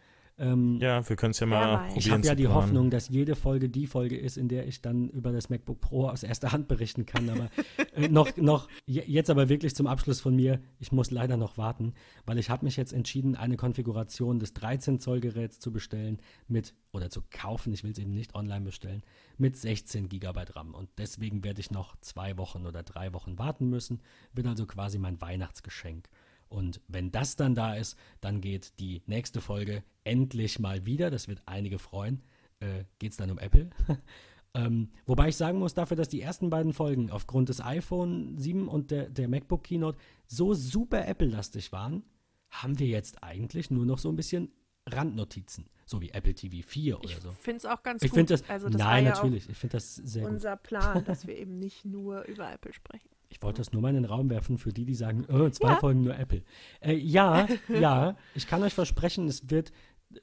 Ähm, 0.42 0.80
Ja, 0.82 1.08
wir 1.08 1.16
können 1.16 1.32
es 1.32 1.40
ja 1.40 1.46
mal 1.46 1.78
probieren. 1.78 1.98
Ich 1.98 2.10
habe 2.12 2.22
ja 2.26 2.36
die 2.36 2.44
planen. 2.44 2.56
Hoffnung, 2.56 2.90
dass 2.90 3.10
jede 3.10 3.36
Folge 3.36 3.70
die 3.70 3.86
Folge 3.86 4.18
ist, 4.18 4.38
in 4.38 4.48
der 4.48 4.68
ich 4.68 4.82
dann 4.82 5.08
über 5.10 5.32
das 5.32 5.50
MacBook 5.50 5.80
Pro 5.80 6.08
aus 6.10 6.24
erster 6.24 6.52
Hand 6.52 6.68
berichten 6.68 7.06
kann. 7.06 7.30
Aber 7.30 7.50
äh, 7.96 8.08
noch, 8.08 8.36
noch, 8.38 8.68
je- 8.86 9.04
jetzt 9.06 9.30
aber 9.30 9.50
wirklich 9.50 9.76
zum 9.76 9.86
Abschluss 9.88 10.20
von 10.20 10.36
mir, 10.36 10.60
ich 10.80 10.92
muss 10.92 11.12
leider 11.12 11.38
noch 11.38 11.58
warten, 11.58 11.94
weil 12.26 12.40
ich 12.40 12.50
habe 12.50 12.66
mich 12.66 12.76
jetzt 12.76 12.92
entschieden, 12.92 13.36
eine 13.36 13.56
Konfiguration 13.56 14.40
des 14.40 14.56
13-Zoll-Geräts 14.56 15.60
zu 15.60 15.72
bestellen 15.72 16.20
mit, 16.48 16.74
oder 16.92 17.10
zu 17.10 17.22
kaufen, 17.30 17.72
ich 17.74 17.84
will 17.84 17.92
es 17.92 18.00
eben 18.00 18.14
nicht 18.14 18.34
online 18.36 18.66
bestellen, 18.66 19.04
mit 19.38 19.56
16 19.58 20.10
GB 20.10 20.40
RAM. 20.56 20.74
Und 20.74 20.90
deswegen 20.98 21.44
werde 21.44 21.60
ich 21.62 21.72
noch 21.72 21.96
zwei 22.02 22.38
Wochen 22.38 22.66
oder 22.66 22.84
drei 22.84 23.14
Wochen 23.14 23.38
warten 23.38 23.70
müssen. 23.70 24.02
Wird 24.34 24.48
also 24.48 24.66
quasi 24.66 24.98
mein 24.98 25.22
Weihnachtsgeschenk. 25.22 26.10
Und 26.52 26.82
wenn 26.90 27.12
das 27.12 27.38
dann 27.38 27.56
da 27.56 27.76
ist, 27.76 27.98
dann 28.20 28.42
geht 28.42 28.78
die 28.80 29.02
nächste 29.06 29.40
Folge 29.40 29.84
endlich 30.04 30.60
mal 30.60 30.86
wieder. 30.86 31.10
Das 31.10 31.30
wird 31.30 31.42
einige 31.46 31.80
freuen. 31.80 32.22
Äh, 32.60 32.84
geht 33.00 33.12
es 33.12 33.18
dann 33.18 33.32
um 33.32 33.40
Apple. 33.40 33.70
ähm, 34.54 34.90
wobei 35.06 35.30
ich 35.30 35.38
sagen 35.38 35.60
muss, 35.60 35.74
dafür, 35.74 35.96
dass 35.96 36.10
die 36.10 36.22
ersten 36.22 36.50
beiden 36.50 36.74
Folgen 36.74 37.10
aufgrund 37.10 37.48
des 37.48 37.62
iPhone 37.62 38.38
7 38.38 38.68
und 38.68 38.92
der, 38.92 39.10
der 39.10 39.30
MacBook 39.30 39.64
Keynote 39.64 39.98
so 40.28 40.54
super 40.54 41.08
Apple-lastig 41.08 41.72
waren, 41.72 42.04
haben 42.50 42.78
wir 42.80 42.88
jetzt 42.88 43.24
eigentlich 43.24 43.72
nur 43.72 43.86
noch 43.86 43.98
so 43.98 44.10
ein 44.10 44.18
bisschen 44.18 44.52
Randnotizen. 44.88 45.70
So 45.86 46.02
wie 46.02 46.10
Apple 46.10 46.34
TV 46.34 46.68
4 46.68 47.00
oder 47.00 47.10
ich 47.10 47.16
so. 47.18 47.32
finde 47.32 47.58
es 47.58 47.66
auch 47.66 47.82
ganz 47.82 48.04
Ich 48.04 48.12
gut. 48.12 48.30
das, 48.30 48.50
also 48.50 48.68
das 48.68 48.78
nein, 48.78 49.06
ja 49.06 49.12
natürlich. 49.12 49.50
Ich 49.50 49.58
finde 49.58 49.78
das 49.78 49.96
sehr 49.96 50.24
auch 50.24 50.28
gut. 50.28 50.36
unser 50.36 50.58
Plan, 50.58 51.06
dass 51.06 51.26
wir 51.28 51.38
eben 51.38 51.60
nicht 51.60 51.86
nur 51.86 52.24
über 52.24 52.52
Apple 52.52 52.74
sprechen. 52.74 53.10
Ich 53.32 53.42
wollte 53.42 53.62
das 53.62 53.72
nur 53.72 53.82
mal 53.82 53.90
in 53.90 53.96
den 53.96 54.06
Raum 54.06 54.30
werfen 54.30 54.58
für 54.58 54.74
die, 54.74 54.86
die 54.86 54.94
sagen, 54.94 55.26
oh, 55.30 55.50
zwei 55.50 55.70
Ja. 55.70 55.76
Folgen 55.78 56.04
nur 56.04 56.18
Apple. 56.18 56.44
Äh, 56.82 56.96
ja, 56.96 57.48
ja, 57.70 58.18
ich 58.36 58.46
kann 58.46 58.62
euch 58.62 58.74
versprechen, 58.74 59.28
es 59.28 59.50
wird 59.50 59.72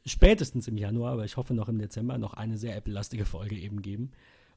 spätestens 0.04 0.68
im 0.68 0.76
Januar, 0.76 1.12
aber 1.12 1.24
ich 1.24 1.36
hoffe 1.36 1.54
noch 1.54 1.68
im 1.68 1.78
Dezember, 1.78 2.18
noch 2.18 2.34
eine 2.34 2.58
sehr 2.58 2.76
Apple-lastige 2.76 3.24
Folge 3.24 3.56
eben 3.56 3.82
geben. 3.82 4.10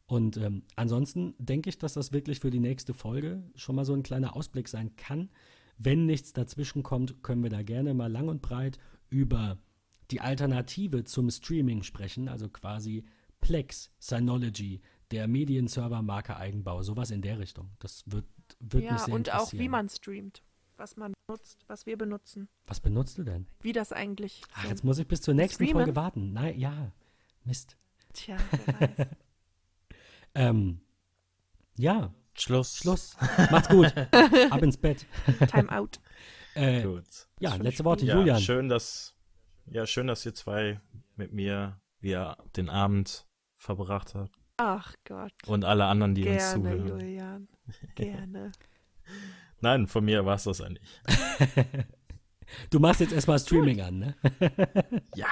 Und 0.06 0.36
ähm, 0.36 0.64
ansonsten 0.76 1.34
denke 1.38 1.70
ich, 1.70 1.78
dass 1.78 1.94
das 1.94 2.12
wirklich 2.12 2.42
für 2.42 2.52
die 2.52 2.60
nächste 2.60 2.94
Folge 2.94 3.42
schon 3.56 3.76
mal 3.76 3.86
so 3.86 3.94
ein 3.94 4.04
kleiner 4.04 4.36
Ausblick 4.36 4.68
sein 4.68 4.96
kann. 4.98 5.30
Wenn 5.78 6.06
nichts 6.06 6.34
dazwischen 6.34 6.84
kommt, 6.84 7.24
können 7.24 7.44
wir 7.44 7.50
da 7.50 7.64
gerne 7.64 7.94
mal 7.94 8.12
lang 8.12 8.28
und 8.28 8.42
breit 8.42 8.78
über 9.10 9.58
die 10.12 10.20
Alternative 10.20 11.06
zum 11.06 11.30
Streaming 11.30 11.84
sprechen, 11.84 12.28
also 12.28 12.50
quasi 12.50 13.06
Plex, 13.40 13.92
Synology, 14.00 14.82
der 15.12 15.28
Medienserver-Marke 15.28 16.38
Eigenbau, 16.38 16.84
sowas 16.84 17.12
in 17.12 17.22
der 17.22 17.40
Richtung. 17.40 17.72
Das 17.80 18.04
wird, 18.06 18.26
wird 18.60 18.84
mich 18.84 18.92
ja, 18.92 18.98
sehr 18.98 19.14
und 19.14 19.34
auch 19.34 19.52
wie 19.54 19.70
man 19.70 19.90
streamt, 19.90 20.42
was 20.78 20.98
man 20.98 21.14
nutzt, 21.30 21.64
was 21.68 21.86
wir 21.86 21.98
benutzen, 21.98 22.50
Was 22.66 22.80
benutzt 22.80 23.18
du 23.18 23.24
denn? 23.24 23.48
wie 23.62 23.74
das 23.74 23.92
eigentlich. 23.94 24.42
Ach, 24.54 24.66
jetzt 24.66 24.84
muss 24.84 24.98
ich 25.00 25.08
bis 25.08 25.22
zur 25.22 25.34
nächsten 25.34 25.64
Streamen? 25.64 25.84
Folge 25.84 25.96
warten. 25.96 26.34
Nein, 26.34 26.58
ja. 26.60 26.92
Mist. 27.44 27.78
Tja, 28.14 28.38
wer 28.52 28.98
weiß. 28.98 29.08
Ähm, 30.34 30.80
ja, 31.76 32.14
Schluss. 32.36 32.78
Schluss. 32.78 33.18
Macht's 33.52 33.68
gut. 33.70 33.94
Ab 34.50 34.62
ins 34.64 34.78
Bett. 34.78 35.06
Time 35.50 35.70
out. 35.72 36.00
Äh, 36.54 36.82
Gut. 36.84 37.30
ja, 37.40 37.56
letzte 37.56 37.86
Worte, 37.86 38.06
Ja, 38.06 38.16
Julian. 38.18 38.42
schön, 38.42 38.68
dass 38.68 39.16
ja 39.68 39.86
schön, 39.88 40.08
dass 40.08 40.26
ihr 40.26 40.34
zwei 40.36 40.82
mit 41.16 41.32
mir 41.32 41.80
wir 42.02 42.36
den 42.58 42.70
Abend 42.70 43.26
verbracht 43.56 44.16
habt 44.16 44.38
Ach 44.58 44.94
Gott. 45.06 45.32
und 45.48 45.64
alle 45.64 45.86
anderen, 45.86 46.14
die 46.14 46.28
uns 46.28 46.38
Gerne, 46.52 46.62
zuhören. 46.64 46.88
Julian. 46.90 47.48
Gerne. 47.96 48.52
Nein, 49.62 49.88
von 49.88 50.04
mir 50.06 50.26
war 50.26 50.36
es 50.36 50.44
das 50.46 50.62
eigentlich. 50.62 50.84
Du 52.70 52.82
machst 52.82 53.00
jetzt 53.00 53.14
erstmal 53.14 53.40
Streaming 53.40 53.80
an, 53.80 54.00
ne? 54.00 54.16
Ja, 55.16 55.28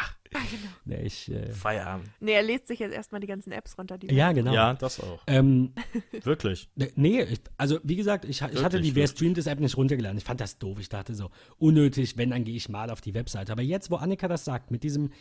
nee, 0.85 1.01
ich, 1.01 1.29
äh, 1.29 1.51
Feierabend. 1.51 2.09
Nee, 2.21 2.31
er 2.31 2.43
lädt 2.43 2.65
sich 2.65 2.79
jetzt 2.79 2.93
erstmal 2.93 3.19
die 3.19 3.27
ganzen 3.27 3.51
Apps 3.51 3.77
runter, 3.77 3.97
die 3.97 4.07
ja, 4.15 4.31
genau. 4.31 4.53
Ja, 4.53 4.73
das 4.73 5.01
auch. 5.01 5.21
Ähm, 5.27 5.73
Wirklich. 6.23 6.69
Ne- 6.75 6.91
Nee, 6.95 7.23
ich, 7.23 7.41
also 7.57 7.79
wie 7.83 7.97
gesagt, 7.97 8.23
ich, 8.23 8.41
ha- 8.41 8.47
ich 8.49 8.63
hatte 8.63 8.75
Wirklich, 8.77 8.91
die 8.91 8.95
Wer 8.95 9.03
wirklich. 9.03 9.17
streamt 9.17 9.37
das 9.37 9.47
App 9.47 9.59
nicht 9.59 9.75
runtergeladen. 9.75 10.17
Ich 10.17 10.23
fand 10.23 10.39
das 10.39 10.59
doof. 10.59 10.79
Ich 10.79 10.87
dachte 10.87 11.13
so, 11.13 11.29
unnötig, 11.57 12.15
wenn, 12.15 12.29
dann 12.29 12.45
gehe 12.45 12.55
ich 12.55 12.69
mal 12.69 12.89
auf 12.89 13.01
die 13.01 13.13
Webseite. 13.13 13.51
Aber 13.51 13.63
jetzt, 13.63 13.91
wo 13.91 13.97
Annika 13.97 14.29
das 14.29 14.45
sagt, 14.45 14.71
mit 14.71 14.83
diesem, 14.83 15.11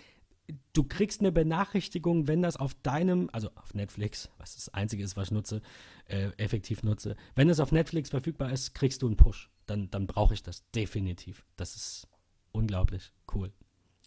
du 0.72 0.84
kriegst 0.84 1.20
eine 1.20 1.32
Benachrichtigung, 1.32 2.26
wenn 2.28 2.42
das 2.42 2.56
auf 2.56 2.74
deinem, 2.74 3.28
also 3.32 3.50
auf 3.54 3.74
Netflix, 3.74 4.30
was 4.38 4.54
das 4.54 4.68
Einzige 4.70 5.04
ist, 5.04 5.16
was 5.16 5.28
ich 5.28 5.32
nutze, 5.32 5.62
äh, 6.06 6.30
effektiv 6.36 6.82
nutze, 6.82 7.16
wenn 7.34 7.48
es 7.48 7.60
auf 7.60 7.72
Netflix 7.72 8.10
verfügbar 8.10 8.52
ist, 8.52 8.74
kriegst 8.74 9.02
du 9.02 9.06
einen 9.06 9.16
Push. 9.16 9.50
Dann, 9.66 9.90
dann 9.90 10.06
brauche 10.06 10.34
ich 10.34 10.42
das 10.42 10.68
definitiv. 10.70 11.44
Das 11.56 11.76
ist 11.76 12.08
unglaublich 12.52 13.12
cool. 13.34 13.52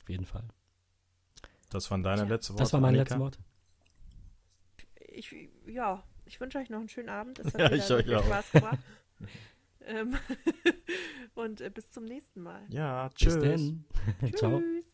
Auf 0.02 0.10
jeden 0.10 0.26
Fall. 0.26 0.48
Das 1.70 1.90
waren 1.92 2.04
deine 2.04 2.26
letzte 2.26 2.54
Worte. 2.54 2.64
Das 2.64 2.74
waren 2.74 2.82
meine 2.82 2.98
Annika? 2.98 3.16
letzten 3.16 3.20
Worte. 3.22 3.40
Ich, 5.14 5.36
ja, 5.68 6.04
ich 6.26 6.40
wünsche 6.40 6.58
euch 6.58 6.70
noch 6.70 6.80
einen 6.80 6.90
schönen 6.90 7.10
Abend. 7.10 7.40
Es 7.40 7.54
hat 7.54 7.60
Ja, 7.60 7.72
ich 7.72 7.90
euch 7.92 8.06
viel 8.06 8.16
auch. 8.16 8.26
Spaß 8.26 8.52
gemacht. 8.52 8.80
ähm, 9.86 10.18
und 11.36 11.62
äh, 11.62 11.70
bis 11.70 11.92
zum 11.92 12.06
nächsten 12.06 12.42
Mal. 12.42 12.66
Ja, 12.70 13.08
Bis 13.10 13.18
tschüss. 13.18 13.38
dann. 13.38 13.86
Ciao. 14.36 14.60
Tschüss. 14.60 14.86